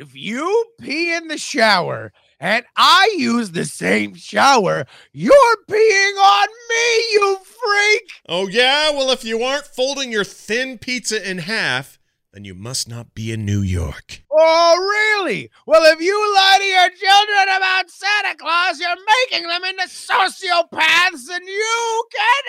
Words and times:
if 0.00 0.16
you 0.16 0.64
pee 0.80 1.14
in 1.14 1.28
the 1.28 1.36
shower 1.36 2.10
and 2.40 2.64
I 2.74 3.14
use 3.18 3.50
the 3.50 3.66
same 3.66 4.14
shower, 4.14 4.86
you're 5.12 5.56
peeing 5.68 6.16
on 6.16 6.48
me, 6.70 6.96
you 7.12 7.36
freak. 7.44 8.10
Oh, 8.26 8.48
yeah? 8.48 8.90
Well, 8.92 9.10
if 9.10 9.24
you 9.24 9.42
aren't 9.42 9.66
folding 9.66 10.10
your 10.10 10.24
thin 10.24 10.78
pizza 10.78 11.28
in 11.28 11.36
half, 11.38 11.98
then 12.32 12.46
you 12.46 12.54
must 12.54 12.88
not 12.88 13.14
be 13.14 13.30
in 13.30 13.44
New 13.44 13.60
York. 13.60 14.22
Oh, 14.32 14.76
really? 15.20 15.50
Well, 15.66 15.82
if 15.92 16.00
you 16.00 16.16
lie 16.34 16.56
to 16.60 16.64
your 16.64 16.88
children 16.88 17.56
about 17.56 17.90
Santa 17.90 18.36
Claus, 18.36 18.80
you're 18.80 18.96
making 19.28 19.46
them 19.48 19.64
into 19.64 19.84
sociopaths, 19.84 21.28
and 21.30 21.46
you 21.46 22.04
can 22.10 22.44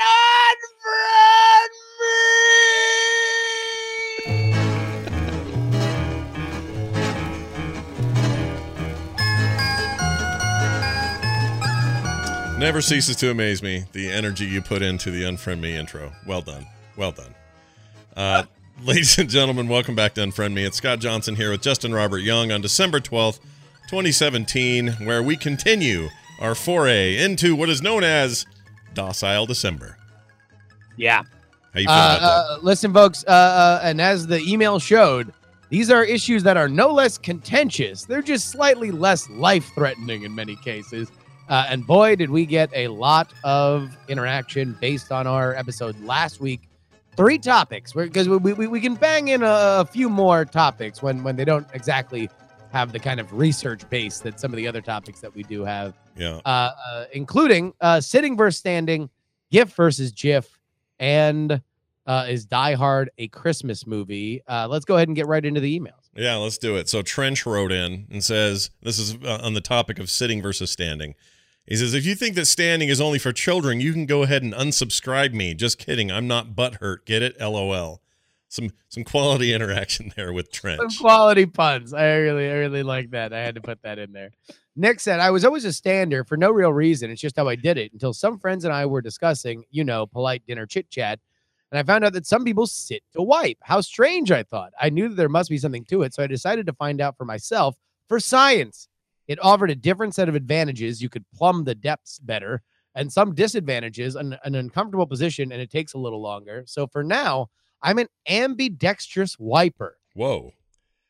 unfriend 0.55 1.73
me. 1.99 3.40
Never 12.61 12.79
ceases 12.79 13.15
to 13.17 13.31
amaze 13.31 13.63
me 13.63 13.85
the 13.91 14.07
energy 14.11 14.45
you 14.45 14.61
put 14.61 14.83
into 14.83 15.09
the 15.09 15.23
Unfriend 15.23 15.61
Me 15.61 15.75
intro. 15.75 16.11
Well 16.27 16.41
done. 16.43 16.67
Well 16.95 17.11
done. 17.11 17.33
Uh, 18.15 18.43
ladies 18.83 19.17
and 19.17 19.27
gentlemen, 19.27 19.67
welcome 19.67 19.95
back 19.95 20.13
to 20.13 20.21
Unfriend 20.21 20.53
Me. 20.53 20.63
It's 20.63 20.77
Scott 20.77 20.99
Johnson 20.99 21.35
here 21.35 21.49
with 21.49 21.63
Justin 21.63 21.91
Robert 21.91 22.19
Young 22.19 22.51
on 22.51 22.61
December 22.61 22.99
12th, 22.99 23.39
2017, 23.89 24.89
where 25.05 25.23
we 25.23 25.35
continue 25.37 26.09
our 26.39 26.53
foray 26.53 27.17
into 27.17 27.55
what 27.55 27.67
is 27.67 27.81
known 27.81 28.03
as 28.03 28.45
Docile 28.93 29.47
December. 29.47 29.97
Yeah. 30.97 31.23
How 31.73 31.79
you 31.79 31.87
feel 31.87 31.95
Uh, 31.95 31.95
about 31.95 32.19
that? 32.19 32.53
uh, 32.53 32.57
listen, 32.61 32.93
folks, 32.93 33.25
uh, 33.27 33.31
uh, 33.31 33.79
and 33.83 33.99
as 33.99 34.27
the 34.27 34.39
email 34.41 34.77
showed, 34.77 35.33
these 35.69 35.89
are 35.89 36.03
issues 36.03 36.43
that 36.43 36.57
are 36.57 36.69
no 36.69 36.89
less 36.93 37.17
contentious. 37.17 38.05
They're 38.05 38.21
just 38.21 38.49
slightly 38.49 38.91
less 38.91 39.27
life 39.31 39.71
threatening 39.73 40.23
in 40.23 40.35
many 40.35 40.55
cases. 40.57 41.11
Uh, 41.51 41.65
and 41.67 41.85
boy, 41.85 42.15
did 42.15 42.29
we 42.29 42.45
get 42.45 42.69
a 42.73 42.87
lot 42.87 43.33
of 43.43 43.95
interaction 44.07 44.71
based 44.79 45.11
on 45.11 45.27
our 45.27 45.53
episode 45.55 45.99
last 46.01 46.39
week. 46.39 46.61
Three 47.17 47.37
topics, 47.37 47.91
because 47.91 48.29
we, 48.29 48.37
we, 48.37 48.67
we 48.67 48.79
can 48.79 48.95
bang 48.95 49.27
in 49.27 49.43
a, 49.43 49.79
a 49.81 49.85
few 49.85 50.09
more 50.09 50.45
topics 50.45 51.03
when, 51.03 51.23
when 51.23 51.35
they 51.35 51.43
don't 51.43 51.67
exactly 51.73 52.29
have 52.71 52.93
the 52.93 52.99
kind 52.99 53.19
of 53.19 53.33
research 53.33 53.87
base 53.89 54.19
that 54.19 54.39
some 54.39 54.53
of 54.53 54.57
the 54.57 54.65
other 54.65 54.79
topics 54.79 55.19
that 55.19 55.35
we 55.35 55.43
do 55.43 55.65
have 55.65 55.93
Yeah. 56.15 56.39
uh, 56.45 56.71
uh, 56.89 57.05
including 57.11 57.73
uh, 57.81 57.99
sitting 57.99 58.37
versus 58.37 58.57
standing, 58.57 59.09
GIF 59.51 59.73
versus 59.75 60.13
GIF, 60.13 60.57
and 60.99 61.61
uh, 62.07 62.27
is 62.29 62.45
Die 62.45 62.73
Hard 62.75 63.09
a 63.17 63.27
Christmas 63.27 63.85
movie? 63.85 64.41
Uh, 64.47 64.69
let's 64.69 64.85
go 64.85 64.95
ahead 64.95 65.09
and 65.09 65.17
get 65.17 65.27
right 65.27 65.43
into 65.45 65.59
the 65.59 65.77
emails. 65.77 66.09
Yeah, 66.15 66.35
let's 66.37 66.57
do 66.57 66.77
it. 66.77 66.87
So 66.87 67.01
Trent 67.01 67.45
wrote 67.45 67.73
in 67.73 68.07
and 68.09 68.23
says, 68.23 68.69
this 68.81 68.97
is 68.97 69.15
uh, 69.15 69.41
on 69.43 69.53
the 69.53 69.61
topic 69.61 69.99
of 69.99 70.09
sitting 70.09 70.41
versus 70.41 70.71
standing. 70.71 71.13
He 71.65 71.75
says, 71.75 71.93
if 71.93 72.05
you 72.05 72.15
think 72.15 72.35
that 72.35 72.45
standing 72.45 72.89
is 72.89 72.99
only 72.99 73.19
for 73.19 73.31
children, 73.31 73.79
you 73.79 73.93
can 73.93 74.05
go 74.05 74.23
ahead 74.23 74.43
and 74.43 74.53
unsubscribe 74.53 75.33
me. 75.33 75.53
Just 75.53 75.77
kidding. 75.77 76.11
I'm 76.11 76.27
not 76.27 76.55
butthurt. 76.55 77.05
Get 77.05 77.21
it? 77.21 77.39
LOL. 77.39 78.01
Some 78.49 78.71
some 78.89 79.03
quality 79.03 79.53
interaction 79.53 80.11
there 80.15 80.33
with 80.33 80.51
Trent. 80.51 80.81
Some 80.81 81.05
quality 81.05 81.45
puns. 81.45 81.93
I 81.93 82.15
really, 82.15 82.49
I 82.49 82.53
really 82.53 82.83
like 82.83 83.11
that. 83.11 83.31
I 83.31 83.39
had 83.39 83.55
to 83.55 83.61
put 83.61 83.81
that 83.83 83.99
in 83.99 84.11
there. 84.11 84.31
Nick 84.75 84.99
said, 84.99 85.19
I 85.19 85.31
was 85.31 85.45
always 85.45 85.65
a 85.65 85.73
stander 85.73 86.23
for 86.23 86.37
no 86.37 86.51
real 86.51 86.73
reason. 86.73 87.11
It's 87.11 87.21
just 87.21 87.37
how 87.37 87.47
I 87.47 87.55
did 87.55 87.77
it 87.77 87.93
until 87.93 88.13
some 88.13 88.39
friends 88.39 88.65
and 88.65 88.73
I 88.73 88.85
were 88.85 89.01
discussing, 89.01 89.63
you 89.69 89.83
know, 89.83 90.07
polite 90.07 90.45
dinner 90.47 90.65
chit 90.65 90.89
chat. 90.89 91.19
And 91.71 91.79
I 91.79 91.83
found 91.83 92.03
out 92.03 92.13
that 92.13 92.25
some 92.25 92.43
people 92.43 92.67
sit 92.67 93.01
to 93.13 93.21
wipe. 93.21 93.57
How 93.61 93.79
strange, 93.81 94.31
I 94.31 94.43
thought. 94.43 94.71
I 94.79 94.89
knew 94.89 95.09
that 95.09 95.15
there 95.15 95.29
must 95.29 95.49
be 95.49 95.57
something 95.57 95.85
to 95.85 96.01
it. 96.01 96.13
So 96.13 96.23
I 96.23 96.27
decided 96.27 96.65
to 96.65 96.73
find 96.73 96.99
out 96.99 97.17
for 97.17 97.25
myself 97.25 97.75
for 98.07 98.19
science. 98.19 98.89
It 99.31 99.39
offered 99.41 99.71
a 99.71 99.75
different 99.75 100.13
set 100.13 100.27
of 100.27 100.35
advantages. 100.35 101.01
You 101.01 101.07
could 101.07 101.23
plumb 101.33 101.63
the 101.63 101.73
depths 101.73 102.19
better 102.19 102.61
and 102.95 103.09
some 103.09 103.33
disadvantages, 103.33 104.17
an, 104.17 104.37
an 104.43 104.55
uncomfortable 104.55 105.07
position, 105.07 105.53
and 105.53 105.61
it 105.61 105.71
takes 105.71 105.93
a 105.93 105.97
little 105.97 106.21
longer. 106.21 106.63
So 106.67 106.85
for 106.85 107.01
now, 107.01 107.47
I'm 107.81 107.97
an 107.97 108.07
ambidextrous 108.27 109.39
wiper. 109.39 109.97
Whoa. 110.15 110.51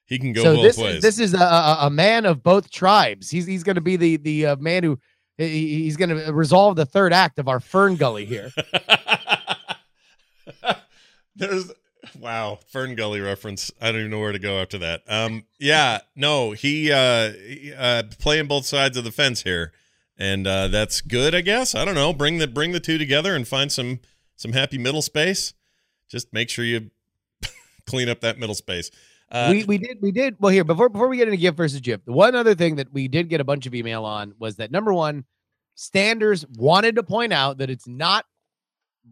He 0.06 0.20
can 0.20 0.34
go 0.34 0.44
so 0.44 0.56
both 0.56 0.64
this 0.64 0.78
ways. 0.78 0.96
is 0.98 1.02
this 1.02 1.18
is 1.20 1.34
a, 1.34 1.40
a, 1.40 1.78
a 1.82 1.90
man 1.90 2.28
of 2.28 2.44
both 2.44 2.70
tribes. 2.70 3.32
He's 3.32 3.48
he's 3.48 3.64
going 3.64 3.76
to 3.76 3.82
be 3.82 3.96
the 3.96 4.18
the 4.18 4.46
uh, 4.46 4.56
man 4.58 4.84
who 4.84 5.00
he- 5.40 5.84
he's 5.84 5.98
going 5.98 6.10
to 6.10 6.32
resolve 6.32 6.76
the 6.76 6.86
third 6.86 7.14
act 7.14 7.40
of 7.40 7.48
our 7.48 7.60
Fern 7.60 7.96
Gully 7.96 8.26
here. 8.26 8.52
There's 11.36 11.72
wow, 12.20 12.60
Fern 12.68 12.96
Gully 12.96 13.20
reference. 13.20 13.72
I 13.82 13.92
don't 13.92 14.02
even 14.02 14.12
know 14.12 14.20
where 14.20 14.32
to 14.32 14.40
go 14.40 14.60
after 14.60 14.78
that. 14.80 15.02
Um, 15.08 15.46
yeah, 15.60 16.00
no, 16.16 16.52
he 16.52 16.92
uh, 16.92 17.32
uh 17.78 18.04
playing 18.20 18.48
both 18.48 18.66
sides 18.66 18.98
of 18.98 19.04
the 19.04 19.12
fence 19.12 19.44
here, 19.44 19.72
and 20.18 20.46
uh, 20.48 20.68
that's 20.68 21.02
good, 21.02 21.36
I 21.36 21.42
guess. 21.42 21.76
I 21.76 21.86
don't 21.86 21.96
know. 21.96 22.14
Bring 22.14 22.38
the 22.38 22.48
bring 22.48 22.72
the 22.72 22.80
two 22.80 22.98
together 22.98 23.36
and 23.36 23.48
find 23.48 23.72
some 23.72 24.00
some 24.36 24.54
happy 24.54 24.78
middle 24.78 25.02
space. 25.02 25.54
Just 26.10 26.34
make 26.34 26.50
sure 26.50 26.66
you 26.66 26.92
clean 27.86 28.10
up 28.10 28.22
that 28.22 28.38
middle 28.38 28.56
space. 28.56 28.92
Uh, 29.32 29.48
we 29.50 29.64
we 29.64 29.78
did 29.78 29.98
we 30.02 30.12
did 30.12 30.36
well 30.40 30.52
here 30.52 30.66
before 30.66 30.90
before 30.90 31.08
we 31.08 31.18
get 31.18 31.28
into 31.28 31.38
gift 31.38 31.56
versus 31.56 31.80
GIF. 31.80 32.04
The 32.06 32.12
one 32.12 32.36
other 32.36 32.54
thing 32.54 32.76
that 32.76 32.92
we 32.92 33.08
did 33.08 33.30
get 33.30 33.40
a 33.40 33.46
bunch 33.46 33.66
of 33.66 33.74
email 33.74 34.04
on 34.04 34.34
was 34.40 34.58
that 34.58 34.72
number 34.72 34.94
one, 34.94 35.24
standers 35.76 36.46
wanted 36.58 36.96
to 36.96 37.04
point 37.04 37.32
out 37.32 37.60
that 37.60 37.70
it's 37.70 37.88
not 37.88 38.26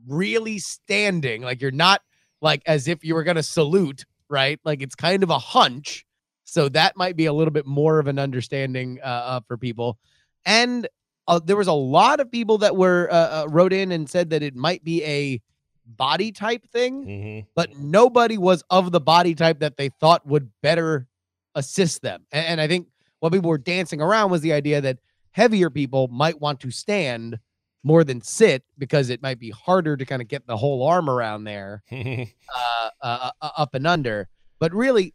really 0.07 0.59
standing. 0.59 1.41
Like 1.41 1.61
you're 1.61 1.71
not 1.71 2.01
like 2.41 2.61
as 2.65 2.87
if 2.87 3.03
you 3.03 3.15
were 3.15 3.23
going 3.23 3.35
to 3.35 3.43
salute, 3.43 4.05
right? 4.29 4.59
Like 4.63 4.81
it's 4.81 4.95
kind 4.95 5.23
of 5.23 5.29
a 5.29 5.39
hunch. 5.39 6.05
So 6.45 6.69
that 6.69 6.97
might 6.97 7.15
be 7.15 7.25
a 7.25 7.33
little 7.33 7.51
bit 7.51 7.65
more 7.65 7.99
of 7.99 8.07
an 8.07 8.17
understanding 8.17 8.99
uh, 9.03 9.07
uh, 9.07 9.39
for 9.47 9.57
people. 9.57 9.97
And 10.45 10.87
uh, 11.27 11.39
there 11.43 11.57
was 11.57 11.67
a 11.67 11.73
lot 11.73 12.19
of 12.19 12.31
people 12.31 12.57
that 12.59 12.75
were 12.75 13.07
uh, 13.11 13.43
uh, 13.43 13.47
wrote 13.49 13.71
in 13.71 13.91
and 13.91 14.09
said 14.09 14.31
that 14.31 14.41
it 14.41 14.55
might 14.55 14.83
be 14.83 15.03
a 15.03 15.41
body 15.85 16.31
type 16.31 16.67
thing 16.71 17.03
mhm. 17.03 17.45
but 17.55 17.75
nobody 17.75 18.37
was 18.37 18.63
of 18.69 18.91
the 18.91 18.99
body 18.99 19.33
type 19.33 19.59
that 19.59 19.75
they 19.75 19.89
thought 19.89 20.23
would 20.25 20.51
better 20.61 21.07
assist 21.55 22.01
them. 22.01 22.25
And, 22.31 22.45
and 22.45 22.61
I 22.61 22.67
think 22.67 22.87
what 23.19 23.33
people 23.33 23.49
were 23.49 23.57
dancing 23.57 24.01
around 24.01 24.31
was 24.31 24.41
the 24.41 24.53
idea 24.53 24.81
that 24.81 24.99
heavier 25.31 25.69
people 25.69 26.07
might 26.07 26.39
want 26.39 26.59
to 26.61 26.71
stand 26.71 27.39
more 27.83 28.03
than 28.03 28.21
sit 28.21 28.63
because 28.77 29.09
it 29.09 29.21
might 29.21 29.39
be 29.39 29.51
harder 29.51 29.95
to 29.95 30.05
kind 30.05 30.21
of 30.21 30.27
get 30.27 30.45
the 30.47 30.57
whole 30.57 30.85
arm 30.85 31.09
around 31.09 31.43
there 31.45 31.83
uh, 31.91 32.25
uh, 33.01 33.31
uh, 33.41 33.49
up 33.57 33.73
and 33.73 33.87
under. 33.87 34.27
But 34.59 34.73
really, 34.73 35.13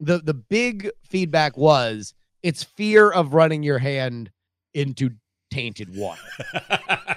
the 0.00 0.18
the 0.18 0.34
big 0.34 0.90
feedback 1.02 1.56
was 1.56 2.14
it's 2.42 2.62
fear 2.62 3.10
of 3.10 3.34
running 3.34 3.62
your 3.62 3.78
hand 3.78 4.30
into 4.74 5.10
tainted 5.50 5.96
water. 5.96 6.20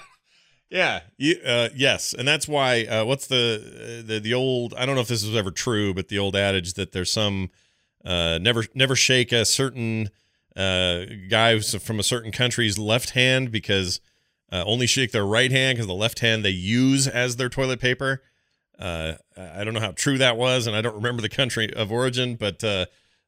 yeah, 0.70 1.02
you, 1.18 1.36
uh, 1.46 1.70
yes, 1.76 2.14
and 2.14 2.28
that's 2.28 2.48
why. 2.48 2.86
Uh, 2.86 3.06
what's 3.06 3.28
the, 3.28 4.04
the 4.06 4.20
the 4.20 4.34
old? 4.34 4.74
I 4.76 4.86
don't 4.86 4.96
know 4.96 5.02
if 5.02 5.08
this 5.08 5.26
was 5.26 5.36
ever 5.36 5.52
true, 5.52 5.94
but 5.94 6.08
the 6.08 6.18
old 6.18 6.36
adage 6.36 6.74
that 6.74 6.92
there's 6.92 7.12
some 7.12 7.52
uh, 8.06 8.40
never 8.42 8.66
never 8.74 8.96
shake 8.96 9.32
a 9.32 9.46
certain 9.46 10.10
uh, 10.56 11.06
guy 11.30 11.60
from 11.60 12.00
a 12.00 12.04
certain 12.04 12.32
country's 12.32 12.80
left 12.80 13.12
hand 13.12 13.52
because 13.52 14.00
uh, 14.52 14.64
only 14.66 14.88
shake 14.88 15.12
their 15.12 15.26
right 15.26 15.52
hand 15.52 15.76
because 15.76 15.88
the 15.88 15.94
left 15.94 16.20
hand 16.20 16.44
they 16.44 16.50
use 16.50 17.08
as 17.08 17.36
their 17.36 17.50
toilet 17.50 17.80
paper. 17.80 18.24
Uh, 18.80 19.14
I 19.36 19.64
don't 19.64 19.74
know 19.74 19.80
how 19.80 19.92
true 19.92 20.18
that 20.20 20.38
was, 20.38 20.68
and 20.68 20.76
I 20.76 20.82
don't 20.82 20.96
remember 20.96 21.22
the 21.22 21.30
country 21.30 21.74
of 21.74 21.92
origin, 21.92 22.36
but 22.36 22.64
uh, 22.64 22.86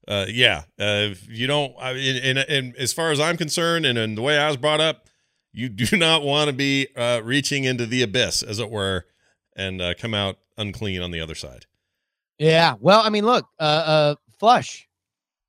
uh, 0.08 0.25
yeah, 0.29 0.63
uh, 0.79 1.09
you 1.28 1.47
don't. 1.47 1.74
I, 1.79 1.94
in, 1.94 2.74
as 2.78 2.94
far 2.94 3.12
as 3.12 3.19
I'm 3.19 3.35
concerned, 3.38 3.85
and 3.85 3.97
in 3.97 4.16
the 4.16 4.22
way 4.22 4.38
I 4.38 4.47
was 4.47 4.58
brought 4.58 4.81
up, 4.81 5.08
you 5.52 5.69
do 5.69 5.97
not 5.97 6.24
want 6.24 6.50
to 6.50 6.53
be 6.53 6.88
uh, 6.96 7.22
reaching 7.24 7.63
into 7.63 7.85
the 7.85 8.03
abyss, 8.03 8.44
as 8.44 8.59
it 8.59 8.69
were, 8.69 9.06
and 9.56 9.81
come 9.97 10.13
out 10.13 10.38
unclean 10.58 11.02
on 11.02 11.12
the 11.12 11.19
other 11.19 11.35
side. 11.35 11.66
Yeah. 12.38 12.75
Well, 12.79 13.02
I 13.02 13.09
mean, 13.09 13.25
look, 13.25 13.46
flush. 14.40 14.89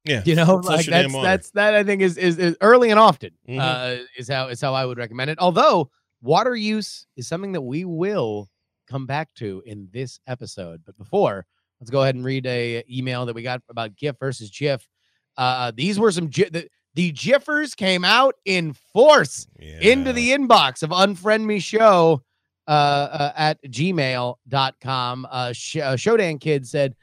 Yeah, 0.05 0.23
You 0.25 0.35
know, 0.35 0.57
like 0.57 0.87
that's 0.87 1.13
that's 1.13 1.51
that 1.53 1.75
I 1.75 1.85
think 1.85 2.01
is 2.03 2.17
is, 2.17 2.39
is 2.39 2.57
early 2.63 2.91
and 2.91 2.99
often 2.99 3.33
Mhm. 3.49 3.59
uh, 3.61 4.03
is 4.17 4.29
how 4.29 4.49
is 4.49 4.61
how 4.61 4.73
I 4.75 4.87
would 4.87 4.97
recommend 4.99 5.31
it. 5.31 5.39
Although 5.39 5.91
water 6.23 6.57
use 6.57 7.07
is 7.17 7.29
something 7.29 7.53
that 7.53 7.61
we 7.63 7.85
will 7.85 8.49
come 8.89 9.07
back 9.07 9.33
to 9.35 9.63
in 9.67 9.89
this 9.93 10.19
episode. 10.27 10.81
But 10.87 10.97
before, 10.97 11.45
let's 11.81 11.91
go 11.91 12.03
ahead 12.03 12.15
and 12.15 12.25
read 12.25 12.47
a 12.47 12.83
email 12.91 13.27
that 13.27 13.35
we 13.35 13.43
got 13.43 13.61
about 13.69 13.95
GIF 13.95 14.17
versus 14.19 14.51
GIF. 14.51 14.89
Uh, 15.37 15.71
these 15.75 15.99
were 15.99 16.11
some 16.11 16.29
Gi- 16.31 16.49
the, 16.51 16.69
the 16.95 17.13
GIFers 17.13 17.77
came 17.77 18.05
out 18.05 18.35
in 18.47 18.73
force 18.73 19.47
into 19.81 20.13
the 20.15 20.31
inbox 20.31 20.83
of 20.83 20.91
unfriend 20.91 21.45
me 21.45 21.59
show 21.61 22.23
uh, 22.67 22.71
uh, 22.71 23.33
at 23.37 23.63
gmail.com. 23.65 25.27
Uh, 25.31 25.53
Sh- 25.53 25.77
uh, 25.77 25.97
Showdan 25.97 26.39
Kid 26.41 26.67
said, 26.67 26.95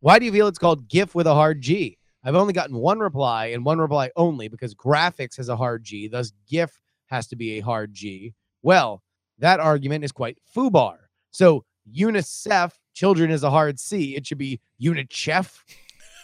Why 0.00 0.18
do 0.18 0.24
you 0.24 0.32
feel 0.32 0.48
it's 0.48 0.58
called 0.58 0.88
GIF 0.88 1.14
with 1.14 1.26
a 1.26 1.34
hard 1.34 1.60
G? 1.60 1.97
I've 2.28 2.34
only 2.34 2.52
gotten 2.52 2.76
one 2.76 2.98
reply 2.98 3.46
and 3.46 3.64
one 3.64 3.78
reply 3.78 4.10
only 4.14 4.48
because 4.48 4.74
graphics 4.74 5.38
has 5.38 5.48
a 5.48 5.56
hard 5.56 5.82
G, 5.82 6.08
thus 6.08 6.30
GIF 6.46 6.78
has 7.06 7.26
to 7.28 7.36
be 7.36 7.52
a 7.52 7.60
hard 7.60 7.94
G. 7.94 8.34
Well, 8.60 9.02
that 9.38 9.60
argument 9.60 10.04
is 10.04 10.12
quite 10.12 10.36
foobar. 10.54 10.96
So 11.30 11.64
UNICEF, 11.90 12.72
children 12.92 13.30
is 13.30 13.44
a 13.44 13.50
hard 13.50 13.80
C. 13.80 14.14
It 14.14 14.26
should 14.26 14.36
be 14.36 14.60
UNICEF. 14.78 15.56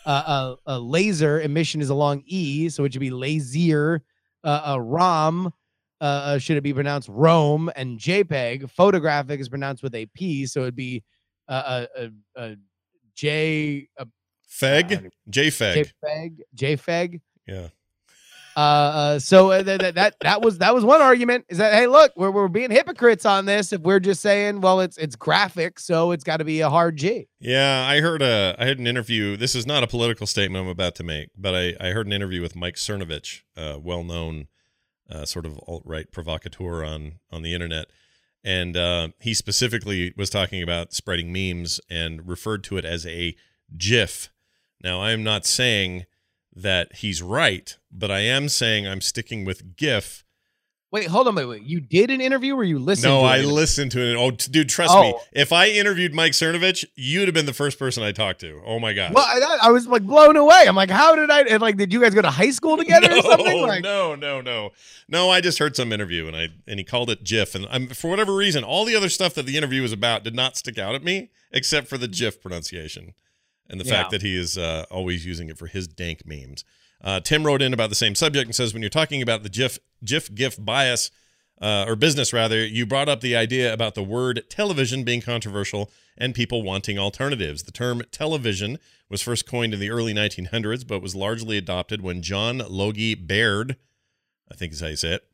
Uh, 0.04 0.56
a, 0.66 0.74
a 0.74 0.78
laser 0.78 1.40
emission 1.40 1.80
is 1.80 1.88
a 1.88 1.94
long 1.94 2.22
E, 2.26 2.68
so 2.68 2.84
it 2.84 2.92
should 2.92 3.00
be 3.00 3.08
lazier. 3.08 4.02
Uh, 4.44 4.74
a 4.76 4.82
ROM 4.82 5.46
uh, 6.02 6.04
uh, 6.04 6.38
should 6.38 6.58
it 6.58 6.62
be 6.62 6.74
pronounced 6.74 7.08
Rome 7.08 7.70
and 7.76 7.98
JPEG. 7.98 8.68
Photographic 8.68 9.40
is 9.40 9.48
pronounced 9.48 9.82
with 9.82 9.94
a 9.94 10.04
P, 10.04 10.44
so 10.44 10.60
it'd 10.60 10.76
be 10.76 11.02
uh, 11.48 11.86
a, 11.96 12.02
a, 12.02 12.44
a 12.44 12.56
J 13.14 13.88
Feg, 14.60 15.10
JFeg, 15.30 15.90
JPEG, 16.04 16.38
JPEG. 16.56 17.20
yeah. 17.46 17.68
Uh, 18.56 18.60
uh, 18.60 19.18
so 19.18 19.50
uh, 19.50 19.62
that, 19.62 19.80
that 19.80 19.94
that 19.96 20.14
that 20.20 20.40
was 20.40 20.58
that 20.58 20.72
was 20.72 20.84
one 20.84 21.02
argument 21.02 21.44
is 21.48 21.58
that 21.58 21.74
hey 21.74 21.88
look 21.88 22.12
we're, 22.14 22.30
we're 22.30 22.46
being 22.46 22.70
hypocrites 22.70 23.26
on 23.26 23.46
this 23.46 23.72
if 23.72 23.80
we're 23.80 23.98
just 23.98 24.22
saying 24.22 24.60
well 24.60 24.78
it's 24.78 24.96
it's 24.96 25.16
graphic 25.16 25.80
so 25.80 26.12
it's 26.12 26.22
got 26.22 26.36
to 26.36 26.44
be 26.44 26.60
a 26.60 26.70
hard 26.70 26.96
G. 26.96 27.26
Yeah, 27.40 27.84
I 27.84 28.00
heard 28.00 28.22
a 28.22 28.54
I 28.56 28.64
had 28.66 28.78
an 28.78 28.86
interview. 28.86 29.36
This 29.36 29.56
is 29.56 29.66
not 29.66 29.82
a 29.82 29.88
political 29.88 30.26
statement 30.26 30.64
I'm 30.64 30.70
about 30.70 30.94
to 30.96 31.02
make, 31.02 31.30
but 31.36 31.54
I 31.54 31.74
I 31.80 31.90
heard 31.90 32.06
an 32.06 32.12
interview 32.12 32.40
with 32.40 32.54
Mike 32.54 32.76
Cernovich, 32.76 33.40
a 33.56 33.78
well 33.80 34.04
known 34.04 34.46
uh, 35.10 35.24
sort 35.24 35.46
of 35.46 35.58
alt 35.66 35.82
right 35.84 36.10
provocateur 36.12 36.84
on 36.84 37.18
on 37.32 37.42
the 37.42 37.54
internet, 37.54 37.86
and 38.44 38.76
uh, 38.76 39.08
he 39.20 39.34
specifically 39.34 40.14
was 40.16 40.30
talking 40.30 40.62
about 40.62 40.92
spreading 40.92 41.32
memes 41.32 41.80
and 41.90 42.28
referred 42.28 42.62
to 42.64 42.76
it 42.76 42.84
as 42.84 43.04
a 43.04 43.34
GIF. 43.76 44.30
Now 44.84 45.00
I 45.00 45.12
am 45.12 45.24
not 45.24 45.46
saying 45.46 46.04
that 46.54 46.96
he's 46.96 47.22
right, 47.22 47.76
but 47.90 48.10
I 48.10 48.20
am 48.20 48.50
saying 48.50 48.86
I'm 48.86 49.00
sticking 49.00 49.46
with 49.46 49.76
GIF. 49.76 50.24
Wait, 50.92 51.06
hold 51.08 51.26
on, 51.26 51.34
wait, 51.34 51.46
wait. 51.46 51.62
You 51.62 51.80
did 51.80 52.10
an 52.10 52.20
interview 52.20 52.54
or 52.54 52.62
you 52.62 52.78
listened? 52.78 53.12
No, 53.12 53.22
I 53.22 53.40
listened 53.40 53.90
to 53.92 53.98
it. 53.98 54.14
Oh, 54.14 54.30
dude, 54.30 54.68
trust 54.68 54.94
me. 54.94 55.14
Oh. 55.16 55.20
If 55.32 55.52
I 55.52 55.68
interviewed 55.70 56.14
Mike 56.14 56.32
Cernovich, 56.32 56.84
you'd 56.94 57.26
have 57.26 57.34
been 57.34 57.46
the 57.46 57.52
first 57.52 57.80
person 57.80 58.04
I 58.04 58.12
talked 58.12 58.40
to. 58.42 58.62
Oh 58.64 58.78
my 58.78 58.92
god. 58.92 59.12
Well, 59.14 59.24
I, 59.26 59.68
I 59.68 59.70
was 59.70 59.88
like 59.88 60.02
blown 60.02 60.36
away. 60.36 60.66
I'm 60.68 60.76
like, 60.76 60.90
how 60.90 61.16
did 61.16 61.30
I? 61.30 61.40
And 61.44 61.62
like, 61.62 61.78
did 61.78 61.92
you 61.92 62.00
guys 62.00 62.14
go 62.14 62.22
to 62.22 62.30
high 62.30 62.50
school 62.50 62.76
together 62.76 63.10
or 63.10 63.22
something? 63.22 63.62
Like, 63.62 63.82
no, 63.82 64.14
no, 64.14 64.42
no, 64.42 64.70
no. 65.08 65.30
I 65.30 65.40
just 65.40 65.58
heard 65.58 65.74
some 65.74 65.92
interview 65.92 66.28
and 66.28 66.36
I 66.36 66.48
and 66.68 66.78
he 66.78 66.84
called 66.84 67.08
it 67.08 67.24
GIF, 67.24 67.54
and 67.54 67.66
I'm, 67.70 67.88
for 67.88 68.10
whatever 68.10 68.36
reason, 68.36 68.62
all 68.62 68.84
the 68.84 68.94
other 68.94 69.08
stuff 69.08 69.34
that 69.34 69.46
the 69.46 69.56
interview 69.56 69.80
was 69.80 69.92
about 69.92 70.24
did 70.24 70.34
not 70.34 70.58
stick 70.58 70.78
out 70.78 70.94
at 70.94 71.02
me, 71.02 71.30
except 71.50 71.88
for 71.88 71.96
the 71.96 72.06
GIF 72.06 72.42
pronunciation 72.42 73.14
and 73.68 73.80
the 73.80 73.84
Yeah. 73.84 73.92
fact 73.92 74.10
that 74.10 74.22
he 74.22 74.36
is 74.36 74.56
uh, 74.58 74.84
always 74.90 75.24
using 75.26 75.48
it 75.48 75.58
for 75.58 75.66
his 75.66 75.86
dank 75.88 76.26
memes. 76.26 76.64
Uh, 77.00 77.20
Tim 77.20 77.44
wrote 77.44 77.60
in 77.62 77.72
about 77.74 77.90
the 77.90 77.94
same 77.96 78.14
subject 78.14 78.46
and 78.46 78.54
says, 78.54 78.72
when 78.72 78.82
you're 78.82 78.88
talking 78.90 79.20
about 79.22 79.42
the 79.42 79.48
GIF 79.48 79.78
GIF 80.04 80.34
GIF 80.34 80.56
bias. 80.62 81.10
Uh, 81.62 81.84
or 81.86 81.94
business 81.94 82.32
rather, 82.32 82.66
you 82.66 82.84
brought 82.84 83.08
up 83.08 83.20
the 83.20 83.36
idea 83.36 83.72
about 83.72 83.94
the 83.94 84.02
word 84.02 84.42
television 84.50 85.04
being 85.04 85.20
controversial 85.20 85.88
and 86.18 86.34
people 86.34 86.64
wanting 86.64 86.98
alternatives. 86.98 87.62
The 87.62 87.70
term 87.70 88.02
television 88.10 88.76
was 89.08 89.22
first 89.22 89.46
coined 89.46 89.72
in 89.72 89.78
the 89.78 89.88
early 89.88 90.12
1900s, 90.12 90.84
but 90.86 91.00
was 91.00 91.14
largely 91.14 91.56
adopted 91.56 92.02
when 92.02 92.22
John 92.22 92.58
Logie 92.68 93.14
Baird, 93.14 93.76
I 94.50 94.56
think 94.56 94.72
is 94.72 94.80
how 94.80 94.88
you 94.88 94.96
say 94.96 95.12
it, 95.12 95.24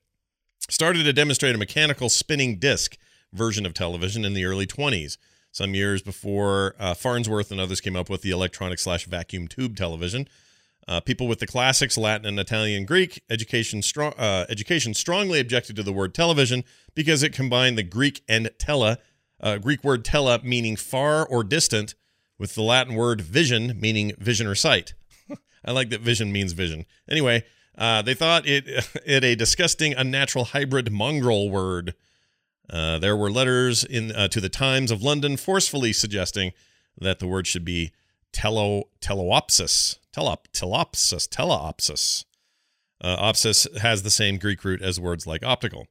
started 0.68 1.04
to 1.04 1.12
demonstrate 1.14 1.54
a 1.54 1.58
mechanical 1.58 2.10
spinning 2.10 2.58
disc 2.58 2.98
version 3.32 3.64
of 3.64 3.72
television 3.72 4.24
in 4.24 4.34
the 4.34 4.44
early 4.44 4.66
20s. 4.66 5.16
Some 5.52 5.74
years 5.74 6.00
before 6.02 6.74
uh, 6.78 6.94
Farnsworth 6.94 7.50
and 7.50 7.60
others 7.60 7.80
came 7.80 7.96
up 7.96 8.08
with 8.08 8.22
the 8.22 8.30
electronic 8.30 8.78
slash 8.78 9.06
vacuum 9.06 9.48
tube 9.48 9.76
television. 9.76 10.28
Uh, 10.86 11.00
people 11.00 11.28
with 11.28 11.40
the 11.40 11.46
classics, 11.46 11.98
Latin 11.98 12.26
and 12.26 12.38
Italian 12.38 12.84
Greek 12.84 13.22
education, 13.28 13.82
strong, 13.82 14.12
uh, 14.16 14.46
education 14.48 14.94
strongly 14.94 15.40
objected 15.40 15.76
to 15.76 15.82
the 15.82 15.92
word 15.92 16.14
television 16.14 16.64
because 16.94 17.22
it 17.22 17.32
combined 17.32 17.76
the 17.76 17.82
Greek 17.82 18.22
and 18.28 18.50
tele, 18.58 18.96
uh, 19.40 19.58
Greek 19.58 19.84
word 19.84 20.04
tele 20.04 20.38
meaning 20.42 20.76
far 20.76 21.26
or 21.26 21.44
distant, 21.44 21.94
with 22.38 22.54
the 22.54 22.62
Latin 22.62 22.94
word 22.94 23.20
vision 23.20 23.78
meaning 23.78 24.12
vision 24.18 24.46
or 24.46 24.54
sight. 24.54 24.94
I 25.64 25.72
like 25.72 25.90
that 25.90 26.00
vision 26.00 26.32
means 26.32 26.52
vision. 26.52 26.86
Anyway, 27.08 27.44
uh, 27.76 28.02
they 28.02 28.14
thought 28.14 28.46
it 28.46 28.64
it 29.06 29.24
a 29.24 29.34
disgusting, 29.36 29.94
unnatural 29.94 30.46
hybrid 30.46 30.90
mongrel 30.90 31.50
word. 31.50 31.94
Uh, 32.70 32.98
there 32.98 33.16
were 33.16 33.30
letters 33.30 33.82
in 33.82 34.12
uh, 34.12 34.28
to 34.28 34.40
the 34.40 34.48
Times 34.48 34.90
of 34.90 35.02
London 35.02 35.36
forcefully 35.36 35.92
suggesting 35.92 36.52
that 36.98 37.18
the 37.18 37.26
word 37.26 37.46
should 37.46 37.64
be 37.64 37.92
telo 38.32 38.84
teleopsis, 39.00 39.98
telop 40.14 40.46
telopsis, 40.52 41.28
teleopsis. 41.28 42.24
Uh, 43.02 43.16
opsis 43.16 43.78
has 43.78 44.02
the 44.02 44.10
same 44.10 44.38
Greek 44.38 44.62
root 44.64 44.82
as 44.82 45.00
words 45.00 45.26
like 45.26 45.44
optical. 45.44 45.86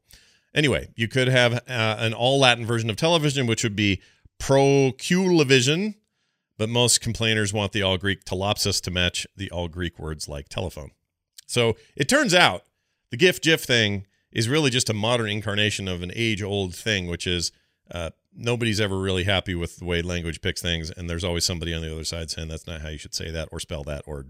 Anyway, 0.53 0.89
you 0.95 1.07
could 1.07 1.27
have 1.27 1.53
uh, 1.53 1.59
an 1.67 2.13
all 2.13 2.39
Latin 2.39 2.65
version 2.65 2.89
of 2.89 2.95
television, 2.95 3.45
which 3.45 3.63
would 3.63 3.75
be 3.75 4.01
proculavision, 4.39 5.95
but 6.57 6.69
most 6.69 7.01
complainers 7.01 7.51
want 7.51 7.71
the 7.71 7.81
all 7.81 7.97
Greek 7.97 8.23
telopsis 8.25 8.81
to 8.81 8.91
match 8.91 9.27
the 9.35 9.51
all 9.51 9.67
Greek 9.67 9.99
words 9.99 10.29
like 10.29 10.49
telephone. 10.49 10.91
So 11.45 11.75
it 11.95 12.07
turns 12.07 12.33
out 12.33 12.63
the 13.11 13.17
GIF 13.17 13.41
GIF 13.41 13.63
thing 13.63 14.05
is 14.31 14.47
really 14.47 14.69
just 14.69 14.89
a 14.89 14.93
modern 14.93 15.29
incarnation 15.29 15.87
of 15.87 16.01
an 16.01 16.11
age 16.15 16.41
old 16.41 16.75
thing, 16.75 17.07
which 17.07 17.25
is 17.25 17.51
uh, 17.91 18.11
nobody's 18.35 18.79
ever 18.79 18.99
really 18.99 19.23
happy 19.23 19.55
with 19.55 19.77
the 19.77 19.85
way 19.85 20.01
language 20.01 20.41
picks 20.41 20.61
things, 20.61 20.91
and 20.91 21.09
there's 21.09 21.23
always 21.23 21.45
somebody 21.45 21.73
on 21.73 21.81
the 21.81 21.91
other 21.91 22.03
side 22.03 22.29
saying 22.29 22.47
that's 22.47 22.67
not 22.67 22.81
how 22.81 22.89
you 22.89 22.97
should 22.97 23.15
say 23.15 23.31
that 23.31 23.49
or 23.51 23.59
spell 23.59 23.83
that 23.83 24.03
or 24.05 24.27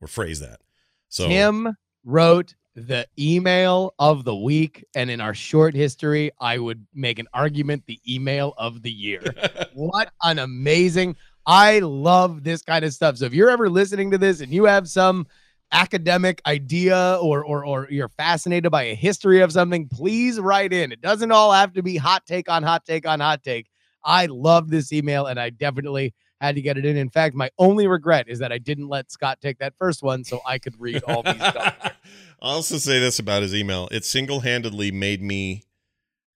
or 0.00 0.08
phrase 0.08 0.40
that. 0.40 0.60
So 1.08 1.28
Tim 1.28 1.76
wrote 2.04 2.54
the 2.74 3.06
email 3.18 3.94
of 3.98 4.24
the 4.24 4.36
week, 4.36 4.84
and 4.94 5.10
in 5.10 5.20
our 5.20 5.34
short 5.34 5.74
history, 5.74 6.30
I 6.40 6.58
would 6.58 6.86
make 6.94 7.18
an 7.18 7.26
argument 7.32 7.84
the 7.86 8.00
email 8.08 8.54
of 8.58 8.82
the 8.82 8.92
year. 8.92 9.22
what 9.74 10.12
an 10.22 10.38
amazing! 10.38 11.16
I 11.46 11.78
love 11.78 12.44
this 12.44 12.60
kind 12.60 12.84
of 12.84 12.92
stuff. 12.92 13.16
So 13.16 13.24
if 13.24 13.32
you're 13.32 13.50
ever 13.50 13.70
listening 13.70 14.10
to 14.10 14.18
this 14.18 14.40
and 14.40 14.52
you 14.52 14.66
have 14.66 14.88
some 14.88 15.26
academic 15.72 16.40
idea 16.46 17.18
or 17.20 17.44
or 17.44 17.64
or 17.64 17.88
you're 17.90 18.08
fascinated 18.08 18.70
by 18.70 18.84
a 18.84 18.94
history 18.94 19.40
of 19.40 19.52
something, 19.52 19.88
please 19.88 20.40
write 20.40 20.72
in. 20.72 20.92
It 20.92 21.00
doesn't 21.00 21.32
all 21.32 21.52
have 21.52 21.72
to 21.74 21.82
be 21.82 21.96
hot 21.96 22.26
take 22.26 22.48
on 22.48 22.62
hot 22.62 22.84
take 22.84 23.06
on 23.06 23.20
hot 23.20 23.42
take. 23.42 23.68
I 24.04 24.26
love 24.26 24.70
this 24.70 24.92
email 24.92 25.26
and 25.26 25.38
I 25.38 25.50
definitely 25.50 26.14
had 26.40 26.54
to 26.54 26.62
get 26.62 26.78
it 26.78 26.84
in. 26.84 26.96
In 26.96 27.10
fact, 27.10 27.34
my 27.34 27.50
only 27.58 27.86
regret 27.86 28.28
is 28.28 28.38
that 28.38 28.52
I 28.52 28.58
didn't 28.58 28.88
let 28.88 29.10
Scott 29.10 29.40
take 29.40 29.58
that 29.58 29.74
first 29.76 30.02
one 30.02 30.24
so 30.24 30.40
I 30.46 30.58
could 30.58 30.80
read 30.80 31.02
all 31.04 31.22
these. 31.22 31.34
I'll 31.42 31.92
also 32.40 32.78
say 32.78 33.00
this 33.00 33.18
about 33.18 33.42
his 33.42 33.54
email: 33.54 33.88
it 33.90 34.04
single-handedly 34.04 34.92
made 34.92 35.22
me. 35.22 35.64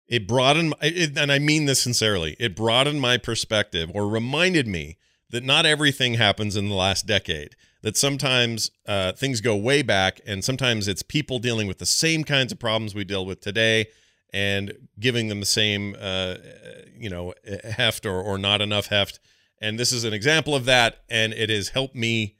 It 0.06 0.26
broadened, 0.26 0.74
it, 0.80 1.18
and 1.18 1.30
I 1.30 1.38
mean 1.38 1.66
this 1.66 1.82
sincerely. 1.82 2.34
It 2.40 2.56
broadened 2.56 3.00
my 3.00 3.18
perspective, 3.18 3.90
or 3.92 4.08
reminded 4.08 4.66
me 4.66 4.96
that 5.30 5.44
not 5.44 5.66
everything 5.66 6.14
happens 6.14 6.56
in 6.56 6.68
the 6.68 6.74
last 6.74 7.06
decade. 7.06 7.54
That 7.82 7.96
sometimes 7.96 8.70
uh, 8.86 9.12
things 9.12 9.40
go 9.40 9.56
way 9.56 9.82
back, 9.82 10.20
and 10.26 10.44
sometimes 10.44 10.88
it's 10.88 11.02
people 11.02 11.38
dealing 11.38 11.68
with 11.68 11.78
the 11.78 11.86
same 11.86 12.24
kinds 12.24 12.50
of 12.50 12.58
problems 12.58 12.94
we 12.94 13.04
deal 13.04 13.24
with 13.24 13.40
today, 13.40 13.86
and 14.32 14.88
giving 14.98 15.28
them 15.28 15.40
the 15.40 15.46
same, 15.46 15.96
uh, 15.98 16.34
you 16.96 17.08
know, 17.08 17.34
heft 17.64 18.04
or 18.04 18.20
or 18.20 18.36
not 18.36 18.60
enough 18.60 18.86
heft. 18.86 19.20
And 19.60 19.78
this 19.78 19.92
is 19.92 20.04
an 20.04 20.12
example 20.12 20.54
of 20.54 20.64
that, 20.64 20.98
and 21.08 21.32
it 21.32 21.50
has 21.50 21.70
helped 21.70 21.94
me 21.94 22.36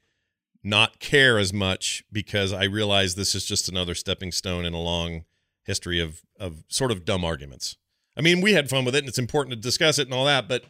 not 0.64 0.99
care 0.99 1.38
as 1.38 1.52
much 1.52 2.02
because 2.12 2.52
I 2.52 2.64
realize 2.64 3.14
this 3.14 3.35
is 3.35 3.45
just 3.45 3.68
another 3.68 3.95
stepping 3.95 4.33
stone 4.33 4.64
in 4.64 4.75
a 4.75 4.80
long 4.80 5.25
history 5.64 6.00
of 6.00 6.23
of 6.38 6.64
sort 6.68 6.90
of 6.90 7.04
dumb 7.04 7.25
arguments. 7.25 7.76
I 8.16 8.23
mean, 8.23 8.40
we 8.40 8.54
had 8.54 8.68
fun 8.68 8.85
with 8.85 8.97
it, 8.97 9.00
and 9.00 9.09
it's 9.09 9.18
important 9.18 9.52
to 9.52 9.61
discuss 9.61 10.00
it 10.00 10.09
and 10.09 10.14
all 10.14 10.25
that, 10.25 10.49
but 10.49 10.64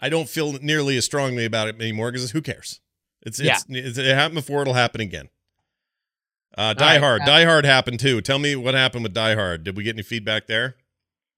I 0.00 0.08
don't 0.08 0.28
feel 0.28 0.52
nearly 0.54 0.96
as 0.96 1.04
strongly 1.04 1.44
about 1.44 1.68
it 1.68 1.76
anymore 1.80 2.12
because 2.12 2.30
who 2.30 2.42
cares? 2.42 2.80
It's, 3.22 3.40
it's, 3.40 3.64
it's 3.68 3.98
it 3.98 4.14
happened 4.14 4.36
before; 4.36 4.62
it'll 4.62 4.74
happen 4.74 5.00
again. 5.00 5.28
Uh, 6.56 6.74
Die 6.74 6.94
right, 6.94 7.00
Hard, 7.00 7.22
uh, 7.22 7.26
Die 7.26 7.44
Hard 7.44 7.64
happened 7.64 8.00
too. 8.00 8.20
Tell 8.20 8.38
me 8.38 8.54
what 8.54 8.74
happened 8.74 9.02
with 9.02 9.14
Die 9.14 9.34
Hard. 9.34 9.64
Did 9.64 9.76
we 9.76 9.82
get 9.82 9.96
any 9.96 10.02
feedback 10.02 10.46
there? 10.46 10.76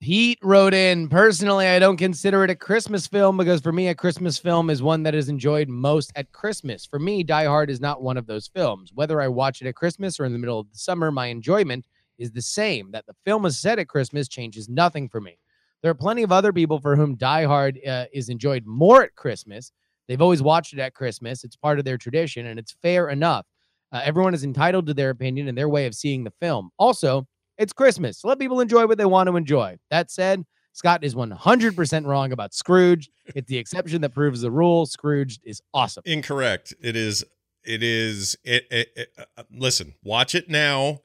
Heat 0.01 0.39
wrote 0.43 0.75
in 0.75 1.09
personally, 1.09 1.67
I 1.67 1.79
don't 1.79 1.97
consider 1.97 2.45
it 2.45 2.51
a 2.51 2.55
Christmas 2.55 3.07
film 3.07 3.39
because 3.39 3.63
for 3.63 3.73
me, 3.73 3.89
a 3.89 3.95
Christmas 3.95 4.37
film 4.37 4.69
is 4.69 4.83
one 4.83 5.03
that 5.05 5.15
is 5.15 5.31
enjoyed 5.31 5.71
most 5.71 6.13
at 6.17 6.33
Christmas. 6.33 6.85
For 6.85 6.99
me, 6.99 7.23
Die 7.23 7.45
Hard 7.47 7.71
is 7.71 7.81
not 7.81 8.03
one 8.03 8.19
of 8.19 8.27
those 8.27 8.47
films. 8.47 8.93
Whether 8.95 9.23
I 9.23 9.29
watch 9.29 9.63
it 9.63 9.69
at 9.69 9.75
Christmas 9.75 10.21
or 10.21 10.27
in 10.27 10.35
the 10.35 10.39
middle 10.39 10.61
of 10.61 10.71
the 10.71 10.77
summer, 10.77 11.11
my 11.11 11.29
enjoyment 11.29 11.87
is 12.19 12.31
the 12.31 12.43
same. 12.43 12.91
That 12.91 13.07
the 13.07 13.17
film 13.25 13.47
is 13.47 13.59
set 13.59 13.79
at 13.79 13.89
Christmas 13.89 14.29
changes 14.29 14.69
nothing 14.69 15.09
for 15.09 15.21
me. 15.21 15.39
There 15.83 15.91
are 15.91 15.95
plenty 15.95 16.23
of 16.23 16.33
other 16.33 16.53
people 16.53 16.81
for 16.81 16.97
whom 16.97 17.17
Die 17.17 17.45
Hard 17.45 17.79
uh, 17.87 18.07
is 18.13 18.29
enjoyed 18.29 18.65
more 18.67 19.03
at 19.03 19.15
Christmas. 19.15 19.73
They've 20.09 20.23
always 20.23 20.43
watched 20.43 20.73
it 20.73 20.79
at 20.79 20.95
Christmas. 20.95 21.45
It's 21.45 21.57
part 21.57 21.79
of 21.79 21.85
their 21.85 21.99
tradition 21.99 22.47
and 22.47 22.59
it's 22.59 22.77
fair 22.83 23.09
enough. 23.09 23.47
Uh, 23.93 24.01
everyone 24.05 24.35
is 24.35 24.45
entitled 24.45 24.87
to 24.87 24.95
their 24.95 25.11
opinion 25.11 25.49
and 25.49 25.57
their 25.57 25.69
way 25.69 25.87
of 25.87 25.95
seeing 25.95 26.25
the 26.25 26.33
film. 26.41 26.71
Also, 26.79 27.27
it's 27.59 27.73
Christmas. 27.73 28.19
So 28.19 28.29
let 28.29 28.39
people 28.39 28.61
enjoy 28.61 28.87
what 28.87 28.99
they 28.99 29.05
want 29.05 29.29
to 29.29 29.37
enjoy. 29.37 29.77
That 29.91 30.11
said, 30.11 30.45
Scott 30.73 31.05
is 31.05 31.15
100% 31.15 32.07
wrong 32.07 32.33
about 32.33 32.53
Scrooge. 32.53 33.09
It's 33.35 33.49
the 33.49 33.57
exception 33.57 34.03
that 34.03 34.11
proves 34.11 34.43
the 34.43 34.51
rule. 34.51 34.85
Scrooge 34.85 35.41
is 35.43 35.63
awesome. 35.73 36.03
Incorrect. 36.05 36.75
It 36.83 36.97
is. 36.97 37.25
It 37.65 37.83
is. 37.83 38.37
It. 38.45 38.67
it, 38.71 38.89
it 38.95 39.09
uh, 39.37 39.45
listen. 39.51 39.95
Watch 40.05 40.35
it 40.35 40.51
now. 40.51 41.01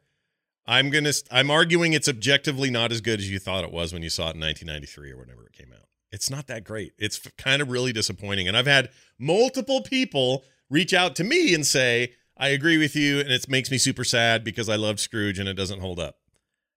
I'm 0.65 0.89
gonna. 0.89 1.13
I'm 1.31 1.49
arguing 1.49 1.93
it's 1.93 2.07
objectively 2.07 2.69
not 2.69 2.91
as 2.91 3.01
good 3.01 3.19
as 3.19 3.29
you 3.29 3.39
thought 3.39 3.63
it 3.63 3.71
was 3.71 3.93
when 3.93 4.03
you 4.03 4.09
saw 4.09 4.29
it 4.29 4.35
in 4.35 4.41
1993 4.41 5.11
or 5.11 5.17
whenever 5.17 5.45
it 5.45 5.53
came 5.53 5.71
out. 5.73 5.87
It's 6.11 6.29
not 6.29 6.47
that 6.47 6.63
great. 6.63 6.93
It's 6.97 7.19
kind 7.37 7.61
of 7.61 7.69
really 7.69 7.93
disappointing. 7.93 8.47
And 8.47 8.55
I've 8.55 8.67
had 8.67 8.89
multiple 9.17 9.81
people 9.81 10.43
reach 10.69 10.93
out 10.93 11.15
to 11.15 11.23
me 11.23 11.53
and 11.53 11.65
say, 11.65 12.13
I 12.37 12.49
agree 12.49 12.77
with 12.77 12.95
you, 12.95 13.19
and 13.19 13.29
it 13.29 13.47
makes 13.49 13.71
me 13.71 13.77
super 13.77 14.03
sad 14.03 14.43
because 14.43 14.67
I 14.67 14.75
loved 14.75 14.99
Scrooge 14.99 15.39
and 15.39 15.47
it 15.47 15.53
doesn't 15.53 15.79
hold 15.79 15.99
up. 15.99 16.17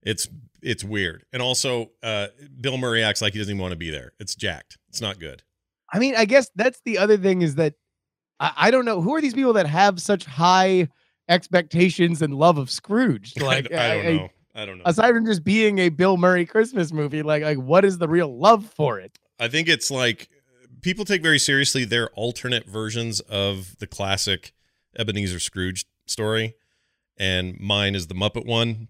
It's 0.03 0.29
it's 0.63 0.85
weird. 0.85 1.25
And 1.33 1.43
also, 1.43 1.91
uh, 2.03 2.29
Bill 2.61 2.77
Murray 2.79 3.03
acts 3.03 3.23
like 3.23 3.33
he 3.33 3.39
doesn't 3.39 3.53
even 3.53 3.63
want 3.63 3.73
to 3.73 3.77
be 3.77 3.91
there. 3.91 4.13
It's 4.19 4.35
jacked. 4.35 4.79
It's 4.89 5.01
not 5.01 5.19
good. 5.19 5.43
I 5.93 5.99
mean, 5.99 6.15
I 6.17 6.25
guess 6.25 6.51
that's 6.55 6.81
the 6.85 6.99
other 6.99 7.17
thing 7.17 7.43
is 7.43 7.55
that 7.57 7.75
I, 8.41 8.53
I 8.57 8.71
don't 8.71 8.85
know 8.85 9.01
who 9.01 9.15
are 9.15 9.21
these 9.21 9.35
people 9.35 9.55
that 9.55 9.67
have 9.67 10.01
such 10.01 10.25
high 10.25 10.89
expectations 11.29 12.23
and 12.23 12.35
love 12.35 12.59
of 12.59 12.71
Scrooge. 12.71 13.35
Like 13.41 13.73
I, 13.73 13.85
I 13.85 14.03
don't 14.03 14.17
know. 14.17 14.29
I 14.55 14.67
don't 14.67 14.79
know. 14.79 14.85
Aside 14.87 15.15
from 15.15 15.27
just 15.27 15.45
being 15.45 15.79
a 15.81 15.89
Bill 15.89 16.17
Murray 16.17 16.47
Christmas 16.47 16.93
movie, 16.93 17.23
like 17.23 17.43
like 17.43 17.59
what 17.59 17.85
is 17.85 17.99
the 17.99 18.09
real 18.09 18.37
love 18.37 18.65
for 18.65 18.99
it? 18.99 19.19
I 19.39 19.49
think 19.49 19.69
it's 19.69 19.91
like 19.91 20.29
people 20.81 21.05
take 21.05 21.23
very 21.23 21.39
seriously 21.39 21.85
their 21.85 22.09
alternate 22.11 22.67
versions 22.67 23.21
of 23.21 23.77
the 23.79 23.87
classic 23.87 24.53
Ebenezer 24.97 25.41
Scrooge 25.41 25.87
story, 26.07 26.55
and 27.19 27.59
mine 27.59 27.95
is 27.95 28.07
the 28.07 28.15
Muppet 28.15 28.47
one. 28.47 28.89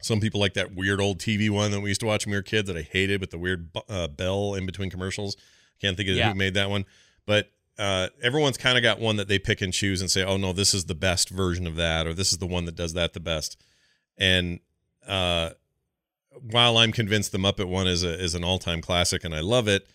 Some 0.00 0.20
people 0.20 0.40
like 0.40 0.54
that 0.54 0.74
weird 0.74 1.00
old 1.00 1.18
TV 1.18 1.50
one 1.50 1.70
that 1.70 1.80
we 1.80 1.90
used 1.90 2.00
to 2.00 2.06
watch 2.06 2.26
when 2.26 2.32
we 2.32 2.38
were 2.38 2.42
kids 2.42 2.68
that 2.68 2.76
I 2.76 2.82
hated 2.82 3.20
with 3.20 3.30
the 3.30 3.38
weird 3.38 3.70
uh, 3.88 4.08
bell 4.08 4.54
in 4.54 4.66
between 4.66 4.90
commercials. 4.90 5.36
Can't 5.80 5.96
think 5.96 6.08
of 6.08 6.16
yeah. 6.16 6.28
who 6.28 6.34
made 6.34 6.54
that 6.54 6.70
one, 6.70 6.84
but 7.26 7.50
uh, 7.78 8.08
everyone's 8.22 8.56
kind 8.56 8.76
of 8.76 8.82
got 8.82 8.98
one 8.98 9.16
that 9.16 9.28
they 9.28 9.38
pick 9.38 9.60
and 9.60 9.72
choose 9.72 10.00
and 10.00 10.10
say, 10.10 10.24
"Oh 10.24 10.36
no, 10.36 10.52
this 10.52 10.74
is 10.74 10.86
the 10.86 10.94
best 10.94 11.30
version 11.30 11.66
of 11.66 11.76
that," 11.76 12.06
or 12.06 12.14
"This 12.14 12.32
is 12.32 12.38
the 12.38 12.46
one 12.46 12.64
that 12.64 12.74
does 12.74 12.94
that 12.94 13.12
the 13.12 13.20
best." 13.20 13.56
And 14.16 14.60
uh, 15.06 15.50
while 16.50 16.76
I'm 16.76 16.92
convinced 16.92 17.32
the 17.32 17.38
Muppet 17.38 17.68
one 17.68 17.86
is 17.86 18.02
a, 18.02 18.20
is 18.20 18.34
an 18.34 18.44
all 18.44 18.58
time 18.58 18.80
classic 18.80 19.24
and 19.24 19.34
I 19.34 19.40
love 19.40 19.68
it, 19.68 19.86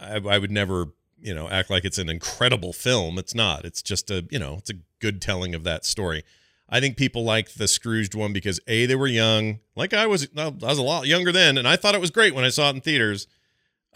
I, 0.00 0.16
I 0.16 0.38
would 0.38 0.50
never 0.50 0.92
you 1.18 1.34
know 1.34 1.48
act 1.48 1.70
like 1.70 1.84
it's 1.84 1.98
an 1.98 2.08
incredible 2.08 2.72
film. 2.72 3.18
It's 3.18 3.34
not. 3.34 3.64
It's 3.64 3.82
just 3.82 4.10
a 4.10 4.26
you 4.30 4.38
know 4.38 4.56
it's 4.58 4.70
a 4.70 4.78
good 5.00 5.20
telling 5.20 5.54
of 5.54 5.64
that 5.64 5.84
story. 5.84 6.24
I 6.68 6.80
think 6.80 6.96
people 6.96 7.22
like 7.22 7.54
the 7.54 7.68
Scrooged 7.68 8.14
one 8.14 8.32
because 8.32 8.60
a 8.66 8.86
they 8.86 8.96
were 8.96 9.06
young, 9.06 9.60
like 9.76 9.94
I 9.94 10.06
was. 10.06 10.28
I 10.36 10.48
was 10.48 10.78
a 10.78 10.82
lot 10.82 11.06
younger 11.06 11.32
then, 11.32 11.58
and 11.58 11.66
I 11.66 11.76
thought 11.76 11.94
it 11.94 12.00
was 12.00 12.10
great 12.10 12.34
when 12.34 12.44
I 12.44 12.48
saw 12.48 12.70
it 12.70 12.76
in 12.76 12.80
theaters. 12.80 13.26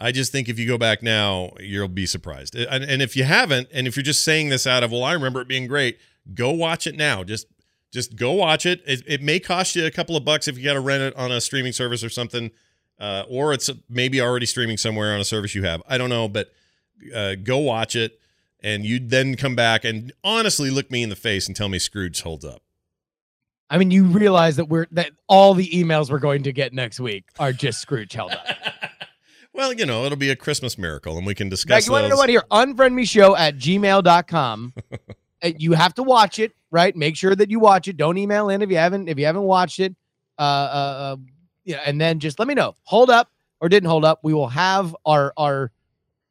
I 0.01 0.11
just 0.11 0.31
think 0.31 0.49
if 0.49 0.57
you 0.57 0.67
go 0.67 0.79
back 0.79 1.03
now, 1.03 1.51
you'll 1.59 1.87
be 1.87 2.07
surprised. 2.07 2.55
And, 2.55 2.83
and 2.83 3.01
if 3.03 3.15
you 3.15 3.23
haven't, 3.23 3.67
and 3.71 3.87
if 3.87 3.95
you're 3.95 4.03
just 4.03 4.23
saying 4.23 4.49
this 4.49 4.65
out 4.65 4.83
of, 4.83 4.91
well, 4.91 5.03
I 5.03 5.13
remember 5.13 5.41
it 5.41 5.47
being 5.47 5.67
great, 5.67 5.99
go 6.33 6.51
watch 6.51 6.87
it 6.87 6.95
now. 6.95 7.23
Just 7.23 7.45
just 7.91 8.15
go 8.15 8.31
watch 8.31 8.65
it. 8.65 8.81
It, 8.87 9.03
it 9.05 9.21
may 9.21 9.39
cost 9.39 9.75
you 9.75 9.85
a 9.85 9.91
couple 9.91 10.15
of 10.15 10.25
bucks 10.25 10.47
if 10.47 10.57
you 10.57 10.63
got 10.63 10.73
to 10.73 10.79
rent 10.79 11.03
it 11.03 11.15
on 11.17 11.31
a 11.31 11.39
streaming 11.41 11.73
service 11.73 12.03
or 12.03 12.09
something, 12.09 12.49
uh, 12.99 13.25
or 13.29 13.53
it's 13.53 13.69
maybe 13.89 14.21
already 14.21 14.45
streaming 14.45 14.77
somewhere 14.77 15.13
on 15.13 15.19
a 15.19 15.25
service 15.25 15.53
you 15.53 15.63
have. 15.63 15.83
I 15.87 15.97
don't 15.97 16.09
know, 16.09 16.27
but 16.29 16.51
uh, 17.13 17.35
go 17.35 17.57
watch 17.57 17.95
it, 17.95 18.19
and 18.61 18.85
you'd 18.85 19.09
then 19.09 19.35
come 19.35 19.55
back 19.55 19.83
and 19.83 20.13
honestly 20.23 20.69
look 20.69 20.89
me 20.89 21.03
in 21.03 21.09
the 21.09 21.15
face 21.15 21.47
and 21.47 21.55
tell 21.55 21.69
me 21.69 21.79
Scrooge 21.79 22.21
holds 22.21 22.45
up. 22.45 22.61
I 23.69 23.77
mean, 23.77 23.91
you 23.91 24.05
realize 24.05 24.55
that 24.55 24.65
we're 24.65 24.87
that 24.91 25.11
all 25.27 25.53
the 25.53 25.69
emails 25.69 26.09
we're 26.09 26.19
going 26.19 26.43
to 26.43 26.53
get 26.53 26.73
next 26.73 26.99
week 26.99 27.25
are 27.39 27.53
just 27.53 27.81
Scrooge 27.81 28.13
held 28.13 28.31
up. 28.31 28.47
Well, 29.53 29.73
you 29.73 29.85
know, 29.85 30.05
it'll 30.05 30.17
be 30.17 30.29
a 30.29 30.35
Christmas 30.35 30.77
miracle 30.77 31.17
and 31.17 31.25
we 31.25 31.35
can 31.35 31.49
discuss. 31.49 31.85
you 31.85 31.91
want 31.91 32.05
to 32.05 32.09
know 32.09 32.15
what 32.15 32.29
here? 32.29 32.43
Unfriend 32.51 32.93
me 32.93 33.05
show 33.05 33.35
at 33.35 33.57
gmail.com. 33.57 34.73
Uh, 35.43 35.51
you 35.57 35.73
have 35.73 35.93
to 35.95 36.03
watch 36.03 36.39
it, 36.39 36.53
right? 36.71 36.95
Make 36.95 37.17
sure 37.17 37.35
that 37.35 37.49
you 37.49 37.59
watch 37.59 37.87
it. 37.87 37.97
Don't 37.97 38.17
email 38.17 38.49
in 38.49 38.61
if 38.61 38.69
you 38.69 38.77
haven't 38.77 39.09
if 39.09 39.19
you 39.19 39.25
haven't 39.25 39.43
watched 39.43 39.79
it. 39.79 39.95
Uh, 40.39 40.41
uh, 40.41 40.45
uh 40.45 41.15
yeah, 41.63 41.81
and 41.85 42.01
then 42.01 42.19
just 42.19 42.39
let 42.39 42.47
me 42.47 42.53
know. 42.53 42.75
Hold 42.83 43.09
up 43.09 43.29
or 43.59 43.69
didn't 43.69 43.89
hold 43.89 44.05
up. 44.05 44.19
We 44.23 44.33
will 44.33 44.49
have 44.49 44.95
our 45.05 45.33
our 45.37 45.71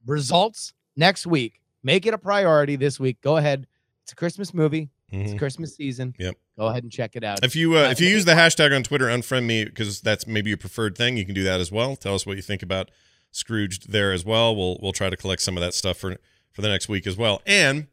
results 0.06 0.72
next 0.96 1.26
week. 1.26 1.60
Make 1.82 2.06
it 2.06 2.14
a 2.14 2.18
priority 2.18 2.76
this 2.76 2.98
week. 2.98 3.20
Go 3.20 3.36
ahead. 3.36 3.66
It's 4.02 4.12
a 4.12 4.16
Christmas 4.16 4.52
movie. 4.52 4.88
Mm-hmm. 5.12 5.26
It's 5.26 5.38
Christmas 5.38 5.74
season. 5.74 6.14
Yep. 6.18 6.36
Go 6.58 6.66
ahead 6.66 6.82
and 6.82 6.92
check 6.92 7.16
it 7.16 7.24
out. 7.24 7.44
If 7.44 7.54
you 7.54 7.76
uh, 7.76 7.90
if 7.90 8.00
you 8.00 8.08
use 8.08 8.24
the 8.24 8.32
hashtag 8.32 8.74
on 8.74 8.82
Twitter, 8.82 9.06
unfriend 9.06 9.44
me 9.44 9.64
because 9.64 10.00
that's 10.00 10.26
maybe 10.26 10.50
your 10.50 10.56
preferred 10.56 10.96
thing. 10.96 11.16
You 11.16 11.26
can 11.26 11.34
do 11.34 11.44
that 11.44 11.60
as 11.60 11.70
well. 11.70 11.96
Tell 11.96 12.14
us 12.14 12.26
what 12.26 12.36
you 12.36 12.42
think 12.42 12.62
about 12.62 12.90
Scrooged 13.32 13.92
there 13.92 14.12
as 14.12 14.24
well. 14.24 14.56
We'll 14.56 14.78
we'll 14.82 14.92
try 14.92 15.08
to 15.08 15.16
collect 15.16 15.42
some 15.42 15.56
of 15.56 15.60
that 15.60 15.74
stuff 15.74 15.98
for 15.98 16.16
for 16.52 16.62
the 16.62 16.68
next 16.68 16.88
week 16.88 17.06
as 17.06 17.16
well. 17.16 17.42
And 17.46 17.86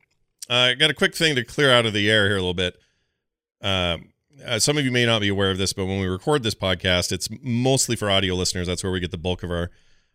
uh, 0.49 0.53
I 0.53 0.73
got 0.73 0.89
a 0.89 0.95
quick 0.95 1.15
thing 1.15 1.35
to 1.35 1.43
clear 1.43 1.71
out 1.71 1.85
of 1.85 1.93
the 1.93 2.09
air 2.09 2.25
here 2.25 2.37
a 2.37 2.39
little 2.39 2.53
bit. 2.53 2.79
Um, 3.61 4.13
uh, 4.45 4.59
some 4.59 4.77
of 4.77 4.85
you 4.85 4.91
may 4.91 5.05
not 5.05 5.21
be 5.21 5.29
aware 5.29 5.51
of 5.51 5.57
this, 5.57 5.73
but 5.73 5.85
when 5.85 5.99
we 5.99 6.07
record 6.07 6.43
this 6.43 6.55
podcast, 6.55 7.11
it's 7.11 7.27
mostly 7.41 7.95
for 7.95 8.09
audio 8.09 8.35
listeners. 8.35 8.67
That's 8.67 8.83
where 8.83 8.91
we 8.91 8.99
get 8.99 9.11
the 9.11 9.17
bulk 9.17 9.43
of 9.43 9.51
our 9.51 9.71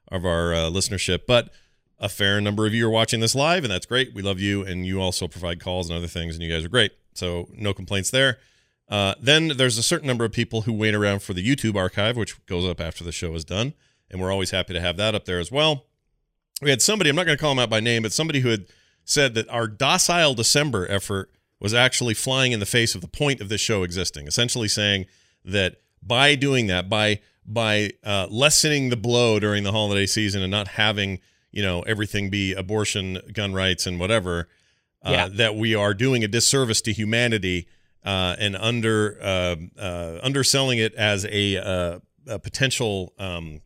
of 0.09 0.25
our 0.25 0.53
uh, 0.53 0.71
listenership. 0.71 1.21
But 1.27 1.51
a 1.99 2.09
fair 2.09 2.41
number 2.41 2.67
of 2.67 2.75
you 2.75 2.87
are 2.87 2.91
watching 2.91 3.21
this 3.21 3.35
live, 3.35 3.65
and 3.65 3.73
that's 3.73 3.87
great. 3.87 4.15
We 4.15 4.23
love 4.23 4.41
you, 4.41 4.65
and 4.65 4.85
you 4.85 5.01
also 5.01 5.29
provide 5.29 5.61
calls 5.61 5.89
and 5.89 5.97
other 5.97 6.09
things, 6.09 6.35
and 6.35 6.43
you 6.43 6.53
guys 6.53 6.65
are 6.65 6.69
great. 6.69 6.93
So 7.15 7.49
no 7.55 7.73
complaints 7.73 8.11
there. 8.11 8.39
Uh, 8.89 9.15
then 9.21 9.49
there's 9.57 9.79
a 9.79 9.83
certain 9.83 10.09
number 10.09 10.25
of 10.25 10.33
people 10.33 10.63
who 10.63 10.73
wait 10.73 10.95
around 10.95 11.23
for 11.23 11.33
the 11.33 11.47
YouTube 11.47 11.77
archive, 11.77 12.17
which 12.17 12.45
goes 12.47 12.69
up 12.69 12.81
after 12.81 13.05
the 13.05 13.13
show 13.13 13.35
is 13.35 13.45
done 13.45 13.75
and 14.13 14.21
we're 14.21 14.31
always 14.31 14.51
happy 14.51 14.75
to 14.75 14.81
have 14.81 14.97
that 14.99 15.15
up 15.15 15.25
there 15.25 15.41
as 15.41 15.51
well. 15.51 15.87
We 16.61 16.71
had 16.71 16.81
somebody, 16.81 17.11
I'm 17.11 17.17
not 17.17 17.27
going 17.27 17.37
to 17.37 17.41
call 17.41 17.53
him 17.53 17.59
out 17.59 17.71
by 17.71 17.81
name, 17.81 18.03
but 18.03 18.13
somebody 18.13 18.41
who 18.41 18.51
had 18.51 18.67
said 19.05 19.35
that 19.35 19.49
our 19.49 19.67
docile 19.67 20.35
December 20.35 20.87
effort 20.89 21.31
was 21.59 21.75
actually 21.75 22.15
flying 22.15 22.53
in 22.53 22.61
the 22.61 22.67
face 22.67 22.95
of 22.95 23.01
the 23.01 23.09
point 23.09 23.41
of 23.41 23.49
this 23.49 23.61
show 23.61 23.83
existing, 23.83 24.27
essentially 24.27 24.69
saying 24.69 25.07
that 25.45 25.77
by 26.03 26.35
doing 26.35 26.67
that, 26.69 26.89
by 26.89 27.21
by 27.45 27.91
uh, 28.05 28.29
lessening 28.31 28.91
the 28.91 28.97
blow 28.97 29.41
during 29.41 29.65
the 29.65 29.73
holiday 29.73 30.07
season 30.07 30.43
and 30.43 30.51
not 30.51 30.69
having 30.69 31.19
you 31.51 31.63
know 31.63 31.83
everything 31.83 32.31
be 32.31 32.53
abortion, 32.53 33.19
gun 33.33 33.53
rights, 33.53 33.87
and 33.87 33.99
whatever, 33.99 34.49
uh, 35.05 35.11
yeah. 35.11 35.29
that 35.29 35.57
we 35.57 35.75
are 35.75 35.95
doing 35.95 36.23
a 36.23 36.29
disservice 36.29 36.81
to 36.83 36.93
humanity 36.93 37.67
uh, 38.05 38.37
and 38.39 38.57
under 38.57 39.19
um, 39.23 39.71
uh, 39.79 40.19
underselling 40.23 40.79
it 40.79 40.95
as 40.95 41.25
a, 41.27 41.57
uh, 41.57 41.99
a 42.27 42.39
potential 42.39 43.13
um, 43.19 43.61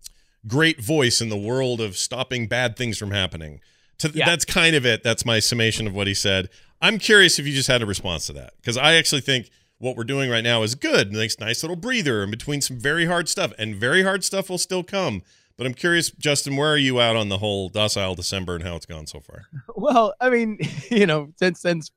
great 0.47 0.81
voice 0.81 1.21
in 1.21 1.29
the 1.29 1.37
world 1.37 1.81
of 1.81 1.97
stopping 1.97 2.47
bad 2.47 2.77
things 2.77 2.99
from 2.99 3.11
happening. 3.11 3.61
To, 3.99 4.11
yeah. 4.15 4.27
That's 4.27 4.45
kind 4.45 4.77
of 4.77 4.85
it. 4.85 5.03
That's 5.03 5.25
my 5.25 5.39
summation 5.39 5.87
of 5.87 5.95
what 5.95 6.07
he 6.07 6.15
said. 6.15 6.49
I'm 6.83 6.99
curious 6.99 7.39
if 7.39 7.47
you 7.47 7.55
just 7.55 7.69
had 7.69 7.83
a 7.83 7.87
response 7.87 8.27
to 8.27 8.33
that 8.35 8.55
because 8.57 8.77
I 8.77 8.95
actually 8.95 9.23
think 9.23 9.51
what 9.79 9.97
we're 9.97 10.05
doing 10.05 10.31
right 10.31 10.45
now 10.45 10.63
is 10.63 10.75
good. 10.75 11.13
Nice, 11.13 11.39
nice 11.39 11.63
little 11.63 11.77
breather 11.77 12.23
in 12.23 12.31
between 12.31 12.61
some 12.61 12.79
very 12.79 13.07
hard 13.07 13.29
stuff, 13.29 13.53
and 13.59 13.75
very 13.77 14.03
hard 14.03 14.25
stuff 14.25 14.51
will 14.51 14.59
still 14.59 14.83
come. 14.83 15.23
But 15.57 15.67
I'm 15.67 15.75
curious, 15.75 16.11
Justin, 16.11 16.57
where 16.57 16.71
are 16.71 16.77
you 16.77 17.01
out 17.01 17.17
on 17.17 17.31
the 17.31 17.39
whole 17.39 17.71
docile 17.71 18.15
December 18.15 18.57
and 18.57 18.65
how 18.65 18.77
it's 18.77 18.87
gone 18.87 19.07
so 19.07 19.21
far? 19.21 19.47
Well, 19.75 20.15
I 20.21 20.31
mean, 20.31 20.59
you 20.91 21.07
know, 21.07 21.33
since 21.37 21.61
since 21.61 21.91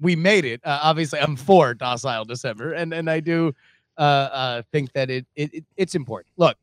we 0.00 0.16
made 0.16 0.44
it, 0.44 0.60
uh, 0.64 0.80
obviously 0.82 1.20
I'm 1.20 1.36
for 1.36 1.74
docile 1.74 2.24
December, 2.24 2.72
and 2.72 2.92
and 2.92 3.10
I 3.10 3.20
do 3.20 3.54
uh, 3.98 4.00
uh, 4.00 4.62
think 4.72 4.92
that 4.92 5.10
it, 5.10 5.26
it, 5.36 5.52
it 5.54 5.64
it's 5.76 5.94
important. 5.94 6.32
Look, 6.36 6.56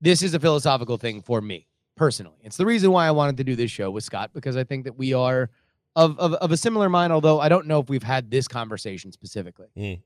this 0.00 0.22
is 0.22 0.34
a 0.34 0.40
philosophical 0.40 0.96
thing 0.96 1.20
for 1.22 1.40
me 1.40 1.66
personally. 1.96 2.38
It's 2.42 2.56
the 2.56 2.66
reason 2.66 2.92
why 2.92 3.06
I 3.06 3.10
wanted 3.10 3.36
to 3.38 3.44
do 3.44 3.54
this 3.54 3.70
show 3.70 3.90
with 3.90 4.04
Scott 4.04 4.30
because 4.32 4.56
I 4.56 4.64
think 4.64 4.84
that 4.84 4.96
we 4.96 5.12
are 5.12 5.50
of 5.96 6.18
of, 6.18 6.34
of 6.34 6.52
a 6.52 6.56
similar 6.56 6.88
mind. 6.88 7.12
Although 7.12 7.40
I 7.40 7.48
don't 7.48 7.66
know 7.66 7.80
if 7.80 7.88
we've 7.88 8.02
had 8.02 8.30
this 8.30 8.48
conversation 8.48 9.12
specifically. 9.12 9.68
Mm. 9.76 10.00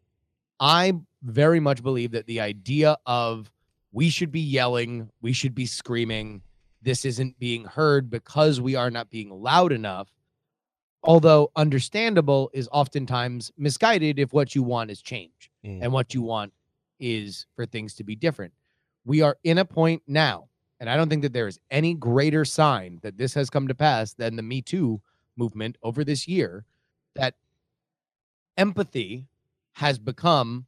I 0.61 0.95
very 1.23 1.61
much 1.61 1.83
believe 1.83 2.13
that 2.13 2.27
the 2.27 2.41
idea 2.41 2.97
of 3.07 3.51
we 3.93 4.09
should 4.09 4.31
be 4.31 4.41
yelling, 4.41 5.11
we 5.21 5.33
should 5.33 5.55
be 5.55 5.67
screaming, 5.67 6.43
this 6.83 7.05
isn't 7.05 7.39
being 7.39 7.65
heard 7.65 8.11
because 8.11 8.61
we 8.61 8.75
are 8.75 8.91
not 8.91 9.11
being 9.11 9.31
loud 9.31 9.73
enough. 9.73 10.09
Although 11.03 11.51
understandable 11.55 12.51
is 12.53 12.69
oftentimes 12.73 13.53
misguided 13.59 14.19
if 14.19 14.33
what 14.33 14.55
you 14.55 14.63
want 14.63 14.91
is 14.91 15.03
change 15.03 15.51
mm. 15.65 15.81
and 15.83 15.93
what 15.93 16.15
you 16.15 16.23
want 16.23 16.53
is 16.99 17.47
for 17.57 17.67
things 17.67 17.95
to 17.97 18.05
be 18.05 18.17
different 18.17 18.53
we 19.05 19.23
are 19.23 19.37
in 19.45 19.59
a 19.59 19.65
point 19.65 20.03
now, 20.07 20.49
and 20.81 20.89
I 20.89 20.97
don't 20.97 21.09
think 21.09 21.23
that 21.23 21.33
there 21.33 21.49
is 21.49 21.59
any 21.71 21.95
greater 21.95 22.45
sign 22.45 23.01
that 23.03 23.17
this 23.17 23.35
has 23.35 23.51
come 23.51 23.69
to 23.69 23.75
pass 23.75 24.15
than 24.15 24.37
the 24.37 24.43
Me 24.43 24.63
Too 24.63 25.01
movement 25.37 25.77
over 25.83 26.05
this 26.05 26.29
year 26.29 26.65
that 27.15 27.35
empathy 28.57 29.27
has 29.73 29.99
become 29.99 30.67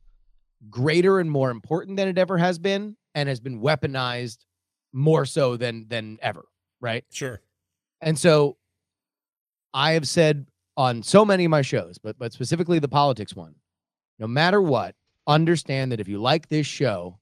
greater 0.71 1.21
and 1.21 1.31
more 1.31 1.51
important 1.51 1.97
than 1.97 2.09
it 2.09 2.19
ever 2.19 2.39
has 2.39 2.59
been 2.59 2.97
and 3.15 3.29
has 3.29 3.41
been 3.41 3.61
weaponized 3.61 4.39
more 4.93 5.25
so 5.25 5.57
than 5.57 5.87
than 5.89 6.19
ever 6.23 6.47
right? 6.81 7.05
Sure. 7.11 7.41
And 8.01 8.19
so 8.19 8.57
i 9.77 9.93
have 9.93 10.09
said 10.09 10.47
on 10.77 11.03
so 11.03 11.25
many 11.25 11.45
of 11.45 11.51
my 11.51 11.63
shows 11.63 11.99
but 11.99 12.19
but 12.19 12.33
specifically 12.33 12.79
the 12.79 12.89
politics 12.89 13.37
one 13.37 13.55
no 14.19 14.27
matter 14.27 14.63
what 14.63 14.95
understand 15.27 15.93
that 15.93 16.01
if 16.01 16.09
you 16.09 16.19
like 16.19 16.49
this 16.49 16.67
show 16.67 17.19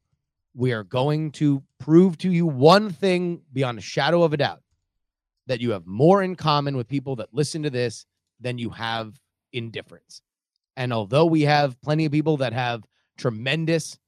we 0.54 0.72
are 0.72 0.84
going 0.84 1.32
to 1.32 1.62
prove 1.78 2.16
to 2.18 2.30
you 2.30 2.46
one 2.46 2.90
thing 2.90 3.42
beyond 3.52 3.78
a 3.78 3.82
shadow 3.82 4.22
of 4.22 4.32
a 4.32 4.36
doubt 4.36 4.62
that 5.46 5.60
you 5.60 5.72
have 5.72 5.86
more 5.86 6.22
in 6.22 6.36
common 6.36 6.76
with 6.76 6.88
people 6.88 7.16
that 7.16 7.28
listen 7.32 7.62
to 7.62 7.70
this 7.70 8.06
than 8.40 8.56
you 8.56 8.70
have 8.70 9.20
indifference. 9.52 10.22
And 10.76 10.92
although 10.92 11.26
we 11.26 11.42
have 11.42 11.80
plenty 11.82 12.04
of 12.04 12.12
people 12.12 12.36
that 12.38 12.52
have 12.52 12.84
tremendous 13.18 13.98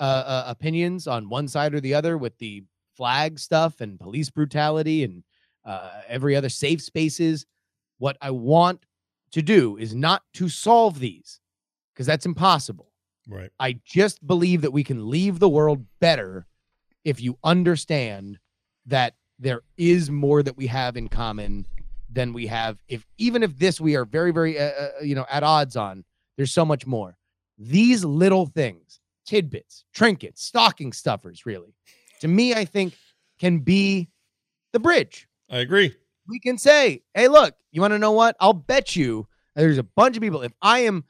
uh, 0.00 0.02
uh, 0.26 0.44
opinions 0.48 1.06
on 1.06 1.28
one 1.28 1.48
side 1.48 1.74
or 1.74 1.80
the 1.80 1.94
other 1.94 2.18
with 2.18 2.36
the 2.38 2.64
flag 2.96 3.38
stuff 3.38 3.80
and 3.80 3.98
police 3.98 4.30
brutality 4.30 5.04
and 5.04 5.24
uh, 5.64 6.02
every 6.08 6.36
other 6.36 6.48
safe 6.48 6.82
spaces, 6.82 7.46
What 7.98 8.16
I 8.20 8.30
want 8.30 8.84
to 9.32 9.42
do 9.42 9.76
is 9.76 9.94
not 9.94 10.22
to 10.34 10.48
solve 10.48 10.98
these 10.98 11.40
because 11.92 12.06
that's 12.06 12.26
impossible. 12.26 12.93
Right. 13.28 13.50
I 13.58 13.78
just 13.84 14.26
believe 14.26 14.62
that 14.62 14.72
we 14.72 14.84
can 14.84 15.08
leave 15.08 15.38
the 15.38 15.48
world 15.48 15.84
better 16.00 16.46
if 17.04 17.20
you 17.20 17.38
understand 17.44 18.38
that 18.86 19.14
there 19.38 19.62
is 19.76 20.10
more 20.10 20.42
that 20.42 20.56
we 20.56 20.66
have 20.66 20.96
in 20.96 21.08
common 21.08 21.66
than 22.10 22.32
we 22.32 22.46
have 22.46 22.78
if 22.86 23.04
even 23.18 23.42
if 23.42 23.58
this 23.58 23.80
we 23.80 23.96
are 23.96 24.04
very 24.04 24.30
very 24.30 24.58
uh, 24.58 24.70
uh, 24.70 24.88
you 25.02 25.14
know 25.14 25.26
at 25.28 25.42
odds 25.42 25.74
on 25.74 26.04
there's 26.36 26.52
so 26.52 26.64
much 26.64 26.86
more 26.86 27.16
these 27.58 28.04
little 28.04 28.46
things 28.46 29.00
tidbits 29.26 29.84
trinkets 29.92 30.44
stocking 30.44 30.92
stuffers 30.92 31.44
really 31.44 31.74
to 32.20 32.28
me 32.28 32.54
i 32.54 32.64
think 32.64 32.94
can 33.40 33.58
be 33.58 34.08
the 34.72 34.78
bridge 34.78 35.26
I 35.50 35.58
agree. 35.58 35.94
we 36.26 36.38
can 36.38 36.56
say, 36.56 37.02
"Hey, 37.14 37.28
look, 37.28 37.54
you 37.70 37.80
want 37.80 37.92
to 37.92 37.98
know 37.98 38.12
what? 38.12 38.36
I'll 38.40 38.54
bet 38.54 38.96
you 38.96 39.26
there's 39.54 39.78
a 39.78 39.82
bunch 39.82 40.16
of 40.16 40.22
people. 40.22 40.42
If 40.42 40.52
I 40.62 40.80
am, 40.80 41.04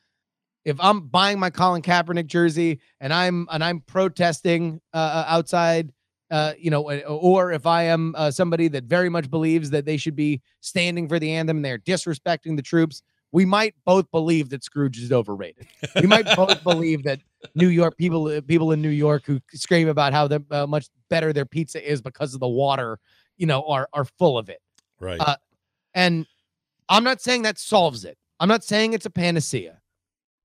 if 0.64 0.76
I'm 0.80 1.02
buying 1.08 1.38
my 1.38 1.50
Colin 1.50 1.82
Kaepernick 1.82 2.26
jersey 2.26 2.80
and 3.00 3.12
I'm 3.12 3.46
and 3.50 3.62
I'm 3.62 3.80
protesting 3.80 4.80
uh, 4.92 4.96
uh, 4.96 5.24
outside, 5.28 5.92
uh, 6.30 6.54
you 6.58 6.70
know, 6.70 6.90
or 7.06 7.52
if 7.52 7.66
I 7.66 7.84
am 7.84 8.14
uh, 8.16 8.30
somebody 8.30 8.68
that 8.68 8.84
very 8.84 9.08
much 9.08 9.30
believes 9.30 9.70
that 9.70 9.84
they 9.84 9.96
should 9.96 10.16
be 10.16 10.40
standing 10.60 11.08
for 11.08 11.18
the 11.18 11.32
anthem 11.32 11.58
and 11.58 11.64
they're 11.64 11.78
disrespecting 11.78 12.56
the 12.56 12.62
troops, 12.62 13.02
we 13.32 13.44
might 13.44 13.74
both 13.84 14.10
believe 14.10 14.48
that 14.50 14.64
Scrooge 14.64 14.98
is 14.98 15.12
overrated. 15.12 15.66
We 15.96 16.06
might 16.06 16.24
both 16.36 16.62
believe 16.62 17.02
that 17.02 17.20
New 17.54 17.68
York 17.68 17.96
people, 17.98 18.28
uh, 18.28 18.40
people 18.40 18.72
in 18.72 18.80
New 18.80 18.88
York 18.90 19.24
who 19.26 19.40
scream 19.52 19.88
about 19.88 20.12
how 20.12 20.28
the, 20.28 20.42
uh, 20.50 20.66
much 20.66 20.86
better 21.10 21.32
their 21.32 21.44
pizza 21.44 21.84
is 21.84 22.00
because 22.00 22.32
of 22.32 22.40
the 22.40 22.48
water, 22.48 22.98
you 23.36 23.46
know, 23.46 23.62
are 23.66 23.88
are 23.92 24.04
full 24.04 24.38
of 24.38 24.48
it. 24.48 24.60
Right. 25.00 25.20
Uh, 25.20 25.36
And 25.94 26.26
I'm 26.88 27.04
not 27.04 27.20
saying 27.20 27.42
that 27.42 27.58
solves 27.58 28.04
it. 28.04 28.16
I'm 28.40 28.48
not 28.48 28.64
saying 28.64 28.92
it's 28.92 29.06
a 29.06 29.10
panacea. 29.10 29.80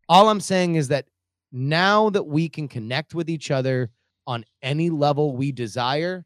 All 0.09 0.29
I'm 0.29 0.41
saying 0.41 0.75
is 0.75 0.87
that 0.89 1.05
now 1.51 2.09
that 2.09 2.23
we 2.23 2.49
can 2.49 2.67
connect 2.67 3.13
with 3.15 3.29
each 3.29 3.51
other 3.51 3.91
on 4.27 4.43
any 4.61 4.89
level 4.89 5.35
we 5.35 5.51
desire, 5.51 6.25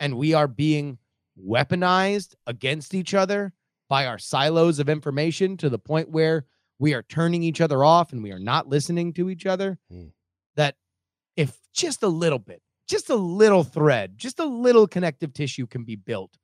and 0.00 0.16
we 0.16 0.32
are 0.34 0.48
being 0.48 0.98
weaponized 1.40 2.34
against 2.46 2.94
each 2.94 3.14
other 3.14 3.52
by 3.88 4.06
our 4.06 4.18
silos 4.18 4.78
of 4.78 4.88
information 4.88 5.56
to 5.58 5.68
the 5.68 5.78
point 5.78 6.08
where 6.10 6.46
we 6.78 6.92
are 6.94 7.02
turning 7.02 7.42
each 7.42 7.60
other 7.60 7.84
off 7.84 8.12
and 8.12 8.22
we 8.22 8.32
are 8.32 8.38
not 8.38 8.68
listening 8.68 9.12
to 9.14 9.28
each 9.30 9.46
other, 9.46 9.78
Hmm. 9.90 10.06
that 10.56 10.76
if 11.36 11.56
just 11.72 12.02
a 12.02 12.08
little 12.08 12.38
bit, 12.38 12.62
just 12.88 13.10
a 13.10 13.14
little 13.14 13.64
thread, 13.64 14.16
just 14.18 14.38
a 14.40 14.44
little 14.44 14.86
connective 14.86 15.32
tissue 15.32 15.66
can 15.66 15.84
be 15.84 15.96
built, 15.96 16.36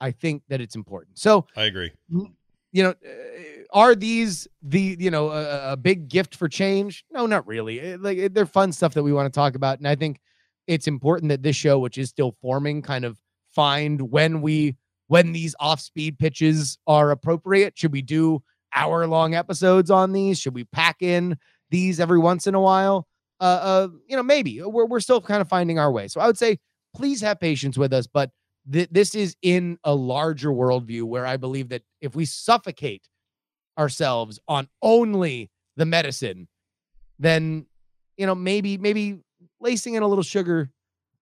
I 0.00 0.10
think 0.10 0.42
that 0.48 0.60
it's 0.60 0.74
important. 0.76 1.18
So, 1.18 1.46
I 1.56 1.64
agree. 1.64 1.92
you 2.10 2.82
know, 2.82 2.90
uh, 2.90 3.51
are 3.72 3.94
these 3.94 4.46
the 4.62 4.96
you 4.98 5.10
know 5.10 5.30
a, 5.30 5.72
a 5.72 5.76
big 5.76 6.08
gift 6.08 6.34
for 6.34 6.48
change? 6.48 7.04
No, 7.10 7.26
not 7.26 7.46
really. 7.46 7.80
Eh, 7.80 7.96
Like 8.00 8.18
eh, 8.18 8.28
they're 8.30 8.46
fun 8.46 8.72
stuff 8.72 8.94
that 8.94 9.02
we 9.02 9.12
want 9.12 9.32
to 9.32 9.36
talk 9.36 9.54
about, 9.54 9.78
and 9.78 9.88
I 9.88 9.94
think 9.94 10.20
it's 10.66 10.86
important 10.86 11.30
that 11.30 11.42
this 11.42 11.56
show, 11.56 11.78
which 11.78 11.98
is 11.98 12.08
still 12.08 12.36
forming, 12.40 12.82
kind 12.82 13.04
of 13.04 13.18
find 13.52 14.10
when 14.10 14.42
we 14.42 14.76
when 15.08 15.32
these 15.32 15.54
off 15.60 15.80
speed 15.80 16.18
pitches 16.18 16.78
are 16.86 17.10
appropriate. 17.10 17.76
Should 17.76 17.92
we 17.92 18.02
do 18.02 18.42
hour 18.74 19.06
long 19.06 19.34
episodes 19.34 19.90
on 19.90 20.12
these? 20.12 20.38
Should 20.38 20.54
we 20.54 20.64
pack 20.64 21.02
in 21.02 21.36
these 21.70 22.00
every 22.00 22.18
once 22.18 22.46
in 22.46 22.54
a 22.54 22.60
while? 22.60 23.06
Uh, 23.40 23.44
uh, 23.44 23.88
you 24.06 24.16
know, 24.16 24.22
maybe 24.22 24.62
we're 24.62 24.86
we're 24.86 25.00
still 25.00 25.20
kind 25.20 25.40
of 25.40 25.48
finding 25.48 25.78
our 25.78 25.90
way. 25.90 26.08
So 26.08 26.20
I 26.20 26.26
would 26.26 26.38
say, 26.38 26.58
please 26.94 27.20
have 27.22 27.40
patience 27.40 27.76
with 27.76 27.92
us, 27.92 28.06
but 28.06 28.30
th- 28.70 28.88
this 28.90 29.14
is 29.14 29.36
in 29.42 29.78
a 29.84 29.94
larger 29.94 30.50
worldview 30.50 31.02
where 31.04 31.26
I 31.26 31.36
believe 31.36 31.68
that 31.70 31.82
if 32.00 32.14
we 32.14 32.24
suffocate 32.24 33.08
ourselves 33.78 34.38
on 34.48 34.68
only 34.82 35.50
the 35.76 35.86
medicine, 35.86 36.48
then 37.18 37.66
you 38.16 38.26
know 38.26 38.34
maybe 38.34 38.78
maybe 38.78 39.18
lacing 39.60 39.94
in 39.94 40.02
a 40.02 40.08
little 40.08 40.24
sugar 40.24 40.70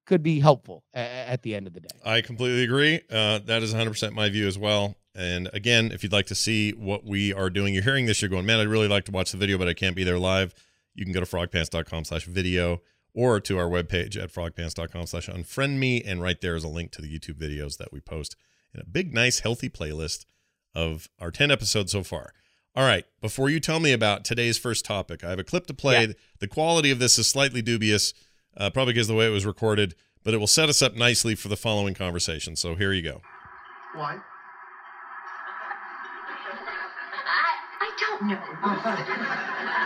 could 0.07 0.23
be 0.23 0.41
helpful 0.41 0.83
a- 0.95 0.99
at 0.99 1.43
the 1.43 1.55
end 1.55 1.67
of 1.67 1.73
the 1.73 1.81
day. 1.81 1.89
I 2.05 2.21
completely 2.21 2.65
agree. 2.65 3.01
Uh, 3.11 3.39
that 3.41 3.63
is 3.63 3.73
100% 3.73 4.13
my 4.13 4.29
view 4.29 4.49
as 4.49 4.59
well. 4.59 4.97
And 5.15 5.49
again, 5.53 5.93
if 5.93 6.03
you'd 6.03 6.13
like 6.13 6.27
to 6.27 6.35
see 6.35 6.73
what 6.73 7.05
we 7.05 7.33
are 7.33 7.49
doing, 7.51 7.75
you're 7.75 7.83
hearing 7.83 8.07
this, 8.07 8.21
you're 8.21 8.29
going, 8.29 8.47
man, 8.47 8.59
I'd 8.61 8.67
really 8.67 8.89
like 8.89 9.05
to 9.05 9.13
watch 9.13 9.31
the 9.31 9.39
video, 9.39 9.57
but 9.57 9.69
I 9.69 9.75
can't 9.75 9.95
be 9.95 10.03
there 10.03 10.19
live. 10.19 10.55
You 10.95 11.05
can 11.05 11.13
go 11.13 11.21
to 11.21 11.27
frogpants.com 11.27 12.05
slash 12.05 12.25
video 12.25 12.81
or 13.15 13.41
to 13.41 13.59
our 13.59 13.69
webpage 13.69 14.21
at 14.21 14.33
frogpants.com 14.33 15.07
slash 15.07 15.29
unfriend 15.29 15.79
me. 15.79 16.03
And 16.03 16.21
right 16.21 16.41
there 16.41 16.57
is 16.57 16.65
a 16.65 16.69
link 16.69 16.91
to 16.93 17.03
the 17.03 17.09
YouTube 17.09 17.39
videos 17.39 17.77
that 17.79 17.93
we 17.93 18.01
post 18.01 18.35
in 18.75 18.81
a 18.81 18.85
big, 18.85 19.15
nice, 19.15 19.41
healthy 19.41 19.69
playlist 19.69 20.25
of 20.75 21.09
our 21.19 21.31
10 21.31 21.51
episodes 21.51 21.93
so 21.93 22.03
far. 22.03 22.33
All 22.77 22.85
right. 22.85 23.05
Before 23.21 23.51
you 23.51 23.61
tell 23.61 23.81
me 23.81 23.93
about 23.93 24.25
today's 24.25 24.57
first 24.59 24.85
topic, 24.85 25.25
I 25.25 25.31
have 25.31 25.39
a 25.39 25.45
clip 25.45 25.67
to 25.67 25.75
play. 25.75 26.07
Yeah. 26.07 26.13
The 26.39 26.49
quality 26.49 26.91
of 26.91 26.99
this 26.99 27.19
is 27.19 27.29
slightly 27.29 27.63
dubious, 27.63 28.15
uh, 28.57 28.71
probably 28.71 28.95
because 28.95 29.09
of 29.09 29.15
the 29.15 29.19
way 29.19 29.27
it 29.27 29.31
was 29.31 29.45
recorded, 29.45 29.95
but 30.23 30.35
it 30.35 30.39
will 30.39 30.47
set 30.47 30.69
us 30.69 30.81
up 30.83 30.95
nicely 30.95 31.35
for 31.35 31.49
the 31.49 31.57
following 31.57 31.95
conversation. 31.95 32.57
So 32.57 32.75
here 32.75 32.93
you 32.93 33.03
go. 33.03 33.21
Why? 33.95 34.19
I, 37.27 37.57
I 37.81 37.91
don't 37.99 38.29
know. 38.29 39.77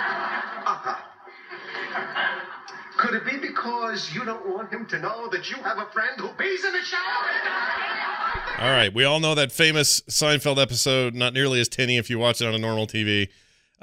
Could 3.04 3.14
it 3.16 3.24
be 3.26 3.36
because 3.36 4.14
you 4.14 4.24
don't 4.24 4.48
want 4.48 4.72
him 4.72 4.86
to 4.86 4.98
know 4.98 5.28
that 5.28 5.50
you 5.50 5.56
have 5.58 5.78
a 5.78 5.86
friend 5.86 6.12
who 6.18 6.28
pees 6.28 6.64
in 6.64 6.72
the 6.72 6.80
shower? 6.80 8.60
All 8.60 8.70
right, 8.70 8.92
we 8.94 9.04
all 9.04 9.20
know 9.20 9.34
that 9.34 9.52
famous 9.52 10.00
Seinfeld 10.02 10.60
episode, 10.60 11.14
not 11.14 11.34
nearly 11.34 11.60
as 11.60 11.68
tinny 11.68 11.98
if 11.98 12.08
you 12.08 12.18
watch 12.18 12.40
it 12.40 12.46
on 12.46 12.54
a 12.54 12.58
normal 12.58 12.86
TV, 12.86 13.28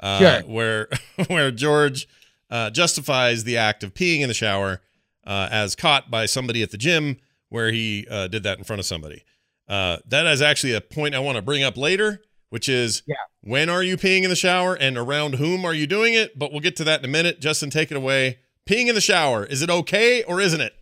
uh, 0.00 0.18
Sure. 0.18 0.40
where 0.48 0.88
where 1.28 1.50
George 1.50 2.08
uh, 2.50 2.70
justifies 2.70 3.44
the 3.44 3.56
act 3.56 3.84
of 3.84 3.94
peeing 3.94 4.20
in 4.22 4.28
the 4.28 4.34
shower 4.34 4.80
uh, 5.26 5.48
as 5.52 5.76
caught 5.76 6.10
by 6.10 6.26
somebody 6.26 6.62
at 6.62 6.70
the 6.72 6.78
gym 6.78 7.18
where 7.48 7.70
he 7.70 8.06
uh, 8.10 8.26
did 8.28 8.42
that 8.42 8.58
in 8.58 8.64
front 8.64 8.80
of 8.80 8.86
somebody. 8.86 9.22
Uh, 9.68 9.98
that 10.06 10.26
is 10.26 10.42
actually 10.42 10.72
a 10.74 10.80
point 10.80 11.14
I 11.14 11.20
want 11.20 11.36
to 11.36 11.42
bring 11.42 11.62
up 11.62 11.76
later, 11.76 12.22
which 12.48 12.68
is 12.68 13.02
Yeah. 13.06 13.14
when 13.42 13.68
are 13.70 13.82
you 13.82 13.96
peeing 13.96 14.24
in 14.24 14.30
the 14.30 14.36
shower 14.36 14.74
and 14.74 14.98
around 14.98 15.34
whom 15.34 15.64
are 15.64 15.74
you 15.74 15.86
doing 15.86 16.14
it? 16.14 16.36
But 16.38 16.50
we'll 16.50 16.60
get 16.60 16.74
to 16.76 16.84
that 16.84 17.00
in 17.00 17.04
a 17.04 17.12
minute. 17.12 17.40
Justin, 17.40 17.70
take 17.70 17.90
it 17.90 17.96
away. 17.96 18.38
Peeing 18.68 18.86
in 18.86 18.94
the 18.94 19.00
shower, 19.00 19.44
is 19.44 19.60
it 19.60 19.70
okay 19.70 20.22
or 20.22 20.40
isn't 20.40 20.60
it? 20.60 20.72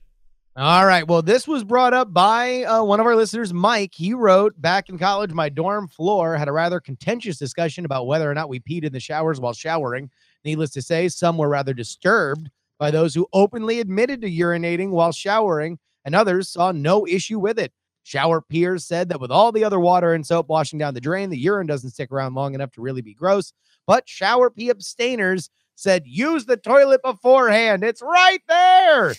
All 0.55 0.85
right. 0.85 1.07
Well, 1.07 1.23
this 1.23 1.49
was 1.49 1.65
brought 1.65 1.95
up 1.95 2.13
by 2.13 2.65
uh, 2.65 2.83
one 2.83 3.01
of 3.01 3.07
our 3.07 3.17
listeners, 3.17 3.55
Mike. 3.55 3.95
He 3.95 4.13
wrote, 4.13 4.61
Back 4.61 4.91
in 4.91 4.99
college, 4.99 5.33
my 5.33 5.49
dorm 5.49 5.89
floor 5.89 6.37
had 6.37 6.49
a 6.49 6.53
rather 6.53 6.79
contentious 6.79 7.39
discussion 7.39 7.87
about 7.87 8.07
whether 8.07 8.31
or 8.31 8.35
not 8.35 8.51
we 8.51 8.61
peed 8.61 8.85
in 8.85 8.93
the 8.93 9.01
showers 9.01 9.41
while 9.41 9.55
showering. 9.55 10.11
Needless 10.45 10.71
to 10.73 10.83
say, 10.83 11.09
some 11.09 11.39
were 11.39 11.49
rather 11.49 11.73
disturbed 11.73 12.51
by 12.79 12.91
those 12.91 13.15
who 13.15 13.29
openly 13.33 13.81
admitted 13.81 14.21
to 14.23 14.31
urinating 14.31 14.91
while 14.91 15.13
showering, 15.13 15.79
and 16.05 16.15
others 16.15 16.51
saw 16.51 16.73
no 16.73 17.07
issue 17.07 17.39
with 17.39 17.59
it. 17.59 17.73
Shower 18.03 18.43
peers 18.43 18.85
said 18.85 19.09
that 19.09 19.21
with 19.21 19.31
all 19.31 19.53
the 19.53 19.65
other 19.65 19.81
water 19.81 20.13
and 20.13 20.27
soap 20.27 20.49
washing 20.49 20.79
down 20.79 20.93
the 20.93 21.01
drain, 21.01 21.31
the 21.31 21.39
urine 21.39 21.67
doesn't 21.67 21.91
stick 21.91 22.13
around 22.13 22.35
long 22.35 22.55
enough 22.55 22.73
to 22.73 22.83
really 22.83 23.03
be 23.03 23.15
gross. 23.15 23.53
But 23.87 24.09
shower 24.09 24.51
pee 24.51 24.69
abstainers 24.69 25.49
said, 25.81 26.03
use 26.07 26.45
the 26.45 26.57
toilet 26.57 27.03
beforehand. 27.03 27.83
It's 27.83 28.03
right 28.03 28.43
there. 28.49 29.15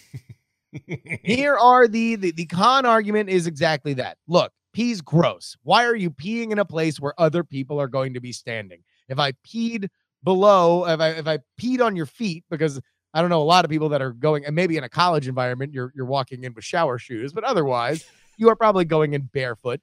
Here 1.23 1.57
are 1.57 1.87
the, 1.87 2.15
the 2.15 2.31
the 2.31 2.45
con 2.45 2.85
argument 2.85 3.29
is 3.29 3.45
exactly 3.47 3.93
that. 3.95 4.17
Look, 4.27 4.53
pee's 4.73 5.01
gross. 5.01 5.57
Why 5.63 5.85
are 5.85 5.95
you 5.95 6.09
peeing 6.09 6.51
in 6.51 6.59
a 6.59 6.65
place 6.65 6.99
where 6.99 7.13
other 7.19 7.43
people 7.43 7.79
are 7.81 7.87
going 7.87 8.13
to 8.13 8.21
be 8.21 8.31
standing? 8.31 8.83
If 9.09 9.19
I 9.19 9.33
peed 9.45 9.89
below, 10.23 10.87
if 10.87 10.99
I 10.99 11.09
if 11.09 11.27
I 11.27 11.39
peed 11.59 11.83
on 11.83 11.95
your 11.95 12.05
feet, 12.05 12.45
because 12.49 12.79
I 13.13 13.19
don't 13.19 13.29
know 13.29 13.41
a 13.41 13.43
lot 13.43 13.65
of 13.65 13.71
people 13.71 13.89
that 13.89 14.01
are 14.01 14.13
going, 14.13 14.45
and 14.45 14.55
maybe 14.55 14.77
in 14.77 14.85
a 14.85 14.89
college 14.89 15.27
environment, 15.27 15.73
you're 15.73 15.91
you're 15.93 16.05
walking 16.05 16.43
in 16.43 16.53
with 16.53 16.63
shower 16.63 16.97
shoes, 16.97 17.33
but 17.33 17.43
otherwise, 17.43 18.05
you 18.37 18.47
are 18.49 18.55
probably 18.55 18.85
going 18.85 19.13
in 19.13 19.23
barefoot. 19.23 19.81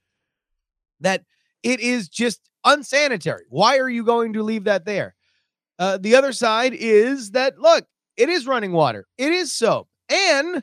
That 1.00 1.24
it 1.62 1.80
is 1.80 2.08
just 2.08 2.40
unsanitary. 2.64 3.44
Why 3.50 3.78
are 3.78 3.90
you 3.90 4.04
going 4.04 4.32
to 4.32 4.42
leave 4.42 4.64
that 4.64 4.86
there? 4.86 5.14
Uh, 5.78 5.98
the 5.98 6.14
other 6.14 6.32
side 6.32 6.74
is 6.74 7.32
that 7.32 7.58
look, 7.58 7.84
it 8.16 8.28
is 8.28 8.46
running 8.46 8.72
water, 8.72 9.06
it 9.16 9.32
is 9.32 9.52
soap, 9.52 9.88
and 10.10 10.62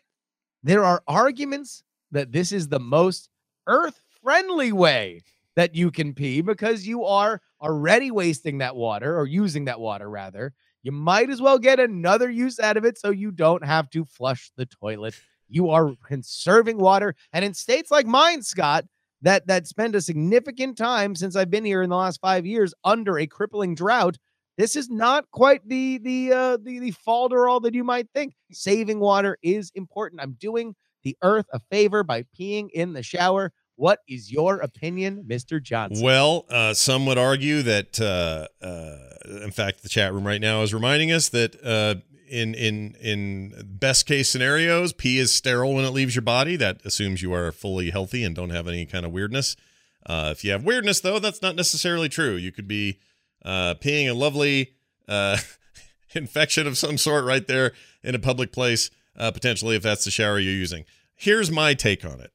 there 0.64 0.84
are 0.84 1.02
arguments 1.08 1.84
that 2.12 2.32
this 2.32 2.52
is 2.52 2.68
the 2.68 2.80
most 2.80 3.30
earth 3.68 4.00
friendly 4.24 4.72
way 4.72 5.22
that 5.56 5.76
you 5.76 5.92
can 5.92 6.14
pee 6.14 6.42
because 6.42 6.86
you 6.86 7.06
are 7.06 7.42
already 7.62 8.12
wasting 8.12 8.58
that 8.58 8.76
water 8.76 9.18
or 9.18 9.26
using 9.26 9.66
that 9.66 9.80
water 9.80 10.10
rather. 10.10 10.54
You 10.84 10.92
might 10.92 11.30
as 11.30 11.42
well 11.42 11.58
get 11.58 11.80
another 11.80 12.30
use 12.30 12.60
out 12.60 12.78
of 12.78 12.86
it 12.86 12.98
so 12.98 13.10
you 13.10 13.32
don't 13.32 13.66
have 13.66 13.90
to 13.92 14.06
flush 14.06 14.52
the 14.56 14.66
toilet. 14.66 15.16
You 15.48 15.70
are 15.70 15.94
conserving 16.06 16.78
water. 16.78 17.16
And 17.34 17.46
in 17.46 17.54
states 17.54 17.90
like 17.90 18.06
mine, 18.06 18.44
Scott, 18.44 18.86
that 19.22 19.48
that 19.48 19.66
spend 19.68 19.96
a 19.96 20.02
significant 20.02 20.78
time 20.78 21.16
since 21.16 21.36
I've 21.36 21.50
been 21.50 21.66
here 21.66 21.82
in 21.82 21.90
the 21.90 21.96
last 21.96 22.22
five 22.22 22.46
years 22.46 22.74
under 22.84 23.18
a 23.18 23.26
crippling 23.26 23.74
drought. 23.74 24.18
This 24.58 24.76
is 24.76 24.90
not 24.90 25.30
quite 25.32 25.68
the 25.68 25.98
the 25.98 26.32
uh, 26.32 26.58
the 26.58 26.80
the 26.80 26.94
falderall 27.06 27.62
that 27.64 27.74
you 27.74 27.84
might 27.84 28.08
think. 28.14 28.34
Saving 28.52 29.00
water 29.00 29.38
is 29.44 29.72
important. 29.76 30.22
I'm 30.22 30.38
doing 30.40 30.76
the 31.04 31.18
earth 31.22 31.46
a 31.54 31.60
favor 31.72 32.04
by 32.04 32.24
peeing 32.38 32.70
in 32.74 32.94
the 32.94 33.04
shower 33.04 33.52
What 33.76 34.00
is 34.08 34.32
your 34.32 34.58
opinion, 34.58 35.26
Mr. 35.28 35.62
Johnson? 35.62 36.04
Well, 36.04 36.46
uh, 36.50 36.74
some 36.74 37.06
would 37.08 37.18
argue 37.18 37.62
that, 37.64 38.00
uh, 38.00 38.48
uh, 38.66 39.44
in 39.44 39.52
fact, 39.52 39.84
the 39.84 39.90
chat 39.90 40.14
room 40.14 40.26
right 40.26 40.40
now 40.40 40.62
is 40.62 40.74
reminding 40.74 41.12
us 41.12 41.28
that 41.30 41.62
uh, 41.64 41.96
in 42.30 42.56
in 42.56 42.96
in 43.02 43.54
best 43.66 44.06
case 44.06 44.30
scenarios, 44.30 44.94
pee 44.94 45.20
is 45.20 45.34
sterile 45.34 45.74
when 45.74 45.84
it 45.84 45.92
leaves 45.92 46.16
your 46.16 46.22
body. 46.22 46.56
That 46.56 46.82
assumes 46.86 47.22
you 47.22 47.34
are 47.34 47.52
fully 47.52 47.92
healthy 47.92 48.24
and 48.24 48.34
don't 48.34 48.52
have 48.52 48.68
any 48.68 48.86
kind 48.86 49.06
of 49.06 49.12
weirdness. 49.12 49.58
Uh, 50.06 50.30
if 50.32 50.44
you 50.44 50.52
have 50.52 50.64
weirdness, 50.64 51.02
though, 51.02 51.20
that's 51.20 51.42
not 51.42 51.56
necessarily 51.56 52.08
true. 52.08 52.36
You 52.36 52.52
could 52.52 52.68
be 52.68 53.00
uh, 53.46 53.76
peeing 53.76 54.10
a 54.10 54.14
lovely 54.14 54.74
uh, 55.08 55.38
infection 56.14 56.68
of 56.68 56.78
some 56.78 56.98
sort 56.98 57.24
right 57.24 57.48
there 57.48 57.72
in 58.04 58.16
a 58.16 58.20
public 58.20 58.52
place, 58.52 58.90
uh, 59.18 59.32
potentially 59.32 59.76
if 59.76 59.84
that's 59.84 60.04
the 60.04 60.12
shower 60.12 60.40
you're 60.40 60.52
using. 60.54 60.84
Here's 61.16 61.50
my 61.52 61.74
take 61.74 62.04
on 62.04 62.20
it. 62.20 62.32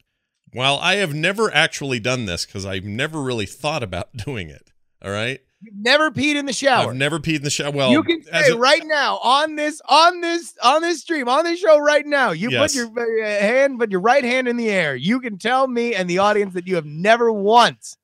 While 0.52 0.78
I 0.78 0.96
have 0.96 1.14
never 1.14 1.52
actually 1.54 2.00
done 2.00 2.24
this 2.24 2.46
because 2.46 2.64
I've 2.66 2.84
never 2.84 3.20
really 3.22 3.46
thought 3.46 3.82
about 3.82 4.16
doing 4.24 4.48
it, 4.48 4.70
all 5.04 5.10
right. 5.10 5.40
You've 5.62 5.76
never 5.76 6.10
peed 6.10 6.36
in 6.36 6.46
the 6.46 6.54
shower. 6.54 6.88
I've 6.90 6.96
never 6.96 7.18
peed 7.18 7.36
in 7.36 7.42
the 7.42 7.50
shower. 7.50 7.70
Well, 7.70 7.90
you 7.90 8.02
can 8.02 8.22
say 8.22 8.48
a- 8.48 8.56
right 8.56 8.80
now 8.86 9.18
on 9.18 9.56
this 9.56 9.82
on 9.90 10.22
this 10.22 10.54
on 10.62 10.80
this 10.80 11.02
stream 11.02 11.28
on 11.28 11.44
this 11.44 11.60
show 11.60 11.78
right 11.78 12.06
now. 12.06 12.30
You 12.30 12.50
Yes. 12.50 12.72
put 12.72 12.74
your 12.74 12.86
uh, 12.98 13.26
hand, 13.42 13.78
put 13.78 13.90
your 13.90 14.00
right 14.00 14.24
hand 14.24 14.48
in 14.48 14.56
the 14.56 14.70
air. 14.70 14.96
You 14.96 15.20
can 15.20 15.36
tell 15.36 15.66
me 15.68 15.94
and 15.94 16.08
the 16.08 16.16
audience 16.18 16.54
that 16.54 16.66
you 16.66 16.76
have 16.76 16.86
never 16.86 17.30
once. 17.30 17.98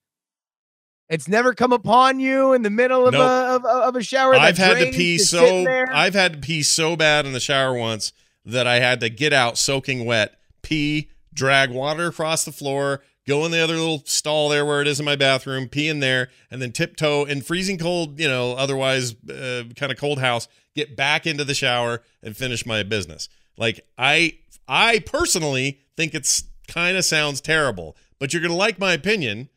It's 1.09 1.29
never 1.29 1.55
come 1.55 1.73
upon 1.73 2.19
you 2.19 2.53
in 2.53 2.63
the 2.63 2.71
middle 2.71 3.07
of 3.07 3.13
Nope. 3.13 3.23
a 3.23 3.55
of, 3.55 3.65
a- 3.65 3.69
of 3.89 3.97
a 3.97 4.03
shower. 4.03 4.33
that 4.33 4.41
I've 4.43 4.59
had 4.59 4.79
to 4.79 4.91
pee 4.91 5.19
so. 5.19 5.65
I've 5.93 6.15
had 6.15 6.33
to 6.35 6.39
pee 6.41 6.63
so 6.63 6.97
bad 6.97 7.27
in 7.27 7.33
the 7.33 7.41
shower 7.41 7.75
once 7.75 8.13
that 8.45 8.67
I 8.67 8.81
had 8.81 9.01
to 9.01 9.09
get 9.09 9.33
out 9.33 9.57
soaking 9.59 10.05
wet, 10.05 10.39
pee, 10.63 11.11
drag 11.33 11.71
water 11.71 12.09
across 12.09 12.45
the 12.45 12.53
floor, 12.53 13.03
go 13.27 13.45
in 13.45 13.51
the 13.53 13.61
other 13.61 13.75
little 13.77 14.03
stall 14.05 14.49
there 14.49 14.65
where 14.65 14.81
it 14.81 14.89
is 14.89 14.99
in 14.99 15.05
my 15.05 15.17
bathroom, 15.17 15.69
pee 15.69 15.89
in 15.89 16.01
there, 16.01 16.29
and 16.51 16.61
then 16.61 16.73
tiptoe 16.73 17.25
in 17.25 17.41
freezing 17.43 17.79
cold, 17.79 18.19
you 18.19 18.29
know, 18.29 18.55
otherwise 18.55 19.15
uh, 19.31 19.63
kind 19.77 19.93
of 19.93 19.99
cold 19.99 20.19
house, 20.21 20.49
get 20.75 20.97
back 20.97 21.27
into 21.27 21.45
the 21.45 21.55
shower 21.55 22.03
and 22.23 22.37
finish 22.37 22.67
my 22.67 22.83
business. 22.83 23.29
Like 23.57 23.87
I 23.97 24.39
I 24.69 24.99
personally 25.01 25.79
think 25.97 26.15
it's 26.15 26.45
kind 26.69 26.97
of 26.97 27.05
sounds 27.05 27.41
terrible, 27.41 27.97
but 28.19 28.33
you're 28.33 28.43
going 28.43 28.51
to 28.53 28.57
like 28.57 28.79
my 28.81 28.93
opinion 28.93 29.49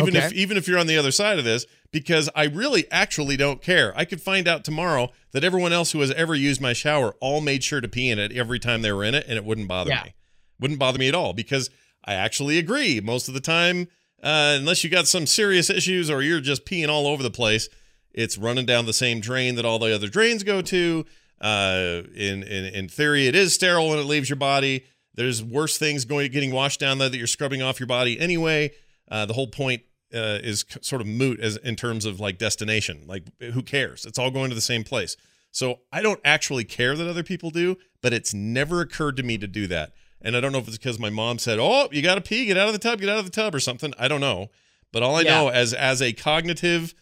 even 0.00 0.14
if 0.16 0.32
even 0.32 0.56
if 0.56 0.68
you're 0.68 0.78
on 0.78 0.86
the 0.86 0.96
other 0.98 1.10
side 1.10 1.38
of 1.38 1.44
this 1.44 1.66
because 1.92 2.28
I 2.34 2.44
really 2.46 2.90
actually 2.90 3.36
don't 3.36 3.62
care. 3.62 3.92
I 3.96 4.04
could 4.04 4.20
find 4.20 4.48
out 4.48 4.64
tomorrow 4.64 5.10
that 5.32 5.44
everyone 5.44 5.72
else 5.72 5.92
who 5.92 6.00
has 6.00 6.10
ever 6.12 6.34
used 6.34 6.60
my 6.60 6.72
shower 6.72 7.14
all 7.20 7.40
made 7.40 7.62
sure 7.62 7.80
to 7.80 7.88
pee 7.88 8.10
in 8.10 8.18
it 8.18 8.32
every 8.32 8.58
time 8.58 8.82
they 8.82 8.92
were 8.92 9.04
in 9.04 9.14
it 9.14 9.24
and 9.28 9.36
it 9.36 9.44
wouldn't 9.44 9.68
bother 9.68 9.90
Yeah. 9.90 10.02
me. 10.04 10.14
Wouldn't 10.60 10.80
bother 10.80 10.98
me 10.98 11.08
at 11.08 11.14
all 11.14 11.32
because 11.32 11.70
I 12.04 12.14
actually 12.14 12.58
agree 12.58 13.00
most 13.00 13.28
of 13.28 13.34
the 13.34 13.40
time 13.40 13.88
uh, 14.22 14.56
unless 14.58 14.82
you 14.82 14.90
got 14.90 15.06
some 15.06 15.26
serious 15.26 15.68
issues 15.70 16.10
or 16.10 16.22
you're 16.22 16.40
just 16.40 16.64
peeing 16.64 16.88
all 16.88 17.06
over 17.06 17.22
the 17.22 17.30
place, 17.30 17.68
it's 18.12 18.38
running 18.38 18.64
down 18.64 18.86
the 18.86 18.92
same 18.92 19.20
drain 19.20 19.54
that 19.56 19.64
all 19.64 19.78
the 19.78 19.94
other 19.94 20.08
drains 20.08 20.42
go 20.42 20.62
to. 20.62 21.04
Uh, 21.40 22.02
in 22.14 22.42
in 22.42 22.64
in 22.74 22.88
theory, 22.88 23.26
it 23.26 23.34
is 23.34 23.52
sterile 23.54 23.88
when 23.90 23.98
it 23.98 24.04
leaves 24.04 24.30
your 24.30 24.36
body. 24.36 24.84
There's 25.14 25.44
worse 25.44 25.76
things 25.76 26.04
going 26.06 26.30
getting 26.32 26.52
washed 26.52 26.80
down 26.80 26.98
there 26.98 27.08
that 27.10 27.18
you're 27.18 27.26
scrubbing 27.26 27.60
off 27.62 27.78
your 27.78 27.86
body 27.86 28.18
anyway. 28.18 28.70
Uh, 29.10 29.26
the 29.26 29.34
whole 29.34 29.46
point 29.48 29.82
uh, 30.12 30.38
is 30.42 30.64
sort 30.80 31.00
of 31.00 31.06
moot 31.06 31.40
as 31.40 31.56
in 31.58 31.76
terms 31.76 32.04
of 32.04 32.20
like 32.20 32.38
destination. 32.38 33.04
Like 33.06 33.24
who 33.40 33.62
cares? 33.62 34.04
It's 34.06 34.18
all 34.18 34.30
going 34.30 34.48
to 34.50 34.54
the 34.54 34.60
same 34.60 34.84
place. 34.84 35.16
So 35.50 35.80
I 35.92 36.02
don't 36.02 36.20
actually 36.24 36.64
care 36.64 36.96
that 36.96 37.08
other 37.08 37.22
people 37.22 37.50
do, 37.50 37.76
but 38.02 38.12
it's 38.12 38.34
never 38.34 38.80
occurred 38.80 39.16
to 39.18 39.22
me 39.22 39.38
to 39.38 39.46
do 39.46 39.66
that. 39.68 39.92
And 40.20 40.36
I 40.36 40.40
don't 40.40 40.52
know 40.52 40.58
if 40.58 40.66
it's 40.68 40.78
because 40.78 40.98
my 40.98 41.10
mom 41.10 41.38
said, 41.38 41.58
"Oh, 41.60 41.88
you 41.92 42.00
got 42.02 42.14
to 42.16 42.20
pee, 42.20 42.46
get 42.46 42.56
out 42.56 42.66
of 42.68 42.72
the 42.72 42.78
tub, 42.78 42.98
get 43.00 43.08
out 43.10 43.18
of 43.18 43.24
the 43.24 43.30
tub," 43.30 43.54
or 43.54 43.60
something. 43.60 43.92
I 43.98 44.08
don't 44.08 44.20
know, 44.22 44.48
but 44.90 45.02
all 45.02 45.16
I 45.16 45.20
Yeah. 45.22 45.30
know 45.32 45.48
as 45.48 45.74
as 45.74 46.00
a 46.00 46.12
cognitive 46.12 46.94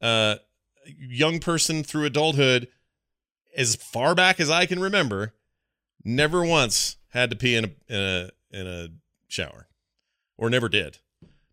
uh, 0.00 0.36
young 0.86 1.40
person 1.40 1.82
through 1.82 2.04
adulthood, 2.04 2.68
as 3.56 3.74
far 3.76 4.14
back 4.14 4.38
as 4.40 4.48
I 4.50 4.66
can 4.66 4.78
remember, 4.78 5.34
never 6.04 6.44
once 6.44 6.96
had 7.08 7.28
to 7.30 7.36
pee 7.36 7.56
in 7.56 7.64
a 7.64 7.70
in 7.88 8.00
a 8.00 8.30
in 8.52 8.66
a 8.66 8.88
shower, 9.28 9.68
or 10.38 10.48
never 10.48 10.68
did. 10.68 10.98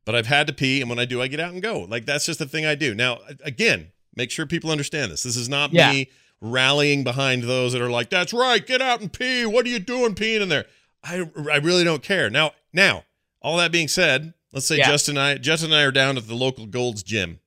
But 0.07 0.15
I've 0.15 0.25
had 0.25 0.47
to 0.47 0.53
pee, 0.53 0.79
and 0.81 0.89
when 0.89 0.97
I 0.99 1.05
do, 1.05 1.21
I 1.21 1.27
get 1.27 1.39
out 1.39 1.51
and 1.53 1.61
go. 1.61 1.81
Like 1.81 2.05
that's 2.07 2.25
just 2.25 2.39
the 2.39 2.45
thing 2.47 2.65
I 2.65 2.73
do. 2.75 2.95
Now, 2.95 3.19
again, 3.43 3.91
make 4.15 4.31
sure 4.31 4.45
people 4.47 4.71
understand 4.71 5.11
this. 5.11 5.21
This 5.21 5.35
is 5.37 5.47
not 5.49 5.71
Yeah. 5.73 5.91
me 5.91 6.09
rallying 6.41 7.03
behind 7.03 7.43
those 7.43 7.73
that 7.73 7.81
are 7.81 7.89
like, 7.89 8.09
"That's 8.09 8.31
right, 8.33 8.65
get 8.65 8.81
out 8.81 9.01
and 9.01 9.11
pee. 9.11 9.45
What 9.45 9.65
are 9.65 9.69
you 9.69 9.79
doing 9.79 10.15
peeing 10.15 10.41
in 10.41 10.49
there?" 10.49 10.65
I 11.03 11.23
I 11.51 11.57
really 11.57 11.83
don't 11.83 12.01
care. 12.01 12.29
Now, 12.29 12.53
now, 12.73 13.03
all 13.41 13.57
that 13.57 13.71
being 13.71 13.87
said, 13.87 14.33
let's 14.53 14.65
say 14.65 14.77
Yeah. 14.77 14.87
Justin 14.87 15.17
and 15.17 15.23
I 15.25 15.37
Justin 15.39 15.71
and 15.71 15.79
I 15.79 15.83
are 15.83 15.91
down 15.91 16.15
at 16.17 16.27
the 16.27 16.35
local 16.35 16.67
Gold's 16.67 17.03
Gym, 17.03 17.39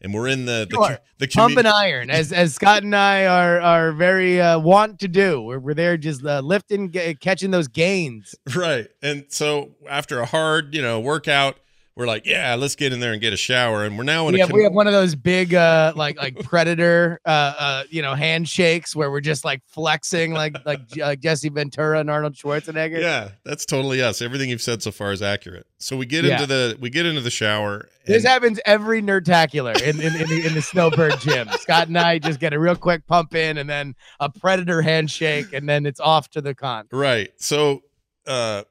and 0.00 0.14
we're 0.14 0.28
in 0.28 0.44
the 0.46 0.66
the, 0.70 0.76
Sure. 0.76 0.98
the 1.18 1.26
Pump 1.26 1.54
commu- 1.54 1.58
and 1.58 1.68
iron, 1.68 2.10
as 2.10 2.32
as 2.32 2.54
Scott 2.54 2.82
and 2.84 2.94
I 2.94 3.26
are 3.26 3.60
are 3.60 3.92
very 3.92 4.40
uh, 4.40 4.58
want 4.60 5.00
to 5.00 5.08
do. 5.08 5.42
We're, 5.42 5.58
we're 5.58 5.74
there 5.74 5.96
just 5.96 6.24
uh, 6.24 6.38
lifting, 6.40 6.90
ga- 6.90 7.14
catching 7.14 7.50
those 7.50 7.66
gains. 7.66 8.36
Right. 8.54 8.86
And 9.02 9.24
so 9.30 9.74
after 9.88 10.20
a 10.20 10.26
hard, 10.26 10.74
you 10.74 10.82
know, 10.82 11.00
workout, 11.00 11.56
we're 11.96 12.06
like, 12.06 12.26
yeah, 12.26 12.56
let's 12.56 12.74
get 12.74 12.92
in 12.92 12.98
there 12.98 13.12
and 13.12 13.20
get 13.20 13.32
a 13.32 13.36
shower. 13.36 13.84
And 13.84 13.96
we're 13.96 14.02
now 14.04 14.26
in 14.26 14.34
We 14.34 14.40
a 14.40 14.42
have, 14.42 14.50
com- 14.50 14.56
we 14.58 14.64
have 14.64 14.72
one 14.72 14.86
of 14.88 14.92
those 14.92 15.14
big 15.14 15.54
uh 15.54 15.92
like 15.94 16.16
like 16.16 16.42
predator 16.42 17.20
uh 17.24 17.28
uh 17.58 17.84
you 17.88 18.02
know 18.02 18.14
handshakes 18.14 18.96
where 18.96 19.10
we're 19.12 19.20
just 19.20 19.44
like 19.44 19.62
flexing 19.68 20.32
like 20.32 20.56
like 20.66 20.80
uh, 21.00 21.14
Jesse 21.14 21.48
Ventura 21.50 22.00
and 22.00 22.10
Arnold 22.10 22.34
Schwarzenegger. 22.34 23.00
Yeah, 23.00 23.28
that's 23.44 23.64
totally 23.64 24.02
us. 24.02 24.20
Everything 24.22 24.50
you've 24.50 24.60
said 24.62 24.82
so 24.82 24.90
far 24.90 25.12
is 25.12 25.22
accurate. 25.22 25.66
So 25.78 25.96
we 25.96 26.06
get 26.06 26.24
Yeah. 26.24 26.34
into 26.34 26.46
the 26.46 26.76
we 26.80 26.90
get 26.90 27.06
into 27.06 27.20
the 27.20 27.30
shower. 27.30 27.88
This 28.06 28.24
happens 28.24 28.58
every 28.66 29.00
nerdtacular 29.00 29.80
in 29.80 30.00
in, 30.00 30.14
in, 30.20 30.28
the, 30.28 30.46
in 30.46 30.54
the 30.54 30.62
Snowbird 30.62 31.20
gym. 31.20 31.48
Scott 31.60 31.86
and 31.88 31.96
I 31.96 32.18
just 32.18 32.40
get 32.40 32.52
a 32.52 32.58
real 32.58 32.76
quick 32.76 33.06
pump 33.06 33.34
in 33.34 33.56
and 33.56 33.70
then 33.70 33.94
a 34.20 34.28
predator 34.28 34.82
handshake 34.82 35.52
and 35.52 35.68
then 35.68 35.86
it's 35.86 36.00
off 36.00 36.28
to 36.30 36.40
the 36.40 36.54
con. 36.54 36.86
Right. 36.90 37.30
So, 37.36 37.82
uh, 38.26 38.64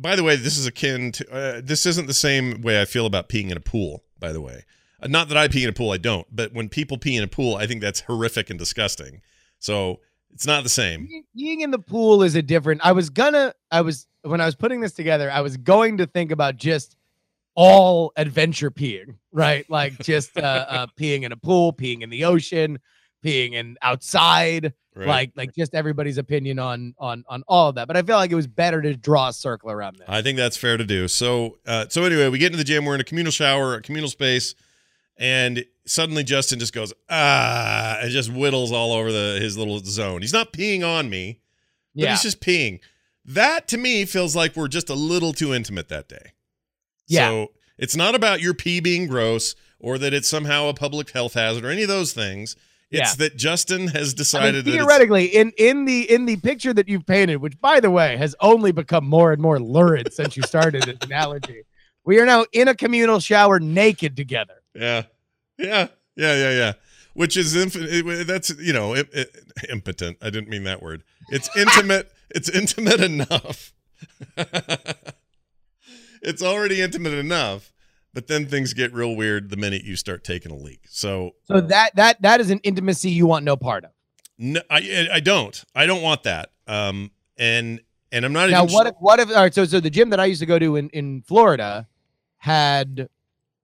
by 0.00 0.16
the 0.16 0.24
way, 0.24 0.36
this 0.36 0.56
is 0.56 0.66
akin 0.66 1.12
to 1.12 1.32
uh, 1.32 1.60
this 1.62 1.84
isn't 1.86 2.06
the 2.06 2.14
same 2.14 2.62
way 2.62 2.80
I 2.80 2.84
feel 2.84 3.06
about 3.06 3.28
peeing 3.28 3.50
in 3.50 3.56
a 3.56 3.60
pool. 3.60 4.04
By 4.18 4.32
the 4.32 4.40
way, 4.40 4.64
uh, 5.02 5.08
not 5.08 5.28
that 5.28 5.36
I 5.36 5.48
pee 5.48 5.62
in 5.62 5.68
a 5.68 5.72
pool, 5.72 5.90
I 5.90 5.98
don't. 5.98 6.26
But 6.34 6.52
when 6.52 6.68
people 6.68 6.98
pee 6.98 7.16
in 7.16 7.22
a 7.22 7.28
pool, 7.28 7.56
I 7.56 7.66
think 7.66 7.80
that's 7.80 8.00
horrific 8.00 8.50
and 8.50 8.58
disgusting. 8.58 9.20
So 9.58 10.00
it's 10.32 10.46
not 10.46 10.62
the 10.62 10.70
same. 10.70 11.08
Being 11.34 11.60
in 11.60 11.70
the 11.70 11.78
pool 11.78 12.22
is 12.22 12.34
a 12.34 12.42
different. 12.42 12.80
I 12.84 12.92
was 12.92 13.10
gonna. 13.10 13.54
I 13.70 13.82
was 13.82 14.06
when 14.22 14.40
I 14.40 14.46
was 14.46 14.54
putting 14.54 14.80
this 14.80 14.92
together. 14.92 15.30
I 15.30 15.42
was 15.42 15.56
going 15.56 15.98
to 15.98 16.06
think 16.06 16.30
about 16.30 16.56
just 16.56 16.96
all 17.54 18.12
adventure 18.16 18.70
peeing, 18.70 19.16
right? 19.32 19.68
Like 19.68 19.98
just 19.98 20.36
uh, 20.38 20.66
uh, 20.68 20.86
peeing 20.98 21.22
in 21.22 21.32
a 21.32 21.36
pool, 21.36 21.72
peeing 21.72 22.02
in 22.02 22.10
the 22.10 22.24
ocean, 22.24 22.78
peeing 23.24 23.54
and 23.54 23.78
outside, 23.82 24.72
Right? 24.94 25.06
like 25.06 25.32
like 25.36 25.54
just 25.54 25.74
everybody's 25.74 26.18
opinion 26.18 26.58
on 26.58 26.94
on 26.98 27.24
on 27.28 27.42
all 27.46 27.68
of 27.68 27.76
that. 27.76 27.86
But 27.86 27.96
I 27.96 28.02
feel 28.02 28.16
like 28.16 28.32
it 28.32 28.34
was 28.34 28.48
better 28.48 28.82
to 28.82 28.96
draw 28.96 29.28
a 29.28 29.32
circle 29.32 29.70
around 29.70 29.96
this. 29.98 30.08
I 30.08 30.20
think 30.20 30.36
that's 30.36 30.56
fair 30.56 30.76
to 30.76 30.84
do. 30.84 31.06
So, 31.08 31.58
uh, 31.64 31.86
so 31.88 32.02
anyway, 32.04 32.28
we 32.28 32.38
get 32.38 32.46
into 32.46 32.58
the 32.58 32.64
gym. 32.64 32.84
We're 32.84 32.96
in 32.96 33.00
a 33.00 33.04
communal 33.04 33.30
shower, 33.32 33.74
a 33.74 33.82
communal 33.82 34.10
space, 34.10 34.54
and 35.16 35.64
suddenly 35.86 36.24
Justin 36.24 36.58
just 36.58 36.72
goes 36.72 36.92
ah, 37.08 37.98
and 38.00 38.10
just 38.10 38.30
whittles 38.30 38.72
all 38.72 38.92
over 38.92 39.12
the 39.12 39.38
his 39.40 39.56
little 39.56 39.78
zone. 39.78 40.22
He's 40.22 40.32
not 40.32 40.52
peeing 40.52 40.86
on 40.86 41.08
me, 41.08 41.40
but 41.94 42.02
yeah, 42.02 42.10
he's 42.10 42.22
just 42.22 42.40
peeing. 42.40 42.80
That 43.24 43.68
to 43.68 43.78
me 43.78 44.04
feels 44.06 44.34
like 44.34 44.56
we're 44.56 44.68
just 44.68 44.90
a 44.90 44.94
little 44.94 45.32
too 45.32 45.54
intimate 45.54 45.88
that 45.88 46.08
day. 46.08 46.32
Yeah. 47.06 47.28
So 47.28 47.52
it's 47.78 47.94
not 47.94 48.14
about 48.14 48.40
your 48.40 48.54
pee 48.54 48.80
being 48.80 49.06
gross 49.06 49.54
or 49.78 49.98
that 49.98 50.12
it's 50.12 50.28
somehow 50.28 50.68
a 50.68 50.74
public 50.74 51.10
health 51.10 51.34
hazard 51.34 51.64
or 51.64 51.70
any 51.70 51.82
of 51.82 51.88
those 51.88 52.12
things. 52.12 52.56
It's 52.90 53.16
that 53.16 53.36
Justin 53.36 53.88
has 53.88 53.94
I 53.94 54.00
mean, 54.10 54.16
decided 54.16 54.64
that 54.64 54.70
theoretically, 54.70 55.26
in 55.26 55.52
in 55.56 55.84
the 55.84 56.10
in 56.10 56.26
the 56.26 56.36
picture 56.36 56.72
that 56.74 56.88
you've 56.88 57.06
painted, 57.06 57.36
which 57.36 57.60
by 57.60 57.78
the 57.78 57.90
way 57.90 58.16
has 58.16 58.34
only 58.40 58.72
become 58.72 59.06
more 59.06 59.32
and 59.32 59.40
more 59.40 59.60
lurid 59.60 60.12
since 60.12 60.36
you 60.36 60.42
started 60.42 60.82
this 60.82 60.98
analogy, 61.02 61.62
we 62.04 62.18
are 62.18 62.26
now 62.26 62.46
in 62.52 62.66
a 62.66 62.74
communal 62.74 63.20
shower 63.20 63.60
naked 63.60 64.16
together. 64.16 64.54
Yeah, 64.74 65.04
yeah, 65.56 65.88
yeah, 66.16 66.34
yeah, 66.34 66.50
yeah. 66.50 66.72
Which 67.14 67.36
is 67.36 67.54
infinite. 67.54 68.26
That's 68.26 68.50
you 68.58 68.72
know 68.72 68.94
it, 68.94 69.08
it, 69.12 69.36
impotent. 69.68 70.18
I 70.20 70.30
didn't 70.30 70.48
mean 70.48 70.64
that 70.64 70.82
word. 70.82 71.04
It's 71.28 71.48
intimate. 71.56 72.10
it's 72.30 72.48
intimate 72.48 73.00
enough. 73.00 73.72
it's 76.22 76.42
already 76.42 76.80
intimate 76.80 77.14
enough, 77.14 77.72
but 78.12 78.26
then 78.26 78.46
things 78.46 78.72
get 78.74 78.92
real 78.92 79.14
weird 79.14 79.50
the 79.50 79.56
minute 79.56 79.84
you 79.84 79.96
start 79.96 80.24
taking 80.24 80.50
a 80.52 80.56
leak. 80.56 80.80
So 80.88 81.32
So 81.44 81.60
that 81.60 81.94
that 81.96 82.20
that 82.22 82.40
is 82.40 82.50
an 82.50 82.58
intimacy 82.62 83.10
you 83.10 83.26
want 83.26 83.44
no 83.44 83.56
part 83.56 83.84
of. 83.84 83.90
no, 84.38 84.60
I 84.70 85.08
I 85.12 85.20
don't. 85.20 85.62
I 85.74 85.86
don't 85.86 86.02
want 86.02 86.22
that. 86.24 86.50
Um, 86.66 87.10
and 87.36 87.80
and 88.12 88.24
I'm 88.24 88.32
not 88.32 88.50
Now, 88.50 88.64
what 88.66 88.86
if 88.86 88.94
what 88.98 89.20
if 89.20 89.28
all 89.30 89.36
right? 89.42 89.54
So 89.54 89.64
so 89.64 89.80
the 89.80 89.90
gym 89.90 90.10
that 90.10 90.20
I 90.20 90.24
used 90.26 90.40
to 90.40 90.46
go 90.46 90.58
to 90.58 90.76
in 90.76 90.88
in 90.90 91.22
Florida 91.22 91.86
had 92.38 93.08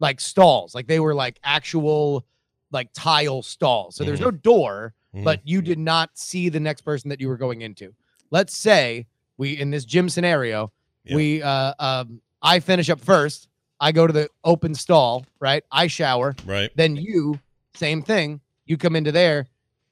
like 0.00 0.20
stalls, 0.20 0.74
like 0.74 0.86
they 0.86 1.00
were 1.00 1.14
like 1.14 1.38
actual 1.42 2.26
like 2.70 2.90
tile 2.92 3.42
stalls. 3.42 3.96
So 3.96 4.04
there's 4.04 4.20
no 4.20 4.30
door, 4.30 4.94
Mhm. 5.14 5.24
but 5.24 5.40
you 5.44 5.62
did 5.62 5.78
not 5.78 6.10
see 6.18 6.48
the 6.48 6.60
next 6.60 6.82
person 6.82 7.08
that 7.10 7.20
you 7.20 7.28
were 7.28 7.36
going 7.38 7.62
into. 7.62 7.94
Let's 8.30 8.56
say 8.56 9.06
we 9.38 9.52
in 9.58 9.70
this 9.70 9.84
gym 9.84 10.08
scenario, 10.08 10.72
Yeah. 11.04 11.16
we 11.16 11.42
uh 11.42 11.72
um 11.78 12.20
I 12.42 12.60
finish 12.60 12.90
up 12.90 13.00
first. 13.00 13.48
I 13.80 13.92
go 13.92 14.06
to 14.06 14.12
the 14.12 14.28
open 14.44 14.74
stall, 14.74 15.26
right? 15.40 15.62
I 15.70 15.86
shower. 15.86 16.34
Right. 16.46 16.70
Then 16.74 16.96
you, 16.96 17.38
same 17.74 18.02
thing. 18.02 18.40
You 18.64 18.76
come 18.76 18.96
into 18.96 19.12
there. 19.12 19.46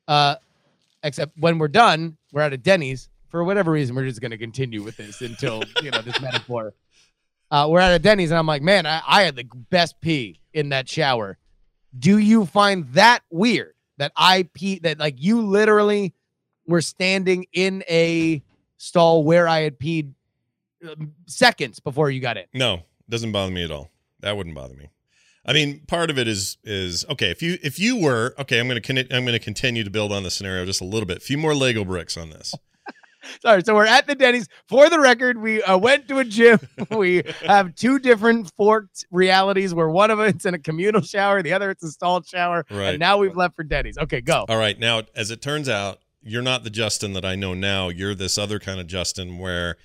Uh, 0.09 0.37
except 1.03 1.39
when 1.39 1.59
we're 1.59 1.69
done, 1.69 2.17
we're 2.33 2.43
at 2.43 2.53
a 2.53 2.59
Denny's. 2.59 3.09
For 3.29 3.45
whatever 3.45 3.73
reason, 3.73 3.97
we're 3.97 4.07
just 4.07 4.21
going 4.21 4.31
to 4.31 4.39
continue 4.39 4.83
with 4.83 4.97
this 4.97 5.21
until 5.21 5.63
you 5.83 5.91
know 5.91 6.03
this 6.03 6.21
metaphor. 6.21 6.75
Uh, 7.51 7.69
we're 7.69 7.79
at 7.79 7.93
a 7.93 7.99
Denny's, 8.01 8.33
and 8.33 8.39
I'm 8.39 8.47
like, 8.49 8.63
man, 8.63 8.85
I, 8.85 9.01
I 9.07 9.23
had 9.23 9.37
the 9.37 9.45
best 9.71 10.01
pee 10.01 10.41
in 10.55 10.71
that 10.71 10.89
shower. 10.89 11.39
Do 11.97 12.19
you 12.19 12.47
find 12.47 12.89
that 12.95 13.21
weird 13.31 13.75
that 13.99 14.11
I 14.17 14.49
pee 14.55 14.81
that 14.81 14.99
like 14.99 15.23
you 15.23 15.41
literally 15.41 16.15
were 16.67 16.81
standing 16.81 17.47
in 17.53 17.85
a 17.89 18.43
stall 18.79 19.23
where 19.23 19.47
I 19.47 19.61
had 19.61 19.79
peed 19.79 20.15
um, 20.89 21.13
seconds 21.27 21.79
before 21.79 22.11
you 22.11 22.21
got 22.21 22.39
in? 22.39 22.47
No, 22.55 22.83
doesn't 23.09 23.33
bother 23.33 23.53
me 23.53 23.65
at 23.65 23.71
all. 23.71 23.91
That 24.21 24.37
wouldn't 24.37 24.55
bother 24.55 24.75
me. 24.75 24.89
I 25.47 25.53
mean, 25.53 25.81
part 25.87 26.11
of 26.11 26.19
it 26.19 26.27
is 26.27 26.57
is 26.65 27.05
okay. 27.11 27.31
If 27.31 27.43
you 27.43 27.59
if 27.63 27.79
you 27.79 28.01
were 28.01 28.35
okay, 28.39 28.59
I'm 28.59 28.69
going 28.69 28.81
to 28.81 28.95
con- 28.95 29.17
I'm 29.17 29.27
to 29.27 29.39
continue 29.39 29.85
to 29.85 29.91
build 29.91 30.13
on 30.13 30.23
the 30.23 30.31
scenario 30.31 30.65
just 30.65 30.81
a 30.81 30.85
little 30.85 31.07
bit. 31.07 31.19
A 31.19 31.21
few 31.21 31.37
more 31.37 31.55
Lego 31.55 31.85
bricks 31.85 32.17
on 32.17 32.31
this. 32.31 32.55
Sorry. 33.41 33.63
So 33.63 33.75
we're 33.75 33.87
at 33.87 34.07
the 34.07 34.15
Denny's. 34.15 34.49
For 34.69 34.89
the 34.89 35.01
record, 35.01 35.41
we 35.41 35.63
uh, 35.63 35.77
went 35.77 36.09
to 36.09 36.19
a 36.19 36.25
gym. 36.25 36.59
we 36.91 37.23
have 37.43 37.75
two 37.75 37.99
different 37.99 38.51
forked 38.57 39.07
realities 39.11 39.75
where 39.75 39.89
one 39.89 40.11
of 40.11 40.21
it's 40.21 40.45
in 40.45 40.55
a 40.55 40.59
communal 40.59 41.03
shower, 41.03 41.43
the 41.43 41.53
other 41.53 41.71
it's 41.71 41.83
a 41.83 41.91
stalled 41.91 42.27
shower. 42.27 42.65
Right. 42.71 42.91
And 42.91 42.99
now 42.99 43.19
we've 43.19 43.37
left 43.37 43.57
for 43.57 43.65
Denny's. 43.65 43.99
Okay, 43.99 44.21
go. 44.21 44.45
All 44.49 44.59
right. 44.59 44.79
Now, 44.79 45.03
as 45.15 45.31
it 45.31 45.43
turns 45.43 45.69
out, 45.69 45.99
you're 46.23 46.43
not 46.43 46.65
the 46.65 46.71
Justin 46.71 47.13
that 47.15 47.25
I 47.25 47.35
know 47.35 47.55
now. 47.55 47.89
You're 47.89 48.15
this 48.15 48.39
other 48.39 48.59
kind 48.59 48.81
of 48.81 48.87
Justin 48.87 49.39
where, 49.39 49.77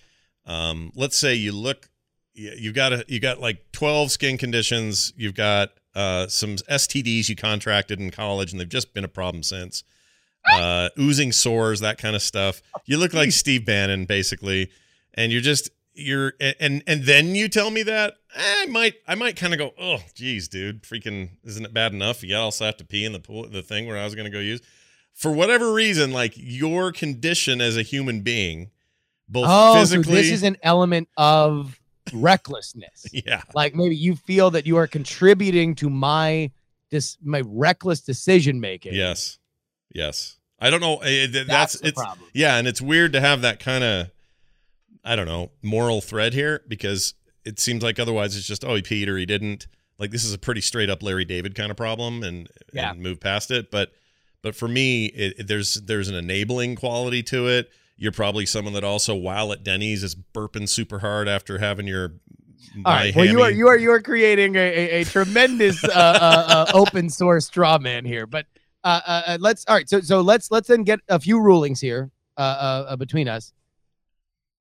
um, 0.45 0.91
let's 0.95 1.17
say 1.17 1.33
you 1.33 1.51
look, 1.51 1.89
you've 2.39 2.75
got 2.75 2.93
a, 2.93 3.05
you 3.07 3.19
got 3.19 3.39
like 3.39 3.71
12 3.71 4.11
skin 4.11 4.37
conditions. 4.37 5.13
You've 5.15 5.35
got 5.35 5.71
uh, 5.95 6.27
some 6.27 6.55
STDs 6.55 7.29
you 7.29 7.35
contracted 7.35 7.99
in 7.99 8.11
college, 8.11 8.51
and 8.51 8.59
they've 8.59 8.69
just 8.69 8.93
been 8.93 9.03
a 9.03 9.09
problem 9.09 9.43
since. 9.43 9.83
Uh, 10.51 10.89
oozing 10.97 11.31
sores, 11.31 11.81
that 11.81 11.97
kind 11.97 12.15
of 12.15 12.21
stuff. 12.21 12.61
You 12.85 12.97
look 12.97 13.13
like 13.13 13.31
Steve 13.31 13.65
Bannon, 13.65 14.05
basically, 14.05 14.71
and 15.13 15.31
you're 15.31 15.41
just 15.41 15.69
you're 15.93 16.33
and 16.39 16.81
and 16.87 17.03
then 17.03 17.35
you 17.35 17.49
tell 17.49 17.69
me 17.69 17.83
that 17.83 18.15
I 18.35 18.65
might 18.67 18.95
I 19.07 19.15
might 19.15 19.35
kind 19.35 19.53
of 19.53 19.59
go, 19.59 19.73
oh, 19.79 19.99
geez, 20.15 20.47
dude, 20.47 20.83
freaking, 20.83 21.31
isn't 21.43 21.65
it 21.65 21.73
bad 21.73 21.93
enough? 21.93 22.23
You 22.23 22.35
also 22.37 22.65
have 22.65 22.77
to 22.77 22.85
pee 22.85 23.05
in 23.05 23.11
the 23.11 23.19
pool, 23.19 23.47
the 23.47 23.61
thing 23.61 23.87
where 23.87 23.97
I 23.97 24.03
was 24.05 24.15
gonna 24.15 24.29
go 24.29 24.39
use. 24.39 24.61
For 25.13 25.31
whatever 25.31 25.73
reason, 25.73 26.13
like 26.13 26.33
your 26.35 26.91
condition 26.91 27.59
as 27.59 27.75
a 27.75 27.81
human 27.81 28.21
being, 28.21 28.71
both 29.27 29.45
Oh, 29.47 29.73
so 29.73 29.79
physically, 29.81 30.15
this 30.15 30.31
is 30.31 30.43
an 30.43 30.57
element 30.63 31.09
of 31.17 31.78
recklessness. 32.13 33.05
yeah, 33.11 33.41
like 33.53 33.75
maybe 33.75 33.95
you 33.95 34.15
feel 34.15 34.51
that 34.51 34.65
you 34.65 34.77
are 34.77 34.87
contributing 34.87 35.75
to 35.75 35.89
my 35.89 36.51
this 36.91 37.17
my 37.23 37.41
reckless 37.45 38.01
decision 38.01 38.59
making. 38.59 38.93
yes, 38.93 39.37
yes. 39.93 40.37
I 40.61 40.69
don't 40.69 40.81
know. 40.81 40.97
eh, 40.97 41.27
th- 41.27 41.31
That's, 41.31 41.47
that's 41.47 41.79
the 41.79 41.87
it's 41.87 42.01
problem. 42.01 42.27
Yeah, 42.33 42.57
and 42.57 42.67
it's 42.67 42.81
weird 42.81 43.13
to 43.13 43.21
have 43.21 43.41
that 43.43 43.59
kind 43.59 43.83
of 43.83 44.11
I 45.05 45.15
don't 45.15 45.27
know, 45.27 45.51
moral 45.61 46.01
thread 46.01 46.33
here 46.33 46.61
because 46.67 47.13
it 47.45 47.59
seems 47.59 47.81
like 47.83 47.99
otherwise 47.99 48.35
it's 48.35 48.45
just 48.47 48.65
oh 48.65 48.75
he 48.75 48.81
peed 48.81 49.07
or 49.07 49.17
he 49.17 49.25
didn't. 49.25 49.67
Like 49.97 50.11
this 50.11 50.23
is 50.25 50.33
a 50.33 50.37
pretty 50.37 50.61
straight 50.61 50.89
up 50.89 51.01
Larry 51.03 51.25
David 51.25 51.55
kind 51.55 51.71
of 51.71 51.77
problem 51.77 52.23
and, 52.23 52.49
Yeah. 52.73 52.91
and 52.91 53.01
move 53.01 53.19
past 53.19 53.51
it, 53.51 53.69
but 53.71 53.91
but 54.41 54.55
for 54.55 54.67
me 54.67 55.05
it, 55.07 55.39
it- 55.39 55.47
there's 55.47 55.75
there's 55.75 56.09
an 56.09 56.15
enabling 56.15 56.75
quality 56.75 57.23
to 57.23 57.47
it. 57.47 57.69
You're 57.99 58.13
probably 58.13 58.45
someone 58.45 58.73
that 58.73 58.83
also 58.83 59.13
while 59.13 59.51
at 59.51 59.61
Denny's 59.61 60.03
is 60.03 60.15
burping 60.15 60.69
super 60.69 60.99
hard 60.99 61.27
after 61.27 61.59
having 61.59 61.85
your 61.85 62.13
All 62.85 62.93
right. 62.93 63.13
Well, 63.13 63.25
you 63.25 63.41
are 63.41 63.51
you 63.51 63.67
are 63.67 63.77
you 63.77 63.91
are 63.91 64.01
creating 64.01 64.55
a, 64.55 64.59
a, 64.59 65.01
a 65.01 65.03
tremendous 65.03 65.83
uh, 65.83 65.89
uh, 65.89 66.45
uh, 66.47 66.71
open 66.73 67.09
source 67.09 67.47
straw 67.47 67.77
man 67.77 68.05
here. 68.05 68.25
But 68.25 68.45
uh, 68.85 69.01
uh, 69.05 69.37
let's 69.41 69.65
all 69.67 69.75
right. 69.75 69.89
So 69.89 69.99
so 69.99 70.21
let's 70.21 70.49
let's 70.49 70.69
then 70.69 70.83
get 70.83 71.01
a 71.09 71.19
few 71.19 71.41
rulings 71.41 71.81
here 71.81 72.09
uh, 72.37 72.41
uh, 72.41 72.85
uh, 72.91 72.95
between 72.95 73.27
us. 73.27 73.51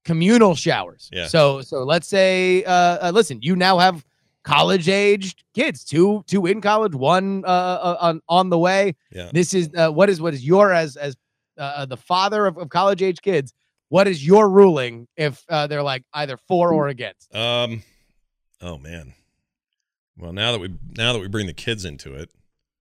Communal 0.05 0.57
showers. 0.57 1.09
Yeah. 1.13 1.29
So 1.29 1.63
so 1.63 1.85
let's 1.85 2.09
say 2.09 2.65
uh, 2.65 3.09
uh 3.09 3.13
listen, 3.15 3.39
you 3.41 3.55
now 3.55 3.79
have 3.79 4.05
college 4.43 4.89
aged 4.89 5.45
kids, 5.55 5.85
two 5.85 6.25
two 6.27 6.47
in 6.47 6.61
college, 6.61 6.95
one 6.97 7.45
on 7.45 8.21
on 8.29 8.51
the 8.51 8.59
way. 8.59 8.97
Yeah. 9.13 9.31
This 9.33 9.55
is 9.55 9.71
uh, 9.77 9.91
what 9.91 10.11
is 10.11 10.21
what 10.21 10.35
is 10.35 10.45
your 10.45 10.73
as 10.73 10.97
as 10.97 11.17
uh, 11.59 11.63
uh, 11.63 11.87
the 11.87 11.97
father 11.97 12.47
of, 12.47 12.57
of 12.59 12.69
college 12.69 13.03
age 13.03 13.21
kids. 13.23 13.53
What 13.91 14.07
is 14.07 14.25
your 14.27 14.49
ruling 14.51 15.09
if 15.17 15.43
uh, 15.49 15.67
they're 15.67 15.83
like 15.83 16.05
either 16.13 16.37
for 16.49 16.73
or 16.73 16.89
against? 16.89 17.35
Um 17.35 17.83
oh 18.61 18.79
man. 18.79 19.15
Well, 20.17 20.33
now 20.33 20.53
that 20.53 20.59
we 20.61 20.75
now 20.97 21.13
that 21.13 21.21
we 21.21 21.29
bring 21.29 21.47
the 21.47 21.53
kids 21.55 21.85
into 21.85 22.15
it, 22.15 22.31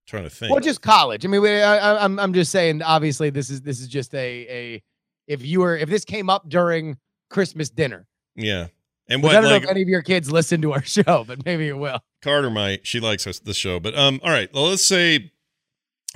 trying 0.06 0.24
to 0.24 0.30
think. 0.30 0.50
Well, 0.52 0.60
just 0.60 0.82
college. 0.82 1.24
I 1.24 1.28
mean, 1.28 1.40
we, 1.40 1.50
I, 1.62 1.76
I- 1.94 2.04
I'm 2.04 2.18
I'm 2.18 2.32
just 2.32 2.50
saying. 2.50 2.82
Obviously, 2.82 3.30
this 3.30 3.48
is 3.50 3.62
this 3.62 3.80
is 3.80 3.86
just 3.88 4.14
a 4.14 4.18
a. 4.48 4.82
If 5.26 5.44
you 5.44 5.60
were 5.60 5.76
if 5.76 5.88
this 5.88 6.04
came 6.04 6.28
up 6.30 6.48
during 6.48 6.96
Christmas 7.30 7.70
dinner, 7.70 8.06
yeah. 8.34 8.68
And 9.10 9.22
what 9.22 9.34
I 9.34 9.40
don't 9.40 9.50
like 9.50 9.62
know 9.62 9.68
if 9.68 9.70
any 9.70 9.82
of 9.82 9.88
your 9.88 10.02
kids 10.02 10.30
listen 10.30 10.60
to 10.62 10.72
our 10.72 10.82
show, 10.84 11.24
but 11.26 11.44
maybe 11.44 11.66
you 11.66 11.76
will. 11.76 12.00
Carter 12.22 12.50
might. 12.50 12.86
She 12.86 13.00
likes 13.00 13.26
us 13.26 13.38
the 13.38 13.54
show. 13.54 13.78
But 13.80 13.96
um, 13.96 14.20
all 14.22 14.30
right. 14.30 14.52
Well, 14.52 14.64
let's 14.64 14.84
say, 14.84 15.32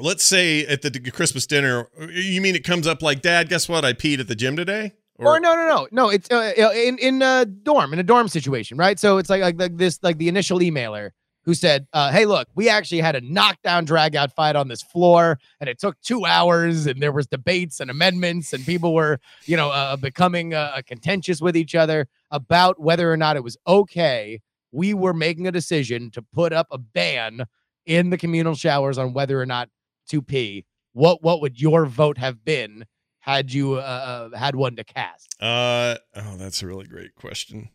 let's 0.03 0.25
say 0.25 0.67
at 0.67 0.83
the 0.83 0.91
Christmas 1.11 1.47
dinner, 1.47 1.89
you 2.11 2.41
mean 2.41 2.55
it 2.55 2.65
comes 2.65 2.87
up 2.87 3.03
like, 3.03 3.23
Dad, 3.23 3.49
guess 3.49 3.69
what? 3.69 3.85
I 3.85 3.93
peed 3.93 4.19
at 4.19 4.29
the 4.29 4.35
gym 4.35 4.57
today. 4.57 4.93
Or, 5.19 5.39
no, 5.39 5.55
no, 5.55 5.67
no, 5.67 5.89
no. 5.93 6.09
It's 6.09 6.29
uh, 6.31 6.53
uh, 6.59 6.73
in 6.73 6.99
in 6.99 7.23
a 7.23 7.45
dorm 7.45 7.93
in 7.93 7.99
a 7.99 8.03
dorm 8.03 8.29
situation, 8.29 8.77
right? 8.77 8.99
So 8.99 9.19
it's 9.19 9.31
like 9.31 9.57
like, 9.57 9.77
this 9.77 10.01
like 10.03 10.19
the 10.19 10.29
initial 10.29 10.59
emailer 10.59 11.11
who 11.45 11.55
said, 11.55 11.87
uh, 11.93 12.11
"Hey, 12.11 12.25
look, 12.25 12.49
we 12.55 12.69
actually 12.69 13.01
had 13.01 13.15
a 13.15 13.21
knockdown 13.21 13.85
drag 13.85 14.17
out 14.17 14.33
fight 14.35 14.57
on 14.57 14.69
this 14.69 14.83
floor, 14.83 15.39
and 15.61 15.69
it 15.69 15.79
took 15.79 16.01
two 16.01 16.25
hours, 16.25 16.87
and 16.87 17.01
there 17.01 17.13
was 17.13 17.27
debates 17.27 17.79
and 17.79 17.91
amendments, 17.91 18.53
and 18.53 18.65
people 18.65 18.95
were, 18.95 19.21
you 19.45 19.57
know, 19.57 19.71
uh, 19.71 19.97
becoming 19.97 20.55
uh, 20.55 20.81
contentious 20.87 21.41
with 21.41 21.57
each 21.57 21.75
other 21.75 22.09
about 22.31 22.81
whether 22.81 23.13
or 23.13 23.17
not 23.17 23.37
it 23.37 23.45
was 23.45 23.57
okay. 23.67 24.41
We 24.73 24.95
were 24.95 25.15
making 25.15 25.47
a 25.47 25.53
decision 25.53 26.11
to 26.13 26.23
put 26.23 26.53
up 26.53 26.67
a 26.71 26.79
ban 26.79 27.45
in 27.87 28.11
the 28.11 28.19
communal 28.19 28.55
showers 28.55 28.99
on 28.99 29.13
whether 29.13 29.41
or 29.41 29.47
not 29.47 29.69
to 30.09 30.23
pee. 30.23 30.65
What 30.93 31.23
what 31.23 31.41
would 31.41 31.61
your 31.61 31.87
vote 31.87 32.19
have 32.19 32.45
been 32.45 32.87
had 33.21 33.53
you 33.53 33.75
uh, 33.75 34.29
uh, 34.33 34.37
had 34.37 34.57
one 34.57 34.77
to 34.77 34.85
cast?" 34.85 35.35
Uh 35.41 35.97
oh, 36.17 36.37
that's 36.37 36.63
a 36.63 36.67
really 36.67 36.87
great 36.87 37.15
question. 37.15 37.71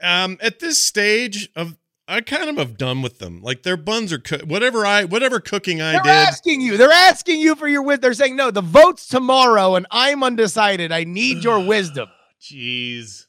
Um, 0.00 0.38
at 0.40 0.60
this 0.60 0.80
stage 0.80 1.48
of, 1.56 1.76
I 2.06 2.20
kind 2.20 2.48
of 2.48 2.56
have 2.56 2.78
done 2.78 3.02
with 3.02 3.18
them. 3.18 3.42
Like 3.42 3.64
their 3.64 3.76
buns 3.76 4.12
are 4.12 4.18
cooked. 4.18 4.46
Whatever 4.46 4.86
I, 4.86 5.04
whatever 5.04 5.40
cooking 5.40 5.82
I 5.82 5.92
They're 5.94 6.02
did. 6.02 6.10
asking 6.10 6.60
you. 6.60 6.76
They're 6.76 6.92
asking 6.92 7.40
you 7.40 7.56
for 7.56 7.66
your 7.66 7.82
wisdom. 7.82 8.02
They're 8.02 8.14
saying, 8.14 8.36
no, 8.36 8.52
the 8.52 8.60
vote's 8.60 9.08
tomorrow, 9.08 9.74
and 9.74 9.86
I'm 9.90 10.22
undecided. 10.22 10.92
I 10.92 11.02
need 11.02 11.42
your 11.42 11.66
wisdom. 11.66 12.08
Jeez, 12.40 13.24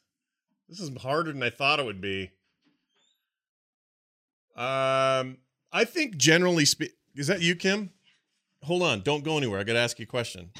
this 0.69 0.79
is 0.79 0.91
harder 1.01 1.31
than 1.33 1.41
I 1.41 1.49
thought 1.49 1.79
it 1.79 1.85
would 1.85 2.01
be. 2.01 2.29
Um, 4.55 5.37
I 5.71 5.85
think 5.85 6.17
generally 6.17 6.65
speak. 6.65 6.91
Is 7.15 7.27
that 7.27 7.41
you, 7.41 7.55
Kim? 7.55 7.89
Hold 8.63 8.83
on, 8.83 9.01
don't 9.01 9.23
go 9.23 9.37
anywhere. 9.37 9.59
I 9.59 9.63
got 9.63 9.73
to 9.73 9.79
ask 9.79 9.99
you 9.99 10.03
a 10.03 10.07
question. 10.07 10.51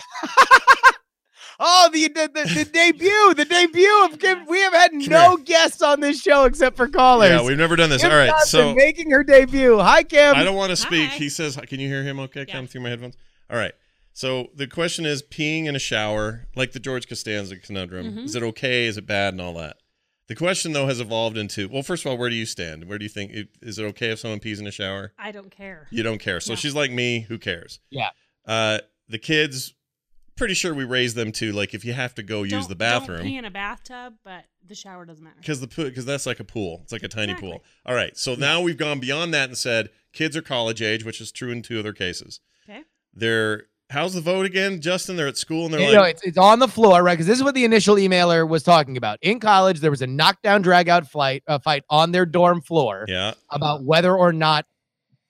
Oh, 1.62 1.90
the 1.92 2.08
the, 2.08 2.32
the, 2.34 2.64
the 2.64 2.66
debut, 2.72 3.34
the 3.36 3.44
debut 3.44 4.06
of 4.06 4.18
Kim. 4.18 4.46
We 4.48 4.62
have 4.62 4.72
had 4.74 4.94
no 4.94 5.36
guests 5.36 5.82
on 5.82 6.00
this 6.00 6.22
show 6.22 6.46
except 6.46 6.78
for 6.78 6.88
callers. 6.88 7.32
Yeah, 7.32 7.44
we've 7.46 7.58
never 7.58 7.76
done 7.76 7.90
this. 7.90 8.02
Kim 8.02 8.12
All 8.12 8.18
right, 8.18 8.30
Johnson 8.30 8.48
so 8.48 8.76
making 8.76 9.12
her 9.12 9.26
debut. 9.26 9.78
Hi, 9.78 10.04
Kim. 10.04 10.36
I 10.36 10.46
don't 10.46 10.56
want 10.56 10.70
to 10.70 10.78
speak. 10.78 11.10
Hi. 11.10 11.16
He 11.18 11.28
says, 11.28 11.58
"Can 11.68 11.82
you 11.82 11.90
hear 11.90 12.04
him? 12.04 12.18
Okay, 12.22 12.46
Yeah. 12.48 12.54
come 12.54 12.66
through 12.68 12.82
my 12.82 12.90
headphones." 12.90 13.18
All 13.50 13.58
right. 13.58 13.74
So 14.14 14.52
the 14.56 14.68
question 14.68 15.06
is, 15.06 15.22
peeing 15.22 15.66
in 15.66 15.76
a 15.76 15.80
shower, 15.80 16.48
like 16.56 16.72
the 16.72 16.80
George 16.80 17.10
Costanza 17.10 17.58
conundrum, 17.58 18.14
Mhm. 18.16 18.26
is 18.26 18.36
it 18.36 18.44
okay? 18.44 18.86
Is 18.86 18.98
it 18.98 19.06
bad? 19.06 19.34
And 19.34 19.42
all 19.42 19.54
that. 19.56 19.76
The 20.30 20.36
question 20.36 20.72
though 20.72 20.88
has 20.88 21.00
evolved 21.02 21.38
into, 21.38 21.68
well, 21.68 21.84
first 21.84 22.06
of 22.06 22.12
all, 22.12 22.18
where 22.18 22.30
do 22.30 22.36
you 22.36 22.46
stand? 22.46 22.86
Where 22.86 22.98
do 22.98 23.04
you 23.04 23.10
think 23.10 23.34
is 23.62 23.78
it 23.80 23.84
okay 23.84 24.12
if 24.12 24.20
someone 24.20 24.40
pees 24.40 24.60
in 24.60 24.68
a 24.68 24.72
shower? 24.72 25.12
I 25.20 25.32
don't 25.32 25.52
care. 25.52 25.88
You 25.92 26.04
don't 26.04 26.20
care. 26.20 26.40
So 26.40 26.54
No. 26.54 26.56
she's 26.56 26.74
like 26.76 26.92
me. 26.92 27.22
Who 27.22 27.38
cares? 27.38 27.80
Yeah. 27.90 28.12
Uh, 28.46 28.80
the 29.08 29.18
kids, 29.20 29.74
pretty 30.38 30.54
sure 30.54 30.74
we 30.74 30.86
raised 30.86 31.16
them 31.18 31.32
to 31.34 31.52
like 31.52 31.74
if 31.74 31.84
you 31.84 31.94
have 31.94 32.16
to 32.16 32.24
go 32.24 32.44
use 32.44 32.52
Don't- 32.52 32.70
the 32.70 32.76
Don't 32.76 33.02
pee 33.02 33.08
bathroom 33.08 33.28
in 33.28 33.44
a 33.46 33.52
bathtub, 33.52 34.14
but 34.24 34.46
the 34.66 34.76
shower 34.76 35.04
doesn't 35.04 35.24
matter. 35.24 35.36
because 35.40 35.60
the 35.62 35.68
because 35.68 36.06
that's 36.06 36.26
like 36.28 36.40
a 36.40 36.44
pool. 36.46 36.80
It's 36.84 36.92
like 36.94 37.04
a 37.04 37.08
tiny 37.08 37.32
Exactly. 37.34 37.50
pool. 37.52 37.64
All 37.86 37.96
right. 37.96 38.16
So 38.18 38.36
now 38.36 38.62
we've 38.62 38.78
gone 38.78 39.00
beyond 39.00 39.34
that 39.34 39.50
and 39.50 39.58
said 39.58 39.90
kids 40.14 40.38
are 40.38 40.42
college 40.44 40.82
age, 40.82 41.04
which 41.04 41.20
is 41.20 41.32
true 41.32 41.52
in 41.52 41.62
two 41.64 41.80
other 41.80 41.92
cases. 41.92 42.40
Okay. 42.70 42.84
They're 43.14 43.64
how's 43.90 44.14
the 44.14 44.22
vote 44.22 44.46
again, 44.46 44.82
Justin? 44.82 45.16
They're 45.16 45.28
at 45.28 45.38
school 45.38 45.66
and 45.66 45.74
they're 45.74 45.82
you 45.82 45.88
like, 45.88 45.96
know, 45.96 46.04
it's, 46.04 46.24
it's 46.24 46.38
on 46.38 46.60
the 46.60 46.68
floor, 46.68 47.04
right? 47.04 47.14
Because 47.14 47.28
this 47.28 47.38
is 47.38 47.44
what 47.44 47.56
the 47.56 47.66
initial 47.66 47.96
emailer 47.96 48.48
was 48.48 48.64
talking 48.64 48.98
about. 48.98 49.20
In 49.22 49.40
college, 49.40 49.80
there 49.80 49.92
was 49.92 50.02
a 50.02 50.08
knockdown, 50.08 50.62
drag 50.62 50.90
out 50.90 51.08
flight, 51.08 51.44
uh, 51.48 51.60
fight 51.60 51.84
on 51.90 52.12
their 52.12 52.26
dorm 52.26 52.62
floor 52.62 53.06
yeah, 53.08 53.34
about 53.50 53.84
whether 53.84 54.16
or 54.16 54.32
not 54.32 54.66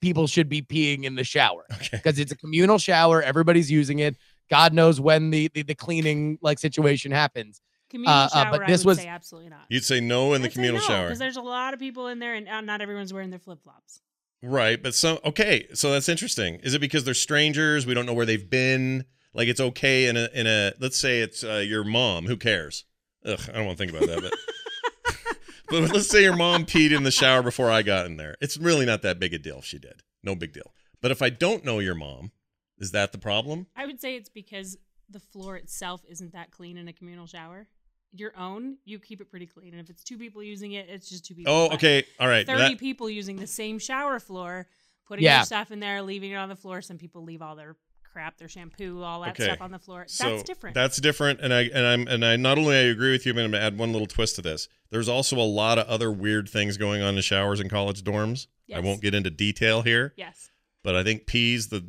people 0.02 0.28
should 0.28 0.50
be 0.50 0.62
peeing 0.62 1.04
in 1.04 1.15
the 1.15 1.24
shower. 1.24 1.65
okay, 1.74 1.89
because 1.93 2.19
it's 2.19 2.32
a 2.32 2.38
communal 2.38 2.78
shower. 2.78 3.22
Everybody's 3.22 3.72
using 3.72 4.00
it. 4.00 4.17
God 4.50 4.74
knows 4.74 5.00
when 5.00 5.30
the, 5.30 5.50
the 5.54 5.63
the 5.63 5.76
cleaning 5.76 6.38
like 6.41 6.60
situation 6.60 7.12
happens. 7.12 7.62
Communal 7.89 8.13
uh, 8.13 8.28
shower, 8.30 8.52
but 8.52 8.63
I 8.63 8.67
this 8.67 8.86
would 8.86 8.91
was- 8.91 8.98
say 9.00 9.08
absolutely 9.08 9.50
not. 9.50 9.62
You'd 9.69 9.84
say 9.84 10.00
no 10.00 10.34
in 10.34 10.41
the 10.41 10.48
I'd 10.48 10.52
say 10.52 10.56
communal 10.56 10.82
no, 10.82 10.88
shower. 10.88 11.06
because 11.06 11.19
there's 11.19 11.38
a 11.38 11.41
lot 11.41 11.74
of 11.74 11.80
people 11.80 12.08
in 12.08 12.19
there, 12.19 12.36
and 12.36 12.48
uh, 12.48 12.62
not 12.62 12.82
everyone's 12.82 13.13
wearing 13.13 13.30
their 13.30 13.39
flip 13.39 13.63
flops. 13.63 14.02
Right, 14.41 14.82
but 14.82 14.95
some 14.95 15.19
okay, 15.25 15.67
so 15.73 15.91
that's 15.91 16.08
interesting. 16.08 16.56
Is 16.63 16.73
it 16.73 16.80
because 16.80 17.04
they're 17.04 17.13
strangers? 17.13 17.86
We 17.86 17.93
don't 17.93 18.06
know 18.06 18.13
where 18.13 18.25
they've 18.25 18.49
been. 18.49 19.06
Like 19.34 19.47
it's 19.47 19.60
okay 19.60 20.06
in 20.06 20.15
a 20.15 20.30
in 20.34 20.47
a 20.47 20.73
let's 20.80 20.97
say 20.97 21.19
it's 21.19 21.43
uh, 21.43 21.63
your 21.65 21.84
mom. 21.84 22.25
Who 22.25 22.38
cares? 22.38 22.86
Ugh, 23.25 23.39
I 23.49 23.58
don't 23.58 23.65
want 23.65 23.78
to 23.78 23.86
think 23.86 23.95
about 23.95 24.08
that. 24.08 24.21
But 24.21 25.36
but 25.69 25.93
let's 25.93 26.10
say 26.10 26.23
your 26.23 26.38
mom 26.38 26.65
peed 26.65 26.95
in 26.95 27.04
the 27.04 27.12
shower 27.12 27.43
before 27.43 27.69
I 27.69 27.82
got 27.82 28.06
in 28.06 28.15
there. 28.15 28.36
It's 28.39 28.58
really 28.58 28.86
not 28.86 29.02
that 29.02 29.19
big 29.19 29.34
a 29.34 29.39
deal 29.39 29.60
if 29.60 29.65
she 29.65 29.78
did. 29.78 30.04
No 30.23 30.36
big 30.36 30.54
deal. 30.54 30.73
But 31.02 31.12
if 31.12 31.21
I 31.21 31.30
don't 31.30 31.65
know 31.65 31.80
your 31.80 31.95
mom, 31.95 32.32
is 32.78 32.91
that 32.91 33.12
the 33.12 33.17
problem? 33.17 33.67
I 33.75 33.86
would 33.86 33.99
say 33.99 34.15
it's 34.15 34.30
because 34.30 34.78
the 35.10 35.19
floor 35.19 35.58
itself 35.58 36.02
isn't 36.08 36.34
that 36.34 36.52
clean 36.52 36.78
in 36.78 36.88
a 36.88 36.93
communal 36.93 37.28
shower. 37.28 37.67
Your 38.13 38.36
own, 38.38 38.78
you 38.86 38.98
keep 39.00 39.22
it 39.22 39.30
pretty 39.30 39.45
clean, 39.45 39.74
and 39.74 39.80
if 39.82 39.89
it's 39.89 40.04
two 40.04 40.17
people 40.17 40.41
using 40.41 40.72
it, 40.74 40.88
it's 40.89 41.08
just 41.10 41.26
two 41.26 41.36
people. 41.36 41.54
Oh, 41.54 41.69
But 41.69 41.76
okay, 41.76 42.04
all 42.19 42.28
right. 42.28 42.45
Thirty 42.45 42.60
that- 42.74 42.80
people 42.80 43.10
using 43.10 43.36
the 43.36 43.45
same 43.48 43.78
shower 43.78 44.19
floor, 44.19 44.67
putting 45.06 45.24
Yeah. 45.26 45.38
their 45.39 45.45
stuff 45.45 45.72
in 45.72 45.80
there, 45.80 46.02
leaving 46.02 46.32
it 46.32 46.36
on 46.36 46.50
the 46.50 46.56
floor. 46.56 46.82
Some 46.82 46.98
people 46.98 47.24
leave 47.24 47.41
all 47.43 47.56
their 47.56 47.76
crap, 48.04 48.38
their 48.39 48.50
shampoo, 48.50 49.04
all 49.04 49.22
that 49.22 49.32
Okay. 49.32 49.43
stuff 49.43 49.62
on 49.62 49.69
the 49.69 49.78
floor. 49.78 50.06
So 50.08 50.32
That's 50.32 50.43
different. 50.43 50.74
That's 50.74 50.98
different, 50.98 51.39
and 51.41 51.54
I 51.54 51.62
and 51.65 51.86
I'm 51.86 52.08
and 52.08 52.26
I 52.26 52.36
not 52.38 52.58
only 52.58 52.76
I 52.76 52.80
agree 52.82 53.12
with 53.12 53.28
you, 53.28 53.34
but 53.36 53.43
I'm 53.43 53.52
gonna 53.52 53.63
add 53.63 53.78
one 53.78 53.91
little 53.91 54.08
twist 54.08 54.36
to 54.38 54.41
this. 54.41 54.67
There's 54.89 55.08
also 55.08 55.38
a 55.38 55.45
lot 55.45 55.78
of 55.78 55.86
other 55.86 56.12
weird 56.12 56.50
things 56.50 56.78
going 56.78 57.04
on 57.04 57.15
in 57.15 57.22
showers 57.22 57.60
in 57.60 57.69
college 57.69 58.02
dorms. 58.04 58.48
I 58.74 58.80
won't 58.80 59.02
get 59.02 59.13
into 59.13 59.30
detail 59.30 59.84
here, 59.84 60.13
yes. 60.17 60.50
but 60.84 60.95
I 60.95 61.04
think 61.04 61.28
peas 61.28 61.67
the 61.69 61.88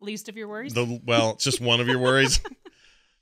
Least 0.00 0.28
of 0.28 0.36
your 0.36 0.46
worries. 0.46 0.74
the 0.74 1.00
well, 1.04 1.32
it's 1.32 1.44
just 1.44 1.60
one 1.60 1.80
of 1.80 1.88
your 1.88 1.98
worries. 1.98 2.40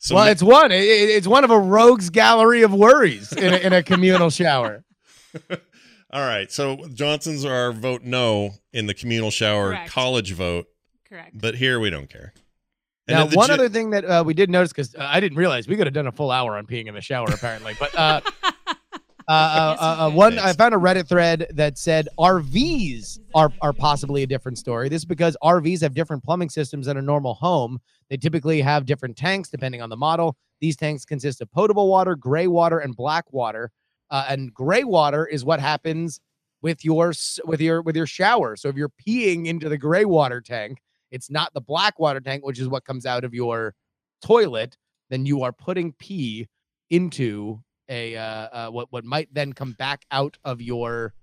So 0.05 0.17
well, 0.17 0.27
ma- 0.27 0.31
it's 0.33 0.43
one. 0.43 0.71
It- 0.71 0.83
it- 0.85 1.09
it's 1.17 1.27
one 1.27 1.45
of 1.45 1.51
a 1.51 1.59
rogues 1.59 2.11
gallery 2.11 2.61
of 2.63 2.75
worries 2.75 3.33
in 3.33 3.55
a, 3.55 3.57
in 3.57 3.73
a 3.73 3.83
communal 3.83 4.29
shower. 4.29 4.85
all 5.51 6.21
right. 6.21 6.53
So 6.53 6.77
Johnson's 6.93 7.43
are 7.45 7.55
our 7.55 7.73
vote 7.73 8.03
no 8.03 8.51
in 8.75 8.85
the 8.87 8.93
communal 8.93 9.31
shower 9.31 9.71
Correct. 9.71 9.91
college 9.91 10.33
vote, 10.33 10.67
Correct. 11.09 11.31
but 11.41 11.55
here 11.55 11.81
we 11.81 11.89
don't 11.89 12.11
care. 12.11 12.35
And 13.09 13.19
Now, 13.31 13.37
one 13.37 13.47
gi- 13.49 13.53
other 13.55 13.69
thing 13.71 13.91
that 13.91 14.05
uh, 14.05 14.23
we 14.27 14.35
did 14.35 14.51
notice 14.51 14.73
because 14.73 14.95
uh, 14.95 15.07
I 15.11 15.21
didn't 15.21 15.39
realize 15.39 15.67
we 15.69 15.77
could 15.77 15.87
have 15.87 15.95
done 15.95 16.07
a 16.07 16.13
full 16.13 16.31
hour 16.31 16.57
on 16.59 16.67
peeing 16.67 16.87
in 16.87 16.95
the 16.95 17.01
shower 17.01 17.27
apparently, 17.33 17.75
but 17.79 17.99
uh, 17.99 18.21
uh, 19.29 19.77
uh, 19.81 19.97
uh, 20.01 20.11
one 20.11 20.39
I 20.39 20.53
found 20.53 20.75
a 20.75 20.79
Reddit 20.79 21.09
thread 21.09 21.47
that 21.51 21.79
said 21.79 22.09
RVs 22.19 23.21
are 23.35 23.51
are 23.63 23.73
possibly 23.73 24.23
a 24.23 24.27
different 24.27 24.59
story. 24.59 24.89
This 24.89 25.03
is 25.03 25.07
because 25.07 25.37
RVs 25.43 25.81
have 25.81 25.95
different 25.95 26.23
plumbing 26.23 26.51
systems 26.51 26.87
than 26.87 26.97
a 26.97 27.03
normal 27.03 27.35
home. 27.35 27.81
They 28.11 28.17
typically 28.17 28.61
have 28.61 28.85
different 28.85 29.17
tanks 29.17 29.49
depending 29.49 29.81
on 29.81 29.89
the 29.89 29.97
model. 29.97 30.37
These 30.61 30.77
tanks 30.77 31.05
consist 31.05 31.41
of 31.41 31.51
potable 31.51 31.89
water, 31.89 32.17
gray 32.17 32.47
water, 32.47 32.79
and 32.79 32.95
black 32.95 33.25
water. 33.33 33.71
Uh, 34.11 34.27
and 34.29 34.53
gray 34.53 34.85
water 34.85 35.27
is 35.27 35.45
what 35.45 35.59
happens 35.59 36.21
with 36.61 36.85
your 36.85 37.13
with 37.45 37.61
your 37.61 37.83
with 37.83 37.97
your 37.97 38.07
shower. 38.07 38.57
So 38.57 38.69
if 38.69 38.77
you're 38.77 38.93
peeing 39.07 39.47
into 39.47 39.69
the 39.69 39.79
gray 39.79 40.05
water 40.05 40.41
tank, 40.41 40.79
it's 41.11 41.31
not 41.31 41.53
the 41.55 41.61
black 41.61 41.99
water 41.99 42.21
tank, 42.21 42.45
which 42.45 42.59
is 42.59 42.69
what 42.69 42.85
comes 42.85 43.07
out 43.07 43.25
of 43.25 43.33
your 43.33 43.75
toilet. 44.23 44.77
Then 45.11 45.25
you 45.27 45.43
are 45.43 45.53
putting 45.53 45.93
pee 45.93 46.49
into 46.91 47.61
a 47.89 48.17
uh, 48.17 48.23
uh 48.23 48.71
what 48.71 48.91
what 48.93 49.05
might 49.05 49.29
then 49.33 49.53
come 49.53 49.73
back 49.73 50.05
out 50.11 50.37
of 50.45 50.61
your 50.63 51.15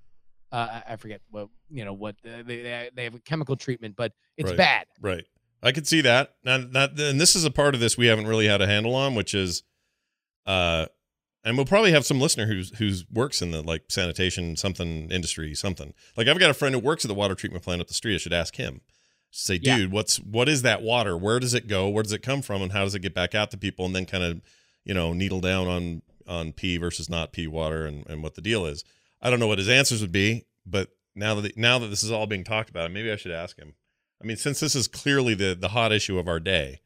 uh 0.51 0.81
I 0.87 0.95
forget 0.97 1.21
what 1.29 1.47
you 1.69 1.85
know 1.85 1.93
what 1.93 2.15
uh, 2.25 2.43
they 2.45 2.89
they 2.95 3.03
have 3.03 3.15
a 3.15 3.19
chemical 3.19 3.55
treatment, 3.55 3.95
but 3.95 4.13
it's 4.37 4.49
Right. 4.51 4.57
bad. 4.57 4.85
Right. 4.99 5.25
I 5.63 5.71
could 5.71 5.87
see 5.87 6.01
that. 6.01 6.33
And 6.45 6.73
that 6.73 6.99
and 6.99 7.19
this 7.21 7.35
is 7.35 7.45
a 7.45 7.51
part 7.51 7.73
of 7.75 7.81
this 7.81 7.97
we 7.97 8.07
haven't 8.07 8.27
really 8.27 8.47
had 8.47 8.61
a 8.61 8.67
handle 8.67 8.95
on, 8.95 9.15
which 9.15 9.33
is 9.33 9.63
uh 10.45 10.87
and 11.43 11.57
we'll 11.57 11.65
probably 11.65 11.91
have 11.91 12.05
some 12.05 12.19
listener 12.19 12.45
who's 12.45 12.77
who's 12.77 13.05
works 13.09 13.41
in 13.41 13.49
the 13.51 13.61
like 13.63 13.85
sanitation 13.89 14.55
something 14.55 15.09
industry 15.09 15.55
something. 15.55 15.93
Like 16.15 16.27
I've 16.27 16.39
got 16.39 16.49
a 16.51 16.53
friend 16.53 16.75
who 16.75 16.79
works 16.79 17.03
at 17.03 17.09
the 17.09 17.15
water 17.15 17.33
treatment 17.35 17.63
plant 17.63 17.81
up 17.81 17.87
the 17.87 17.93
street. 17.95 18.15
I 18.15 18.17
should 18.19 18.33
ask 18.33 18.55
him. 18.57 18.81
Say, 19.33 19.59
Yeah. 19.61 19.77
dude, 19.77 19.91
what's 19.93 20.17
what 20.17 20.49
is 20.49 20.61
that 20.63 20.81
water? 20.81 21.17
Where 21.17 21.39
does 21.39 21.53
it 21.53 21.67
go? 21.67 21.87
Where 21.87 22.03
does 22.03 22.11
it 22.11 22.21
come 22.21 22.41
from? 22.41 22.61
And 22.61 22.73
how 22.73 22.83
does 22.83 22.93
it 22.95 22.99
get 22.99 23.15
back 23.15 23.33
out 23.33 23.49
to 23.51 23.57
people? 23.57 23.85
And 23.85 23.95
then 23.95 24.05
kind 24.05 24.23
of, 24.25 24.41
you 24.83 24.93
know, 24.93 25.13
needle 25.13 25.39
down 25.39 25.67
on 25.67 26.01
on 26.31 26.53
pee 26.53 26.77
versus 26.77 27.09
not 27.09 27.33
pee 27.33 27.47
water 27.47 27.85
and, 27.85 28.07
and 28.07 28.23
what 28.23 28.35
the 28.35 28.41
deal 28.41 28.65
is. 28.65 28.83
I 29.21 29.29
don't 29.29 29.39
know 29.39 29.47
what 29.47 29.57
his 29.59 29.69
answers 29.69 30.01
would 30.01 30.11
be, 30.11 30.45
but 30.65 30.89
now 31.15 31.35
that 31.41 31.57
now 31.57 31.77
that 31.79 31.87
this 31.87 32.03
is 32.03 32.11
all 32.11 32.25
being 32.27 32.43
talked 32.43 32.69
about, 32.69 32.91
maybe 32.91 33.11
I 33.11 33.15
should 33.17 33.31
ask 33.31 33.57
him. 33.57 33.75
I 34.21 34.25
mean, 34.25 34.37
since 34.37 34.59
this 34.59 34.75
is 34.75 34.87
clearly 34.87 35.33
the 35.33 35.55
the 35.59 35.69
hot 35.69 35.91
issue 35.91 36.17
of 36.17 36.27
our 36.27 36.39
day, 36.39 36.79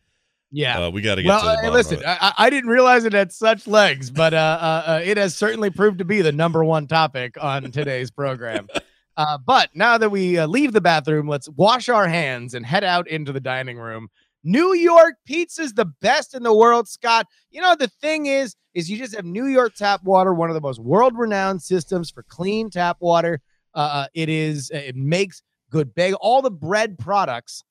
Yeah. 0.52 0.86
uh, 0.86 0.90
we 0.90 1.02
got 1.02 1.16
to 1.16 1.22
get 1.24 1.30
well, 1.30 1.42
to 1.42 1.46
the 1.48 1.56
bottom 1.56 1.74
listen, 1.74 1.96
of 1.98 2.02
it. 2.02 2.06
I, 2.08 2.18
I- 2.22 2.34
I 2.46 2.50
didn't 2.50 2.70
realize 2.70 3.06
it 3.06 3.14
had 3.14 3.32
such 3.32 3.68
legs, 3.68 4.10
but 4.10 4.34
uh, 4.34 4.38
uh, 4.38 4.84
uh, 4.88 5.02
it 5.04 5.18
has 5.18 5.36
certainly 5.36 5.70
proved 5.70 6.00
to 6.00 6.06
be 6.06 6.22
the 6.22 6.32
number 6.32 6.64
one 6.64 6.88
topic 6.88 7.36
on 7.42 7.72
today's 7.72 8.12
program. 8.12 8.68
Uh, 9.18 9.38
but 9.38 9.70
now 9.74 9.98
that 9.98 10.10
we 10.10 10.38
uh, 10.38 10.46
leave 10.46 10.74
the 10.74 10.82
bathroom, 10.82 11.26
let's 11.26 11.48
wash 11.48 11.88
our 11.88 12.06
hands 12.06 12.54
and 12.54 12.66
head 12.66 12.84
out 12.84 13.08
into 13.08 13.32
the 13.32 13.40
dining 13.40 13.78
room. 13.78 14.10
New 14.46 14.74
York 14.74 15.16
pizza's 15.26 15.74
the 15.74 15.92
best 16.02 16.34
in 16.34 16.44
the 16.44 16.56
world, 16.56 16.88
Scott. 16.88 17.28
You 17.50 17.62
know 17.62 17.76
the 17.76 17.90
thing 17.90 18.28
is, 18.28 18.56
is 18.74 18.90
you 18.90 18.98
just 18.98 19.16
have 19.16 19.26
New 19.26 19.48
York 19.48 19.74
tap 19.76 20.04
water, 20.04 20.34
one 20.34 20.50
of 20.50 20.54
the 20.54 20.62
most 20.62 20.80
world-renowned 20.80 21.62
systems 21.62 22.12
for 22.12 22.24
clean 22.24 22.70
tap 22.70 22.98
water. 23.00 23.42
Uh, 23.74 23.90
Uh, 24.06 24.08
it 24.14 24.30
is, 24.30 24.70
it 24.72 24.96
makes 24.96 25.42
good 25.70 25.94
bagel. 25.94 26.20
All 26.22 26.42
the 26.42 26.52
bread 26.52 26.98
products 26.98 27.64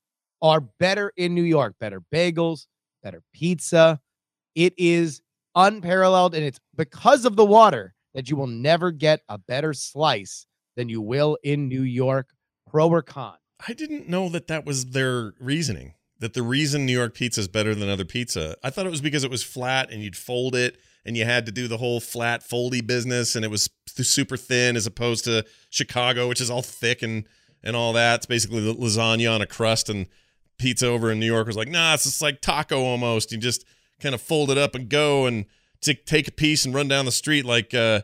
are 0.43 0.61
better 0.61 1.13
in 1.17 1.35
New 1.35 1.45
York. 1.45 1.77
Better 1.79 2.03
bagels, 2.13 2.67
better 3.03 3.23
pizza. 3.33 4.01
It 4.55 4.75
is 4.77 5.23
unparalleled, 5.55 6.35
and 6.35 6.45
it's 6.45 6.61
because 6.77 7.25
of 7.25 7.37
the 7.37 7.45
water 7.47 7.95
that 8.15 8.29
you 8.29 8.37
will 8.37 8.49
never 8.49 8.91
get 8.91 9.21
a 9.29 9.39
better 9.39 9.73
slice 9.73 10.47
than 10.77 10.89
you 10.89 11.01
will 11.01 11.39
in 11.43 11.69
New 11.69 11.83
York. 11.83 12.31
Pro 12.69 12.89
or 12.89 13.03
con? 13.03 13.37
I 13.67 13.73
didn't 13.73 14.09
know 14.09 14.29
that 14.29 14.49
that 14.49 14.67
was 14.67 14.87
their 14.87 15.33
reasoning. 15.39 15.95
That 16.25 16.33
the 16.33 16.43
reason 16.43 16.87
New 16.87 16.95
York 16.95 17.13
pizza 17.13 17.43
is 17.43 17.49
better 17.49 17.75
than 17.75 17.91
other 17.91 18.07
pizza. 18.07 18.57
I 18.63 18.71
thought 18.71 18.87
it 18.87 18.91
was 18.91 19.03
because 19.03 19.25
it 19.25 19.31
was 19.31 19.43
flat 19.43 19.93
and 19.93 20.03
you'd 20.03 20.17
fold 20.17 20.55
it 20.55 20.79
and 21.05 21.19
you 21.19 21.27
had 21.27 21.45
to 21.45 21.53
do 21.53 21.69
the 21.69 21.77
whole 21.77 22.01
flat 22.01 22.43
foldy 22.43 22.85
business 22.85 23.37
and 23.37 23.45
it 23.45 23.49
was 23.49 23.69
super 23.87 24.39
thin 24.39 24.75
as 24.75 24.87
opposed 24.87 25.27
to 25.27 25.45
Chicago, 25.69 26.27
which 26.27 26.41
is 26.41 26.49
all 26.49 26.63
thick 26.63 27.03
and 27.03 27.25
and 27.63 27.77
all 27.77 27.93
that. 27.93 28.21
It's 28.21 28.27
basically 28.27 28.63
lasagna 28.75 29.35
on 29.35 29.43
a 29.43 29.47
crust 29.47 29.91
and 29.91 30.07
pizza 30.57 30.87
over 30.87 31.13
in 31.13 31.21
New 31.21 31.27
York 31.27 31.47
was 31.47 31.59
like, 31.59 31.69
nah, 31.69 31.93
it's 31.93 32.05
just 32.05 32.23
like 32.23 32.41
taco 32.41 32.81
almost. 32.81 33.31
You 33.31 33.37
just 33.37 33.67
kind 34.01 34.15
of 34.15 34.23
fold 34.23 34.51
it 34.51 34.57
up 34.57 34.75
and 34.75 34.89
go 34.89 35.27
and 35.27 35.45
t- 35.83 35.93
take 35.93 36.27
a 36.27 36.33
piece 36.33 36.65
and 36.65 36.75
run 36.75 36.89
down 36.89 37.05
the 37.05 37.13
street 37.13 37.45
like 37.45 37.75
uh, 37.75 38.01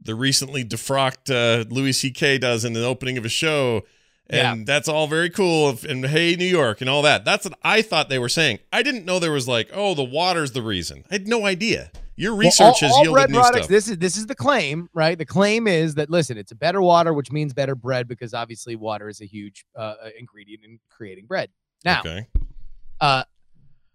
the 0.00 0.14
recently 0.14 0.64
defrocked 0.64 1.30
uh, 1.30 1.68
Louis 1.68 1.92
C.K. 1.92 2.38
does 2.38 2.64
in 2.64 2.72
the 2.72 2.86
opening 2.86 3.18
of 3.18 3.26
a 3.26 3.28
show. 3.28 3.82
And 4.30 4.66
that's 4.66 4.88
all 4.88 5.06
very 5.06 5.30
cool. 5.30 5.76
And 5.88 6.06
hey, 6.06 6.36
New 6.36 6.44
York 6.44 6.80
and 6.80 6.88
all 6.88 7.02
that. 7.02 7.24
That's 7.24 7.44
what 7.46 7.58
I 7.62 7.82
thought 7.82 8.08
they 8.08 8.18
were 8.18 8.28
saying. 8.28 8.60
I 8.72 8.82
didn't 8.82 9.04
know 9.04 9.18
there 9.18 9.32
was 9.32 9.48
like, 9.48 9.70
oh, 9.72 9.94
the 9.94 10.04
water's 10.04 10.52
the 10.52 10.62
reason. 10.62 11.04
I 11.10 11.14
had 11.14 11.28
no 11.28 11.46
idea. 11.46 11.90
Your 12.16 12.34
research 12.36 12.58
Well, 12.60 12.68
all, 12.68 12.74
has 12.80 12.92
all 12.92 13.02
yielded 13.02 13.12
bread 13.14 13.30
new 13.30 13.38
products. 13.38 13.56
stuff. 13.58 13.68
This 13.68 13.88
is 13.88 13.98
this 13.98 14.16
is 14.18 14.26
the 14.26 14.34
claim, 14.34 14.88
right? 14.92 15.16
The 15.16 15.24
claim 15.24 15.66
is 15.66 15.94
that 15.94 16.10
listen, 16.10 16.36
it's 16.36 16.52
a 16.52 16.56
better 16.56 16.82
water, 16.82 17.14
which 17.14 17.32
means 17.32 17.54
better 17.54 17.74
bread 17.74 18.06
because 18.08 18.34
obviously 18.34 18.76
water 18.76 19.08
is 19.08 19.22
a 19.22 19.26
huge 19.26 19.64
uh, 19.74 19.94
uh, 20.04 20.10
ingredient 20.18 20.62
in 20.64 20.78
creating 20.90 21.24
bread. 21.26 21.48
Now, 21.82 22.00
okay. 22.00 22.28
uh, 23.00 23.24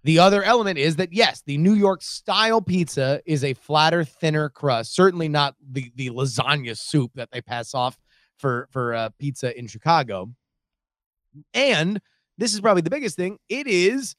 the 0.03 0.17
other 0.19 0.41
element 0.41 0.79
is 0.79 0.95
that 0.95 1.13
yes, 1.13 1.43
the 1.45 1.57
New 1.59 1.73
York 1.73 2.01
style 2.01 2.61
pizza 2.61 3.21
is 3.27 3.43
a 3.43 3.53
flatter, 3.53 4.03
thinner 4.03 4.49
crust. 4.49 4.95
Certainly 4.95 5.29
not 5.29 5.55
the 5.71 5.91
the 5.95 6.09
lasagna 6.09 6.75
soup 6.75 7.11
that 7.13 7.29
they 7.31 7.41
pass 7.41 7.75
off 7.75 7.95
for 8.37 8.67
for 8.71 8.93
uh, 8.93 9.09
pizza 9.19 9.57
in 9.57 9.67
Chicago. 9.67 10.29
And 11.53 11.99
this 12.37 12.53
is 12.53 12.61
probably 12.61 12.81
the 12.81 12.89
biggest 12.89 13.15
thing. 13.15 13.37
It 13.49 13.67
is 13.67 14.15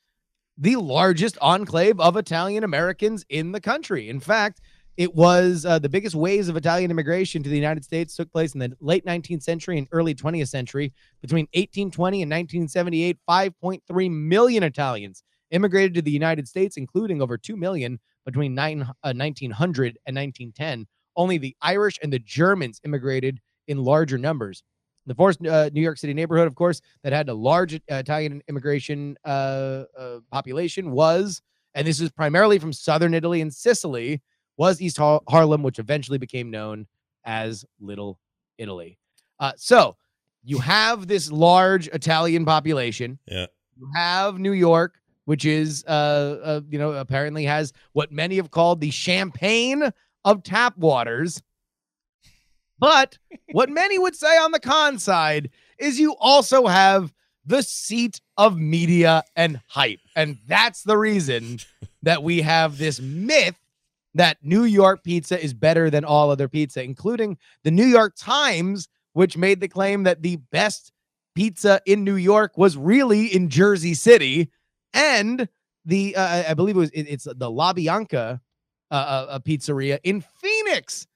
the 0.59 0.76
largest 0.76 1.37
enclave 1.40 2.00
of 2.00 2.16
Italian 2.16 2.64
Americans 2.64 3.24
in 3.29 3.52
the 3.52 3.61
country. 3.61 4.09
In 4.09 4.20
fact, 4.20 4.61
it 4.96 5.14
was 5.14 5.66
uh, 5.66 5.79
the 5.79 5.90
biggest 5.90 6.14
waves 6.14 6.48
of 6.48 6.57
Italian 6.57 6.90
immigration 6.90 7.42
to 7.42 7.50
the 7.50 7.57
United 7.57 7.85
States 7.85 8.16
took 8.16 8.33
place 8.33 8.55
in 8.55 8.61
the 8.61 8.73
late 8.81 9.04
19th 9.04 9.42
century 9.42 9.77
and 9.77 9.87
early 9.92 10.14
20th 10.14 10.48
century. 10.48 10.94
Between 11.21 11.44
1820 11.52 12.23
and 12.23 12.31
1978, 12.31 13.19
5.3 13.29 14.10
million 14.10 14.62
Italians 14.62 15.23
immigrated 15.50 15.94
to 15.94 16.02
the 16.02 16.10
United 16.10 16.48
States, 16.48 16.79
including 16.79 17.21
over 17.21 17.37
2 17.37 17.56
million 17.56 18.00
between 18.25 18.54
nine, 18.54 18.83
uh, 18.83 19.12
1900 19.12 19.98
and 20.06 20.17
1910. 20.17 20.87
Only 21.14 21.37
the 21.38 21.56
Irish 21.60 21.98
and 22.02 22.12
the 22.12 22.19
Germans 22.19 22.81
immigrated 22.85 23.40
in 23.69 23.83
larger 23.83 24.19
numbers. 24.19 24.62
The 25.06 25.14
first 25.14 25.44
uh, 25.46 25.71
New 25.73 25.81
York 25.81 25.98
City 25.98 26.14
neighborhood, 26.14 26.48
of 26.48 26.56
course, 26.56 26.81
that 27.02 27.12
had 27.12 27.29
a 27.29 27.35
large 27.35 27.75
uh, 27.75 27.79
Italian 27.88 28.42
immigration 28.48 29.17
uh, 29.25 29.85
uh, 29.96 30.19
population 30.33 30.90
was, 30.90 31.42
and 31.75 31.87
this 31.87 32.00
is 32.00 32.10
primarily 32.10 32.58
from 32.58 32.73
southern 32.73 33.14
Italy 33.14 33.40
and 33.40 33.54
Sicily, 33.54 34.21
was 34.56 34.81
East 34.81 34.96
Har- 34.96 35.23
Harlem, 35.29 35.62
which 35.62 35.79
eventually 35.79 36.19
became 36.19 36.50
known 36.50 36.87
as 37.25 37.64
Little 37.81 38.19
Italy. 38.58 38.98
Uh, 39.38 39.52
so 39.56 39.96
you 40.42 40.58
have 40.60 41.06
this 41.06 41.31
large 41.31 41.88
Italian 41.88 42.44
population. 42.44 43.19
Yeah. 43.27 43.46
You 43.79 43.88
have 43.94 44.38
New 44.38 44.52
York. 44.52 44.98
which 45.27 45.44
is 45.44 45.85
uh, 45.88 45.90
uh 45.90 46.60
you 46.71 46.79
know 46.79 46.92
apparently 46.92 47.44
has 47.44 47.73
what 47.92 48.12
many 48.12 48.37
have 48.37 48.50
called 48.50 48.81
the 48.81 48.90
champagne 48.90 49.90
of 50.25 50.42
tap 50.42 50.77
waters. 50.79 51.42
But 52.79 53.18
what 53.52 53.70
many 53.70 53.98
would 53.98 54.16
say 54.16 54.37
on 54.38 54.52
the 54.52 54.60
con 54.60 54.98
side 54.98 55.50
is 55.79 55.98
you 55.98 56.14
also 56.18 56.66
have 56.66 57.12
the 57.44 57.62
seat 57.62 58.20
of 58.37 58.58
media 58.58 59.22
and 59.37 59.60
hype. 59.68 60.00
And 60.14 60.38
that's 60.46 60.83
the 60.83 60.98
reason 60.98 61.58
that 62.02 62.22
we 62.22 62.42
have 62.42 62.79
this 62.79 63.00
myth 63.00 63.56
that 64.14 64.38
New 64.42 64.64
York 64.64 65.04
pizza 65.04 65.42
is 65.42 65.54
better 65.54 65.90
than 65.90 66.04
all 66.04 66.31
other 66.31 66.48
pizza, 66.48 66.83
including 66.83 67.37
the 67.64 67.70
New 67.70 67.85
York 67.85 68.14
Times, 68.16 68.88
which 69.12 69.37
made 69.37 69.60
the 69.60 69.68
claim 69.68 70.04
that 70.04 70.22
the 70.22 70.37
best 70.37 70.92
pizza 71.35 71.81
in 71.87 72.02
New 72.02 72.16
York 72.16 72.56
was 72.56 72.77
really 72.77 73.27
in 73.27 73.50
Jersey 73.50 73.94
City. 73.94 74.50
And 74.94 75.48
the, 75.85 76.16
uh, 76.16 76.44
I 76.48 76.54
believe 76.54 76.77
it 76.77 76.81
was, 76.81 76.90
it, 76.90 77.02
it's 77.02 77.29
the 77.31 77.50
La 77.50 77.72
Bianca 77.74 78.40
uh, 78.90 78.94
uh, 79.29 79.38
pizzeria 79.38 79.98
in 80.02 80.24
Phoenix 80.40 81.06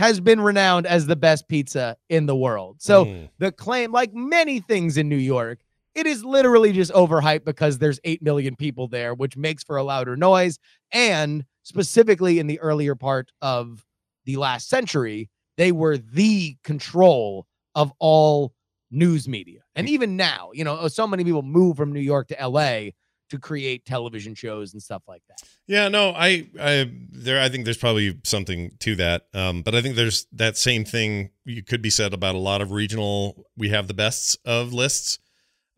has 0.00 0.18
been 0.18 0.40
renowned 0.40 0.86
as 0.86 1.06
the 1.06 1.14
best 1.14 1.46
pizza 1.46 1.94
in 2.08 2.24
the 2.24 2.34
world. 2.34 2.80
So 2.80 3.04
Mm. 3.04 3.28
the 3.38 3.52
claim, 3.52 3.92
like 3.92 4.14
many 4.14 4.58
things 4.58 4.96
in 4.96 5.10
New 5.10 5.16
York, 5.16 5.60
it 5.94 6.06
is 6.06 6.24
literally 6.24 6.72
just 6.72 6.90
overhyped 6.92 7.44
because 7.44 7.76
there's 7.76 8.00
8 8.02 8.22
million 8.22 8.56
people 8.56 8.88
there, 8.88 9.12
which 9.12 9.36
makes 9.36 9.62
for 9.62 9.76
a 9.76 9.82
louder 9.82 10.16
noise. 10.16 10.58
And 10.90 11.44
specifically 11.64 12.38
in 12.38 12.46
the 12.46 12.58
earlier 12.60 12.94
part 12.94 13.30
of 13.42 13.84
the 14.24 14.36
last 14.36 14.70
century, 14.70 15.28
they 15.58 15.70
were 15.70 15.98
the 15.98 16.56
control 16.64 17.46
of 17.74 17.92
all 17.98 18.54
news 18.90 19.28
media. 19.28 19.60
And 19.74 19.86
even 19.86 20.16
now, 20.16 20.50
you 20.54 20.64
know, 20.64 20.88
so 20.88 21.06
many 21.06 21.24
people 21.24 21.42
move 21.42 21.76
from 21.76 21.92
New 21.92 22.00
York 22.00 22.28
to 22.28 22.40
LA 22.40 22.92
to 23.30 23.38
create 23.38 23.84
television 23.84 24.34
shows 24.34 24.72
and 24.72 24.82
stuff 24.82 25.02
like 25.08 25.22
that. 25.28 25.42
Yeah, 25.66 25.88
no, 25.88 26.10
I, 26.10 26.48
I, 26.60 26.90
there, 27.10 27.40
I 27.40 27.48
think 27.48 27.64
there's 27.64 27.78
probably 27.78 28.18
something 28.24 28.72
to 28.80 28.96
that. 28.96 29.26
Um, 29.32 29.62
but 29.62 29.74
I 29.74 29.82
think 29.82 29.96
there's 29.96 30.26
that 30.32 30.56
same 30.56 30.84
thing 30.84 31.30
you 31.44 31.62
could 31.62 31.82
be 31.82 31.90
said 31.90 32.12
about 32.12 32.34
a 32.34 32.38
lot 32.38 32.60
of 32.60 32.72
regional. 32.72 33.46
We 33.56 33.70
have 33.70 33.88
the 33.88 33.94
bests 33.94 34.36
of 34.44 34.72
lists. 34.72 35.18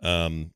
Um, 0.03 0.53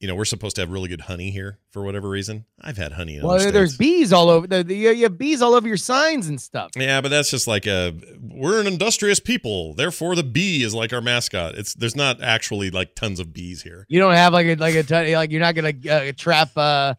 you 0.00 0.08
know, 0.08 0.14
we're 0.14 0.24
supposed 0.24 0.56
to 0.56 0.62
have 0.62 0.70
really 0.70 0.88
good 0.88 1.02
honey 1.02 1.30
here 1.30 1.58
for 1.70 1.82
whatever 1.82 2.08
reason. 2.08 2.46
I've 2.58 2.78
had 2.78 2.92
honey. 2.92 3.16
In 3.16 3.22
Well, 3.22 3.36
other 3.36 3.50
there's 3.50 3.76
bees 3.76 4.14
all 4.14 4.30
over. 4.30 4.46
The, 4.46 4.64
the, 4.64 4.74
you 4.74 5.02
have 5.02 5.18
bees 5.18 5.42
all 5.42 5.54
over 5.54 5.68
your 5.68 5.76
signs 5.76 6.26
and 6.26 6.40
stuff. 6.40 6.70
Yeah, 6.74 7.02
but 7.02 7.10
that's 7.10 7.30
just 7.30 7.46
like 7.46 7.66
a 7.66 7.94
we're 8.18 8.60
an 8.60 8.66
industrious 8.66 9.20
people, 9.20 9.74
therefore 9.74 10.16
the 10.16 10.24
bee 10.24 10.62
is 10.62 10.74
like 10.74 10.94
our 10.94 11.02
mascot. 11.02 11.54
It's 11.54 11.74
there's 11.74 11.94
not 11.94 12.22
actually 12.22 12.70
like 12.70 12.94
tons 12.94 13.20
of 13.20 13.34
bees 13.34 13.62
here. 13.62 13.84
You 13.88 14.00
don't 14.00 14.14
have 14.14 14.32
like 14.32 14.46
a 14.46 14.54
like 14.54 14.74
a 14.74 14.82
ton, 14.82 15.12
like 15.12 15.30
you're 15.30 15.40
not 15.40 15.54
gonna 15.54 15.74
uh, 15.90 16.12
trap 16.16 16.56
uh, 16.56 16.94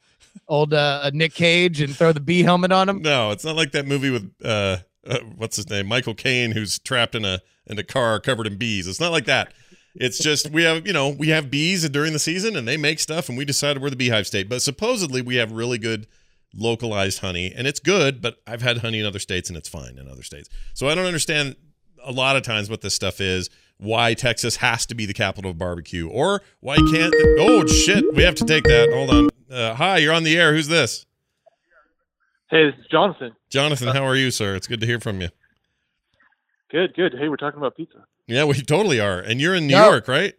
old 0.48 0.74
uh, 0.74 1.10
Nick 1.12 1.34
Cage 1.34 1.82
and 1.82 1.96
throw 1.96 2.14
the 2.14 2.20
bee 2.20 2.44
helmet 2.44 2.72
on 2.72 2.88
him. 2.88 3.02
No, 3.02 3.32
it's 3.32 3.44
not 3.44 3.56
like 3.56 3.72
that 3.72 3.88
movie 3.88 4.12
with 4.12 4.32
uh, 4.46 4.78
uh 5.08 5.20
what's 5.36 5.56
his 5.56 5.68
name, 5.72 5.88
Michael 5.88 6.14
Caine, 6.14 6.52
who's 6.52 6.78
trapped 6.78 7.16
in 7.16 7.26
a 7.26 7.42
in 7.66 7.80
a 7.80 7.84
car 7.84 8.20
covered 8.20 8.46
in 8.46 8.58
bees. 8.58 8.88
It's 8.88 9.00
not 9.00 9.12
like 9.12 9.26
that. 9.26 9.54
It's 9.96 10.20
just 10.20 10.50
we 10.52 10.64
have 10.64 10.88
you 10.88 10.94
know 10.94 11.10
we 11.10 11.30
have 11.30 11.52
bees 11.52 11.88
during 11.90 12.14
the 12.14 12.20
season 12.20 12.56
and 12.56 12.68
they 12.68 12.78
make 12.78 13.00
stuff 13.00 13.30
and 13.30 13.38
we 13.38 13.46
decided 13.46 13.82
we're 13.82 13.90
the 13.90 13.96
beehive 13.96 14.28
state. 14.28 14.50
But 14.50 14.62
supposedly 14.62 15.22
we 15.22 15.36
have 15.36 15.52
really 15.52 15.78
good 15.78 16.08
localized 16.54 17.20
honey 17.20 17.54
and 17.56 17.68
it's 17.68 17.80
good. 17.80 18.22
But 18.22 18.38
I've 18.48 18.62
had 18.62 18.80
honey 18.80 19.00
in 19.00 19.06
other 19.06 19.20
states 19.20 19.50
and 19.50 19.58
it's 19.58 19.70
fine 19.70 19.98
in 19.98 20.08
other 20.08 20.24
states. 20.24 20.50
So 20.74 20.88
I 20.88 20.96
don't 20.96 21.06
understand 21.06 21.56
a 22.04 22.12
lot 22.12 22.36
of 22.36 22.44
times 22.44 22.70
what 22.70 22.82
this 22.82 22.94
stuff 22.94 23.20
is. 23.22 23.50
Why 23.78 24.14
Texas 24.14 24.58
has 24.58 24.86
to 24.88 24.96
be 24.96 25.08
the 25.08 25.14
capital 25.14 25.50
of 25.50 25.58
barbecue, 25.58 26.08
or 26.08 26.44
why 26.60 26.76
can't? 26.76 27.16
Oh 27.40 27.66
shit, 27.66 28.06
we 28.14 28.22
have 28.22 28.36
to 28.36 28.46
take 28.46 28.64
that. 28.66 28.92
Hold 28.94 29.10
on. 29.10 29.30
Uh, 29.50 29.74
hi, 29.74 29.98
you're 29.98 30.14
on 30.14 30.24
the 30.24 30.38
air. 30.38 30.54
Who's 30.54 30.68
this? 30.68 31.08
Hey, 32.52 32.66
this 32.66 32.76
is 32.80 32.86
Jonathan. 32.92 33.32
Jonathan, 33.50 33.88
how 33.88 34.06
are 34.06 34.16
you, 34.16 34.30
sir? 34.30 34.56
It's 34.56 34.68
good 34.68 34.82
to 34.82 34.86
hear 34.86 35.00
from 35.00 35.20
you. 35.20 35.30
Good, 36.70 36.94
good. 36.94 37.16
Hey, 37.18 37.28
we're 37.28 37.38
talking 37.38 37.58
about 37.58 37.76
pizza. 37.76 38.06
Yeah, 38.32 38.46
we 38.46 38.54
totally 38.62 39.02
are. 39.02 39.20
And 39.20 39.42
you're 39.42 39.54
in 39.56 39.68
New 39.68 39.74
Yeah. 39.74 39.90
York, 39.90 40.08
right? 40.08 40.34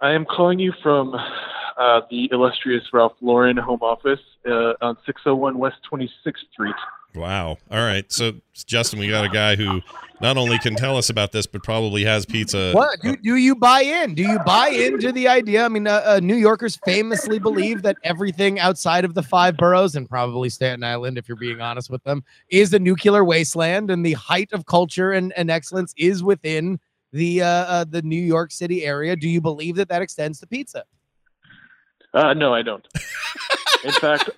I 0.00 0.12
am 0.12 0.24
calling 0.24 0.60
you 0.60 0.72
from 0.84 1.14
uh, 1.14 2.02
the 2.08 2.28
illustrious 2.30 2.84
Ralph 2.92 3.14
Lauren 3.20 3.56
home 3.56 3.80
office 3.82 4.20
uh, 4.46 4.74
on 4.80 4.96
601 5.04 5.58
West 5.58 5.78
26th 5.90 6.36
Street. 6.52 6.74
Wow. 7.14 7.58
All 7.70 7.78
right. 7.78 8.10
So, 8.12 8.34
Justin, 8.54 8.98
we 8.98 9.08
got 9.08 9.24
a 9.24 9.28
guy 9.28 9.56
who 9.56 9.80
not 10.20 10.36
only 10.36 10.58
can 10.58 10.76
tell 10.76 10.96
us 10.96 11.10
about 11.10 11.32
this, 11.32 11.46
but 11.46 11.62
probably 11.62 12.04
has 12.04 12.24
pizza. 12.24 12.72
What 12.72 13.00
do, 13.00 13.16
do 13.16 13.36
you 13.36 13.56
buy 13.56 13.80
in? 13.80 14.14
Do 14.14 14.22
you 14.22 14.38
buy 14.40 14.68
into 14.68 15.10
the 15.10 15.26
idea? 15.26 15.64
I 15.64 15.68
mean, 15.68 15.86
uh, 15.86 16.02
uh, 16.04 16.20
New 16.22 16.36
Yorkers 16.36 16.78
famously 16.84 17.38
believe 17.38 17.82
that 17.82 17.96
everything 18.04 18.60
outside 18.60 19.04
of 19.04 19.14
the 19.14 19.22
five 19.22 19.56
boroughs 19.56 19.96
and 19.96 20.08
probably 20.08 20.50
Staten 20.50 20.84
Island, 20.84 21.18
if 21.18 21.28
you're 21.28 21.36
being 21.36 21.60
honest 21.60 21.90
with 21.90 22.04
them, 22.04 22.22
is 22.48 22.72
a 22.74 22.78
nuclear 22.78 23.24
wasteland, 23.24 23.90
and 23.90 24.04
the 24.04 24.12
height 24.12 24.52
of 24.52 24.66
culture 24.66 25.12
and, 25.12 25.32
and 25.36 25.50
excellence 25.50 25.94
is 25.96 26.22
within 26.22 26.78
the 27.12 27.42
uh, 27.42 27.46
uh, 27.46 27.84
the 27.88 28.02
New 28.02 28.20
York 28.20 28.52
City 28.52 28.84
area. 28.84 29.16
Do 29.16 29.28
you 29.28 29.40
believe 29.40 29.76
that 29.76 29.88
that 29.88 30.02
extends 30.02 30.38
to 30.40 30.46
pizza? 30.46 30.84
Uh, 32.12 32.34
no, 32.34 32.54
I 32.54 32.62
don't. 32.62 32.86
In 33.84 33.92
fact, 33.92 34.30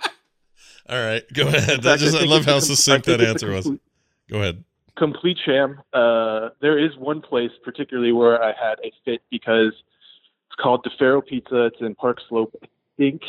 All 0.93 1.03
right. 1.03 1.22
Go 1.32 1.49
ahead. 1.49 1.80
I, 1.80 1.82
fact, 1.82 2.01
just, 2.01 2.14
I 2.14 2.20
think 2.20 2.30
love 2.30 2.45
how 2.45 2.61
succinct 2.61 3.07
that 3.07 3.18
think 3.18 3.34
it's 3.34 3.43
a 3.43 3.47
answer 3.47 3.70
was. 3.70 3.78
Go 4.30 4.38
ahead. 4.38 4.62
Complete 4.97 5.38
sham. 5.43 5.80
Uh, 5.95 6.51
there 6.61 6.78
is 6.78 6.95
one 6.99 7.22
place, 7.22 7.51
particularly 7.64 8.12
where 8.12 8.43
I 8.43 8.49
had 8.49 8.78
a 8.84 8.93
fit 9.05 9.22
because 9.30 9.72
it's 10.47 10.57
called 10.61 10.84
Di 10.84 10.90
Fara 10.99 11.22
Pizza. 11.22 11.64
It's 11.64 11.80
in 11.80 11.95
Park 11.95 12.18
Slope. 12.28 12.55
I 12.62 12.66
think 12.99 13.22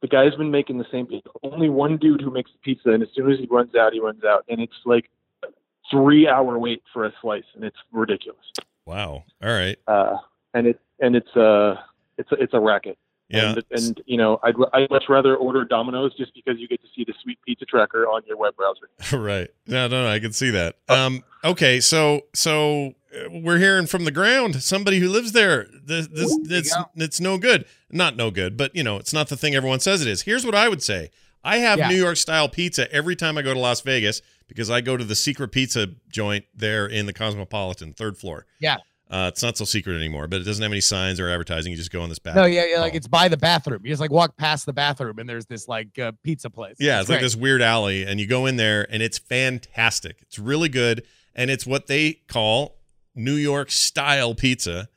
the 0.00 0.06
guy's 0.06 0.36
been 0.36 0.52
making 0.52 0.78
the 0.78 0.86
same 0.92 1.06
pizza. 1.06 1.28
Only 1.42 1.68
one 1.68 1.96
dude 1.96 2.20
who 2.20 2.30
makes 2.30 2.52
the 2.52 2.58
pizza, 2.58 2.90
and 2.90 3.02
as 3.02 3.08
soon 3.14 3.32
as 3.32 3.40
he 3.40 3.48
runs 3.50 3.74
out, 3.74 3.92
he 3.92 3.98
runs 3.98 4.22
out, 4.22 4.44
and 4.48 4.60
it's 4.60 4.76
like 4.84 5.10
a 5.42 5.48
three-hour 5.90 6.56
wait 6.56 6.84
for 6.92 7.04
a 7.04 7.12
slice, 7.20 7.42
and 7.56 7.64
it's 7.64 7.78
ridiculous. 7.90 8.44
Wow. 8.86 9.24
All 9.42 9.50
right. 9.50 9.76
uh, 9.88 10.18
and 10.54 10.66
it 10.66 10.80
and 11.00 11.14
it's 11.14 11.36
uh 11.36 11.76
it's 12.18 12.32
a, 12.32 12.36
it's 12.36 12.54
a 12.54 12.60
racket. 12.60 12.98
Yeah. 13.28 13.50
And, 13.54 13.64
and 13.72 14.02
you 14.06 14.16
know, 14.16 14.38
I'd 14.42 14.54
I'd 14.72 14.90
much 14.90 15.04
rather 15.08 15.36
order 15.36 15.64
Domino's 15.64 16.14
just 16.16 16.32
because 16.34 16.58
you 16.58 16.68
get 16.68 16.80
to 16.82 16.88
see 16.94 17.04
the 17.04 17.14
sweet 17.22 17.38
pizza 17.44 17.64
tracker 17.64 18.04
on 18.06 18.22
your 18.26 18.36
web 18.36 18.54
browser. 18.56 18.88
right. 19.18 19.48
No, 19.66 19.88
no, 19.88 20.04
no. 20.04 20.08
I 20.08 20.18
can 20.20 20.32
see 20.32 20.50
that. 20.50 20.76
Um. 20.88 21.24
Okay. 21.44 21.80
So, 21.80 22.22
so 22.34 22.94
uh, 23.12 23.28
we're 23.30 23.58
hearing 23.58 23.86
from 23.86 24.04
the 24.04 24.10
ground 24.12 24.62
somebody 24.62 25.00
who 25.00 25.08
lives 25.08 25.32
there. 25.32 25.66
This, 25.84 26.06
this, 26.08 26.32
Ooh, 26.32 26.42
there 26.44 26.52
you 26.52 26.58
it's, 26.58 26.74
go. 26.74 26.84
it's 26.96 27.20
no 27.20 27.38
good. 27.38 27.66
Not 27.90 28.16
no 28.16 28.30
good, 28.30 28.56
but 28.56 28.74
you 28.76 28.82
know, 28.84 28.96
it's 28.96 29.12
not 29.12 29.28
the 29.28 29.36
thing 29.36 29.54
everyone 29.54 29.80
says 29.80 30.02
it 30.02 30.08
is. 30.08 30.22
Here's 30.22 30.44
what 30.44 30.54
I 30.54 30.68
would 30.68 30.82
say. 30.82 31.10
I 31.42 31.58
have 31.58 31.78
Yeah. 31.78 31.88
New 31.88 31.96
York 31.96 32.16
style 32.16 32.48
pizza 32.48 32.92
every 32.92 33.14
time 33.14 33.38
I 33.38 33.42
go 33.42 33.54
to 33.54 33.60
Las 33.60 33.80
Vegas 33.80 34.20
because 34.48 34.68
I 34.70 34.80
go 34.80 34.96
to 34.96 35.04
the 35.04 35.14
secret 35.14 35.48
pizza 35.48 35.88
joint 36.08 36.44
there 36.54 36.86
in 36.86 37.06
the 37.06 37.12
Cosmopolitan, 37.12 37.92
third 37.92 38.18
floor. 38.18 38.46
Yeah. 38.60 38.76
Uh, 39.08 39.30
it's 39.32 39.42
not 39.42 39.56
so 39.56 39.64
secret 39.64 39.94
anymore, 39.94 40.26
but 40.26 40.40
it 40.40 40.44
doesn't 40.44 40.62
have 40.62 40.72
any 40.72 40.80
signs 40.80 41.20
or 41.20 41.28
advertising. 41.28 41.70
You 41.70 41.78
just 41.78 41.92
go 41.92 42.02
in 42.02 42.08
this 42.08 42.18
back. 42.18 42.34
No, 42.34 42.44
yeah, 42.44 42.64
yeah, 42.66 42.80
like 42.80 42.94
it's 42.94 43.06
by 43.06 43.28
the 43.28 43.36
bathroom. 43.36 43.82
You 43.84 43.92
just 43.92 44.00
like 44.00 44.10
walk 44.10 44.36
past 44.36 44.66
the 44.66 44.72
bathroom, 44.72 45.20
and 45.20 45.28
there's 45.28 45.46
this 45.46 45.68
like 45.68 45.96
uh, 45.98 46.12
pizza 46.24 46.50
place. 46.50 46.76
Yeah, 46.80 47.00
it's 47.00 47.08
like 47.08 47.20
great. 47.20 47.26
this 47.26 47.36
weird 47.36 47.62
alley, 47.62 48.04
and 48.04 48.18
you 48.18 48.26
go 48.26 48.46
in 48.46 48.56
there, 48.56 48.86
and 48.90 49.02
it's 49.02 49.18
fantastic. 49.18 50.18
It's 50.22 50.40
really 50.40 50.68
good, 50.68 51.04
and 51.36 51.50
it's 51.50 51.64
what 51.64 51.86
they 51.86 52.14
call 52.26 52.78
New 53.14 53.34
York 53.34 53.70
style 53.70 54.34
pizza. 54.34 54.88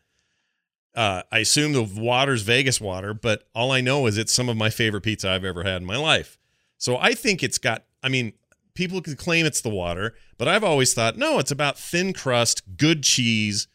Uh, 0.96 1.22
I 1.32 1.40
assume 1.40 1.74
the 1.74 1.84
water's 1.84 2.42
Vegas 2.42 2.82
water, 2.82 3.14
but 3.14 3.48
all 3.54 3.72
I 3.72 3.80
know 3.80 4.08
is 4.08 4.18
it's 4.18 4.34
some 4.34 4.50
of 4.50 4.58
my 4.58 4.72
favorite 4.72 5.02
pizza 5.02 5.30
I've 5.30 5.46
ever 5.46 5.64
had 5.64 5.82
in 5.82 5.86
my 5.86 5.98
life. 5.98 6.40
So 6.80 6.98
I 6.98 7.14
think 7.14 7.44
it's 7.44 7.60
got. 7.60 7.86
I 8.02 8.10
mean, 8.10 8.34
people 8.74 9.02
can 9.02 9.16
claim 9.16 9.46
it's 9.46 9.62
the 9.62 9.70
water, 9.70 10.16
but 10.40 10.48
I've 10.48 10.64
always 10.64 10.96
thought 10.96 11.16
no, 11.16 11.38
it's 11.38 11.52
about 11.52 11.78
thin 11.78 12.12
crust, 12.12 12.64
good 12.76 13.04
cheese, 13.04 13.68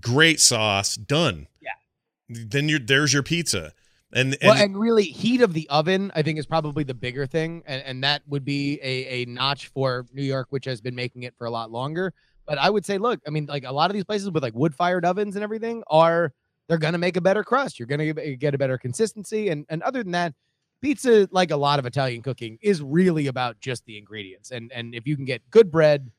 great 0.00 0.40
sauce, 0.40 0.96
done. 0.96 1.46
Yeah. 1.60 1.70
Then 2.28 2.68
you're 2.68 2.78
there's 2.78 3.12
your 3.12 3.22
pizza, 3.22 3.72
and 4.12 4.36
and, 4.40 4.48
well, 4.48 4.62
and 4.62 4.76
really, 4.76 5.04
heat 5.04 5.40
of 5.40 5.52
the 5.52 5.68
oven, 5.68 6.10
I 6.14 6.22
think, 6.22 6.38
is 6.38 6.46
probably 6.46 6.84
the 6.84 6.94
bigger 6.94 7.26
thing, 7.26 7.62
and, 7.66 7.82
and 7.82 8.04
that 8.04 8.22
would 8.26 8.44
be 8.44 8.80
a, 8.82 9.22
a 9.22 9.24
notch 9.26 9.68
for 9.68 10.06
New 10.12 10.24
York, 10.24 10.48
which 10.50 10.64
has 10.64 10.80
been 10.80 10.94
making 10.94 11.22
it 11.22 11.34
for 11.36 11.46
a 11.46 11.50
lot 11.50 11.70
longer. 11.70 12.12
But 12.46 12.58
I 12.58 12.70
would 12.70 12.84
say, 12.86 12.98
look, 12.98 13.20
I 13.26 13.30
mean, 13.30 13.46
like 13.46 13.64
a 13.64 13.72
lot 13.72 13.90
of 13.90 13.94
these 13.94 14.04
places 14.04 14.30
with 14.30 14.42
like 14.42 14.54
wood 14.54 14.74
fired 14.74 15.04
ovens 15.04 15.34
and 15.36 15.42
everything 15.42 15.82
are 15.88 16.32
they're 16.68 16.78
gonna 16.78 16.98
make 16.98 17.16
a 17.16 17.20
better 17.20 17.44
crust. 17.44 17.78
You're 17.78 17.86
gonna 17.86 18.12
get- 18.12 18.38
get 18.40 18.54
a 18.54 18.58
better 18.58 18.78
consistency, 18.78 19.48
and 19.48 19.66
and 19.68 19.82
other 19.82 20.02
than 20.02 20.12
that, 20.12 20.34
pizza, 20.80 21.28
like 21.30 21.50
a 21.50 21.56
lot 21.56 21.78
of 21.78 21.86
Italian 21.86 22.22
cooking, 22.22 22.58
is 22.62 22.82
really 22.82 23.26
about 23.26 23.60
just 23.60 23.84
the 23.86 23.98
ingredients. 23.98 24.50
And 24.50 24.72
and 24.72 24.94
if 24.94 25.06
you 25.06 25.16
can 25.16 25.24
get 25.24 25.42
good 25.50 25.70
bread, 25.70 26.10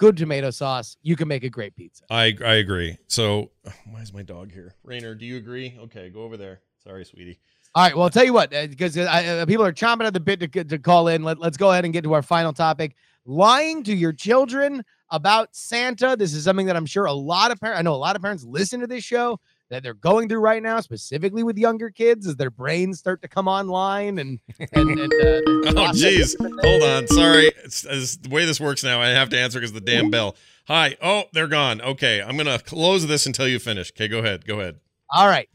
good 0.00 0.16
tomato 0.16 0.50
sauce, 0.50 0.96
you 1.02 1.14
can 1.14 1.28
make 1.28 1.44
a 1.44 1.50
great 1.50 1.76
pizza. 1.76 2.04
I 2.10 2.34
I 2.44 2.54
agree. 2.54 2.96
So 3.06 3.50
why 3.90 4.00
is 4.00 4.12
my 4.12 4.22
dog 4.22 4.50
here? 4.50 4.74
Rainer, 4.82 5.14
do 5.14 5.26
you 5.26 5.36
agree? 5.36 5.78
Okay, 5.78 6.08
go 6.08 6.22
over 6.22 6.36
there. 6.36 6.60
Sorry, 6.82 7.04
sweetie. 7.04 7.38
All 7.74 7.84
right. 7.84 7.94
Well, 7.94 8.04
I'll 8.04 8.10
tell 8.10 8.24
you 8.24 8.32
what, 8.32 8.50
because 8.50 8.98
uh, 8.98 9.44
people 9.46 9.64
are 9.64 9.72
chomping 9.72 10.04
at 10.04 10.12
the 10.12 10.18
bit 10.18 10.40
to, 10.40 10.64
to 10.64 10.78
call 10.78 11.06
in. 11.06 11.22
Let, 11.22 11.38
let's 11.38 11.56
go 11.56 11.70
ahead 11.70 11.84
and 11.84 11.92
get 11.92 12.02
to 12.02 12.14
our 12.14 12.22
final 12.22 12.52
topic. 12.52 12.96
Lying 13.26 13.84
to 13.84 13.94
your 13.94 14.12
children 14.12 14.82
about 15.10 15.54
Santa. 15.54 16.16
This 16.16 16.34
is 16.34 16.42
something 16.42 16.66
that 16.66 16.74
I'm 16.74 16.86
sure 16.86 17.04
a 17.04 17.12
lot 17.12 17.52
of 17.52 17.60
parents, 17.60 17.78
I 17.78 17.82
know 17.82 17.94
a 17.94 17.96
lot 17.96 18.16
of 18.16 18.22
parents 18.22 18.42
listen 18.42 18.80
to 18.80 18.88
this 18.88 19.04
show. 19.04 19.38
That 19.70 19.82
they're 19.82 19.94
going 19.94 20.28
through 20.28 20.40
right 20.40 20.62
now, 20.62 20.80
specifically 20.80 21.42
with 21.42 21.56
younger 21.56 21.90
kids, 21.90 22.26
as 22.26 22.36
their 22.36 22.50
brains 22.50 22.98
start 22.98 23.22
to 23.22 23.28
come 23.28 23.48
online 23.48 24.18
and 24.18 24.38
and, 24.72 24.90
and 24.90 25.12
uh, 25.12 25.40
Oh, 25.80 25.92
jeez. 25.92 26.34
Hold 26.62 26.82
on. 26.82 27.06
Sorry. 27.08 27.52
It's, 27.64 27.84
it's 27.88 28.16
the 28.16 28.28
way 28.28 28.44
this 28.44 28.60
works 28.60 28.82
now. 28.84 29.00
I 29.00 29.08
have 29.08 29.28
to 29.30 29.38
answer 29.38 29.58
because 29.60 29.72
the 29.72 29.80
damn 29.80 30.10
bell. 30.10 30.36
Hi. 30.66 30.96
Oh, 31.02 31.24
they're 31.32 31.46
gone. 31.48 31.80
Okay. 31.80 32.20
I'm 32.20 32.36
going 32.36 32.46
to 32.46 32.62
close 32.64 33.06
this 33.06 33.26
until 33.26 33.48
you 33.48 33.58
finish. 33.58 33.90
Okay. 33.92 34.08
Go 34.08 34.18
ahead. 34.18 34.44
Go 34.44 34.60
ahead. 34.60 34.76
All 35.12 35.26
right, 35.28 35.48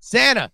Santa. 0.00 0.50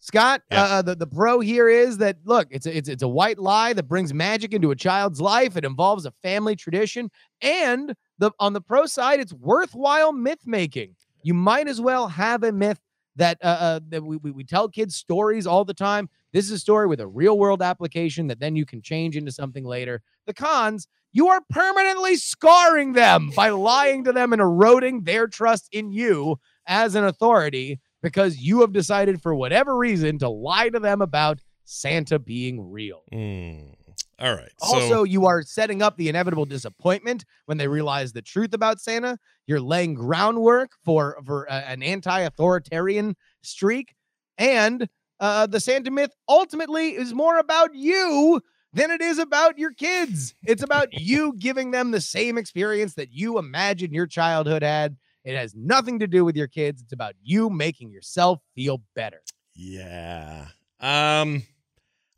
Scott, 0.00 0.42
Yeah. 0.50 0.62
uh, 0.64 0.82
the, 0.82 0.94
the 0.94 1.06
pro 1.06 1.40
here 1.40 1.68
is 1.68 1.98
that 1.98 2.16
look, 2.24 2.48
it's 2.50 2.64
a, 2.66 2.74
it's 2.74 2.88
it's 2.88 3.02
a 3.02 3.08
white 3.08 3.38
lie 3.38 3.74
that 3.74 3.82
brings 3.88 4.14
magic 4.14 4.54
into 4.54 4.70
a 4.70 4.76
child's 4.76 5.20
life. 5.20 5.56
It 5.56 5.64
involves 5.66 6.06
a 6.06 6.12
family 6.22 6.56
tradition, 6.56 7.10
and 7.42 7.94
the 8.18 8.30
on 8.38 8.52
the 8.54 8.60
pro 8.60 8.86
side, 8.86 9.20
it's 9.20 9.34
worthwhile 9.34 10.12
myth 10.12 10.40
making. 10.46 10.94
You 11.22 11.34
might 11.34 11.68
as 11.68 11.80
well 11.80 12.08
have 12.08 12.42
a 12.42 12.52
myth 12.52 12.80
that 13.16 13.38
uh, 13.42 13.46
uh 13.46 13.80
that 13.88 14.04
we, 14.04 14.16
we 14.18 14.30
we 14.30 14.44
tell 14.44 14.68
kids 14.68 14.96
stories 14.96 15.46
all 15.46 15.64
the 15.64 15.74
time. 15.74 16.08
This 16.32 16.44
is 16.44 16.52
a 16.52 16.58
story 16.58 16.86
with 16.86 17.00
a 17.00 17.06
real 17.06 17.38
world 17.38 17.62
application 17.62 18.26
that 18.28 18.40
then 18.40 18.54
you 18.54 18.64
can 18.64 18.82
change 18.82 19.16
into 19.16 19.32
something 19.32 19.64
later. 19.64 20.02
The 20.26 20.34
cons, 20.34 20.86
you 21.12 21.28
are 21.28 21.40
permanently 21.50 22.16
scarring 22.16 22.92
them 22.92 23.30
by 23.34 23.48
lying 23.50 24.04
to 24.04 24.12
them 24.12 24.32
and 24.32 24.42
eroding 24.42 25.04
their 25.04 25.26
trust 25.26 25.68
in 25.72 25.90
you 25.90 26.38
as 26.66 26.94
an 26.94 27.04
authority 27.04 27.80
because 28.02 28.38
you 28.38 28.60
have 28.60 28.72
decided 28.72 29.20
for 29.22 29.34
whatever 29.34 29.76
reason 29.76 30.18
to 30.18 30.28
lie 30.28 30.68
to 30.68 30.78
them 30.78 31.00
about 31.00 31.40
Santa 31.64 32.18
being 32.18 32.70
real. 32.70 33.02
Mm. 33.12 33.74
All 34.20 34.34
right. 34.34 34.50
Also, 34.60 34.88
so, 34.88 35.04
you 35.04 35.26
are 35.26 35.42
setting 35.42 35.80
up 35.80 35.96
the 35.96 36.08
inevitable 36.08 36.44
disappointment 36.44 37.24
when 37.46 37.56
they 37.56 37.68
realize 37.68 38.12
the 38.12 38.22
truth 38.22 38.52
about 38.52 38.80
Santa. 38.80 39.18
You're 39.46 39.60
laying 39.60 39.94
groundwork 39.94 40.72
for 40.84 41.18
for 41.24 41.50
uh, 41.50 41.60
an 41.60 41.82
anti-authoritarian 41.82 43.16
streak, 43.42 43.94
and 44.36 44.88
uh, 45.20 45.46
the 45.46 45.60
Santa 45.60 45.90
myth 45.90 46.12
ultimately 46.28 46.96
is 46.96 47.14
more 47.14 47.38
about 47.38 47.74
you 47.74 48.40
than 48.72 48.90
it 48.90 49.00
is 49.00 49.18
about 49.18 49.58
your 49.58 49.72
kids. 49.72 50.34
It's 50.44 50.62
about 50.62 50.92
you 50.92 51.34
giving 51.38 51.70
them 51.70 51.92
the 51.92 52.00
same 52.00 52.38
experience 52.38 52.94
that 52.94 53.12
you 53.12 53.38
imagine 53.38 53.92
your 53.92 54.06
childhood 54.06 54.62
had. 54.62 54.96
It 55.24 55.36
has 55.36 55.54
nothing 55.54 55.98
to 56.00 56.06
do 56.06 56.24
with 56.24 56.36
your 56.36 56.48
kids. 56.48 56.82
It's 56.82 56.92
about 56.92 57.14
you 57.22 57.50
making 57.50 57.90
yourself 57.92 58.40
feel 58.54 58.82
better. 58.94 59.22
yeah. 59.54 60.46
Um, 60.80 61.42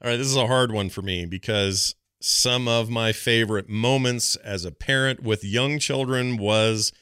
all 0.02 0.10
right. 0.10 0.16
This 0.16 0.26
is 0.28 0.36
a 0.36 0.46
hard 0.46 0.72
one 0.72 0.88
for 0.90 1.02
me 1.02 1.26
because 1.26 1.94
some 2.20 2.68
of 2.68 2.90
my 2.90 3.12
favorite 3.12 3.68
moments 3.68 4.36
as 4.36 4.64
a 4.64 4.70
parent 4.72 5.22
with 5.22 5.42
young 5.44 5.78
children 5.78 6.36
was 6.36 6.92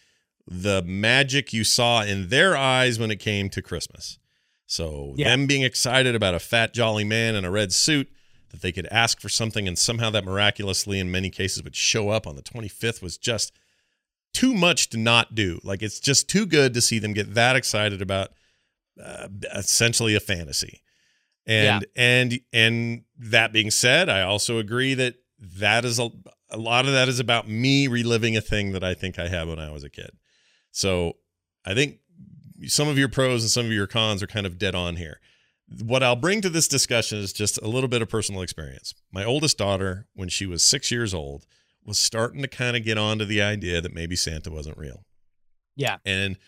the 0.47 0.83
magic 0.83 1.53
you 1.53 1.65
saw 1.65 2.03
in 2.03 2.29
their 2.29 2.57
eyes 2.57 2.99
when 2.99 3.11
it 3.11 3.17
came 3.21 3.49
to 3.51 3.61
Christmas. 3.63 4.19
So 4.67 5.15
Yeah. 5.17 5.29
them 5.31 5.47
being 5.47 5.63
excited 5.63 6.15
about 6.15 6.35
a 6.35 6.39
fat 6.39 6.73
jolly 6.75 7.05
man 7.05 7.35
in 7.35 7.45
a 7.45 7.51
red 7.51 7.73
suit 7.73 8.11
that 8.51 8.63
they 8.63 8.73
could 8.73 8.87
ask 8.91 9.21
for 9.21 9.29
something 9.29 9.69
and 9.69 9.79
somehow 9.79 10.09
that 10.11 10.25
miraculously 10.25 10.99
in 10.99 11.11
many 11.11 11.29
cases 11.31 11.63
would 11.63 11.77
show 11.77 12.09
up 12.11 12.27
on 12.27 12.37
the 12.37 12.43
25th 12.43 13.03
was 13.03 13.19
just 13.19 13.53
too 14.33 14.55
much 14.55 14.89
to 14.91 14.97
not 14.99 15.35
do. 15.35 15.59
Like 15.65 15.83
it's 15.83 16.01
just 16.01 16.29
too 16.29 16.47
good 16.47 16.73
to 16.75 16.81
see 16.81 16.99
them 16.99 17.13
get 17.13 17.35
that 17.35 17.57
excited 17.57 18.01
about 18.01 18.31
uh, 19.03 19.29
essentially 19.55 20.15
a 20.15 20.21
fantasy. 20.21 20.83
And 21.49 21.87
and 21.97 22.41
and 22.53 23.05
that 23.19 23.53
being 23.53 23.71
said, 23.71 24.09
I 24.09 24.23
also 24.23 24.59
agree 24.59 24.95
that 24.95 25.15
that 25.41 25.85
is 25.85 25.99
a 25.99 26.11
a 26.51 26.59
lot 26.59 26.87
of 26.87 26.93
that 26.93 27.09
is 27.09 27.21
about 27.21 27.49
me 27.49 27.87
reliving 27.87 28.37
a 28.37 28.41
thing 28.41 28.73
that 28.73 28.85
I 28.85 28.95
think 28.95 29.19
I 29.19 29.29
had 29.29 29.49
when 29.49 29.59
I 29.59 29.71
was 29.71 29.85
a 29.85 29.91
kid. 29.91 30.11
So 30.71 31.15
I 31.65 31.75
think 31.75 31.99
some 32.67 32.89
of 32.89 32.99
your 32.99 33.09
pros 33.09 33.43
and 33.43 33.51
some 33.51 33.67
of 33.67 33.73
your 33.73 33.87
cons 33.87 34.23
are 34.23 34.27
kind 34.27 34.47
of 34.47 34.59
dead 34.59 34.75
on 34.75 34.97
here. 34.97 35.21
What 35.83 36.03
I'll 36.03 36.17
bring 36.17 36.41
to 36.43 36.49
this 36.49 36.67
discussion 36.67 37.19
is 37.19 37.33
just 37.33 37.61
a 37.61 37.69
little 37.69 37.89
bit 37.89 38.01
of 38.01 38.09
personal 38.09 38.41
experience. 38.41 38.95
My 39.13 39.25
oldest 39.25 39.59
daughter, 39.59 40.07
when 40.15 40.29
she 40.31 40.47
was 40.47 40.63
six 40.63 40.91
years 40.91 41.13
old, 41.13 41.47
was 41.85 41.99
starting 41.99 42.41
to 42.43 42.49
kind 42.49 42.77
of 42.77 42.85
get 42.85 42.97
onto 42.97 43.25
the 43.25 43.43
idea 43.43 43.81
that 43.81 43.95
maybe 43.95 44.17
Santa 44.17 44.51
wasn't 44.51 44.79
real. 44.79 45.05
Yeah. 45.77 45.99
And 46.07 46.39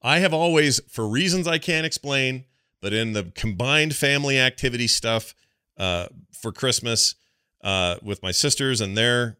I 0.00 0.20
have 0.20 0.32
always, 0.32 0.80
for 0.88 1.08
reasons 1.08 1.48
I 1.48 1.58
can't 1.58 1.84
explain, 1.84 2.44
but 2.80 2.92
in 2.92 3.12
the 3.12 3.32
combined 3.34 3.94
family 3.94 4.38
activity 4.38 4.86
stuff 4.86 5.34
uh, 5.78 6.06
for 6.32 6.52
Christmas 6.52 7.14
uh, 7.62 7.96
with 8.02 8.22
my 8.22 8.30
sisters 8.30 8.80
and 8.80 8.96
their 8.96 9.38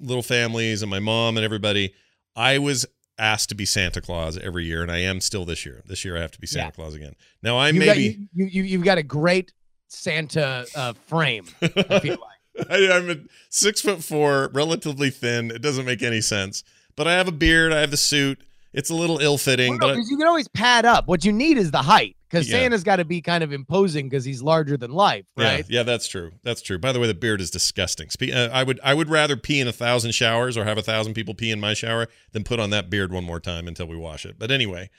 little 0.00 0.22
families 0.22 0.82
and 0.82 0.90
my 0.90 0.98
mom 0.98 1.36
and 1.36 1.44
everybody, 1.44 1.94
I 2.36 2.58
was 2.58 2.86
asked 3.18 3.48
to 3.50 3.54
be 3.54 3.64
Santa 3.64 4.00
Claus 4.00 4.36
every 4.38 4.64
year, 4.64 4.82
and 4.82 4.90
I 4.90 4.98
am 4.98 5.20
still 5.20 5.44
this 5.44 5.64
year. 5.64 5.82
This 5.86 6.04
year 6.04 6.16
I 6.16 6.20
have 6.20 6.32
to 6.32 6.40
be 6.40 6.46
Santa 6.46 6.66
Yeah. 6.66 6.70
Claus 6.72 6.94
again. 6.94 7.14
Now 7.42 7.56
I 7.56 7.68
you 7.68 7.78
maybe 7.80 8.02
you, 8.02 8.28
you, 8.34 8.46
you, 8.46 8.62
you've 8.64 8.84
got 8.84 8.98
a 8.98 9.02
great 9.02 9.52
Santa 9.88 10.66
uh, 10.74 10.92
frame. 11.06 11.46
I 11.62 12.00
feel 12.00 12.16
like. 12.56 12.70
I, 12.70 12.90
I'm 12.92 13.10
a 13.10 13.16
six 13.50 13.80
foot 13.80 14.02
four, 14.02 14.50
relatively 14.52 15.10
thin. 15.10 15.50
It 15.50 15.60
doesn't 15.62 15.84
make 15.86 16.02
any 16.02 16.20
sense. 16.20 16.62
But 16.96 17.08
I 17.08 17.14
have 17.14 17.26
a 17.28 17.32
beard. 17.32 17.72
I 17.72 17.80
have 17.80 17.90
the 17.90 17.96
suit. 17.96 18.40
It's 18.72 18.90
a 18.90 18.94
little 18.94 19.18
ill 19.18 19.38
fitting, 19.38 19.70
Well, 19.70 19.78
no, 19.78 19.86
but 19.88 19.94
'cause 19.96 20.08
you 20.10 20.16
can 20.16 20.26
always 20.26 20.48
pad 20.48 20.84
up. 20.84 21.06
What 21.06 21.24
you 21.24 21.32
need 21.32 21.58
is 21.58 21.70
the 21.70 21.82
height 21.82 22.16
because 22.34 22.48
Yeah. 22.48 22.58
Santa's 22.58 22.82
got 22.82 22.96
to 22.96 23.04
be 23.04 23.20
kind 23.20 23.44
of 23.44 23.52
imposing 23.52 24.08
because 24.08 24.24
he's 24.24 24.42
larger 24.42 24.76
than 24.76 24.90
life, 24.90 25.24
right? 25.36 25.64
Yeah, 25.68 25.78
yeah, 25.78 25.82
that's 25.84 26.08
true. 26.08 26.32
That's 26.42 26.60
true. 26.60 26.78
By 26.78 26.90
the 26.90 26.98
way, 26.98 27.06
the 27.06 27.14
beard 27.14 27.40
is 27.40 27.50
disgusting. 27.50 28.08
Uh, 28.20 28.48
I 28.52 28.64
would 28.64 28.80
I 28.82 28.92
would 28.92 29.08
rather 29.08 29.36
pee 29.36 29.60
in 29.60 29.68
a 29.68 29.72
thousand 29.72 30.12
showers 30.12 30.56
or 30.56 30.64
have 30.64 30.76
a 30.76 30.82
thousand 30.82 31.14
people 31.14 31.34
pee 31.34 31.52
in 31.52 31.60
my 31.60 31.74
shower 31.74 32.08
than 32.32 32.42
put 32.42 32.58
on 32.58 32.70
that 32.70 32.90
beard 32.90 33.12
one 33.12 33.24
more 33.24 33.38
time 33.38 33.68
until 33.68 33.86
we 33.86 33.96
wash 33.96 34.26
it. 34.26 34.36
But 34.36 34.50
anyway, 34.50 34.90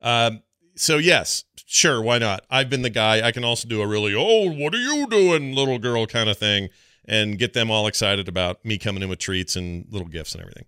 um, 0.00 0.42
so 0.76 0.96
yes, 0.96 1.44
sure, 1.66 2.00
why 2.00 2.18
not? 2.18 2.44
I've 2.50 2.70
been 2.70 2.82
the 2.82 2.90
guy. 2.90 3.26
I 3.26 3.32
can 3.32 3.44
also 3.44 3.68
do 3.68 3.82
a 3.82 3.86
really 3.86 4.14
oh, 4.14 4.50
what 4.50 4.74
are 4.74 4.78
you 4.78 5.06
doing, 5.08 5.54
little 5.54 5.78
girl 5.78 6.06
kind 6.06 6.30
of 6.30 6.38
thing, 6.38 6.70
and 7.04 7.38
get 7.38 7.52
them 7.52 7.70
all 7.70 7.86
excited 7.86 8.28
about 8.28 8.64
me 8.64 8.78
coming 8.78 9.02
in 9.02 9.10
with 9.10 9.18
treats 9.18 9.56
and 9.56 9.84
little 9.90 10.08
gifts 10.08 10.32
and 10.32 10.40
everything. 10.40 10.64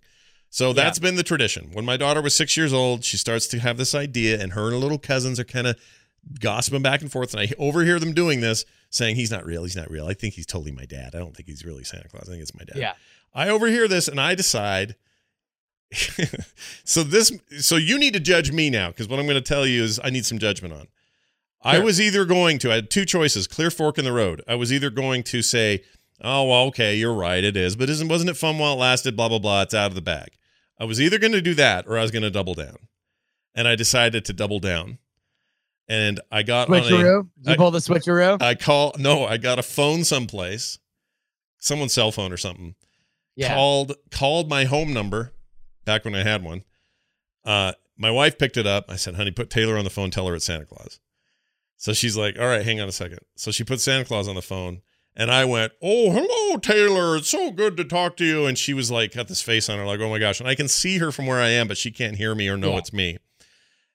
So 0.53 0.73
that's 0.73 0.99
been 0.99 1.15
the 1.15 1.23
tradition. 1.23 1.69
When 1.71 1.85
my 1.85 1.95
daughter 1.95 2.21
was 2.21 2.35
six 2.35 2.57
years 2.57 2.73
old, 2.73 3.05
she 3.05 3.15
starts 3.15 3.47
to 3.47 3.59
have 3.59 3.77
this 3.77 3.95
idea, 3.95 4.39
and 4.39 4.51
her 4.51 4.65
and 4.65 4.73
her 4.73 4.77
little 4.77 4.99
cousins 4.99 5.39
are 5.39 5.45
kind 5.45 5.65
of 5.65 5.77
gossiping 6.39 6.81
back 6.81 7.01
and 7.01 7.11
forth. 7.11 7.33
And 7.33 7.41
I 7.41 7.49
overhear 7.57 7.99
them 7.99 8.13
doing 8.13 8.41
this, 8.41 8.65
saying, 8.89 9.15
He's 9.15 9.31
not 9.31 9.45
real. 9.45 9.63
He's 9.63 9.75
not 9.75 9.89
real. 9.89 10.07
I 10.07 10.13
think 10.13 10.33
he's 10.33 10.45
totally 10.45 10.71
my 10.71 10.85
dad. 10.85 11.15
I 11.15 11.19
don't 11.19 11.35
think 11.35 11.47
he's 11.47 11.65
really 11.65 11.83
Santa 11.83 12.09
Claus. 12.09 12.27
I 12.27 12.31
think 12.31 12.41
it's 12.41 12.55
my 12.55 12.63
dad. 12.63 12.77
Yeah. 12.77 12.93
I 13.33 13.49
overhear 13.49 13.87
this 13.87 14.07
and 14.07 14.19
I 14.19 14.35
decide. 14.35 14.95
so 16.85 17.03
this, 17.03 17.31
so 17.59 17.75
you 17.75 17.99
need 17.99 18.13
to 18.13 18.19
judge 18.19 18.51
me 18.51 18.69
now 18.69 18.89
because 18.89 19.09
what 19.09 19.19
I'm 19.19 19.25
going 19.25 19.35
to 19.35 19.41
tell 19.41 19.65
you 19.65 19.83
is 19.83 19.99
I 20.03 20.09
need 20.09 20.25
some 20.25 20.39
judgment 20.39 20.73
on. 20.73 20.87
I 21.63 21.79
was 21.79 22.01
either 22.01 22.25
going 22.25 22.57
to, 22.59 22.71
I 22.71 22.75
had 22.75 22.89
two 22.89 23.05
choices, 23.05 23.47
clear 23.47 23.69
fork 23.69 23.97
in 23.97 24.05
the 24.05 24.11
road. 24.11 24.41
I 24.47 24.55
was 24.55 24.73
either 24.73 24.89
going 24.89 25.21
to 25.23 25.41
say, 25.41 25.83
oh, 26.21 26.45
well, 26.45 26.63
okay, 26.67 26.95
you're 26.95 27.13
right, 27.13 27.43
it 27.43 27.55
is, 27.55 27.75
but 27.75 27.89
isn't, 27.89 28.07
wasn't 28.07 28.31
it 28.31 28.37
fun 28.37 28.57
while 28.57 28.73
it 28.73 28.77
lasted? 28.77 29.15
Blah, 29.15 29.29
blah, 29.29 29.39
blah. 29.39 29.61
It's 29.61 29.73
out 29.73 29.91
of 29.91 29.95
the 29.95 30.01
bag. 30.01 30.29
I 30.79 30.85
was 30.85 30.99
either 30.99 31.19
going 31.19 31.33
to 31.33 31.41
do 31.41 31.53
that 31.55 31.87
or 31.87 31.97
I 31.97 32.01
was 32.01 32.11
going 32.11 32.23
to 32.23 32.31
double 32.31 32.55
down. 32.55 32.77
And 33.53 33.67
I 33.67 33.75
decided 33.75 34.25
to 34.25 34.33
double 34.33 34.59
down. 34.59 34.97
And 35.87 36.21
I 36.31 36.43
got 36.43 36.69
on 36.69 36.75
a, 36.75 36.81
Switcheroo. 36.81 37.29
You 37.43 37.51
I- 37.53 37.57
pull 37.57 37.71
the 37.71 37.79
switcheroo? 37.79 38.41
I 38.41 38.55
call, 38.55 38.93
no, 38.97 39.25
I 39.25 39.37
got 39.37 39.59
a 39.59 39.63
phone 39.63 40.03
someplace, 40.03 40.79
someone's 41.59 41.93
cell 41.93 42.11
phone 42.11 42.31
or 42.31 42.37
something 42.37 42.75
yeah. 43.35 43.53
called 43.53 43.93
called 44.11 44.49
my 44.49 44.65
home 44.65 44.93
number 44.93 45.33
back 45.85 46.05
when 46.05 46.15
I 46.15 46.23
had 46.23 46.43
one. 46.43 46.63
Uh, 47.45 47.73
my 47.97 48.11
wife 48.11 48.37
picked 48.37 48.57
it 48.57 48.67
up. 48.67 48.85
I 48.89 48.95
said, 48.95 49.15
"Honey, 49.15 49.31
put 49.31 49.49
Taylor 49.49 49.77
on 49.77 49.83
the 49.83 49.89
phone. 49.89 50.11
Tell 50.11 50.27
her 50.27 50.35
it's 50.35 50.45
Santa 50.45 50.65
Claus." 50.65 50.99
So 51.77 51.93
she's 51.93 52.15
like, 52.17 52.37
"All 52.39 52.45
right, 52.45 52.63
hang 52.63 52.79
on 52.79 52.87
a 52.87 52.91
second. 52.91 53.19
So 53.35 53.51
she 53.51 53.63
put 53.63 53.81
Santa 53.81 54.05
Claus 54.05 54.27
on 54.27 54.35
the 54.35 54.41
phone, 54.41 54.81
and 55.15 55.31
I 55.31 55.45
went, 55.45 55.73
"Oh, 55.81 56.11
hello, 56.11 56.57
Taylor. 56.57 57.17
It's 57.17 57.29
so 57.29 57.51
good 57.51 57.77
to 57.77 57.83
talk 57.83 58.17
to 58.17 58.25
you." 58.25 58.45
And 58.45 58.57
she 58.57 58.73
was 58.73 58.91
like, 58.91 59.13
got 59.13 59.27
this 59.27 59.41
face 59.41 59.69
on 59.69 59.77
her, 59.79 59.85
like, 59.85 59.99
"Oh 59.99 60.09
my 60.09 60.19
gosh!" 60.19 60.39
And 60.39 60.47
I 60.49 60.55
can 60.55 60.67
see 60.67 60.97
her 60.99 61.11
from 61.11 61.25
where 61.25 61.39
I 61.39 61.49
am, 61.49 61.67
but 61.67 61.77
she 61.77 61.91
can't 61.91 62.17
hear 62.17 62.35
me 62.35 62.47
or 62.47 62.57
know 62.57 62.71
Yeah. 62.71 62.77
it's 62.77 62.93
me. 62.93 63.17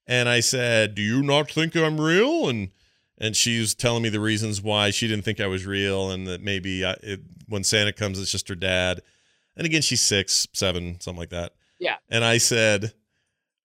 And 0.07 0.29
I 0.29 0.41
said, 0.41 0.95
"Do 0.95 1.03
you 1.03 1.23
not 1.23 1.51
think 1.51 1.75
I'm 1.77 2.01
real?" 2.01 2.49
And 2.49 2.71
and 3.19 3.35
she 3.35 3.59
was 3.59 3.75
telling 3.75 4.03
me 4.03 4.09
the 4.09 4.21
reasons 4.21 4.61
why 4.61 4.91
she 4.91 5.09
didn't 5.09 5.25
think 5.25 5.41
I 5.41 5.47
was 5.47 5.67
real, 5.67 6.11
and 6.11 6.27
that 6.27 6.43
maybe 6.43 6.85
I, 6.85 6.93
it, 7.03 7.21
when 7.49 7.65
Santa 7.65 7.93
comes, 7.93 8.21
it's 8.21 8.31
just 8.31 8.49
her 8.49 8.55
dad. 8.55 9.01
And 9.57 9.65
again, 9.65 9.83
she's 9.83 10.03
six, 10.03 10.47
seven, 10.53 11.01
something 11.01 11.19
like 11.19 11.31
that. 11.31 11.53
Yeah. 11.79 11.97
And 12.11 12.25
I 12.25 12.39
said, 12.39 12.93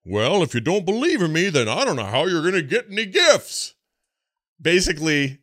Well, 0.05 0.41
if 0.41 0.53
you 0.53 0.61
don't 0.61 0.85
believe 0.85 1.21
in 1.21 1.33
me, 1.33 1.49
then 1.49 1.67
I 1.67 1.83
don't 1.83 1.95
know 1.97 2.05
how 2.05 2.25
you're 2.27 2.41
going 2.41 2.53
to 2.53 2.61
get 2.61 2.87
any 2.89 3.05
gifts. 3.05 3.75
Basically, 4.61 5.39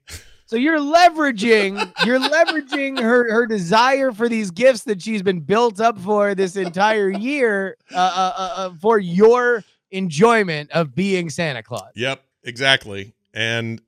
So 0.47 0.57
you're 0.57 0.79
leveraging, 0.79 1.93
you're 2.07 2.21
leveraging 2.21 3.01
her 3.01 3.31
her 3.31 3.47
desire 3.47 4.13
for 4.13 4.29
these 4.29 4.51
gifts 4.51 4.85
that 4.85 5.03
she's 5.03 5.23
been 5.23 5.41
built 5.41 5.81
up 5.81 5.99
for 5.99 6.35
this 6.35 6.57
entire 6.57 7.11
year 7.11 7.77
uh, 7.93 7.99
uh, 7.99 8.33
uh, 8.37 8.53
uh, 8.57 8.71
for 8.81 8.99
your 8.99 9.65
enjoyment 9.91 10.70
of 10.72 10.95
being 10.95 11.30
Santa 11.30 11.62
Claus. 11.62 11.91
yep, 11.95 12.22
exactly. 12.43 13.14
And 13.34 13.80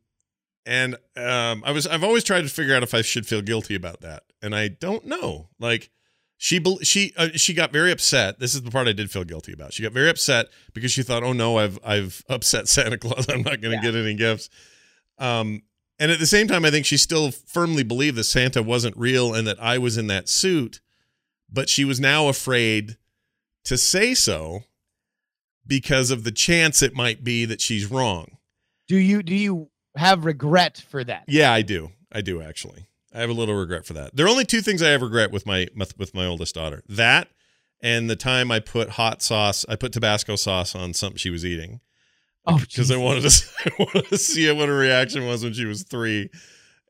and 0.66 0.94
um 1.16 1.62
I 1.64 1.72
was 1.72 1.86
I've 1.86 2.04
always 2.04 2.24
tried 2.24 2.42
to 2.42 2.48
figure 2.48 2.74
out 2.74 2.82
if 2.82 2.94
I 2.94 3.02
should 3.02 3.26
feel 3.26 3.42
guilty 3.42 3.74
about 3.74 4.00
that. 4.02 4.24
And 4.42 4.54
I 4.54 4.68
don't 4.68 5.06
know. 5.06 5.48
Like 5.58 5.90
She 6.36 6.58
bel- 6.58 6.78
she 6.80 7.12
uh, 7.16 7.28
she 7.34 7.52
got 7.54 7.72
very 7.72 7.90
upset. 7.92 8.38
This 8.38 8.54
is 8.54 8.62
the 8.62 8.70
part 8.70 8.88
I 8.88 8.92
did 8.92 9.10
feel 9.10 9.24
guilty 9.24 9.52
about. 9.52 9.72
She 9.72 9.82
got 9.82 9.92
very 9.92 10.08
upset 10.08 10.46
because 10.72 10.90
she 10.92 11.02
thought, 11.02 11.22
"Oh 11.22 11.32
no, 11.34 11.58
I've 11.58 11.78
I've 11.84 12.22
upset 12.28 12.68
Santa 12.76 12.96
Claus. 12.98 13.26
I'm 13.28 13.42
not 13.42 13.60
going 13.60 13.78
to 13.78 13.84
Yeah. 13.86 13.92
get 13.92 13.94
any 13.94 14.14
gifts." 14.14 14.48
Um, 15.18 15.62
and 15.98 16.10
at 16.10 16.18
the 16.18 16.26
same 16.26 16.48
time, 16.48 16.64
I 16.64 16.70
think 16.70 16.86
she 16.86 16.96
still 16.96 17.30
firmly 17.30 17.82
believed 17.82 18.16
that 18.16 18.24
Santa 18.24 18.62
wasn't 18.62 18.96
real 18.96 19.34
and 19.34 19.46
that 19.46 19.62
I 19.62 19.76
was 19.76 19.98
in 19.98 20.06
that 20.06 20.30
suit. 20.30 20.80
But 21.52 21.68
she 21.68 21.84
was 21.84 22.00
now 22.00 22.28
afraid 22.28 22.96
to 23.64 23.76
say 23.76 24.14
so 24.14 24.62
because 25.70 26.10
of 26.10 26.24
the 26.24 26.32
chance 26.32 26.82
it 26.82 26.94
might 26.94 27.22
be 27.22 27.44
that 27.44 27.60
she's 27.60 27.86
wrong. 27.86 28.36
Do 28.88 28.96
you 28.96 29.22
do 29.22 29.34
you 29.34 29.70
have 29.96 30.24
regret 30.24 30.84
for 30.90 31.04
that? 31.04 31.24
Yeah, 31.28 31.52
I 31.52 31.62
do. 31.62 31.92
I 32.12 32.20
do 32.20 32.42
actually. 32.42 32.88
I 33.14 33.20
have 33.20 33.30
a 33.30 33.34
little 33.34 33.54
regret 33.54 33.86
for 33.86 33.92
that. 33.94 34.14
There 34.14 34.26
are 34.26 34.28
only 34.28 34.44
two 34.44 34.60
things 34.60 34.82
I 34.82 34.88
have 34.90 35.00
regret 35.00 35.30
with 35.30 35.46
my 35.46 35.68
with 35.96 36.12
my 36.12 36.26
oldest 36.26 36.56
daughter. 36.56 36.82
That 36.88 37.28
and 37.80 38.10
the 38.10 38.16
time 38.16 38.50
I 38.50 38.58
put 38.58 38.90
hot 38.90 39.22
sauce, 39.22 39.64
I 39.68 39.76
put 39.76 39.92
Tabasco 39.92 40.34
sauce 40.34 40.74
on 40.74 40.92
something 40.92 41.16
she 41.16 41.30
was 41.30 41.46
eating. 41.46 41.80
Oh, 42.46 42.58
because 42.58 42.90
I 42.90 42.96
wanted 42.96 43.30
to 43.30 43.44
I 43.66 43.70
wanted 43.78 44.08
to 44.08 44.18
see 44.18 44.50
what 44.50 44.68
her 44.68 44.76
reaction 44.76 45.24
was 45.24 45.44
when 45.44 45.52
she 45.52 45.64
was 45.66 45.84
3 45.84 46.28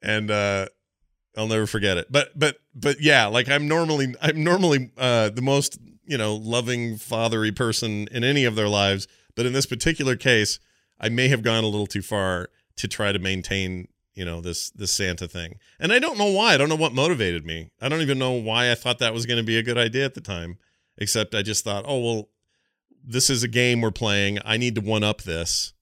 and 0.02 0.30
uh 0.30 0.66
I'll 1.36 1.46
never 1.48 1.66
forget 1.66 1.98
it. 1.98 2.10
But 2.10 2.36
but 2.36 2.56
but 2.74 3.02
yeah, 3.02 3.26
like 3.26 3.50
I'm 3.50 3.68
normally 3.68 4.14
I'm 4.22 4.42
normally 4.42 4.90
uh 4.96 5.28
the 5.28 5.42
most, 5.42 5.78
you 6.10 6.18
know, 6.18 6.34
loving 6.34 6.96
fathery 6.96 7.52
person 7.52 8.08
in 8.10 8.24
any 8.24 8.44
of 8.44 8.56
their 8.56 8.68
lives, 8.68 9.06
but 9.36 9.46
in 9.46 9.52
this 9.52 9.64
particular 9.64 10.16
case, 10.16 10.58
I 10.98 11.08
may 11.08 11.28
have 11.28 11.42
gone 11.42 11.62
a 11.62 11.68
little 11.68 11.86
too 11.86 12.02
far 12.02 12.48
to 12.76 12.88
try 12.88 13.12
to 13.12 13.20
maintain, 13.20 13.86
you 14.14 14.24
know, 14.24 14.40
this 14.40 14.70
this 14.70 14.92
Santa 14.92 15.28
thing. 15.28 15.60
And 15.78 15.92
I 15.92 16.00
don't 16.00 16.18
know 16.18 16.30
why. 16.32 16.54
I 16.54 16.56
don't 16.56 16.68
know 16.68 16.74
what 16.74 16.92
motivated 16.92 17.46
me. 17.46 17.70
I 17.80 17.88
don't 17.88 18.02
even 18.02 18.18
know 18.18 18.32
why 18.32 18.72
I 18.72 18.74
thought 18.74 18.98
that 18.98 19.14
was 19.14 19.24
going 19.24 19.38
to 19.38 19.46
be 19.46 19.56
a 19.56 19.62
good 19.62 19.78
idea 19.78 20.04
at 20.04 20.14
the 20.14 20.20
time, 20.20 20.58
except 20.98 21.32
I 21.32 21.42
just 21.42 21.62
thought, 21.62 21.84
"Oh, 21.86 22.00
well, 22.00 22.28
this 23.04 23.30
is 23.30 23.44
a 23.44 23.48
game 23.48 23.80
we're 23.80 23.92
playing. 23.92 24.40
I 24.44 24.56
need 24.56 24.74
to 24.74 24.80
one 24.80 25.04
up 25.04 25.22
this." 25.22 25.74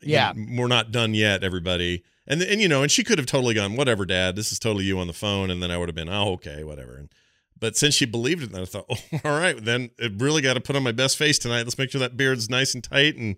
Yeah. 0.00 0.32
We're 0.36 0.68
not 0.68 0.92
done 0.92 1.12
yet, 1.12 1.42
everybody. 1.42 2.04
And 2.24 2.40
and 2.40 2.60
you 2.60 2.68
know, 2.68 2.82
and 2.82 2.90
she 2.90 3.02
could 3.02 3.18
have 3.18 3.26
totally 3.26 3.54
gone, 3.54 3.74
"Whatever, 3.74 4.06
dad. 4.06 4.36
This 4.36 4.52
is 4.52 4.60
totally 4.60 4.84
you 4.84 5.00
on 5.00 5.08
the 5.08 5.12
phone." 5.12 5.50
And 5.50 5.60
then 5.60 5.72
I 5.72 5.76
would 5.76 5.88
have 5.88 5.96
been, 5.96 6.08
"Oh, 6.08 6.34
okay, 6.34 6.62
whatever." 6.62 6.96
And 6.96 7.08
but 7.58 7.76
since 7.76 7.94
she 7.94 8.04
believed 8.04 8.42
it, 8.42 8.52
then 8.52 8.62
I 8.62 8.64
thought, 8.64 8.86
"Oh, 8.90 9.20
all 9.24 9.38
right, 9.38 9.62
then 9.62 9.90
it 9.98 10.12
really 10.18 10.42
got 10.42 10.54
to 10.54 10.60
put 10.60 10.76
on 10.76 10.82
my 10.82 10.92
best 10.92 11.16
face 11.16 11.38
tonight. 11.38 11.62
Let's 11.62 11.78
make 11.78 11.90
sure 11.90 12.00
that 12.00 12.16
beard's 12.16 12.50
nice 12.50 12.74
and 12.74 12.82
tight 12.82 13.16
and 13.16 13.36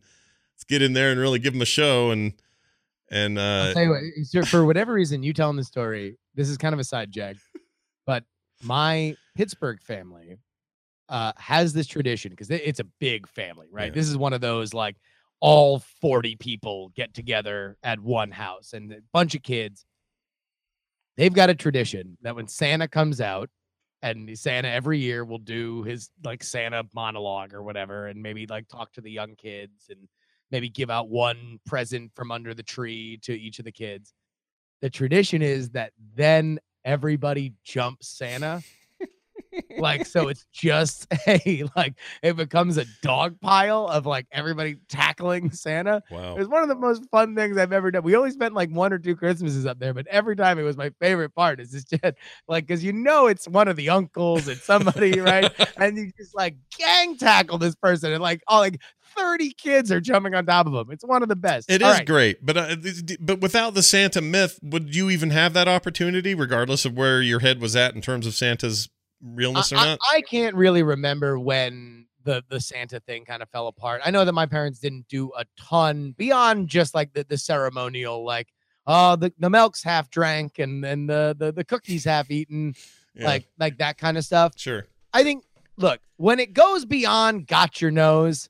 let's 0.54 0.64
get 0.64 0.82
in 0.82 0.92
there 0.92 1.10
and 1.10 1.20
really 1.20 1.38
give 1.38 1.54
him 1.54 1.62
a 1.62 1.66
show 1.66 2.10
and 2.10 2.32
and 3.10 3.38
I'll 3.38 3.70
uh 3.70 3.74
tell 3.74 3.82
you 3.84 3.90
what, 3.90 4.02
sir, 4.24 4.44
for 4.44 4.64
whatever 4.64 4.92
reason, 4.92 5.22
you 5.22 5.32
telling 5.32 5.56
the 5.56 5.64
story, 5.64 6.18
this 6.34 6.48
is 6.48 6.56
kind 6.56 6.72
of 6.72 6.80
a 6.80 6.84
side 6.84 7.12
jag, 7.12 7.36
but 8.04 8.24
my 8.62 9.14
Pittsburgh 9.36 9.80
family 9.80 10.38
uh, 11.08 11.32
has 11.36 11.72
this 11.72 11.86
tradition 11.86 12.30
because 12.30 12.50
it's 12.50 12.80
a 12.80 12.86
big 12.98 13.28
family, 13.28 13.68
right? 13.70 13.86
Yeah. 13.88 13.94
This 13.94 14.08
is 14.08 14.16
one 14.16 14.32
of 14.32 14.40
those 14.40 14.74
like 14.74 14.96
all 15.40 15.80
40 16.00 16.36
people 16.36 16.90
get 16.96 17.14
together 17.14 17.76
at 17.82 18.00
one 18.00 18.30
house 18.30 18.72
and 18.72 18.92
a 18.92 18.96
bunch 19.12 19.34
of 19.34 19.42
kids. 19.42 19.84
They've 21.16 21.32
got 21.32 21.50
a 21.50 21.54
tradition 21.54 22.18
that 22.22 22.34
when 22.34 22.48
Santa 22.48 22.88
comes 22.88 23.20
out, 23.20 23.50
and 24.02 24.38
Santa 24.38 24.68
every 24.68 24.98
year 24.98 25.24
will 25.24 25.38
do 25.38 25.82
his 25.82 26.10
like 26.24 26.42
Santa 26.42 26.84
monologue 26.94 27.54
or 27.54 27.62
whatever, 27.62 28.06
and 28.06 28.22
maybe 28.22 28.46
like 28.46 28.68
talk 28.68 28.92
to 28.92 29.00
the 29.00 29.10
young 29.10 29.34
kids 29.36 29.86
and 29.90 30.08
maybe 30.50 30.68
give 30.68 30.90
out 30.90 31.08
one 31.08 31.58
present 31.66 32.12
from 32.14 32.30
under 32.30 32.54
the 32.54 32.62
tree 32.62 33.18
to 33.22 33.32
each 33.32 33.58
of 33.58 33.64
the 33.64 33.72
kids. 33.72 34.14
The 34.82 34.90
tradition 34.90 35.42
is 35.42 35.70
that 35.70 35.92
then 36.14 36.58
everybody 36.84 37.54
jumps 37.64 38.08
Santa. 38.08 38.62
Like 39.78 40.06
so 40.06 40.28
it's 40.28 40.46
just 40.52 41.06
a 41.28 41.64
like 41.76 41.94
it 42.22 42.36
becomes 42.36 42.76
a 42.78 42.84
dog 43.02 43.40
pile 43.40 43.86
of 43.86 44.06
like 44.06 44.26
everybody 44.32 44.76
tackling 44.88 45.50
Santa. 45.50 46.02
It 46.10 46.38
was 46.38 46.48
one 46.48 46.62
of 46.62 46.68
the 46.68 46.76
most 46.76 47.08
fun 47.10 47.34
things 47.34 47.56
I've 47.56 47.72
ever 47.72 47.90
done. 47.90 48.02
We 48.02 48.16
only 48.16 48.30
spent 48.30 48.54
like 48.54 48.70
one 48.70 48.92
or 48.92 48.98
two 48.98 49.16
Christmases 49.16 49.66
up 49.66 49.78
there, 49.78 49.94
but 49.94 50.06
every 50.08 50.36
time 50.36 50.58
it 50.58 50.62
was 50.62 50.76
my 50.76 50.90
favorite 51.00 51.34
part. 51.34 51.60
Is 51.60 51.70
just 51.70 51.94
like 52.48 52.66
because 52.66 52.82
you 52.82 52.92
know 52.92 53.26
it's 53.26 53.48
one 53.48 53.68
of 53.68 53.76
the 53.76 53.90
uncles 53.90 54.48
and 54.48 54.58
somebody, 54.58 55.20
right? 55.20 55.52
And 55.76 55.96
you 55.96 56.10
just 56.16 56.34
like 56.34 56.56
gang 56.76 57.16
tackle 57.16 57.58
this 57.58 57.74
person, 57.74 58.12
and 58.12 58.22
like 58.22 58.42
all 58.46 58.60
like 58.60 58.80
30 59.16 59.52
kids 59.52 59.90
are 59.90 60.00
jumping 60.00 60.34
on 60.34 60.46
top 60.46 60.66
of 60.66 60.72
them. 60.72 60.90
It's 60.90 61.04
one 61.04 61.22
of 61.22 61.28
the 61.28 61.36
best. 61.36 61.70
It 61.70 61.82
All 61.82 61.90
is 61.90 61.98
right. 61.98 62.06
great, 62.06 62.44
but 62.44 62.56
uh, 62.56 62.76
but 63.20 63.40
without 63.40 63.74
the 63.74 63.82
Santa 63.82 64.20
myth, 64.20 64.58
would 64.62 64.94
you 64.94 65.10
even 65.10 65.30
have 65.30 65.52
that 65.54 65.68
opportunity, 65.68 66.34
regardless 66.34 66.84
of 66.84 66.96
where 66.96 67.22
your 67.22 67.40
head 67.40 67.60
was 67.60 67.74
at 67.74 67.94
in 67.94 68.00
terms 68.00 68.26
of 68.26 68.34
Santa's 68.34 68.88
realness 69.34 69.72
or 69.72 69.76
I, 69.76 69.84
not? 69.84 69.98
I, 70.02 70.16
I 70.16 70.20
can't 70.22 70.54
really 70.54 70.82
remember 70.82 71.38
when 71.38 72.06
the 72.24 72.42
the 72.48 72.60
Santa 72.60 73.00
thing 73.00 73.24
kind 73.24 73.42
of 73.42 73.48
fell 73.50 73.68
apart. 73.68 74.02
I 74.04 74.10
know 74.10 74.24
that 74.24 74.32
my 74.32 74.46
parents 74.46 74.78
didn't 74.80 75.08
do 75.08 75.32
a 75.38 75.44
ton 75.58 76.14
beyond 76.16 76.68
just 76.68 76.94
like 76.94 77.12
the, 77.12 77.24
the 77.28 77.38
ceremonial, 77.38 78.24
like 78.24 78.48
oh 78.86 79.16
the, 79.16 79.32
the 79.38 79.50
milk's 79.50 79.82
half 79.82 80.10
drank 80.10 80.58
and 80.58 80.82
then 80.82 81.06
the, 81.06 81.34
the 81.38 81.52
the 81.52 81.64
cookies 81.64 82.04
half 82.04 82.30
eaten, 82.30 82.74
Yeah, 83.14 83.26
like 83.26 83.46
like 83.58 83.78
that 83.78 83.98
kind 83.98 84.18
of 84.18 84.24
stuff. 84.24 84.52
sure. 84.56 84.86
I 85.12 85.22
think 85.22 85.44
look, 85.76 86.00
when 86.16 86.40
it 86.40 86.52
goes 86.52 86.84
beyond 86.84 87.46
got 87.46 87.80
your 87.80 87.90
nose, 87.90 88.48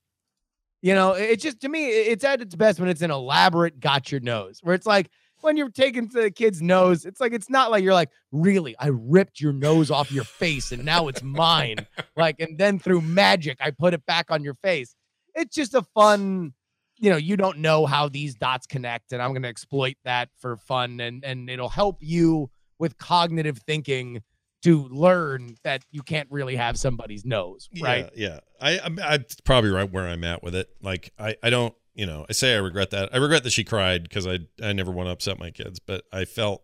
you 0.83 0.95
know, 0.95 1.13
it 1.13 1.41
just 1.41 1.61
to 1.61 1.69
me, 1.69 1.89
it's 1.89 2.25
at 2.25 2.41
its 2.41 2.55
best 2.55 2.81
when 2.81 2.89
it's 2.89 3.03
an 3.03 3.11
elaborate 3.11 3.81
got 3.81 4.11
your 4.11 4.21
nose, 4.21 4.61
where 4.63 4.75
it's 4.75 4.87
like 4.87 5.11
when 5.47 5.57
you're 5.57 5.71
taking 5.71 6.09
to 6.09 6.23
the 6.23 6.31
kid's 6.33 6.61
nose, 6.61 7.05
it's 7.05 7.21
like 7.21 7.33
it's 7.33 7.49
not 7.49 7.71
like 7.71 7.85
you're 7.85 7.95
like, 7.95 8.11
really, 8.33 8.75
I 8.81 8.89
ripped 8.89 9.41
your 9.41 9.53
nose 9.53 9.93
off 9.93 10.11
your 10.11 10.25
face 10.25 10.73
and 10.73 10.85
now 10.85 11.07
it's 11.07 11.23
mine. 11.23 11.87
like, 12.17 12.41
and 12.41 12.59
then 12.59 12.81
through 12.81 13.03
magic, 13.03 13.59
I 13.61 13.71
put 13.71 13.95
it 13.95 14.05
back 14.07 14.33
on 14.33 14.43
your 14.43 14.55
face. 14.55 14.97
It's 15.37 15.55
just 15.55 15.75
a 15.75 15.83
fun, 15.95 16.53
you 16.99 17.11
know, 17.11 17.17
you 17.17 17.37
don't 17.37 17.59
know 17.59 17.87
how 17.87 18.09
these 18.09 18.35
dots 18.35 18.67
connect, 18.67 19.13
and 19.13 19.23
I'm 19.23 19.33
gonna 19.33 19.47
exploit 19.47 19.95
that 20.05 20.31
for 20.37 20.57
fun 20.57 20.99
and 20.99 21.25
and 21.25 21.49
it'll 21.49 21.69
help 21.69 21.99
you 22.01 22.51
with 22.81 22.99
cognitive 22.99 23.59
thinking 23.59 24.23
to 24.63 24.89
learn 24.89 25.55
that 25.63 25.85
you 25.93 26.03
can't 26.03 26.29
really 26.29 26.57
have 26.57 26.77
somebody's 26.77 27.25
nose, 27.25 27.69
right? 27.81 28.11
Yeah, 28.17 28.29
yeah. 28.29 28.41
I, 28.61 28.81
I'm, 28.81 28.99
I'm 28.99 29.25
probably 29.45 29.71
right 29.71 29.89
where 29.89 30.09
I'm 30.09 30.25
at 30.25 30.43
with 30.43 30.57
it. 30.57 30.69
Like, 30.83 31.13
I, 31.17 31.37
I 31.41 31.51
don't, 31.51 31.73
you 31.97 32.07
know, 32.07 32.25
I 32.29 32.33
say 32.33 32.55
I 32.55 32.59
regret 32.59 32.91
that. 32.91 33.09
I 33.13 33.17
regret 33.17 33.43
that 33.43 33.51
she 33.53 33.65
cried 33.65 34.05
because 34.05 34.27
I, 34.27 34.41
I 34.63 34.73
never 34.73 34.93
want 34.93 35.09
to 35.09 35.13
upset 35.13 35.39
my 35.41 35.51
kids, 35.51 35.81
but 35.81 36.05
I 36.13 36.25
felt, 36.27 36.63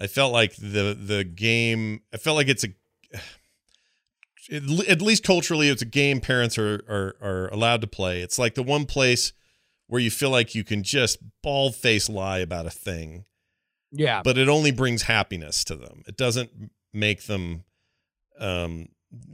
I 0.00 0.06
felt 0.08 0.32
like 0.32 0.56
the, 0.56 0.96
the 0.98 1.22
game. 1.22 2.00
I 2.12 2.16
felt 2.16 2.36
like 2.36 2.48
it's 2.48 2.64
a, 2.64 2.68
at 4.88 5.02
least 5.02 5.22
culturally, 5.24 5.68
it's 5.68 5.82
a 5.82 5.86
game 5.86 6.20
parents 6.20 6.56
are, 6.58 6.82
are, 6.88 7.16
are 7.20 7.48
allowed 7.48 7.82
to 7.82 7.86
play. 7.86 8.22
It's 8.22 8.38
like 8.38 8.54
the 8.54 8.62
one 8.62 8.86
place 8.86 9.32
where 9.86 10.00
you 10.00 10.10
feel 10.10 10.30
like 10.30 10.54
you 10.54 10.64
can 10.64 10.82
just 10.82 11.18
bald 11.42 11.74
face 11.74 12.08
lie 12.08 12.38
about 12.38 12.66
a 12.66 12.70
thing 12.70 13.24
Yeah. 13.92 14.22
but 14.22 14.36
it 14.38 14.48
only 14.48 14.70
brings 14.70 15.02
happiness 15.02 15.64
to 15.64 15.76
them. 15.76 16.02
It 16.06 16.16
doesn't 16.16 16.50
make 16.92 17.24
them. 17.24 17.64
Um, 18.38 18.88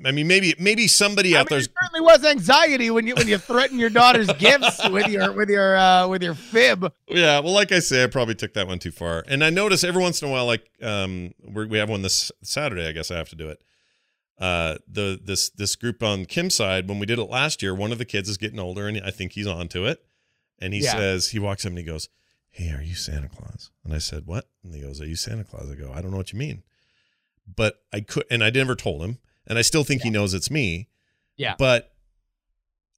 I 0.06 0.12
mean, 0.12 0.28
maybe 0.28 0.54
maybe 0.58 0.86
somebody 0.86 1.34
I 1.36 1.40
out 1.40 1.50
mean, 1.50 1.58
there 1.60 1.68
certainly 1.82 2.00
was 2.00 2.24
anxiety 2.24 2.90
when 2.90 3.06
you 3.08 3.16
when 3.16 3.26
you 3.26 3.38
threaten 3.38 3.78
your 3.78 3.90
daughter's 3.90 4.32
gifts 4.34 4.88
with 4.88 5.08
your 5.08 5.32
with 5.32 5.48
your 5.48 5.76
uh 5.76 6.06
with 6.06 6.22
your 6.22 6.34
fib. 6.34 6.92
yeah. 7.08 7.40
Well, 7.40 7.52
like 7.52 7.72
I 7.72 7.80
say, 7.80 8.04
I 8.04 8.06
probably 8.06 8.36
took 8.36 8.54
that 8.54 8.68
one 8.68 8.78
too 8.78 8.92
far. 8.92 9.24
And 9.26 9.42
I 9.42 9.50
notice 9.50 9.82
every 9.82 10.00
once 10.00 10.22
in 10.22 10.28
a 10.28 10.30
while, 10.30 10.46
like 10.46 10.70
um, 10.80 11.34
we're, 11.42 11.66
we 11.66 11.78
have 11.78 11.88
one 11.88 12.02
this 12.02 12.30
Saturday. 12.42 12.86
I 12.86 12.92
guess 12.92 13.10
I 13.10 13.16
have 13.16 13.28
to 13.30 13.36
do 13.36 13.48
it. 13.48 13.62
Uh, 14.38 14.76
the 14.86 15.18
this 15.22 15.50
this 15.50 15.74
group 15.74 16.02
on 16.02 16.24
Kim's 16.26 16.54
side 16.54 16.88
when 16.88 16.98
we 17.00 17.06
did 17.06 17.18
it 17.18 17.24
last 17.30 17.60
year, 17.62 17.74
one 17.74 17.90
of 17.90 17.98
the 17.98 18.04
kids 18.04 18.28
is 18.28 18.36
getting 18.36 18.60
older, 18.60 18.86
and 18.86 19.00
I 19.04 19.10
think 19.10 19.32
he's 19.32 19.46
onto 19.46 19.86
it. 19.86 20.04
And 20.60 20.72
he 20.72 20.80
Yeah. 20.80 20.92
says 20.96 21.30
he 21.30 21.38
walks 21.40 21.64
up 21.64 21.70
and 21.70 21.78
he 21.78 21.84
goes, 21.84 22.08
"Hey, 22.50 22.70
are 22.70 22.82
you 22.82 22.94
Santa 22.94 23.28
Claus?" 23.28 23.70
And 23.84 23.92
I 23.92 23.98
said, 23.98 24.26
"What?" 24.26 24.48
And 24.62 24.72
he 24.72 24.80
goes, 24.82 25.00
"Are 25.00 25.06
you 25.06 25.16
Santa 25.16 25.42
Claus?" 25.44 25.68
I 25.70 25.74
go, 25.74 25.92
"I 25.92 26.00
don't 26.00 26.12
know 26.12 26.16
what 26.16 26.32
you 26.32 26.38
mean." 26.38 26.62
But 27.56 27.82
I 27.92 28.00
could, 28.00 28.24
and 28.30 28.42
I 28.42 28.50
never 28.50 28.74
told 28.74 29.02
him, 29.02 29.18
and 29.46 29.58
I 29.58 29.62
still 29.62 29.84
think 29.84 30.02
he 30.02 30.10
knows 30.10 30.34
it's 30.34 30.50
me. 30.50 30.88
Yeah. 31.36 31.54
But 31.58 31.92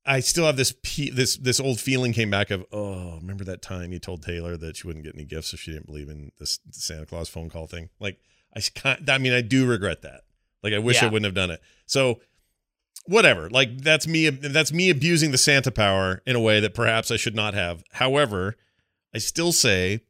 I 0.04 0.20
still 0.20 0.46
have 0.46 0.56
this 0.56 0.72
pe- 0.82 1.10
this 1.10 1.36
this 1.36 1.58
old 1.58 1.80
feeling 1.80 2.12
came 2.12 2.30
back 2.30 2.50
of 2.50 2.64
oh 2.72 3.16
remember 3.16 3.44
that 3.44 3.60
time 3.60 3.92
you 3.92 3.98
told 3.98 4.22
Taylor 4.22 4.56
that 4.56 4.76
she 4.76 4.86
wouldn't 4.86 5.04
get 5.04 5.14
any 5.14 5.24
gifts 5.24 5.52
if 5.52 5.60
she 5.60 5.72
didn't 5.72 5.86
believe 5.86 6.08
in 6.08 6.30
this 6.38 6.60
Santa 6.70 7.06
Claus 7.06 7.28
phone 7.28 7.50
call 7.50 7.66
thing? 7.66 7.90
Like 7.98 8.18
I 8.54 8.60
kind 8.74 9.08
I 9.10 9.18
mean 9.18 9.32
I 9.32 9.40
do 9.40 9.66
regret 9.66 10.02
that. 10.02 10.22
Like 10.62 10.72
I 10.72 10.78
wish 10.78 11.02
I 11.02 11.06
wouldn't 11.06 11.24
have 11.24 11.34
done 11.34 11.50
it. 11.50 11.60
So 11.86 12.20
whatever. 13.06 13.50
Like 13.50 13.78
that's 13.78 14.06
me 14.06 14.28
that's 14.30 14.72
me 14.72 14.90
abusing 14.90 15.32
the 15.32 15.38
Santa 15.38 15.72
power 15.72 16.22
in 16.24 16.36
a 16.36 16.40
way 16.40 16.60
that 16.60 16.74
perhaps 16.74 17.10
I 17.10 17.16
should 17.16 17.34
not 17.34 17.54
have. 17.54 17.82
However 17.92 18.56
I 19.12 19.18
still 19.18 19.52
say 19.52 20.02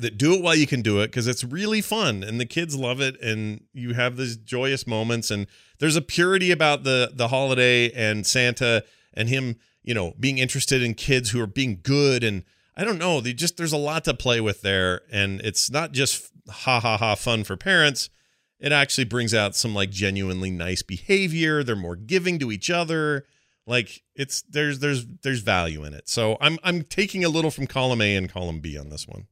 that 0.00 0.18
do 0.18 0.34
it 0.34 0.42
while 0.42 0.54
you 0.54 0.66
can 0.66 0.82
do 0.82 1.00
it 1.00 1.08
because 1.08 1.26
it's 1.26 1.44
really 1.44 1.80
fun 1.80 2.22
and 2.22 2.40
the 2.40 2.46
kids 2.46 2.76
love 2.76 3.00
it 3.00 3.20
and 3.20 3.64
you 3.72 3.94
have 3.94 4.16
these 4.16 4.36
joyous 4.36 4.86
moments 4.86 5.30
and 5.30 5.46
there's 5.78 5.96
a 5.96 6.02
purity 6.02 6.50
about 6.50 6.84
the 6.84 7.10
the 7.14 7.28
holiday 7.28 7.90
and 7.92 8.26
Santa 8.26 8.84
and 9.14 9.28
him 9.28 9.56
you 9.82 9.94
know 9.94 10.14
being 10.18 10.38
interested 10.38 10.82
in 10.82 10.94
kids 10.94 11.30
who 11.30 11.40
are 11.40 11.46
being 11.46 11.80
good 11.82 12.22
and 12.24 12.44
I 12.76 12.84
don't 12.84 12.98
know 12.98 13.20
they 13.20 13.32
just 13.32 13.56
there's 13.56 13.72
a 13.72 13.78
lot 13.78 14.04
to 14.04 14.14
play 14.14 14.40
with 14.40 14.62
there 14.62 15.02
and 15.10 15.40
it's 15.42 15.70
not 15.70 15.92
just 15.92 16.30
ha 16.48 16.80
ha 16.80 16.96
ha 16.96 17.14
fun 17.14 17.44
for 17.44 17.56
parents 17.56 18.10
it 18.58 18.72
actually 18.72 19.04
brings 19.04 19.34
out 19.34 19.54
some 19.54 19.74
like 19.74 19.90
genuinely 19.90 20.50
nice 20.50 20.82
behavior. 20.82 21.62
They're 21.62 21.76
more 21.76 21.96
giving 21.96 22.38
to 22.40 22.50
each 22.50 22.70
other. 22.70 23.24
Like 23.66 24.02
it's 24.14 24.42
there's 24.42 24.80
there's 24.80 25.06
there's 25.22 25.40
value 25.40 25.84
in 25.84 25.94
it. 25.94 26.08
So 26.08 26.36
I'm 26.40 26.58
I'm 26.64 26.82
taking 26.82 27.24
a 27.24 27.28
little 27.28 27.50
from 27.50 27.66
column 27.66 28.00
A 28.00 28.16
and 28.16 28.28
column 28.30 28.60
B 28.60 28.78
on 28.78 28.88
this 28.88 29.06
one. 29.06 29.26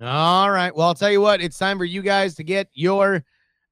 All 0.00 0.50
right. 0.50 0.74
Well, 0.74 0.86
I'll 0.86 0.94
tell 0.94 1.10
you 1.10 1.20
what, 1.20 1.40
it's 1.40 1.58
time 1.58 1.76
for 1.78 1.84
you 1.84 2.02
guys 2.02 2.36
to 2.36 2.44
get 2.44 2.68
your 2.72 3.24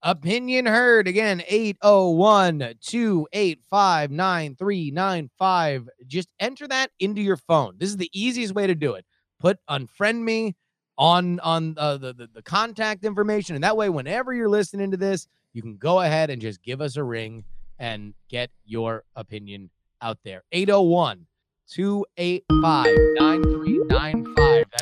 opinion 0.03 0.67
heard. 0.67 1.07
Again, 1.07 1.43
801 1.47 2.75
285 2.81 4.11
9395. 4.11 5.89
Just 6.07 6.29
enter 6.41 6.67
that 6.67 6.91
into 6.99 7.21
your 7.23 7.37
phone. 7.37 7.77
This 7.79 7.91
is 7.91 7.97
the 7.97 8.11
easiest 8.13 8.55
way 8.55 8.67
to 8.67 8.75
do 8.75 8.95
it. 8.95 9.05
Put 9.39 9.59
unfriend 9.71 10.23
me 10.23 10.57
on 10.99 11.39
on 11.41 11.75
uh, 11.79 11.99
the, 11.99 12.13
the 12.15 12.29
the 12.33 12.43
contact 12.43 13.05
information 13.05 13.55
and 13.55 13.63
that 13.63 13.77
way 13.77 13.91
whenever 13.91 14.33
you're 14.33 14.49
listening 14.49 14.91
to 14.91 14.97
this, 14.97 15.29
you 15.53 15.63
can 15.63 15.77
go 15.77 16.01
ahead 16.01 16.31
and 16.31 16.43
just 16.43 16.63
give 16.63 16.81
us 16.81 16.97
a 16.97 17.05
ring 17.05 17.45
and 17.79 18.15
get 18.29 18.51
your 18.65 19.05
opinion 19.15 19.71
out 20.03 20.19
there. 20.25 20.43
801 20.53 21.27
285 21.69 22.87
9395. 23.19 24.36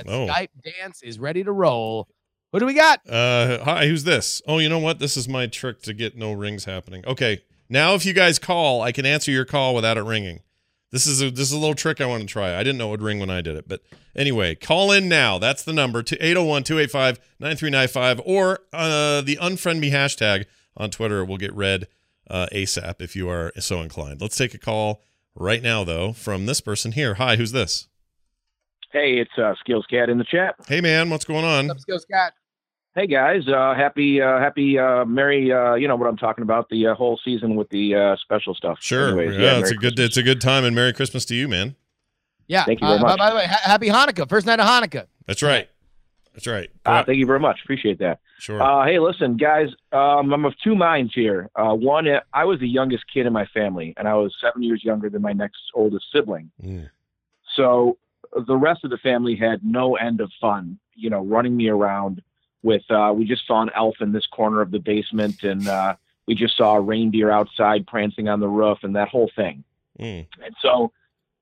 That 0.05 0.13
Oh. 0.13 0.27
Skype 0.27 0.49
dance 0.81 1.03
is 1.03 1.19
ready 1.19 1.45
to 1.45 1.53
roll. 1.53 2.09
What 2.51 2.61
do 2.61 2.67
we 2.67 2.75
got? 2.75 3.01
Uh, 3.09 3.65
hi, 3.65 3.87
who's 3.89 4.05
this? 4.05 4.41
Oh, 4.47 4.59
you 4.59 4.69
know 4.69 4.79
what? 4.79 5.01
This 5.01 5.17
is 5.17 5.29
my 5.29 5.47
trick 5.47 5.83
to 5.83 5.93
get 5.93 6.17
no 6.17 6.33
rings 6.33 6.67
happening. 6.67 7.05
Okay, 7.07 7.43
now 7.69 7.95
if 7.95 8.07
you 8.07 8.13
guys 8.13 8.39
call, 8.39 8.81
I 8.81 8.93
can 8.93 9.05
answer 9.05 9.33
your 9.33 9.45
call 9.45 9.75
without 9.75 9.99
it 9.99 10.03
ringing. 10.05 10.41
This 10.93 11.07
is 11.09 11.21
a 11.21 11.31
this 11.33 11.49
is 11.49 11.53
a 11.53 11.59
little 11.59 11.75
trick 11.75 12.01
I 12.01 12.07
want 12.07 12.21
to 12.23 12.29
try. 12.29 12.55
I 12.55 12.59
didn't 12.63 12.79
know 12.79 12.87
it 12.89 12.93
would 12.93 13.03
ring 13.03 13.19
when 13.19 13.31
I 13.31 13.41
did 13.41 13.57
it, 13.57 13.67
but 13.67 13.81
anyway, 14.15 14.55
call 14.55 14.93
in 14.93 15.09
now. 15.09 15.39
That's 15.41 15.65
the 15.65 15.73
number 15.73 16.01
to 16.05 16.17
801-285-9395 16.19 18.21
or 18.25 18.61
uh, 18.73 19.21
the 19.21 19.37
unfriend 19.41 19.81
me 19.81 19.91
hashtag 19.91 20.45
on 20.77 20.91
Twitter 20.91 21.25
will 21.25 21.39
get 21.39 21.53
read 21.55 21.89
uh, 22.31 22.47
ASAP 22.53 23.01
if 23.01 23.17
you 23.17 23.29
are 23.29 23.53
so 23.59 23.81
inclined. 23.81 24.21
Let's 24.21 24.37
take 24.37 24.55
a 24.55 24.59
call 24.59 25.03
right 25.35 25.63
now 25.63 25.83
though 25.83 26.13
from 26.13 26.47
this 26.47 26.61
person 26.61 26.93
here. 26.93 27.15
Hi, 27.15 27.35
who's 27.37 27.51
this? 27.53 27.89
Hey, 28.95 29.19
it's 29.19 29.37
uh, 29.37 29.57
Skills 29.59 29.85
Cat 29.91 30.09
in 30.09 30.19
the 30.19 30.25
chat. 30.25 30.55
Hey 30.69 30.81
man, 30.81 31.11
what's 31.11 31.25
going 31.25 31.45
on? 31.45 31.67
Let's 31.67 31.85
go, 31.85 31.99
Scott. 31.99 32.33
Hey 32.95 33.09
guys, 33.09 33.43
uh, 33.49 33.75
happy, 33.75 34.23
uh, 34.23 34.39
happy, 34.39 34.79
uh, 34.79 35.05
Merry, 35.05 35.53
uh, 35.53 35.75
you 35.75 35.89
know 35.89 35.97
what 35.97 36.09
I'm 36.09 36.17
talking 36.17 36.43
about, 36.43 36.69
the 36.69 36.87
uh, 36.87 36.95
whole 36.95 37.19
season 37.25 37.57
with 37.57 37.69
the 37.71 37.97
uh, 37.97 38.17
special 38.23 38.55
stuff. 38.55 38.79
Sure. 38.81 39.09
Anyways, 39.09 39.37
yeah, 39.37 39.59
it's 39.59 39.63
Merry 39.63 39.71
a 39.71 39.75
good 39.75 39.81
Christmas. 39.97 40.07
it's 40.07 40.17
a 40.17 40.23
good 40.23 40.41
time 40.41 40.63
and 40.63 40.77
Merry 40.77 40.93
Christmas 40.93 41.25
to 41.25 41.35
you, 41.35 41.49
man. 41.49 41.75
Yeah. 42.47 42.65
Thank 42.67 42.83
you 42.83 42.87
very 42.87 43.01
uh, 43.01 43.03
by- 43.03 43.09
much. 43.09 43.19
By, 43.19 43.31
the 43.31 43.37
way, 43.37 43.47
ha- 43.49 43.63
happy 43.65 43.89
Hanukkah. 43.89 44.29
First 44.29 44.47
night 44.47 44.61
of 44.61 44.67
Hanukkah. 44.67 45.09
That's 45.27 45.43
right. 45.43 45.69
That's 46.33 46.47
right. 46.47 46.71
Uh, 46.87 47.03
thank 47.03 47.19
you 47.19 47.27
very 47.27 47.41
much. 47.41 47.59
Appreciate 47.65 47.99
that. 47.99 48.21
sure. 48.39 48.63
Uh, 48.63 48.85
hey, 48.85 49.01
listen, 49.01 49.37
guys, 49.37 49.71
um, 49.91 50.33
I'm 50.33 50.45
of 50.45 50.55
two 50.63 50.77
minds 50.77 51.13
here. 51.15 51.51
Uh, 51.57 51.75
one, 51.75 52.07
uh, 52.07 52.21
I 52.33 52.45
was 52.45 52.61
the 52.61 52.69
youngest 52.69 53.05
kid 53.13 53.27
in 53.27 53.33
my 53.33 53.47
family, 53.47 53.93
and 53.97 54.07
I 54.07 54.15
was 54.15 54.33
seven 54.41 54.63
years 54.63 54.85
younger 54.85 55.11
than 55.11 55.21
my 55.21 55.33
next 55.33 55.59
oldest 55.75 56.07
sibling. 56.13 56.53
Mm. 56.63 56.91
So 57.57 57.99
the 58.47 58.57
rest 58.57 58.85
of 58.85 58.91
the 58.91 58.99
family 58.99 59.37
had 59.37 59.65
no 59.65 59.97
end 59.97 60.21
of 60.21 60.31
fun, 60.41 60.79
you 60.95 61.11
know, 61.11 61.21
running 61.25 61.57
me 61.57 61.69
around 61.69 62.23
with, 62.63 62.83
uh, 62.91 63.13
we 63.15 63.25
just 63.25 63.47
saw 63.47 63.63
an 63.63 63.71
elf 63.75 63.97
in 64.01 64.13
this 64.13 64.27
corner 64.27 64.61
of 64.61 64.71
the 64.71 64.79
basement 64.79 65.43
and, 65.43 65.67
uh, 65.69 65.95
we 66.27 66.35
just 66.35 66.57
saw 66.57 66.77
a 66.77 66.81
reindeer 66.81 67.31
outside 67.31 67.87
prancing 67.87 68.29
on 68.29 68.41
the 68.41 68.49
roof 68.49 68.79
and 68.83 68.97
that 68.97 69.09
whole 69.09 69.31
thing. 69.37 69.63
Mm. 70.01 70.27
And 70.43 70.55
so 70.63 70.91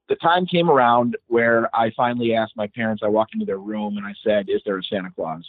the 0.09 0.17
time 0.17 0.45
came 0.45 0.69
around 0.69 1.17
where 1.29 1.75
I 1.75 1.91
finally 1.97 2.35
asked 2.35 2.57
my 2.57 2.67
parents, 2.67 3.03
I 3.05 3.09
walked 3.09 3.35
into 3.35 3.47
their 3.47 3.59
room 3.59 3.97
and 3.97 4.05
I 4.05 4.15
said, 4.25 4.49
is 4.49 4.61
there 4.67 4.77
a 4.77 4.83
Santa 4.83 5.11
Claus? 5.15 5.47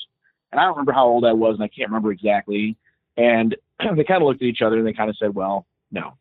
And 0.51 0.61
I 0.61 0.65
don't 0.65 0.73
remember 0.73 0.91
how 0.93 1.07
old 1.07 1.25
I 1.25 1.33
was 1.33 1.55
and 1.55 1.63
I 1.63 1.67
can't 1.67 1.89
remember 1.89 2.11
exactly. 2.11 2.77
And 3.17 3.55
they 3.79 4.03
kind 4.03 4.21
of 4.21 4.27
looked 4.27 4.43
at 4.43 4.47
each 4.47 4.61
other 4.61 4.77
and 4.77 4.85
they 4.85 4.93
kind 4.93 5.09
of 5.09 5.17
said, 5.17 5.33
well, 5.33 5.65
no, 5.91 6.13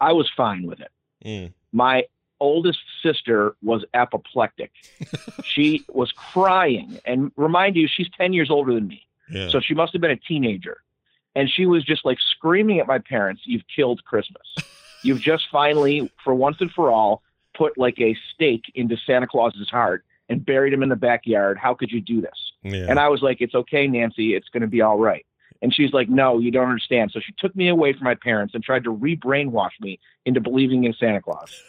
I 0.00 0.12
was 0.12 0.30
fine 0.36 0.66
with 0.66 0.80
it 0.80 0.90
Mm. 1.22 1.52
my 1.72 2.04
oldest 2.40 2.80
sister 3.02 3.54
was 3.62 3.84
apoplectic. 3.94 4.72
she 5.44 5.84
was 5.88 6.12
crying. 6.12 6.98
And 7.04 7.30
remind 7.36 7.76
you, 7.76 7.86
she's 7.86 8.08
10 8.16 8.32
years 8.32 8.50
older 8.50 8.74
than 8.74 8.88
me. 8.88 9.06
Yeah. 9.30 9.48
So 9.50 9.60
she 9.60 9.74
must 9.74 9.92
have 9.92 10.00
been 10.00 10.10
a 10.10 10.16
teenager. 10.16 10.78
And 11.36 11.48
she 11.48 11.66
was 11.66 11.84
just 11.84 12.04
like 12.04 12.18
screaming 12.20 12.80
at 12.80 12.86
my 12.86 12.98
parents, 12.98 13.42
You've 13.44 13.62
killed 13.74 14.04
Christmas. 14.04 14.42
You've 15.04 15.20
just 15.20 15.44
finally, 15.50 16.10
for 16.24 16.34
once 16.34 16.56
and 16.60 16.70
for 16.70 16.90
all, 16.90 17.22
put 17.56 17.78
like 17.78 18.00
a 18.00 18.16
stake 18.34 18.64
into 18.74 18.96
Santa 19.06 19.26
Claus's 19.26 19.70
heart 19.70 20.04
and 20.28 20.44
buried 20.44 20.72
him 20.72 20.82
in 20.82 20.88
the 20.88 20.96
backyard. 20.96 21.58
How 21.58 21.74
could 21.74 21.90
you 21.90 22.00
do 22.00 22.20
this? 22.20 22.52
yeah. 22.62 22.86
And 22.88 22.98
I 22.98 23.08
was 23.08 23.22
like, 23.22 23.40
It's 23.40 23.54
okay, 23.54 23.86
Nancy. 23.86 24.34
It's 24.34 24.48
going 24.48 24.62
to 24.62 24.66
be 24.66 24.80
all 24.80 24.98
right. 24.98 25.24
And 25.62 25.74
she's 25.74 25.92
like, 25.92 26.08
No, 26.08 26.38
you 26.38 26.50
don't 26.50 26.68
understand. 26.68 27.10
So 27.12 27.20
she 27.20 27.32
took 27.38 27.54
me 27.54 27.68
away 27.68 27.92
from 27.92 28.04
my 28.04 28.14
parents 28.14 28.54
and 28.54 28.62
tried 28.64 28.84
to 28.84 28.90
re 28.90 29.16
brainwash 29.16 29.78
me 29.80 29.98
into 30.24 30.40
believing 30.40 30.84
in 30.84 30.92
Santa 30.94 31.20
Claus. 31.20 31.62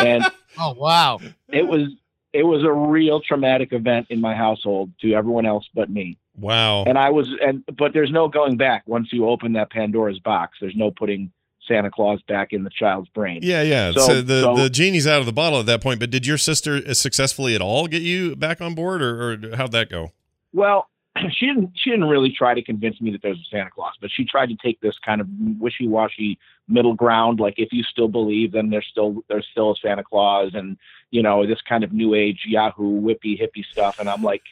and 0.00 0.24
Oh, 0.58 0.72
wow. 0.74 1.18
it 1.48 1.66
was 1.66 1.88
it 2.32 2.42
was 2.44 2.64
a 2.64 2.72
real 2.72 3.20
traumatic 3.20 3.72
event 3.72 4.08
in 4.10 4.20
my 4.20 4.34
household 4.34 4.90
to 5.02 5.12
everyone 5.14 5.46
else 5.46 5.68
but 5.74 5.88
me. 5.90 6.18
wow. 6.36 6.82
And 6.84 6.98
I 6.98 7.10
was 7.10 7.28
and 7.40 7.62
but 7.76 7.92
there's 7.92 8.10
no 8.10 8.28
going 8.28 8.56
back 8.56 8.82
once 8.86 9.08
you 9.12 9.28
open 9.28 9.52
that 9.54 9.70
Pandora's 9.70 10.18
box. 10.18 10.58
There's 10.60 10.76
no 10.76 10.90
putting 10.90 11.30
Santa 11.68 11.90
Claus 11.90 12.20
back 12.28 12.52
in 12.52 12.62
the 12.64 12.70
child's 12.70 13.08
brain. 13.10 13.40
Yeah, 13.42 13.62
yeah. 13.62 13.92
So, 13.92 14.00
So- 14.00 14.22
the 14.22 14.42
so- 14.42 14.56
the 14.56 14.68
genie's 14.70 15.06
out 15.06 15.20
of 15.20 15.26
the 15.26 15.32
bottle 15.32 15.60
at 15.60 15.66
that 15.66 15.80
point. 15.80 15.98
But 16.00 16.10
did 16.10 16.26
your 16.26 16.36
sister 16.38 16.82
uh, 16.86 16.92
successfully 16.94 17.54
at 17.54 17.60
all 17.62 17.86
get 17.86 18.02
you 18.02 18.34
back 18.36 18.60
on 18.60 18.74
board, 18.74 19.00
or, 19.02 19.32
or 19.32 19.56
how'd 19.56 19.72
that 19.72 19.88
go? 19.88 20.10
Well, 20.52 20.88
she 21.30 21.46
didn't 21.46 21.70
she 21.74 21.90
didn't 21.90 22.08
really 22.08 22.30
try 22.30 22.54
to 22.54 22.62
convince 22.62 23.00
me 23.00 23.10
that 23.12 23.22
there's 23.22 23.38
a 23.38 23.50
Santa 23.50 23.70
Claus, 23.70 23.94
but 24.00 24.10
she 24.10 24.24
tried 24.24 24.48
to 24.48 24.56
take 24.56 24.80
this 24.80 24.98
kind 24.98 25.20
of 25.20 25.28
wishy-washy 25.58 26.38
middle 26.66 26.94
ground 26.94 27.40
like 27.40 27.54
if 27.58 27.72
you 27.72 27.82
still 27.82 28.08
believe 28.08 28.52
then 28.52 28.70
there's 28.70 28.86
still 28.86 29.22
there's 29.28 29.46
still 29.50 29.72
a 29.72 29.76
Santa 29.76 30.02
Claus 30.02 30.52
and 30.54 30.78
you 31.10 31.22
know 31.22 31.46
this 31.46 31.60
kind 31.60 31.84
of 31.84 31.92
new 31.92 32.14
age 32.14 32.44
Yahoo 32.46 33.00
whippy 33.00 33.38
hippie 33.40 33.64
stuff 33.70 33.98
and 33.98 34.08
I'm 34.08 34.22
like 34.22 34.42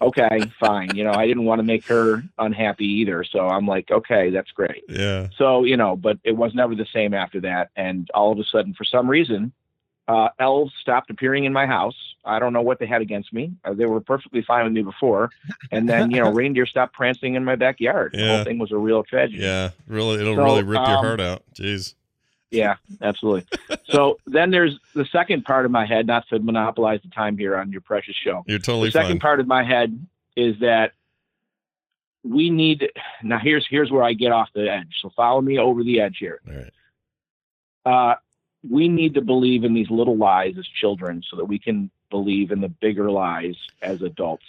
okay, 0.00 0.40
fine. 0.60 0.94
You 0.94 1.04
know, 1.04 1.12
I 1.12 1.26
didn't 1.26 1.44
want 1.44 1.58
to 1.58 1.64
make 1.64 1.84
her 1.86 2.22
unhappy 2.38 2.86
either, 2.86 3.24
so 3.24 3.48
I'm 3.48 3.66
like 3.66 3.90
okay, 3.90 4.30
that's 4.30 4.50
great. 4.52 4.84
Yeah. 4.88 5.28
So, 5.36 5.64
you 5.64 5.76
know, 5.76 5.96
but 5.96 6.18
it 6.24 6.36
was 6.36 6.54
never 6.54 6.74
the 6.74 6.86
same 6.92 7.14
after 7.14 7.40
that. 7.42 7.70
And 7.76 8.08
all 8.14 8.32
of 8.32 8.38
a 8.38 8.44
sudden, 8.44 8.74
for 8.74 8.84
some 8.84 9.08
reason, 9.08 9.52
uh, 10.08 10.28
elves 10.38 10.72
stopped 10.80 11.10
appearing 11.10 11.44
in 11.44 11.52
my 11.52 11.66
house. 11.66 11.94
I 12.24 12.38
don't 12.38 12.52
know 12.52 12.62
what 12.62 12.78
they 12.78 12.86
had 12.86 13.02
against 13.02 13.32
me. 13.32 13.52
Uh, 13.64 13.74
they 13.74 13.84
were 13.86 14.00
perfectly 14.00 14.42
fine 14.42 14.64
with 14.64 14.72
me 14.72 14.82
before. 14.82 15.30
And 15.70 15.88
then, 15.88 16.10
you 16.10 16.18
know, 16.20 16.32
reindeer 16.32 16.66
stopped 16.66 16.94
prancing 16.94 17.34
in 17.34 17.44
my 17.44 17.56
backyard. 17.56 18.12
The 18.12 18.18
Yeah. 18.18 18.36
whole 18.36 18.44
thing 18.44 18.58
was 18.58 18.72
a 18.72 18.76
real 18.78 19.02
tragedy. 19.04 19.42
Yeah. 19.42 19.70
Really, 19.86 20.20
it'll 20.20 20.34
So, 20.34 20.42
really 20.44 20.62
rip 20.62 20.80
your 20.86 20.96
um, 20.98 21.04
heart 21.04 21.20
out. 21.20 21.42
Jeez. 21.54 21.94
Yeah, 22.50 22.76
absolutely. 23.02 23.44
so 23.84 24.18
then 24.26 24.50
there's 24.50 24.78
the 24.94 25.04
second 25.12 25.44
part 25.44 25.66
of 25.66 25.70
my 25.70 25.84
head, 25.84 26.06
not 26.06 26.26
to 26.28 26.38
monopolize 26.38 27.00
the 27.02 27.10
time 27.10 27.36
here 27.36 27.54
on 27.56 27.70
your 27.70 27.82
precious 27.82 28.16
show. 28.16 28.42
You're 28.46 28.58
totally 28.58 28.88
the 28.88 28.92
second 28.92 29.10
fine. 29.12 29.20
part 29.20 29.40
of 29.40 29.46
my 29.46 29.62
head 29.62 29.98
is 30.36 30.58
that 30.60 30.92
we 32.24 32.48
need 32.50 32.90
now 33.22 33.38
here's 33.38 33.66
here's 33.68 33.90
where 33.90 34.02
I 34.02 34.12
get 34.14 34.32
off 34.32 34.48
the 34.54 34.70
edge. 34.70 34.96
So 35.02 35.10
follow 35.14 35.40
me 35.42 35.58
over 35.58 35.84
the 35.84 36.00
edge 36.00 36.16
here. 36.18 36.40
all 36.46 36.54
right. 36.54 38.12
uh, 38.12 38.14
we 38.68 38.88
need 38.88 39.14
to 39.14 39.20
believe 39.20 39.64
in 39.64 39.74
these 39.74 39.90
little 39.90 40.16
lies 40.16 40.54
as 40.58 40.66
children 40.66 41.22
so 41.30 41.36
that 41.36 41.44
we 41.44 41.58
can 41.58 41.90
believe 42.10 42.50
in 42.50 42.60
the 42.60 42.68
bigger 42.68 43.10
lies 43.10 43.54
as 43.82 44.00
adults. 44.02 44.44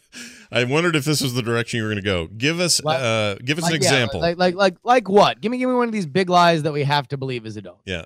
I 0.52 0.64
wondered 0.64 0.96
if 0.96 1.04
this 1.04 1.20
was 1.20 1.34
the 1.34 1.42
direction 1.42 1.78
you 1.78 1.84
were 1.84 1.90
going 1.90 2.02
to 2.02 2.08
go. 2.08 2.26
Give 2.28 2.58
us, 2.60 2.82
Like- 2.82 3.00
uh, 3.00 3.34
give 3.44 3.58
us 3.58 3.64
an 3.66 3.72
Like, 3.72 3.82
yeah, 3.82 3.88
example. 3.88 4.20
like, 4.20 4.38
like, 4.38 4.54
like, 4.54 4.76
like 4.82 5.08
what? 5.08 5.40
Give 5.40 5.50
me, 5.52 5.58
give 5.58 5.68
me 5.68 5.74
one 5.74 5.86
of 5.88 5.92
these 5.92 6.06
big 6.06 6.28
lies 6.30 6.62
that 6.64 6.72
we 6.72 6.82
have 6.84 7.06
to 7.08 7.16
believe 7.16 7.46
as 7.46 7.56
adults. 7.56 7.82
yeah. 7.86 8.04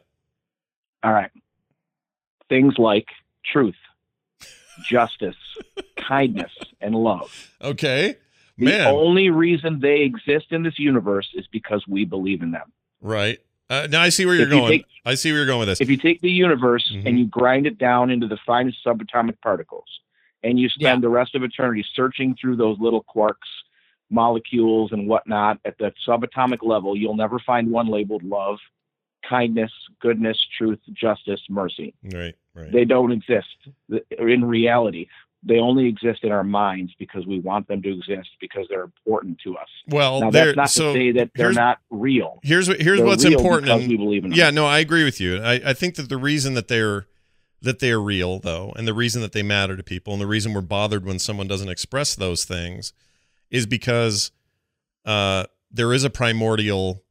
All 1.02 1.12
right. 1.12 1.30
Things 2.48 2.74
like 2.78 3.06
truth, 3.44 3.76
justice, 4.88 5.36
kindness, 5.96 6.52
and 6.80 6.94
love. 6.94 7.50
Okay. 7.62 8.16
Man. 8.56 8.84
The 8.84 8.90
only 8.90 9.30
reason 9.30 9.80
they 9.80 10.00
exist 10.02 10.46
in 10.50 10.62
this 10.62 10.78
universe 10.78 11.28
is 11.34 11.46
because 11.50 11.84
we 11.88 12.04
believe 12.04 12.42
in 12.42 12.50
them. 12.52 12.72
right. 13.00 13.38
Uh, 13.82 13.86
now 13.88 14.00
I 14.02 14.08
see 14.08 14.24
where 14.26 14.34
you're 14.34 14.46
If 14.46 14.52
you 14.52 14.58
going. 14.60 14.70
take- 14.70 14.86
I 15.04 15.14
see 15.14 15.30
where 15.30 15.38
you're 15.38 15.46
going 15.46 15.60
with 15.60 15.68
this. 15.68 15.80
If 15.80 15.90
you 15.90 15.96
take 15.96 16.20
the 16.20 16.30
universe 16.30 16.90
Mhm. 16.94 17.06
and 17.06 17.18
you 17.18 17.26
grind 17.26 17.66
it 17.66 17.76
down 17.78 18.10
into 18.10 18.26
the 18.26 18.38
finest 18.46 18.78
subatomic 18.84 19.40
particles, 19.42 19.84
and 20.42 20.58
you 20.58 20.68
spend 20.68 21.02
the 21.02 21.08
rest 21.08 21.34
of 21.34 21.42
eternity 21.42 21.84
searching 21.94 22.34
through 22.40 22.56
those 22.56 22.78
little 22.78 23.04
quarks, 23.04 23.34
molecules, 24.10 24.92
and 24.92 25.08
whatnot 25.08 25.58
at 25.64 25.76
the 25.78 25.92
subatomic 26.06 26.58
level, 26.62 26.96
you'll 26.96 27.16
never 27.16 27.38
find 27.38 27.70
one 27.70 27.88
labeled 27.88 28.22
love, 28.22 28.58
kindness, 29.28 29.72
goodness, 30.00 30.38
truth, 30.56 30.78
justice, 30.92 31.40
mercy. 31.48 31.94
right. 32.12 32.34
Right. 32.54 32.70
They 32.70 32.84
don't 32.84 33.10
exist 33.10 33.48
in 34.18 34.44
reality. 34.44 35.08
They 35.46 35.58
only 35.58 35.86
exist 35.86 36.20
in 36.24 36.32
our 36.32 36.42
minds 36.44 36.92
because 36.98 37.26
we 37.26 37.38
want 37.38 37.68
them 37.68 37.82
to 37.82 37.92
exist 37.92 38.30
because 38.40 38.66
they're 38.70 38.82
important 38.84 39.38
to 39.44 39.56
us. 39.56 39.68
well, 39.88 40.20
Now, 40.20 40.30
that's 40.30 40.56
not 40.56 40.70
so 40.70 40.92
to 40.92 40.98
say 40.98 41.12
that 41.12 41.30
they're 41.34 41.52
not 41.52 41.78
real. 41.90 42.40
here's 42.42 42.68
what 42.68 42.80
here's 42.80 42.98
They're 42.98 43.06
what's 43.06 43.24
important. 43.24 43.64
because 43.66 43.86
we 43.86 43.96
believe 43.96 44.24
in 44.24 44.30
them. 44.30 44.38
Yeah, 44.38 44.50
no, 44.50 44.64
I 44.66 44.78
agree 44.78 45.04
with 45.04 45.20
you. 45.20 45.42
I, 45.42 45.60
I 45.66 45.72
think 45.74 45.96
that 45.96 46.08
the 46.08 46.16
reason 46.16 46.54
that 46.54 46.68
they're 46.68 47.06
that 47.60 47.78
they 47.78 47.90
are 47.90 48.00
real 48.00 48.38
though, 48.38 48.72
and 48.76 48.86
the 48.86 48.94
reason 48.94 49.22
that 49.22 49.32
they 49.32 49.42
matter 49.42 49.76
to 49.76 49.82
people, 49.82 50.12
and 50.12 50.20
the 50.22 50.26
reason 50.26 50.52
we're 50.54 50.60
bothered 50.60 51.04
when 51.04 51.18
someone 51.18 51.46
doesn't 51.48 51.68
express 51.68 52.14
those 52.14 52.44
things, 52.44 52.92
is 53.50 53.66
because 53.66 54.30
uh, 55.04 55.44
there 55.70 55.92
is 55.92 56.04
a 56.04 56.10
primordial 56.10 57.02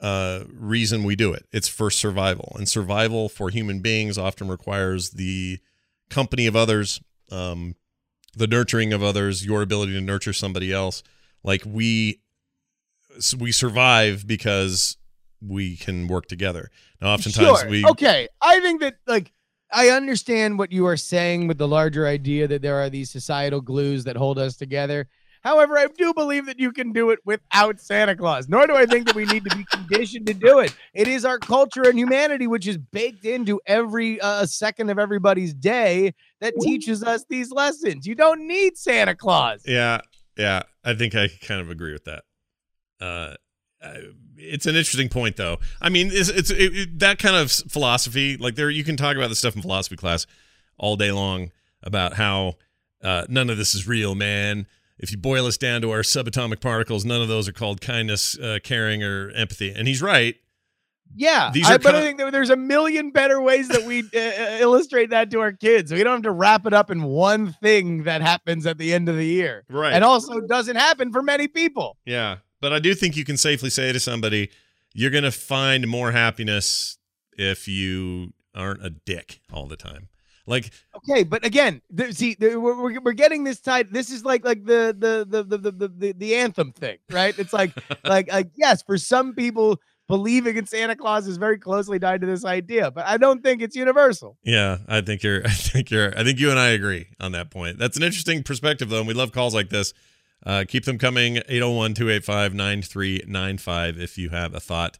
uh, 0.00 0.44
reason 0.52 1.02
we 1.02 1.16
do 1.16 1.32
it. 1.32 1.46
It's 1.52 1.68
for 1.68 1.90
survival, 1.90 2.54
and 2.58 2.68
survival 2.68 3.28
for 3.28 3.50
human 3.50 3.80
beings 3.80 4.16
often 4.18 4.48
requires 4.48 5.10
the 5.10 5.58
company 6.08 6.46
of 6.46 6.54
others, 6.56 7.00
um, 7.30 7.74
the 8.34 8.46
nurturing 8.46 8.92
of 8.92 9.02
others, 9.02 9.44
your 9.44 9.62
ability 9.62 9.92
to 9.92 10.00
nurture 10.00 10.32
somebody 10.32 10.72
else. 10.72 11.02
Like 11.42 11.62
we, 11.66 12.20
we 13.38 13.52
survive 13.52 14.26
because 14.26 14.96
we 15.40 15.76
can 15.76 16.08
work 16.08 16.26
together. 16.26 16.70
Now, 17.00 17.14
oftentimes 17.14 17.60
Sure. 17.60 17.68
we 17.68 17.84
Okay. 17.86 18.28
I 18.40 18.60
think 18.60 18.80
that 18.80 18.96
like 19.06 19.32
I 19.72 19.90
understand 19.90 20.58
what 20.58 20.72
you 20.72 20.86
are 20.86 20.96
saying 20.96 21.46
with 21.46 21.58
the 21.58 21.68
larger 21.68 22.06
idea 22.06 22.48
that 22.48 22.62
there 22.62 22.80
are 22.80 22.88
these 22.90 23.10
societal 23.10 23.60
glues 23.60 24.04
that 24.04 24.16
hold 24.16 24.38
us 24.38 24.56
together. 24.56 25.08
However, 25.48 25.78
I 25.78 25.86
do 25.86 26.12
believe 26.12 26.44
that 26.44 26.60
you 26.60 26.72
can 26.72 26.92
do 26.92 27.08
it 27.08 27.20
without 27.24 27.80
Santa 27.80 28.14
Claus. 28.14 28.50
Nor 28.50 28.66
do 28.66 28.76
I 28.76 28.84
think 28.84 29.06
that 29.06 29.14
we 29.14 29.24
need 29.24 29.44
to 29.44 29.56
be 29.56 29.64
conditioned 29.70 30.26
to 30.26 30.34
do 30.34 30.58
it. 30.58 30.76
It 30.92 31.08
is 31.08 31.24
our 31.24 31.38
culture 31.38 31.88
and 31.88 31.98
humanity, 31.98 32.46
which 32.46 32.66
is 32.66 32.76
baked 32.76 33.24
into 33.24 33.58
every 33.64 34.20
uh, 34.20 34.44
second 34.44 34.90
of 34.90 34.98
everybody's 34.98 35.54
day, 35.54 36.12
that 36.42 36.52
teaches 36.60 37.02
us 37.02 37.24
these 37.30 37.50
lessons. 37.50 38.06
You 38.06 38.14
don't 38.14 38.46
need 38.46 38.76
Santa 38.76 39.14
Claus. 39.14 39.62
Yeah, 39.64 40.02
yeah, 40.36 40.64
I 40.84 40.92
think 40.92 41.14
I 41.14 41.28
kind 41.40 41.62
of 41.62 41.70
agree 41.70 41.94
with 41.94 42.04
that. 42.04 42.24
Uh, 43.00 43.34
it's 44.36 44.66
an 44.66 44.76
interesting 44.76 45.08
point, 45.08 45.36
though. 45.36 45.60
I 45.80 45.88
mean, 45.88 46.10
it's, 46.12 46.28
it's 46.28 46.50
it, 46.50 46.98
that 46.98 47.18
kind 47.18 47.36
of 47.36 47.50
philosophy. 47.50 48.36
Like 48.36 48.54
there, 48.54 48.68
you 48.68 48.84
can 48.84 48.98
talk 48.98 49.16
about 49.16 49.28
this 49.28 49.38
stuff 49.38 49.56
in 49.56 49.62
philosophy 49.62 49.96
class 49.96 50.26
all 50.76 50.96
day 50.96 51.10
long 51.10 51.52
about 51.82 52.12
how 52.12 52.56
uh, 53.02 53.24
none 53.30 53.48
of 53.48 53.56
this 53.56 53.74
is 53.74 53.88
real, 53.88 54.14
man. 54.14 54.66
If 54.98 55.12
you 55.12 55.18
boil 55.18 55.46
us 55.46 55.56
down 55.56 55.80
to 55.82 55.90
our 55.90 56.00
subatomic 56.00 56.60
particles, 56.60 57.04
none 57.04 57.22
of 57.22 57.28
those 57.28 57.48
are 57.48 57.52
called 57.52 57.80
kindness, 57.80 58.36
uh, 58.38 58.58
caring, 58.62 59.02
or 59.02 59.30
empathy. 59.30 59.70
And 59.74 59.86
he's 59.86 60.02
right. 60.02 60.34
Yeah, 61.14 61.50
These 61.54 61.66
I, 61.70 61.76
are 61.76 61.78
but 61.78 61.94
I 61.94 62.02
think 62.02 62.18
there's 62.32 62.50
a 62.50 62.56
million 62.56 63.10
better 63.12 63.40
ways 63.40 63.68
that 63.68 63.84
we 63.84 64.00
uh, 64.00 64.58
illustrate 64.60 65.08
that 65.10 65.30
to 65.30 65.40
our 65.40 65.52
kids. 65.52 65.90
We 65.90 66.02
don't 66.04 66.16
have 66.16 66.22
to 66.24 66.30
wrap 66.30 66.66
it 66.66 66.74
up 66.74 66.90
in 66.90 67.02
one 67.02 67.54
thing 67.62 68.02
that 68.02 68.20
happens 68.20 68.66
at 68.66 68.76
the 68.76 68.92
end 68.92 69.08
of 69.08 69.16
the 69.16 69.24
year, 69.24 69.64
Right. 69.70 69.94
and 69.94 70.04
also 70.04 70.40
doesn't 70.40 70.76
happen 70.76 71.10
for 71.10 71.22
many 71.22 71.48
people. 71.48 71.96
Yeah, 72.04 72.38
but 72.60 72.74
I 72.74 72.78
do 72.78 72.94
think 72.94 73.16
you 73.16 73.24
can 73.24 73.38
safely 73.38 73.70
say 73.70 73.90
to 73.90 73.98
somebody, 74.00 74.50
you're 74.92 75.10
going 75.10 75.24
to 75.24 75.32
find 75.32 75.88
more 75.88 76.12
happiness 76.12 76.98
if 77.32 77.66
you 77.66 78.34
aren't 78.54 78.84
a 78.84 78.90
dick 78.90 79.40
all 79.50 79.66
the 79.66 79.76
time. 79.76 80.08
Like, 80.48 80.70
Okay, 80.96 81.22
but 81.22 81.44
again, 81.44 81.80
th- 81.96 82.14
see, 82.14 82.34
th- 82.34 82.56
we're, 82.56 83.00
we're, 83.00 83.12
getting 83.12 83.44
this 83.44 83.60
tied. 83.60 83.92
This 83.92 84.10
is 84.10 84.24
like 84.24 84.44
like 84.44 84.64
the 84.64 84.94
the 84.98 85.26
the 85.28 85.42
the 85.44 85.58
the, 85.58 85.70
the, 85.70 85.88
the, 85.88 86.12
the 86.12 86.34
anthem 86.34 86.72
thing, 86.72 86.98
right? 87.10 87.38
It's 87.38 87.52
like 87.52 87.72
like 88.04 88.32
like 88.32 88.50
yes, 88.56 88.82
for 88.82 88.98
some 88.98 89.34
people, 89.34 89.80
believing 90.08 90.56
in 90.56 90.66
Santa 90.66 90.96
Claus 90.96 91.28
is 91.28 91.36
very 91.36 91.58
closely 91.58 91.98
tied 91.98 92.22
to 92.22 92.26
this 92.26 92.44
idea, 92.44 92.90
but 92.90 93.06
I 93.06 93.18
don't 93.18 93.42
think 93.42 93.62
it's 93.62 93.76
universal. 93.76 94.36
yeah, 94.42 94.78
I 94.88 95.02
think 95.02 95.22
you're, 95.22 95.42
I 95.44 95.50
think 95.50 95.90
you're, 95.90 96.18
I 96.18 96.24
think 96.24 96.40
you 96.40 96.50
and 96.50 96.58
I 96.58 96.68
agree 96.68 97.08
on 97.20 97.32
that 97.32 97.50
point. 97.50 97.78
That's 97.78 97.96
an 97.96 98.02
interesting 98.02 98.42
perspective, 98.42 98.88
though, 98.88 98.98
and 98.98 99.06
we 99.06 99.14
love 99.14 99.32
calls 99.32 99.54
like 99.54 99.68
this. 99.68 99.92
Uh, 100.44 100.64
keep 100.66 100.84
them 100.84 100.98
coming 100.98 101.36
801 101.36 101.94
285 101.94 102.54
9395 102.54 103.98
if 103.98 104.16
you 104.16 104.30
have 104.30 104.54
a 104.54 104.60
thought 104.60 104.98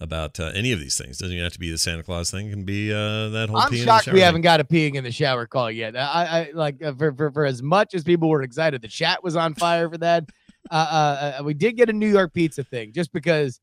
about 0.00 0.38
uh, 0.38 0.52
any 0.54 0.72
of 0.72 0.78
these 0.80 0.98
things. 0.98 1.18
Doesn't 1.18 1.32
even 1.32 1.44
have 1.44 1.52
to 1.54 1.58
be 1.58 1.70
the 1.70 1.78
Santa 1.78 2.02
Claus 2.02 2.30
thing, 2.30 2.48
it 2.48 2.50
can 2.50 2.64
be 2.64 2.92
uh, 2.92 3.28
that 3.30 3.48
whole 3.48 3.58
I'm 3.58 3.70
peeing 3.70 3.72
in 3.72 3.78
the 3.80 3.84
shocked 3.84 4.06
we 4.06 4.12
thing. 4.14 4.20
haven't 4.22 4.42
got 4.42 4.60
a 4.60 4.64
peeing 4.64 4.94
in 4.94 5.04
the 5.04 5.10
shower 5.12 5.46
call 5.46 5.70
yet. 5.70 5.96
I, 5.96 6.00
I 6.00 6.50
like 6.54 6.82
uh, 6.82 6.92
for, 6.94 7.12
for 7.14 7.30
for 7.30 7.44
as 7.46 7.62
much 7.62 7.94
as 7.94 8.04
people 8.04 8.28
were 8.28 8.42
excited, 8.42 8.82
the 8.82 8.88
chat 8.88 9.22
was 9.24 9.36
on 9.36 9.54
fire 9.54 9.88
for 9.90 9.98
that. 9.98 10.24
Uh, 10.68 10.74
uh, 10.74 11.38
uh, 11.40 11.44
we 11.44 11.54
did 11.54 11.76
get 11.76 11.88
a 11.88 11.92
New 11.92 12.08
York 12.08 12.32
pizza 12.34 12.64
thing 12.64 12.92
just 12.92 13.12
because, 13.12 13.60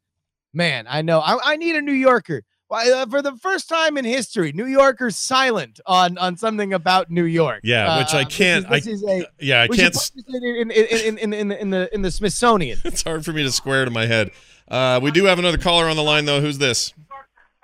man, 0.54 0.86
I 0.90 1.02
know 1.02 1.20
I, 1.20 1.38
I 1.44 1.56
need 1.58 1.76
a 1.76 1.82
New 1.82 1.92
Yorker. 1.92 2.44
Why, 2.70 2.90
uh, 2.90 3.06
for 3.08 3.22
the 3.22 3.36
first 3.42 3.68
time 3.68 3.98
in 3.98 4.06
history, 4.06 4.54
New 4.54 4.68
Yorkers 4.68 5.18
silent 5.18 5.82
on 5.86 6.18
on 6.18 6.38
something 6.38 6.72
about 6.72 7.12
New 7.12 7.26
York. 7.26 7.60
Yeah, 7.66 7.98
which 8.00 8.14
I 8.14 8.22
Uh, 8.22 8.24
this 8.24 8.32
is- 8.32 8.38
can't- 8.38 8.66
I- 8.68 8.70
This 8.80 8.88
is, 8.88 9.04
a. 9.04 9.28
Yeah, 9.42 9.64
I 9.64 9.68
can't. 9.68 10.12
in 10.34 10.72
in, 10.72 10.72
in, 10.72 11.18
in, 11.18 11.34
in, 11.34 11.52
in 11.52 11.70
the 11.72 11.94
in 11.94 12.02
the 12.04 12.12
Smithsonian. 12.12 12.80
It's 12.86 13.04
hard 13.04 13.26
for 13.26 13.34
me 13.34 13.44
to 13.44 13.52
square 13.52 13.84
to 13.84 13.92
my 13.92 14.06
head. 14.06 14.32
Uh, 14.68 15.00
we 15.02 15.12
do 15.12 15.26
have 15.26 15.40
another 15.40 15.58
caller 15.58 15.88
on 15.88 15.96
the 15.96 16.04
line, 16.04 16.26
though. 16.26 16.42
Who's 16.42 16.58
this? 16.58 16.94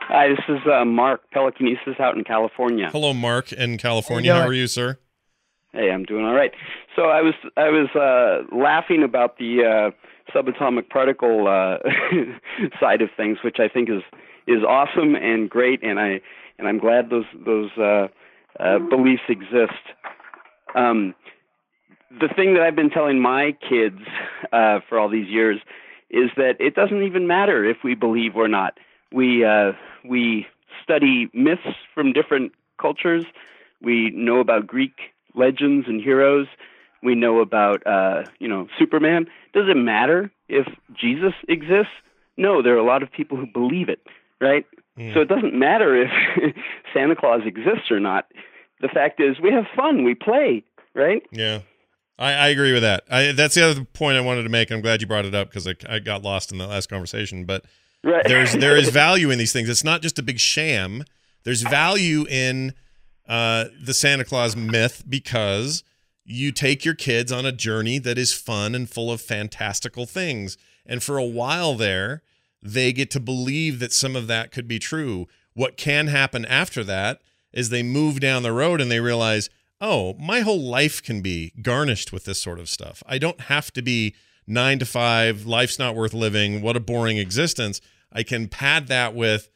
Hi, 0.02 0.30
this 0.30 0.40
is 0.48 0.60
uh, 0.66 0.86
Mark 0.86 1.22
Pelicanesis 1.34 2.00
out 2.00 2.18
in 2.18 2.24
California. 2.24 2.90
Hello, 2.92 3.14
Mark 3.14 3.52
in 3.52 3.78
California. 3.78 4.34
How 4.34 4.48
are 4.48 4.54
you, 4.54 4.68
sir? 4.68 4.98
Hey, 5.72 5.92
I'm 5.92 6.04
doing 6.04 6.26
all 6.26 6.34
right. 6.34 6.52
So 6.96 7.04
I 7.04 7.22
was 7.22 7.36
I 7.56 7.70
was 7.70 7.90
uh, 7.96 8.56
laughing 8.56 9.04
about 9.04 9.38
the 9.38 9.64
uh, 9.64 10.36
subatomic 10.36 10.90
particle 10.90 11.48
uh, 11.48 11.78
side 12.80 13.02
of 13.02 13.10
things, 13.16 13.38
which 13.44 13.58
I 13.60 13.68
think 13.68 13.90
is 13.90 14.02
is 14.48 14.64
awesome 14.68 15.16
and 15.16 15.48
great, 15.48 15.84
and 15.84 16.00
I 16.00 16.22
and 16.58 16.68
I'm 16.68 16.80
glad 16.80 17.12
those 17.12 17.26
those 17.46 17.70
uh, 17.78 18.08
uh, 18.60 18.80
beliefs 18.80 19.22
exist. 19.30 19.74
Um, 20.74 21.14
the 22.20 22.30
thing 22.36 22.56
that 22.56 22.64
I've 22.64 22.76
been 22.76 22.90
telling 22.90 23.22
my 23.22 23.56
kids 23.70 24.00
uh, 24.52 24.80
for 24.90 24.98
all 24.98 25.10
these 25.10 25.28
years 25.28 25.60
is 26.10 26.30
that 26.38 26.56
it 26.60 26.76
doesn't 26.76 27.04
even 27.04 27.28
matter 27.28 27.64
if 27.64 27.78
we 27.84 27.96
believe 27.96 28.36
or 28.36 28.48
not. 28.48 28.78
We 29.12 29.46
uh, 29.46 29.74
we 30.08 30.48
study 30.84 31.30
myths 31.34 31.76
from 31.94 32.14
different 32.14 32.52
cultures. 32.80 33.26
We 33.82 34.12
know 34.12 34.40
about 34.40 34.68
Greek 34.68 34.94
legends 35.36 35.88
and 35.88 36.02
heroes. 36.02 36.48
We 37.02 37.16
know 37.16 37.40
about 37.40 37.86
uh, 37.86 38.24
you 38.40 38.48
know 38.48 38.68
Superman. 38.78 39.28
Does 39.54 39.66
it 39.70 39.78
matter 39.78 40.32
if 40.48 40.68
Jesus 40.94 41.34
exists? 41.48 41.94
No, 42.38 42.62
there 42.62 42.74
are 42.74 42.80
a 42.80 42.86
lot 42.86 43.04
of 43.04 43.12
people 43.12 43.38
who 43.38 43.46
believe 43.46 43.90
it, 43.90 44.00
right? 44.40 44.66
Hmm. 44.98 45.14
So 45.14 45.22
it 45.22 45.28
doesn't 45.28 45.54
matter 45.54 46.04
if 46.04 46.10
Santa 46.94 47.16
Claus 47.16 47.42
exists 47.46 47.92
or 47.92 48.00
not. 48.00 48.26
The 48.82 48.88
fact 48.88 49.20
is, 49.20 49.40
we 49.42 49.52
have 49.52 49.66
fun, 49.76 50.04
we 50.06 50.16
play, 50.16 50.64
right? 50.94 51.22
Yeah, 51.32 51.60
I, 52.20 52.34
I 52.34 52.48
agree 52.50 52.74
with 52.74 52.84
that. 52.84 53.04
I, 53.10 53.32
that's 53.32 53.56
the 53.56 53.64
other 53.68 53.86
point 53.86 54.18
I 54.18 54.22
wanted 54.22 54.44
to 54.44 54.50
make. 54.50 54.70
I'm 54.70 54.82
glad 54.82 55.02
you 55.02 55.08
brought 55.08 55.26
it 55.26 55.34
up 55.34 55.50
because 55.50 55.68
I, 55.68 55.76
I 55.88 56.00
got 56.00 56.22
lost 56.22 56.52
in 56.52 56.58
the 56.60 56.68
last 56.68 56.90
conversation. 56.90 57.46
But 57.46 57.66
Right. 58.04 58.24
there's 58.28 58.54
there 58.58 58.78
is 58.78 58.90
value 58.90 59.30
in 59.32 59.38
these 59.40 59.52
things. 59.54 59.68
It's 59.70 59.84
not 59.84 60.02
just 60.02 60.20
a 60.20 60.24
big 60.24 60.40
sham. 60.40 61.04
There's 61.44 61.62
value 61.64 62.26
in 62.30 62.74
uh, 63.28 63.66
the 63.82 63.94
Santa 63.94 64.24
Claus 64.26 64.56
myth 64.56 65.04
because 65.08 65.84
you 66.26 66.52
take 66.52 66.86
your 66.86 66.94
kids 66.94 67.32
on 67.32 67.46
a 67.46 67.52
journey 67.52 67.98
that 68.00 68.18
is 68.18 68.34
fun 68.34 68.76
and 68.76 68.90
full 68.90 69.12
of 69.12 69.22
fantastical 69.22 70.06
things. 70.06 70.58
And 70.86 71.02
for 71.02 71.18
a 71.18 71.26
while 71.26 71.76
there, 71.76 72.22
they 72.62 72.92
get 72.94 73.10
to 73.12 73.20
believe 73.20 73.80
that 73.80 73.94
some 73.94 74.16
of 74.16 74.28
that 74.28 74.52
could 74.52 74.68
be 74.68 74.80
true. 74.80 75.28
What 75.54 75.78
can 75.78 76.08
happen 76.08 76.46
after 76.46 76.84
that 76.84 77.22
is 77.54 77.70
they 77.70 77.84
move 77.84 78.20
down 78.20 78.44
the 78.44 78.52
road 78.54 78.80
and 78.82 78.92
they 78.92 79.00
realize, 79.00 79.50
oh, 79.82 80.16
my 80.20 80.42
whole 80.42 80.62
life 80.62 81.02
can 81.02 81.22
be 81.22 81.54
garnished 81.62 82.12
with 82.12 82.26
this 82.26 82.42
sort 82.42 82.60
of 82.60 82.70
stuff. 82.70 83.02
I 83.08 83.18
don't 83.18 83.42
have 83.42 83.72
to 83.74 83.82
be 83.82 84.16
nine 84.48 84.80
to 84.80 84.86
five, 84.86 85.46
life's 85.46 85.80
not 85.80 85.96
worth 85.96 86.14
living, 86.14 86.62
what 86.62 86.76
a 86.76 86.80
boring 86.80 87.18
existence. 87.18 87.80
I 88.12 88.24
can 88.24 88.48
pad 88.48 88.88
that 88.88 89.14
with, 89.14 89.50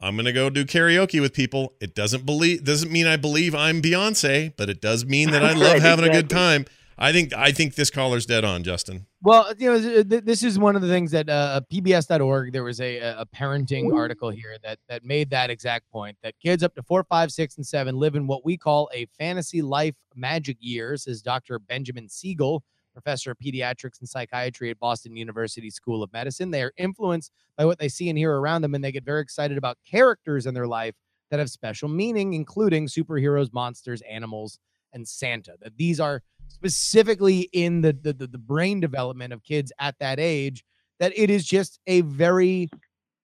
I'm 0.00 0.16
gonna 0.16 0.32
go 0.32 0.50
do 0.50 0.64
karaoke 0.64 1.20
with 1.20 1.32
people. 1.32 1.74
It 1.80 1.94
doesn't 1.94 2.26
believe 2.26 2.64
doesn't 2.64 2.90
mean 2.90 3.06
I 3.06 3.16
believe 3.16 3.54
I'm 3.54 3.80
Beyonce, 3.80 4.52
but 4.56 4.68
it 4.68 4.80
does 4.80 5.04
mean 5.04 5.30
that 5.30 5.44
I 5.44 5.52
love 5.52 5.78
having 5.80 6.04
a 6.04 6.12
good 6.12 6.28
time. 6.28 6.66
I 6.98 7.12
think 7.12 7.32
I 7.32 7.52
think 7.52 7.76
this 7.76 7.90
caller's 7.90 8.26
dead 8.26 8.44
on, 8.44 8.64
Justin. 8.64 9.06
Well, 9.24 9.52
you 9.56 9.70
know, 9.70 9.80
th- 9.80 10.08
th- 10.08 10.24
this 10.24 10.42
is 10.42 10.58
one 10.58 10.74
of 10.74 10.82
the 10.82 10.88
things 10.88 11.12
that 11.12 11.28
uh, 11.28 11.60
PBS.org. 11.72 12.52
There 12.52 12.64
was 12.64 12.80
a 12.80 12.98
a 12.98 13.24
parenting 13.26 13.94
article 13.94 14.30
here 14.30 14.56
that 14.64 14.80
that 14.88 15.04
made 15.04 15.30
that 15.30 15.48
exact 15.48 15.88
point. 15.92 16.16
That 16.24 16.34
kids 16.40 16.64
up 16.64 16.74
to 16.74 16.82
four, 16.82 17.04
five, 17.04 17.30
six, 17.30 17.56
and 17.56 17.64
seven 17.64 17.96
live 17.96 18.16
in 18.16 18.26
what 18.26 18.44
we 18.44 18.56
call 18.56 18.90
a 18.92 19.06
fantasy 19.18 19.62
life 19.62 19.94
magic 20.16 20.56
years, 20.58 21.04
says 21.04 21.22
Dr. 21.22 21.60
Benjamin 21.60 22.08
Siegel, 22.08 22.64
professor 22.92 23.30
of 23.30 23.38
pediatrics 23.38 24.00
and 24.00 24.08
psychiatry 24.08 24.70
at 24.70 24.80
Boston 24.80 25.16
University 25.16 25.70
School 25.70 26.02
of 26.02 26.12
Medicine. 26.12 26.50
They 26.50 26.62
are 26.64 26.72
influenced 26.76 27.30
by 27.56 27.64
what 27.64 27.78
they 27.78 27.88
see 27.88 28.08
and 28.08 28.18
hear 28.18 28.36
around 28.36 28.62
them, 28.62 28.74
and 28.74 28.82
they 28.82 28.90
get 28.90 29.04
very 29.04 29.22
excited 29.22 29.56
about 29.56 29.78
characters 29.88 30.46
in 30.46 30.54
their 30.54 30.66
life 30.66 30.96
that 31.30 31.38
have 31.38 31.48
special 31.48 31.88
meaning, 31.88 32.34
including 32.34 32.88
superheroes, 32.88 33.52
monsters, 33.52 34.02
animals, 34.02 34.58
and 34.92 35.06
Santa. 35.06 35.54
That 35.60 35.76
these 35.76 36.00
are 36.00 36.22
specifically 36.52 37.48
in 37.52 37.80
the, 37.80 37.92
the 37.92 38.12
the 38.12 38.26
the 38.26 38.38
brain 38.38 38.80
development 38.80 39.32
of 39.32 39.42
kids 39.42 39.72
at 39.78 39.94
that 40.00 40.20
age 40.20 40.64
that 41.00 41.12
it 41.16 41.30
is 41.30 41.44
just 41.44 41.80
a 41.86 42.02
very 42.02 42.68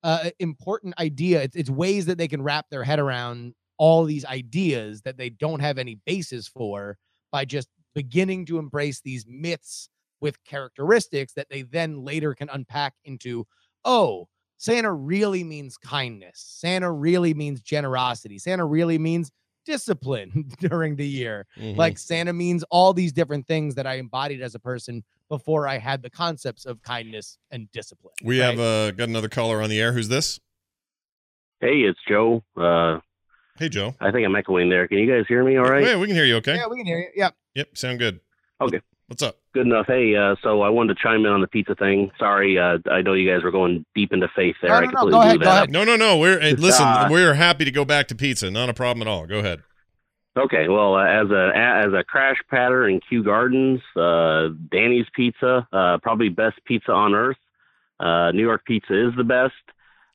uh, 0.02 0.30
important 0.38 0.98
idea. 0.98 1.42
It's, 1.42 1.56
it's 1.56 1.70
ways 1.70 2.06
that 2.06 2.18
they 2.18 2.28
can 2.28 2.42
wrap 2.42 2.66
their 2.70 2.84
head 2.84 2.98
around 2.98 3.54
all 3.78 4.04
these 4.04 4.24
ideas 4.24 5.02
that 5.02 5.16
they 5.16 5.30
don't 5.30 5.60
have 5.60 5.78
any 5.78 5.98
basis 6.06 6.48
for 6.48 6.96
by 7.30 7.44
just 7.44 7.68
beginning 7.94 8.46
to 8.46 8.58
embrace 8.58 9.00
these 9.00 9.24
myths 9.28 9.88
with 10.20 10.42
characteristics 10.44 11.32
that 11.34 11.46
they 11.50 11.62
then 11.62 12.04
later 12.04 12.34
can 12.34 12.48
unpack 12.50 12.94
into 13.04 13.46
oh 13.84 14.26
santa 14.56 14.92
really 14.92 15.44
means 15.44 15.76
kindness. 15.76 16.44
Santa 16.58 16.90
really 16.90 17.32
means 17.32 17.60
generosity. 17.60 18.38
Santa 18.38 18.66
really 18.66 18.98
means 18.98 19.30
discipline 19.68 20.50
during 20.58 20.96
the 20.96 21.06
year. 21.06 21.46
Mhm. 21.58 21.76
Like 21.76 21.98
Santa 21.98 22.32
means 22.32 22.64
all 22.70 22.94
these 22.94 23.12
different 23.12 23.46
things 23.46 23.74
that 23.74 23.86
I 23.86 23.94
embodied 23.94 24.40
as 24.40 24.54
a 24.54 24.58
person 24.58 25.04
before 25.28 25.68
I 25.68 25.76
had 25.76 26.02
the 26.02 26.08
concepts 26.10 26.64
of 26.64 26.82
kindness 26.82 27.38
and 27.50 27.70
discipline. 27.70 28.14
we 28.24 28.40
right? 28.40 28.46
have 28.46 28.58
uh, 28.58 28.90
got 28.92 29.08
another 29.08 29.28
caller 29.28 29.60
on 29.62 29.68
the 29.68 29.80
air. 29.80 29.92
Who's 29.92 30.08
this? 30.08 30.40
Hey, 31.60 31.80
it's 31.80 31.98
Joe. 32.08 32.42
Uh, 32.56 33.00
Hey, 33.58 33.68
Joe. 33.68 33.92
I 34.00 34.12
think 34.12 34.24
I'm 34.24 34.36
echoing 34.36 34.70
there. 34.70 34.86
Can 34.86 34.98
you 34.98 35.12
guys 35.12 35.24
hear 35.26 35.42
me 35.42 35.56
all 35.56 35.64
right? 35.64 35.84
Yeah, 35.84 35.96
we 35.96 36.06
can 36.06 36.14
hear 36.14 36.24
you. 36.24 36.36
Okay. 36.36 36.54
Yeah, 36.54 36.68
we 36.68 36.76
can 36.76 36.86
hear 36.86 37.00
you. 37.00 37.08
Yeah. 37.16 37.30
Yep. 37.56 37.76
Sound 37.76 37.98
good. 37.98 38.20
Okay. 38.60 38.80
What's 39.08 39.22
up? 39.22 39.38
Good 39.54 39.66
enough. 39.66 39.86
Hey, 39.86 40.14
uh, 40.14 40.36
so 40.42 40.60
I 40.60 40.68
wanted 40.68 40.94
to 40.94 41.02
chime 41.02 41.24
in 41.24 41.32
on 41.32 41.40
the 41.40 41.46
pizza 41.46 41.74
thing. 41.74 42.10
Sorry, 42.18 42.58
uh, 42.58 42.76
I 42.90 43.00
know 43.00 43.14
you 43.14 43.28
guys 43.28 43.42
were 43.42 43.50
going 43.50 43.86
deep 43.94 44.12
into 44.12 44.28
faith 44.36 44.56
there. 44.60 44.68
No, 44.70 44.76
I 44.76 44.80
no, 44.80 44.84
no, 44.84 44.90
completely 44.90 45.10
go 45.10 45.18
blew 45.18 45.26
ahead, 45.26 45.40
that 45.40 45.44
go 45.44 45.50
ahead. 45.50 45.70
No, 45.70 45.84
no, 45.84 45.96
no. 45.96 46.18
We're 46.18 46.38
hey, 46.38 46.54
listen. 46.54 46.86
Uh, 46.86 47.08
we're 47.10 47.32
happy 47.32 47.64
to 47.64 47.70
go 47.70 47.86
back 47.86 48.08
to 48.08 48.14
pizza. 48.14 48.50
Not 48.50 48.68
a 48.68 48.74
problem 48.74 49.06
at 49.06 49.10
all. 49.10 49.26
Go 49.26 49.38
ahead. 49.38 49.62
Okay, 50.38 50.68
well, 50.68 50.94
uh, 50.94 51.06
as 51.06 51.30
a 51.30 51.50
as 51.56 51.92
a 51.94 52.04
crash 52.04 52.36
patter 52.50 52.86
in 52.86 53.00
Kew 53.08 53.24
Gardens, 53.24 53.80
uh, 53.96 54.48
Danny's 54.70 55.06
Pizza, 55.16 55.66
uh, 55.72 55.96
probably 56.02 56.28
best 56.28 56.62
pizza 56.66 56.92
on 56.92 57.14
earth. 57.14 57.38
Uh, 57.98 58.30
New 58.32 58.42
York 58.42 58.64
pizza 58.66 59.08
is 59.08 59.14
the 59.16 59.24
best, 59.24 59.54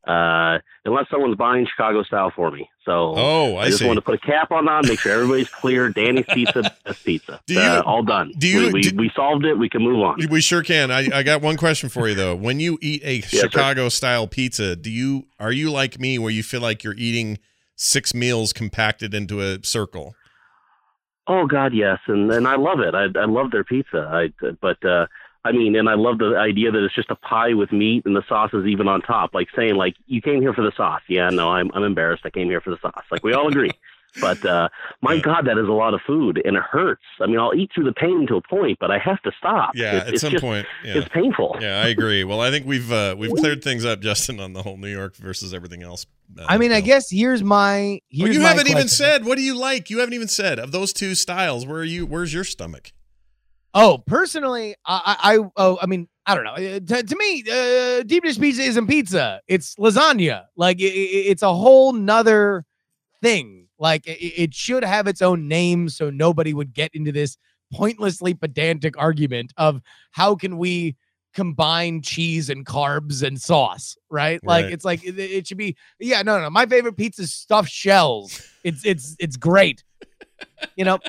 uh, 0.08 0.60
unless 0.86 1.06
someone's 1.10 1.36
buying 1.38 1.66
Chicago 1.66 2.04
style 2.04 2.32
for 2.36 2.52
me. 2.52 2.70
So 2.86 3.14
Oh, 3.16 3.56
I 3.56 3.64
I 3.64 3.66
just 3.68 3.80
see. 3.80 3.86
want 3.88 3.96
to 3.98 4.02
put 4.02 4.16
a 4.16 4.18
cap 4.18 4.52
on 4.52 4.66
that, 4.66 4.86
make 4.86 5.00
sure 5.00 5.14
everybody's 5.14 5.50
clear. 5.50 5.90
Danny's 5.90 6.26
Pizza, 6.34 6.62
best 6.86 7.06
pizza. 7.06 7.40
Do 7.48 7.54
you- 7.54 7.60
uh, 7.62 7.82
all 7.86 8.04
done. 8.04 8.34
do 8.38 8.48
you- 8.48 8.68
We, 8.68 8.72
we, 8.74 8.82
do- 8.82 8.98
we 8.98 9.12
solved 9.16 9.46
it. 9.46 9.58
We 9.58 9.70
can 9.70 9.82
move 9.82 10.02
on. 10.04 10.20
We 10.30 10.42
sure 10.42 10.62
can. 10.64 10.92
I, 10.92 11.08
I 11.14 11.24
got 11.24 11.42
one 11.42 11.56
question 11.58 11.88
for 11.90 12.10
you 12.10 12.16
though. 12.16 12.36
When 12.36 12.60
you 12.60 12.78
eat 12.82 13.02
a 13.06 13.22
sir. 13.22 13.38
Chicago 13.44 13.88
style 13.90 14.28
pizza, 14.28 14.76
do 14.76 14.92
you 14.92 15.26
are 15.40 15.52
you 15.54 15.72
like 15.72 16.00
me 16.00 16.20
where 16.20 16.32
you 16.32 16.44
feel 16.44 16.62
like 16.62 16.84
you're 16.84 16.96
eating 16.98 17.40
six 17.76 18.14
meals 18.14 18.52
compacted 18.52 19.14
into 19.14 19.40
a 19.42 19.64
circle? 19.64 20.16
Oh 21.26 21.48
God, 21.48 21.74
yes, 21.74 22.00
and 22.08 22.30
and 22.32 22.46
I 22.46 22.58
love 22.58 22.82
it. 22.82 22.94
I 22.94 23.04
I 23.18 23.24
love 23.26 23.52
their 23.52 23.64
pizza. 23.64 24.10
I 24.12 24.34
but 24.60 24.84
uh, 24.84 25.06
I 25.46 25.52
mean, 25.52 25.76
and 25.76 25.90
I 25.90 25.96
love 25.96 26.20
the 26.20 26.38
idea 26.38 26.72
that 26.72 26.84
it's 26.84 26.96
just 26.96 27.12
a 27.12 27.16
pie 27.16 27.54
with 27.54 27.72
meat 27.72 28.04
and 28.06 28.16
the 28.16 28.24
sauce 28.30 28.52
is 28.54 28.66
even 28.66 28.88
on 28.88 29.02
top. 29.02 29.34
Like 29.34 29.48
saying 29.56 29.76
like 29.76 29.96
you 30.08 30.22
came 30.22 30.42
here 30.42 30.54
for 30.54 30.64
the 30.64 30.72
sauce. 30.76 31.02
Yeah, 31.10 31.30
no, 31.30 31.50
I'm 31.50 31.70
I'm 31.74 31.84
embarrassed. 31.84 32.24
I 32.26 32.30
came 32.30 32.48
here 32.48 32.62
for 32.62 32.70
the 32.70 32.78
sauce. 32.82 33.04
Like 33.12 33.24
we 33.24 33.34
all 33.34 33.48
agree. 33.48 33.72
But 34.22 34.46
uh, 34.46 34.70
my 35.02 35.14
Yeah. 35.14 35.22
God, 35.22 35.46
that 35.48 35.58
is 35.58 35.68
a 35.68 35.72
lot 35.72 35.96
of 35.96 36.02
food, 36.06 36.40
and 36.46 36.56
it 36.56 36.62
hurts. 36.62 37.02
I 37.20 37.26
mean, 37.26 37.40
I'll 37.40 37.56
eat 37.56 37.72
through 37.74 37.86
the 37.86 37.94
pain 37.94 38.28
to 38.28 38.36
a 38.36 38.42
point, 38.44 38.78
but 38.80 38.92
I 38.92 39.00
have 39.00 39.20
to 39.24 39.32
stop. 39.40 39.72
Yeah, 39.74 39.88
It's- 39.96 40.08
at 40.08 40.14
it's 40.14 40.22
some 40.22 40.32
just- 40.34 40.44
point. 40.44 40.68
Yeah. 40.86 41.00
it's 41.00 41.10
painful. 41.10 41.58
Yeah, 41.60 41.82
I 41.82 41.88
agree. 41.88 42.24
Well, 42.24 42.40
I 42.40 42.52
think 42.52 42.68
we've 42.68 42.92
uh, 42.92 43.16
we've 43.18 43.32
cleared 43.34 43.64
things 43.68 43.86
up, 43.86 44.02
Justin, 44.02 44.40
on 44.40 44.54
the 44.54 44.62
whole 44.62 44.78
New 44.78 44.88
York 44.92 45.16
versus 45.16 45.52
everything 45.52 45.82
else. 45.82 46.06
uh, 46.38 46.46
I 46.48 46.60
mean, 46.60 46.72
I 46.72 46.82
guess 46.82 47.10
here's 47.10 47.42
my 47.44 48.02
Well, 48.16 48.32
you 48.32 48.40
my 48.40 48.50
haven't 48.50 48.70
even 48.70 48.88
said 48.88 49.26
what 49.26 49.36
do 49.40 49.42
you 49.44 49.56
like. 49.58 49.90
You 49.90 49.98
haven't 49.98 50.14
even 50.14 50.28
said 50.28 50.60
of 50.60 50.72
those 50.72 50.94
two 50.94 51.16
styles. 51.16 51.66
Where 51.66 51.80
are 51.80 51.84
you? 51.84 52.06
Where's 52.06 52.32
your 52.36 52.44
stomach? 52.44 52.92
Oh, 53.74 53.98
personally, 54.06 54.76
I, 54.86 55.18
I, 55.24 55.36
I 55.36 55.40
oh, 55.58 55.80
I 55.82 55.86
mean, 55.88 56.08
I 56.26 56.36
don't 56.36 56.44
know. 56.44 56.52
Uh, 56.54 56.80
To, 56.80 57.04
to 57.04 57.16
me, 57.16 57.44
uh, 57.52 58.04
deep 58.04 58.24
dish 58.24 58.38
pizza 58.40 58.62
isn't 58.62 58.88
pizza; 58.88 59.42
it's 59.48 59.76
lasagna. 59.76 60.46
Like 60.56 60.80
it- 60.80 60.94
it's 60.94 61.42
a 61.42 61.54
whole 61.54 61.94
nother 61.94 62.66
thing. 63.22 63.68
Like 63.80 64.06
it, 64.08 64.20
it 64.22 64.54
should 64.54 64.84
have 64.84 65.08
its 65.08 65.22
own 65.22 65.48
name, 65.48 65.90
so 65.90 66.10
nobody 66.10 66.54
would 66.54 66.74
get 66.74 66.92
into 66.94 67.12
this 67.12 67.38
pointlessly 67.74 68.34
pedantic 68.36 68.96
argument 68.98 69.52
of 69.58 69.82
how 70.12 70.36
can 70.36 70.58
we 70.58 70.96
combine 71.34 72.00
cheese 72.04 72.52
and 72.52 72.66
carbs 72.68 73.24
and 73.26 73.42
sauce, 73.42 73.98
right? 74.12 74.40
Like 74.46 74.66
Right. 74.66 74.74
it's 74.74 74.86
like 74.86 75.04
it, 75.04 75.18
it 75.18 75.48
should 75.48 75.58
be. 75.58 75.76
Yeah, 76.00 76.22
no, 76.22 76.40
no. 76.40 76.50
My 76.52 76.68
favorite 76.68 76.96
pizza 76.96 77.24
is 77.24 77.34
stuffed 77.34 77.72
shells. 77.72 78.40
It's 78.64 78.86
it's 78.86 79.16
it's 79.20 79.36
great. 79.36 79.84
You 80.76 80.86
know, 80.86 81.00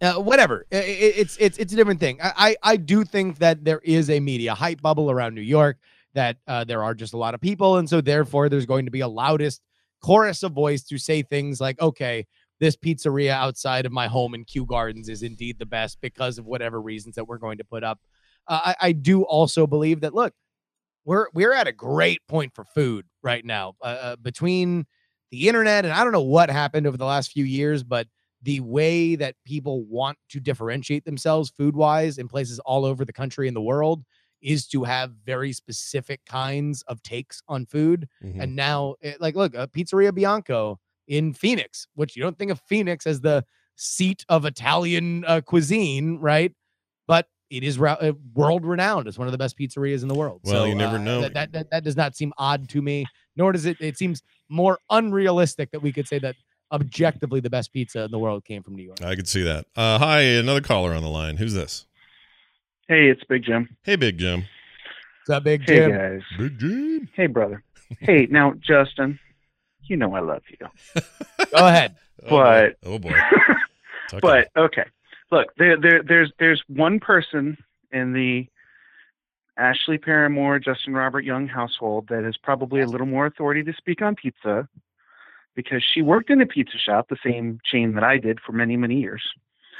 uh, 0.00 0.14
whatever. 0.14 0.66
I- 0.72 0.76
I- 0.76 0.80
it's 0.80 1.36
it's 1.38 1.58
it's 1.58 1.72
a 1.72 1.76
different 1.76 2.00
thing. 2.00 2.18
I, 2.22 2.32
I 2.36 2.72
I 2.72 2.76
do 2.76 3.04
think 3.04 3.38
that 3.38 3.64
there 3.64 3.80
is 3.84 4.10
a 4.10 4.20
media 4.20 4.54
hype 4.54 4.80
bubble 4.82 5.10
around 5.10 5.34
New 5.34 5.40
York 5.42 5.78
that 6.14 6.38
uh, 6.48 6.64
there 6.64 6.82
are 6.82 6.94
just 6.94 7.12
a 7.14 7.16
lot 7.18 7.34
of 7.34 7.40
people, 7.40 7.76
and 7.76 7.88
so 7.88 8.00
therefore 8.00 8.48
there's 8.48 8.66
going 8.66 8.84
to 8.86 8.90
be 8.90 9.00
a 9.00 9.08
loudest 9.08 9.60
chorus 10.02 10.42
of 10.42 10.52
voice 10.52 10.82
to 10.84 10.98
say 10.98 11.22
things 11.22 11.60
like, 11.60 11.80
"Okay, 11.80 12.26
this 12.58 12.76
pizzeria 12.76 13.30
outside 13.32 13.86
of 13.86 13.92
my 13.92 14.06
home 14.08 14.34
in 14.34 14.44
Kew 14.44 14.66
Gardens 14.66 15.08
is 15.08 15.22
indeed 15.22 15.58
the 15.58 15.66
best 15.66 16.00
because 16.00 16.38
of 16.38 16.46
whatever 16.46 16.80
reasons 16.80 17.14
that 17.16 17.26
we're 17.26 17.38
going 17.38 17.58
to 17.58 17.64
put 17.64 17.84
up." 17.84 18.00
Uh, 18.48 18.60
I, 18.80 18.88
I 18.88 18.92
do 18.92 19.22
also 19.22 19.66
believe 19.66 20.00
that 20.00 20.14
look, 20.14 20.32
we're 21.04 21.26
we're 21.34 21.52
at 21.52 21.68
a 21.68 21.72
great 21.72 22.20
point 22.28 22.52
for 22.54 22.64
food 22.64 23.06
right 23.22 23.44
now 23.44 23.74
uh, 23.82 23.84
uh, 23.84 24.16
between 24.16 24.86
the 25.30 25.46
internet 25.48 25.84
and 25.84 25.94
I 25.94 26.02
don't 26.02 26.12
know 26.12 26.22
what 26.22 26.50
happened 26.50 26.86
over 26.86 26.96
the 26.96 27.04
last 27.04 27.32
few 27.32 27.44
years, 27.44 27.82
but 27.84 28.08
the 28.42 28.60
way 28.60 29.16
that 29.16 29.36
people 29.44 29.84
want 29.84 30.16
to 30.30 30.40
differentiate 30.40 31.04
themselves 31.04 31.50
food 31.50 31.76
wise 31.76 32.18
in 32.18 32.28
places 32.28 32.58
all 32.60 32.84
over 32.84 33.04
the 33.04 33.12
country 33.12 33.46
and 33.46 33.56
the 33.56 33.60
world 33.60 34.02
is 34.40 34.66
to 34.68 34.84
have 34.84 35.12
very 35.26 35.52
specific 35.52 36.24
kinds 36.24 36.82
of 36.82 37.02
takes 37.02 37.42
on 37.48 37.66
food. 37.66 38.08
Mhm. 38.24 38.42
And 38.42 38.56
now, 38.56 38.94
eh, 39.02 39.14
like, 39.20 39.36
look, 39.36 39.54
uh, 39.54 39.66
Pizzeria 39.66 40.14
Bianco 40.14 40.80
in 41.06 41.34
Phoenix, 41.34 41.86
which 41.94 42.16
you 42.16 42.22
don't 42.22 42.38
think 42.38 42.50
of 42.50 42.60
Phoenix 42.60 43.06
as 43.06 43.20
the 43.20 43.44
seat 43.76 44.24
of 44.30 44.46
Italian 44.46 45.24
uh, 45.26 45.42
cuisine, 45.42 46.18
right? 46.18 46.52
But 47.06 47.28
it 47.50 47.64
is 47.64 47.78
ra- 47.78 47.98
uh, 48.00 48.12
world 48.34 48.64
renowned 48.64 49.08
as 49.08 49.18
one 49.18 49.26
of 49.28 49.32
the 49.32 49.38
best 49.38 49.58
pizzerias 49.58 50.02
in 50.02 50.08
the 50.08 50.14
world. 50.14 50.40
Well, 50.44 50.62
so, 50.62 50.64
you 50.64 50.74
never 50.74 50.96
uh, 50.96 50.98
know. 50.98 51.20
That, 51.22 51.34
that, 51.34 51.52
that 51.52 51.70
that 51.70 51.84
does 51.84 51.96
not 51.96 52.16
seem 52.16 52.32
odd 52.38 52.68
to 52.70 52.80
me, 52.80 53.06
nor 53.36 53.52
does 53.52 53.66
it. 53.66 53.76
It 53.80 53.98
seems 53.98 54.22
more 54.48 54.78
unrealistic 54.88 55.70
that 55.72 55.80
we 55.80 55.92
could 55.92 56.06
say 56.08 56.18
that 56.20 56.36
objectively 56.72 57.40
the 57.40 57.50
best 57.50 57.72
pizza 57.72 58.04
in 58.04 58.10
the 58.10 58.18
world 58.18 58.44
came 58.44 58.62
from 58.62 58.76
New 58.76 58.82
York. 58.82 59.02
I 59.02 59.14
could 59.16 59.28
see 59.28 59.42
that. 59.42 59.66
Uh, 59.76 59.98
hi, 59.98 60.20
another 60.20 60.60
caller 60.60 60.92
on 60.94 61.02
the 61.02 61.08
line. 61.08 61.36
Who's 61.36 61.54
this? 61.54 61.86
Hey, 62.88 63.08
it's 63.08 63.22
Big 63.24 63.44
Jim. 63.44 63.68
Hey, 63.84 63.96
Big 63.96 64.18
Jim. 64.18 64.44
What's 65.26 65.36
up, 65.36 65.44
Big 65.44 65.62
Hey, 65.62 65.76
Jim? 65.76 65.90
guys. 65.92 66.20
Big 66.38 66.58
Jim. 66.58 67.08
Hey, 67.14 67.26
brother. 67.26 67.62
hey, 68.00 68.26
now, 68.30 68.54
Justin, 68.60 69.18
you 69.84 69.96
know 69.96 70.14
I 70.14 70.20
love 70.20 70.42
you. 70.48 70.56
Go 71.52 71.66
ahead. 71.66 71.96
Oh, 72.24 72.28
boy. 72.30 72.72
But- 72.82 72.88
oh 72.88 72.98
boy. 72.98 73.12
Tuck 74.08 74.22
but 74.22 74.48
okay, 74.56 74.84
look, 75.30 75.48
there, 75.56 75.76
there, 75.80 76.02
there's, 76.02 76.32
there's 76.40 76.60
one 76.66 76.98
person 76.98 77.56
in 77.92 78.12
the 78.12 78.46
Ashley 79.56 79.98
Paramore, 79.98 80.58
Justin 80.58 80.94
Robert 80.94 81.24
Young 81.24 81.46
household 81.46 82.08
that 82.08 82.24
has 82.24 82.36
probably 82.36 82.80
a 82.80 82.86
little 82.86 83.06
more 83.06 83.26
authority 83.26 83.62
to 83.62 83.72
speak 83.74 84.02
on 84.02 84.16
pizza 84.16 84.66
because 85.62 85.82
she 85.82 86.02
worked 86.02 86.30
in 86.30 86.40
a 86.40 86.46
pizza 86.46 86.78
shop, 86.78 87.08
the 87.08 87.16
same 87.24 87.60
chain 87.64 87.94
that 87.94 88.04
I 88.04 88.18
did 88.18 88.38
for 88.40 88.52
many, 88.52 88.76
many 88.76 88.96
years, 89.00 89.22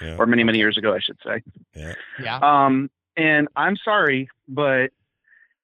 yeah. 0.01 0.16
or 0.18 0.26
many, 0.26 0.45
many 0.45 0.59
years 0.59 0.76
ago, 0.76 0.95
I 0.95 1.01
should 1.01 1.18
say. 1.24 1.43
yeah. 1.74 1.95
Yeah. 2.22 2.39
Um, 2.43 2.91
and 3.16 3.49
I'm 3.57 3.76
sorry, 3.76 4.28
but 4.49 4.91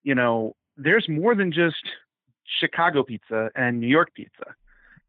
you 0.03 0.14
know, 0.14 0.55
there's 0.77 1.09
more 1.09 1.35
than 1.35 1.53
just 1.53 1.85
Chicago 2.61 3.03
pizza 3.03 3.51
and 3.55 3.81
New 3.81 3.89
York 3.89 4.14
pizza. 4.14 4.55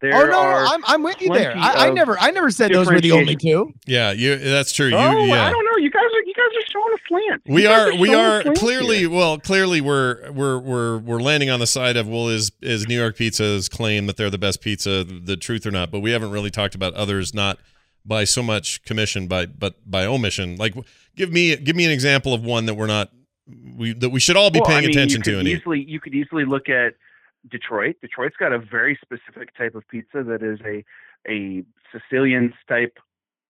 Oh, 0.04 0.08
there 0.10 0.14
oh 0.14 0.26
no, 0.26 0.32
no, 0.32 0.38
are 0.38 0.66
I'm 0.68 0.84
I'm 0.86 1.02
with 1.04 1.20
you 1.22 1.34
there. 1.34 1.56
I, 1.58 1.88
I 1.88 1.90
never 1.90 2.20
I 2.20 2.30
never 2.30 2.52
said 2.52 2.72
those 2.72 2.86
were 2.88 3.02
the 3.02 3.12
only 3.14 3.36
two. 3.36 3.74
Yeah, 3.88 4.12
you. 4.12 4.38
That's 4.38 4.72
true. 4.72 4.90
You. 4.90 4.96
oh, 4.96 5.26
yeah. 5.26 5.46
I 5.48 5.50
don't 5.50 5.66
know. 5.66 5.78
You 5.78 5.90
guys 5.90 6.04
are 6.04 6.24
you 6.24 6.34
guys 6.36 6.46
are 6.56 6.72
showing 6.72 6.94
a 6.94 6.98
slant. 7.08 7.42
We 7.48 7.62
You 7.64 7.68
guys 7.68 7.96
are 7.96 7.98
we 8.00 8.14
are 8.14 8.44
clearly 8.54 9.00
here. 9.00 9.10
well 9.10 9.40
clearly 9.40 9.82
we're 9.82 10.32
we're 10.32 10.60
we're 10.60 10.98
we're 11.00 11.20
landing 11.20 11.50
on 11.50 11.60
the 11.60 11.66
side 11.68 11.98
of 11.98 12.08
well 12.08 12.28
is 12.30 12.52
is 12.62 12.88
New 12.88 12.96
York 13.00 13.16
Pizza's 13.18 13.68
claim 13.70 14.06
that 14.06 14.18
they're 14.18 14.30
the 14.30 14.38
best 14.38 14.62
pizza 14.62 15.04
the 15.04 15.36
truth 15.36 15.66
or 15.66 15.72
not 15.72 15.90
but 15.90 16.02
we 16.02 16.12
haven't 16.12 16.30
really 16.30 16.52
talked 16.52 16.76
about 16.76 16.94
others 16.94 17.34
not 17.34 17.58
by 18.06 18.24
so 18.24 18.44
much 18.44 18.84
commission 18.84 19.28
by 19.28 19.46
but 19.48 19.76
by 19.90 20.06
omission 20.06 20.58
like 20.58 20.76
give 21.16 21.32
me 21.32 21.56
give 21.56 21.76
me 21.76 21.86
an 21.86 21.92
example 21.92 22.34
of 22.36 22.44
one 22.46 22.68
that 22.68 22.76
we're 22.76 22.86
not 22.88 23.10
we 23.76 23.94
that 23.94 24.10
we 24.10 24.20
should 24.20 24.38
all 24.38 24.52
be 24.52 24.60
Well, 24.60 24.68
paying 24.68 24.80
I 24.80 24.88
mean, 24.88 24.90
attention 24.92 25.20
you 25.20 25.24
to 25.24 25.32
could 25.32 25.40
and 25.40 25.48
eat. 25.48 25.58
easily 25.62 25.84
you 25.88 26.00
could 26.00 26.14
easily 26.14 26.46
look 26.46 26.70
at 26.70 26.94
Detroit. 27.50 27.96
Detroit's 28.02 28.36
got 28.38 28.52
a 28.54 28.60
very 28.60 28.98
specific 29.02 29.56
type 29.58 29.76
of 29.76 29.88
pizza 29.88 30.24
that 30.24 30.44
is 30.44 30.60
a 30.66 30.84
a 31.30 31.64
Sicilian 31.92 32.54
type 32.68 32.98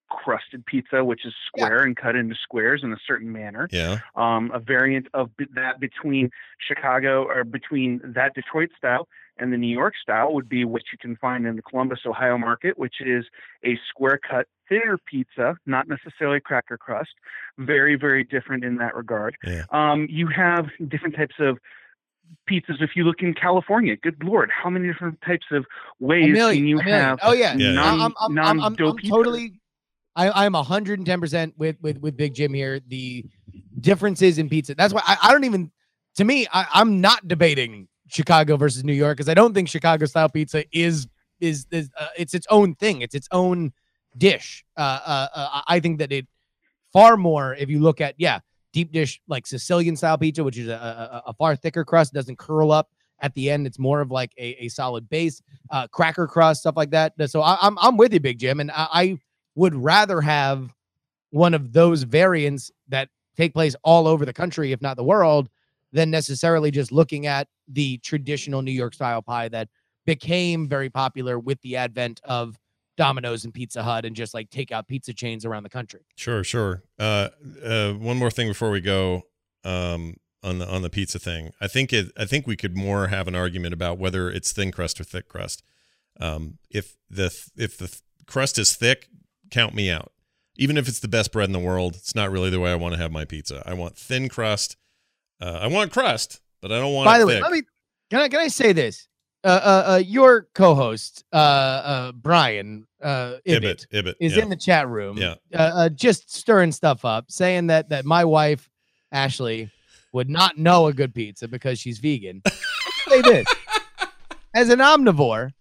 crusted 0.09 0.65
pizza, 0.65 1.03
which 1.03 1.25
is 1.25 1.33
square 1.47 1.79
and 1.79 1.95
cut 1.95 2.15
into 2.15 2.35
squares 2.41 2.81
in 2.83 2.93
a 2.93 2.97
certain 3.05 3.31
manner. 3.31 3.67
yeah 3.71 3.99
um, 4.15 4.51
a 4.53 4.59
variant 4.59 5.07
of 5.13 5.35
b- 5.37 5.45
that 5.53 5.79
between 5.79 6.29
Chicago 6.65 7.23
or 7.23 7.43
between 7.43 7.99
that 8.03 8.33
Detroit 8.33 8.69
style 8.77 9.07
and 9.37 9.51
the 9.53 9.57
New 9.57 9.71
York 9.71 9.93
style 10.01 10.33
would 10.33 10.49
be 10.49 10.65
what 10.65 10.83
you 10.91 10.97
can 10.97 11.15
find 11.17 11.45
in 11.45 11.55
the 11.55 11.61
Columbus, 11.61 11.99
Ohio 12.05 12.37
market, 12.37 12.77
which 12.77 12.95
is 13.01 13.25
a 13.63 13.77
square 13.89 14.17
cut, 14.17 14.47
thinner 14.67 14.97
pizza, 15.05 15.55
not 15.65 15.87
necessarily 15.87 16.39
cracker 16.39 16.77
crust. 16.77 17.11
Very, 17.57 17.95
very 17.95 18.23
different 18.23 18.63
in 18.63 18.77
that 18.77 18.95
regard. 18.95 19.37
Yeah. 19.43 19.65
Um, 19.71 20.07
you 20.09 20.27
have 20.27 20.67
different 20.87 21.15
types 21.15 21.35
of 21.39 21.59
pizzas. 22.49 22.81
If 22.81 22.91
you 22.95 23.03
look 23.03 23.21
in 23.21 23.33
California, 23.33 23.95
good 23.97 24.21
lord, 24.23 24.49
how 24.51 24.69
many 24.69 24.87
different 24.87 25.19
types 25.21 25.45
of 25.51 25.65
A 26.01 26.05
ways 26.05 26.33
million, 26.33 26.63
can 26.63 26.67
you 26.67 26.79
have? 26.79 27.19
Oh 27.21 27.33
yeah, 27.33 27.55
Yeah, 27.55 27.69
yeah. 27.69 27.71
non, 27.73 27.85
I'm, 27.85 28.01
I'm, 28.01 28.13
I'm, 28.19 28.37
I'm, 28.39 28.57
non-dough 28.57 28.89
I'm 28.89 28.97
totally. 28.97 29.59
I, 30.15 30.45
I'm 30.45 30.53
110 30.53 31.19
percent 31.19 31.53
with 31.57 31.77
with 31.81 31.99
with 31.99 32.17
Big 32.17 32.33
Jim 32.33 32.53
here. 32.53 32.79
The 32.87 33.25
differences 33.79 34.37
in 34.37 34.49
pizza. 34.49 34.75
That's 34.75 34.93
why 34.93 35.01
I, 35.05 35.17
I 35.23 35.31
don't 35.31 35.43
even. 35.43 35.71
To 36.15 36.25
me, 36.25 36.47
I, 36.51 36.65
I'm 36.73 36.99
not 36.99 37.27
debating 37.27 37.87
Chicago 38.07 38.57
versus 38.57 38.83
New 38.83 38.93
York 38.93 39.17
because 39.17 39.29
I 39.29 39.33
don't 39.33 39.53
think 39.53 39.69
Chicago 39.69 40.05
style 40.05 40.29
pizza 40.29 40.63
is 40.71 41.07
is, 41.39 41.67
is 41.71 41.89
uh, 41.99 42.07
it's 42.17 42.33
its 42.33 42.47
own 42.49 42.73
thing. 42.75 43.01
It's 43.01 43.13
its 43.15 43.27
own 43.31 43.71
dish. 44.17 44.65
Uh, 44.75 44.99
uh, 45.05 45.27
uh, 45.33 45.61
I 45.67 45.79
think 45.79 45.99
that 45.99 46.11
it 46.11 46.27
far 46.93 47.17
more 47.17 47.53
if 47.55 47.69
you 47.69 47.79
look 47.79 48.01
at 48.01 48.15
yeah 48.17 48.39
deep 48.73 48.91
dish 48.91 49.21
like 49.27 49.47
Sicilian 49.47 49.95
style 49.95 50.17
pizza, 50.17 50.43
which 50.43 50.57
is 50.57 50.67
a, 50.67 50.73
a, 51.25 51.29
a 51.29 51.33
far 51.33 51.55
thicker 51.55 51.85
crust, 51.85 52.13
doesn't 52.13 52.37
curl 52.37 52.71
up 52.71 52.89
at 53.19 53.33
the 53.33 53.49
end. 53.49 53.65
It's 53.65 53.79
more 53.79 54.01
of 54.01 54.11
like 54.11 54.31
a, 54.37 54.65
a 54.65 54.69
solid 54.69 55.09
base, 55.09 55.41
uh, 55.71 55.87
cracker 55.87 56.27
crust, 56.27 56.61
stuff 56.61 56.77
like 56.77 56.91
that. 56.91 57.13
So 57.29 57.41
I, 57.41 57.57
I'm 57.61 57.77
I'm 57.79 57.97
with 57.97 58.13
you, 58.13 58.19
Big 58.19 58.39
Jim, 58.39 58.59
and 58.59 58.71
I, 58.71 58.87
I 58.91 59.17
would 59.55 59.75
rather 59.75 60.21
have 60.21 60.73
one 61.31 61.53
of 61.53 61.73
those 61.73 62.03
variants 62.03 62.71
that 62.87 63.09
take 63.35 63.53
place 63.53 63.75
all 63.83 64.07
over 64.07 64.25
the 64.25 64.33
country, 64.33 64.71
if 64.71 64.81
not 64.81 64.97
the 64.97 65.03
world, 65.03 65.49
than 65.91 66.11
necessarily 66.11 66.71
just 66.71 66.91
looking 66.91 67.27
at 67.27 67.47
the 67.67 67.97
traditional 67.99 68.61
New 68.61 68.71
York 68.71 68.93
style 68.93 69.21
pie 69.21 69.49
that 69.49 69.67
became 70.05 70.67
very 70.67 70.89
popular 70.89 71.37
with 71.37 71.59
the 71.61 71.75
advent 71.75 72.21
of 72.23 72.57
Domino's 72.97 73.45
and 73.45 73.53
Pizza 73.53 73.83
Hut 73.83 74.03
and 74.05 74.15
just 74.15 74.33
like 74.33 74.49
take 74.49 74.71
out 74.71 74.87
pizza 74.87 75.13
chains 75.13 75.45
around 75.45 75.63
the 75.63 75.69
country. 75.69 76.01
Sure, 76.15 76.43
sure. 76.43 76.83
Uh, 76.99 77.29
uh, 77.63 77.93
one 77.93 78.17
more 78.17 78.31
thing 78.31 78.47
before 78.47 78.71
we 78.71 78.81
go 78.81 79.23
um, 79.63 80.15
on 80.43 80.59
the 80.59 80.67
on 80.67 80.81
the 80.81 80.89
pizza 80.89 81.19
thing. 81.19 81.51
I 81.61 81.67
think 81.67 81.93
it. 81.93 82.11
I 82.17 82.25
think 82.25 82.47
we 82.47 82.57
could 82.57 82.75
more 82.75 83.07
have 83.07 83.27
an 83.27 83.35
argument 83.35 83.73
about 83.73 83.97
whether 83.97 84.29
it's 84.29 84.51
thin 84.51 84.71
crust 84.71 84.99
or 84.99 85.03
thick 85.03 85.29
crust. 85.29 85.63
Um, 86.19 86.57
if 86.69 86.97
the 87.09 87.25
if 87.55 87.77
the 87.77 87.95
crust 88.25 88.57
is 88.57 88.75
thick, 88.75 89.07
count 89.51 89.73
me 89.73 89.89
out. 89.89 90.11
Even 90.55 90.75
if 90.75 90.87
it's 90.87 90.99
the 90.99 91.07
best 91.07 91.31
bread 91.31 91.47
in 91.47 91.53
the 91.53 91.59
world, 91.59 91.95
it's 91.95 92.15
not 92.15 92.31
really 92.31 92.49
the 92.49 92.59
way 92.59 92.71
I 92.71 92.75
want 92.75 92.95
to 92.95 92.99
have 92.99 93.11
my 93.11 93.25
pizza. 93.25 93.61
I 93.65 93.75
want 93.75 93.95
thin 93.95 94.27
crust. 94.27 94.75
Uh, 95.39 95.59
I 95.61 95.67
want 95.67 95.91
crust, 95.91 96.41
but 96.61 96.71
I 96.71 96.79
don't 96.79 96.93
want. 96.93 97.05
By 97.05 97.19
the 97.19 97.27
way, 97.27 97.39
let 97.39 97.51
me 97.51 97.61
can 98.09 98.21
I 98.21 98.29
can 98.29 98.39
I 98.39 98.47
say 98.47 98.73
this? 98.73 99.07
Uh, 99.47 99.49
uh, 99.63 99.91
uh 99.93 99.95
your 99.95 100.47
co-host, 100.53 101.23
uh, 101.31 101.35
uh, 101.35 102.11
Brian, 102.11 102.85
uh, 103.01 103.35
Ibbott, 103.45 103.85
Ibbott, 103.91 103.93
Ibbott, 103.93 104.15
is 104.19 104.35
yeah. 104.35 104.43
in 104.43 104.49
the 104.49 104.57
chat 104.57 104.89
room. 104.89 105.17
Yeah. 105.17 105.35
uh, 105.53 105.57
uh, 105.57 105.89
just 105.89 106.35
stirring 106.35 106.73
stuff 106.73 107.05
up, 107.05 107.31
saying 107.31 107.67
that 107.67 107.87
that 107.89 108.03
my 108.03 108.25
wife 108.25 108.69
Ashley 109.13 109.71
would 110.11 110.29
not 110.29 110.57
know 110.57 110.87
a 110.87 110.93
good 110.93 111.15
pizza 111.15 111.47
because 111.47 111.79
she's 111.79 111.99
vegan. 111.99 112.41
Say 113.07 113.21
this: 113.21 113.47
as 114.53 114.67
an 114.67 114.79
omnivore, 114.79 115.51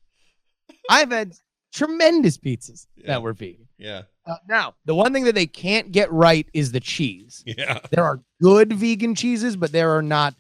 I've 0.91 1.13
had 1.13 1.35
tremendous 1.73 2.39
pizzas 2.39 2.87
that 3.05 3.23
were 3.23 3.35
vegan. 3.35 3.69
Yeah. 3.79 4.03
Uh, 4.27 4.37
now, 4.49 4.75
the 4.85 4.95
one 4.97 5.13
thing 5.13 5.25
that 5.25 5.37
they 5.37 5.47
can't 5.47 5.93
get 5.93 6.11
right 6.11 6.49
is 6.53 6.73
the 6.73 6.81
cheese. 6.81 7.45
Yeah. 7.47 7.79
There 7.91 8.03
are 8.03 8.21
good 8.43 8.73
vegan 8.73 9.15
cheeses, 9.15 9.57
but 9.57 9.71
there 9.71 9.97
are 9.97 10.03
not 10.03 10.35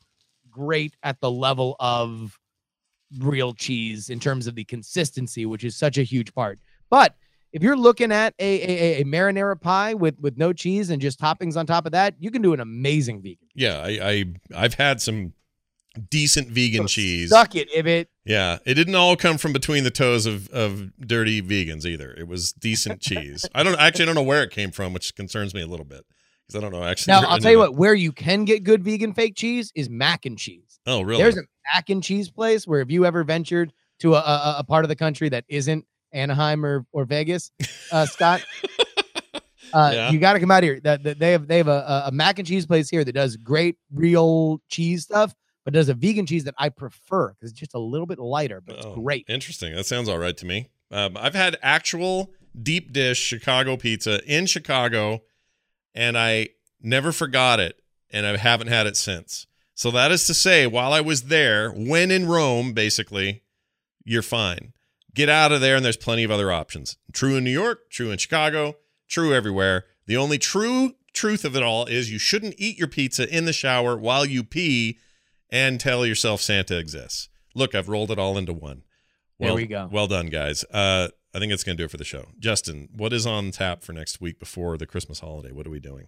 great 0.50 0.96
at 1.04 1.20
the 1.20 1.30
level 1.30 1.76
of 1.78 2.36
real 3.18 3.54
cheese 3.54 4.10
in 4.10 4.20
terms 4.20 4.46
of 4.46 4.54
the 4.54 4.64
consistency, 4.64 5.46
which 5.46 5.64
is 5.64 5.76
such 5.76 5.98
a 5.98 6.02
huge 6.02 6.34
part. 6.34 6.58
But 6.90 7.14
if 7.52 7.62
you're 7.62 7.76
looking 7.76 8.12
at 8.12 8.34
a, 8.38 8.44
a, 8.44 9.00
a 9.00 9.04
marinara 9.04 9.60
pie 9.60 9.94
with 9.94 10.18
with 10.20 10.36
no 10.36 10.52
cheese 10.52 10.90
and 10.90 11.00
just 11.00 11.20
toppings 11.20 11.56
on 11.56 11.66
top 11.66 11.86
of 11.86 11.92
that, 11.92 12.14
you 12.18 12.30
can 12.30 12.42
do 12.42 12.52
an 12.52 12.60
amazing 12.60 13.22
vegan. 13.22 13.48
Yeah, 13.54 13.80
I, 13.80 13.88
I 14.02 14.24
I've 14.54 14.74
had 14.74 15.00
some 15.00 15.32
decent 16.10 16.48
vegan 16.48 16.86
cheese. 16.86 17.30
Suck 17.30 17.54
it, 17.54 17.68
Ibbott. 17.74 18.08
Yeah, 18.24 18.58
it 18.66 18.74
didn't 18.74 18.94
all 18.94 19.16
come 19.16 19.38
from 19.38 19.52
between 19.52 19.84
the 19.84 19.90
toes 19.90 20.26
of 20.26 20.48
of 20.50 20.92
dirty 20.98 21.40
vegans 21.40 21.84
either. 21.84 22.12
It 22.12 22.28
was 22.28 22.52
decent 22.52 23.00
cheese. 23.00 23.48
I 23.54 23.62
don't 23.62 23.78
actually 23.78 24.04
I 24.04 24.06
don't 24.06 24.16
know 24.16 24.22
where 24.22 24.42
it 24.42 24.50
came 24.50 24.70
from, 24.70 24.92
which 24.92 25.14
concerns 25.14 25.54
me 25.54 25.62
a 25.62 25.66
little 25.66 25.86
bit 25.86 26.04
because 26.46 26.58
I 26.58 26.62
don't 26.62 26.72
know 26.72 26.84
actually. 26.84 27.12
Now 27.12 27.28
I'll 27.28 27.38
tell 27.38 27.52
you 27.52 27.58
what, 27.58 27.74
where 27.74 27.94
you 27.94 28.12
can 28.12 28.44
get 28.44 28.64
good 28.64 28.84
vegan 28.84 29.14
fake 29.14 29.36
cheese 29.36 29.72
is 29.74 29.88
mac 29.88 30.26
and 30.26 30.38
cheese. 30.38 30.78
Oh, 30.86 31.02
really? 31.02 31.22
There's 31.22 31.36
a 31.36 31.42
mac 31.74 31.90
and 31.90 32.02
cheese 32.02 32.30
place 32.30 32.66
where 32.66 32.80
if 32.80 32.90
you 32.90 33.04
ever 33.06 33.24
ventured 33.24 33.72
to 34.00 34.14
a, 34.14 34.18
a, 34.18 34.54
a 34.58 34.64
part 34.64 34.84
of 34.84 34.88
the 34.88 34.96
country 34.96 35.28
that 35.30 35.44
isn't 35.48 35.84
Anaheim 36.12 36.64
or, 36.64 36.86
or 36.92 37.04
Vegas, 37.04 37.50
uh, 37.92 38.06
Scott, 38.06 38.42
uh, 39.72 39.90
Yeah. 39.92 40.10
you 40.10 40.18
got 40.18 40.34
to 40.34 40.40
come 40.40 40.50
out 40.50 40.62
here. 40.62 40.80
That 40.80 41.02
that 41.04 41.18
they 41.18 41.32
have 41.32 41.46
they 41.48 41.58
have 41.58 41.68
a, 41.68 42.04
a 42.06 42.12
mac 42.12 42.38
and 42.38 42.46
cheese 42.46 42.66
place 42.66 42.88
here 42.88 43.04
that 43.04 43.12
does 43.12 43.36
great 43.36 43.76
real 43.92 44.60
cheese 44.68 45.02
stuff, 45.04 45.34
but 45.64 45.74
does 45.74 45.88
a 45.88 45.94
vegan 45.94 46.26
cheese 46.26 46.44
that 46.44 46.54
I 46.58 46.68
prefer 46.68 47.32
because 47.32 47.50
it's 47.50 47.58
just 47.60 47.74
a 47.74 47.78
little 47.78 48.06
bit 48.06 48.18
lighter, 48.18 48.60
but 48.60 48.76
it's 48.76 48.86
Oh, 48.86 48.94
great. 48.94 49.24
Interesting. 49.28 49.74
That 49.74 49.86
sounds 49.86 50.08
all 50.08 50.18
right 50.18 50.36
to 50.36 50.46
me. 50.46 50.68
Um, 50.90 51.16
I've 51.16 51.34
had 51.34 51.56
actual 51.62 52.30
deep 52.60 52.92
dish 52.92 53.18
Chicago 53.18 53.76
pizza 53.76 54.20
in 54.24 54.46
Chicago, 54.46 55.22
and 55.94 56.16
I 56.16 56.50
never 56.80 57.10
forgot 57.12 57.58
it, 57.60 57.80
and 58.10 58.24
I 58.26 58.36
haven't 58.36 58.68
had 58.68 58.86
it 58.86 58.96
since. 58.96 59.46
So 59.76 59.90
that 59.90 60.10
is 60.10 60.26
to 60.26 60.32
say, 60.32 60.66
while 60.66 60.94
I 60.94 61.02
was 61.02 61.24
there, 61.24 61.70
when 61.70 62.10
in 62.10 62.26
Rome, 62.26 62.72
basically, 62.72 63.42
you're 64.06 64.22
fine. 64.22 64.72
Get 65.14 65.28
out 65.28 65.52
of 65.52 65.60
there, 65.60 65.76
and 65.76 65.84
there's 65.84 65.98
plenty 65.98 66.24
of 66.24 66.30
other 66.30 66.50
options. 66.50 66.96
True 67.12 67.36
in 67.36 67.44
New 67.44 67.50
York, 67.50 67.90
true 67.90 68.10
in 68.10 68.16
Chicago, 68.16 68.76
true 69.06 69.34
everywhere. 69.34 69.84
The 70.06 70.16
only 70.16 70.38
true 70.38 70.94
truth 71.12 71.44
of 71.44 71.54
it 71.54 71.62
all 71.62 71.84
is 71.84 72.10
you 72.10 72.18
shouldn't 72.18 72.54
eat 72.56 72.78
your 72.78 72.88
pizza 72.88 73.28
in 73.28 73.44
the 73.44 73.52
shower 73.52 73.98
while 73.98 74.24
you 74.24 74.44
pee 74.44 74.98
and 75.50 75.78
tell 75.78 76.06
yourself 76.06 76.40
Santa 76.40 76.78
exists. 76.78 77.28
Look, 77.54 77.74
I've 77.74 77.90
rolled 77.90 78.10
it 78.10 78.18
all 78.18 78.38
into 78.38 78.54
one. 78.54 78.82
There 79.38 79.48
Well, 79.48 79.56
we 79.56 79.66
go. 79.66 79.90
Well 79.92 80.06
done, 80.06 80.28
guys. 80.28 80.64
Uh, 80.72 81.08
I 81.34 81.38
think 81.38 81.52
it's 81.52 81.64
going 81.64 81.76
to 81.76 81.82
do 81.82 81.84
it 81.84 81.90
for 81.90 81.98
the 81.98 82.04
show. 82.04 82.28
Justin, 82.38 82.88
what 82.96 83.12
is 83.12 83.26
on 83.26 83.50
tap 83.50 83.82
for 83.82 83.92
next 83.92 84.22
week 84.22 84.38
before 84.38 84.78
the 84.78 84.86
Christmas 84.86 85.20
holiday? 85.20 85.52
What 85.52 85.66
are 85.66 85.70
we 85.70 85.80
doing? 85.80 86.06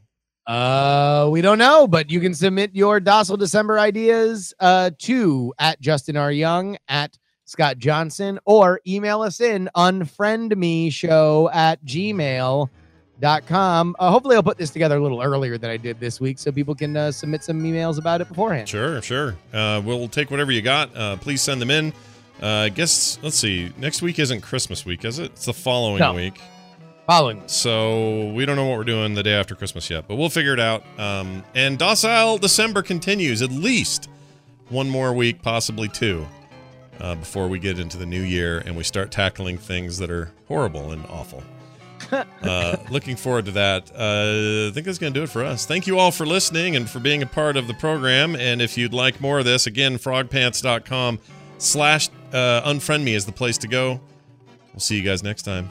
Uh, 0.48 1.28
we 1.30 1.42
don't 1.42 1.58
know, 1.58 1.86
but 1.86 2.10
you 2.10 2.20
can 2.20 2.32
submit 2.34 2.70
your 2.74 3.00
docile 3.00 3.36
December 3.36 3.78
ideas 3.78 4.54
uh 4.60 4.90
to 4.98 5.52
at 5.58 5.78
Justin 5.80 6.16
R. 6.16 6.32
Young 6.32 6.78
at 6.88 7.18
Scott 7.44 7.76
Johnson 7.78 8.38
or 8.46 8.80
email 8.86 9.20
us 9.20 9.40
in 9.42 9.68
unfriend 9.76 10.56
me 10.56 10.88
show 10.90 11.50
at 11.52 11.84
gmail.com. 11.84 13.96
Uh, 13.98 14.10
hopefully, 14.10 14.36
I'll 14.36 14.42
put 14.42 14.56
this 14.58 14.70
together 14.70 14.96
a 14.96 15.02
little 15.02 15.20
earlier 15.22 15.58
than 15.58 15.68
I 15.70 15.76
did 15.76 16.00
this 16.00 16.18
week 16.20 16.38
so 16.38 16.50
people 16.50 16.74
can 16.74 16.96
uh, 16.96 17.12
submit 17.12 17.44
some 17.44 17.62
emails 17.62 17.98
about 17.98 18.20
it 18.22 18.28
beforehand. 18.28 18.68
Sure, 18.68 19.02
sure. 19.02 19.36
Uh, 19.52 19.82
we'll 19.84 20.08
take 20.08 20.30
whatever 20.30 20.50
you 20.52 20.62
got. 20.62 20.94
Uh, 20.96 21.16
please 21.16 21.42
send 21.42 21.60
them 21.60 21.70
in. 21.70 21.92
Uh, 22.42 22.46
I 22.46 22.68
guess, 22.70 23.18
let's 23.22 23.36
see. 23.36 23.70
Next 23.76 24.00
week 24.00 24.18
isn't 24.18 24.40
Christmas 24.42 24.86
week, 24.86 25.04
is 25.04 25.18
it? 25.18 25.32
It's 25.32 25.44
the 25.46 25.52
following 25.52 25.98
No. 25.98 26.14
week. 26.14 26.40
Following. 27.08 27.42
So 27.46 28.32
we 28.32 28.44
don't 28.44 28.56
know 28.56 28.66
what 28.66 28.76
we're 28.76 28.84
doing 28.84 29.14
the 29.14 29.22
day 29.22 29.32
after 29.32 29.54
Christmas 29.54 29.88
yet, 29.88 30.06
but 30.06 30.16
we'll 30.16 30.28
figure 30.28 30.52
it 30.52 30.60
out. 30.60 30.84
Um, 30.98 31.42
and 31.54 31.78
Docile 31.78 32.36
December 32.36 32.82
continues 32.82 33.40
at 33.40 33.50
least 33.50 34.10
one 34.68 34.90
more 34.90 35.14
week, 35.14 35.40
possibly 35.40 35.88
two, 35.88 36.26
uh, 37.00 37.14
before 37.14 37.48
we 37.48 37.60
get 37.60 37.78
into 37.78 37.96
the 37.96 38.04
new 38.04 38.20
year 38.20 38.58
and 38.58 38.76
we 38.76 38.84
start 38.84 39.10
tackling 39.10 39.56
things 39.56 39.96
that 39.96 40.10
are 40.10 40.30
horrible 40.48 40.92
and 40.92 41.02
awful. 41.06 41.42
uh, 42.42 42.76
looking 42.90 43.16
forward 43.16 43.46
to 43.46 43.52
that. 43.52 43.90
Uh, 43.92 44.68
I 44.68 44.74
think 44.74 44.84
that's 44.84 44.98
going 44.98 45.14
to 45.14 45.18
do 45.18 45.24
it 45.24 45.30
for 45.30 45.42
us. 45.42 45.64
Thank 45.64 45.86
you 45.86 45.98
all 45.98 46.10
for 46.10 46.26
listening 46.26 46.76
and 46.76 46.90
for 46.90 47.00
being 47.00 47.22
a 47.22 47.26
part 47.26 47.56
of 47.56 47.68
the 47.68 47.74
program. 47.74 48.36
And 48.36 48.60
if 48.60 48.76
you'd 48.76 48.92
like 48.92 49.18
more 49.18 49.38
of 49.38 49.46
this, 49.46 49.66
again, 49.66 49.96
frogpants.com 49.96 51.20
slash 51.56 52.10
uh, 52.34 52.70
unfriend 52.70 53.02
me 53.02 53.14
is 53.14 53.24
the 53.24 53.32
place 53.32 53.56
to 53.56 53.66
go. 53.66 53.98
We'll 54.74 54.80
see 54.80 54.98
you 54.98 55.02
guys 55.02 55.22
next 55.22 55.44
time. 55.44 55.70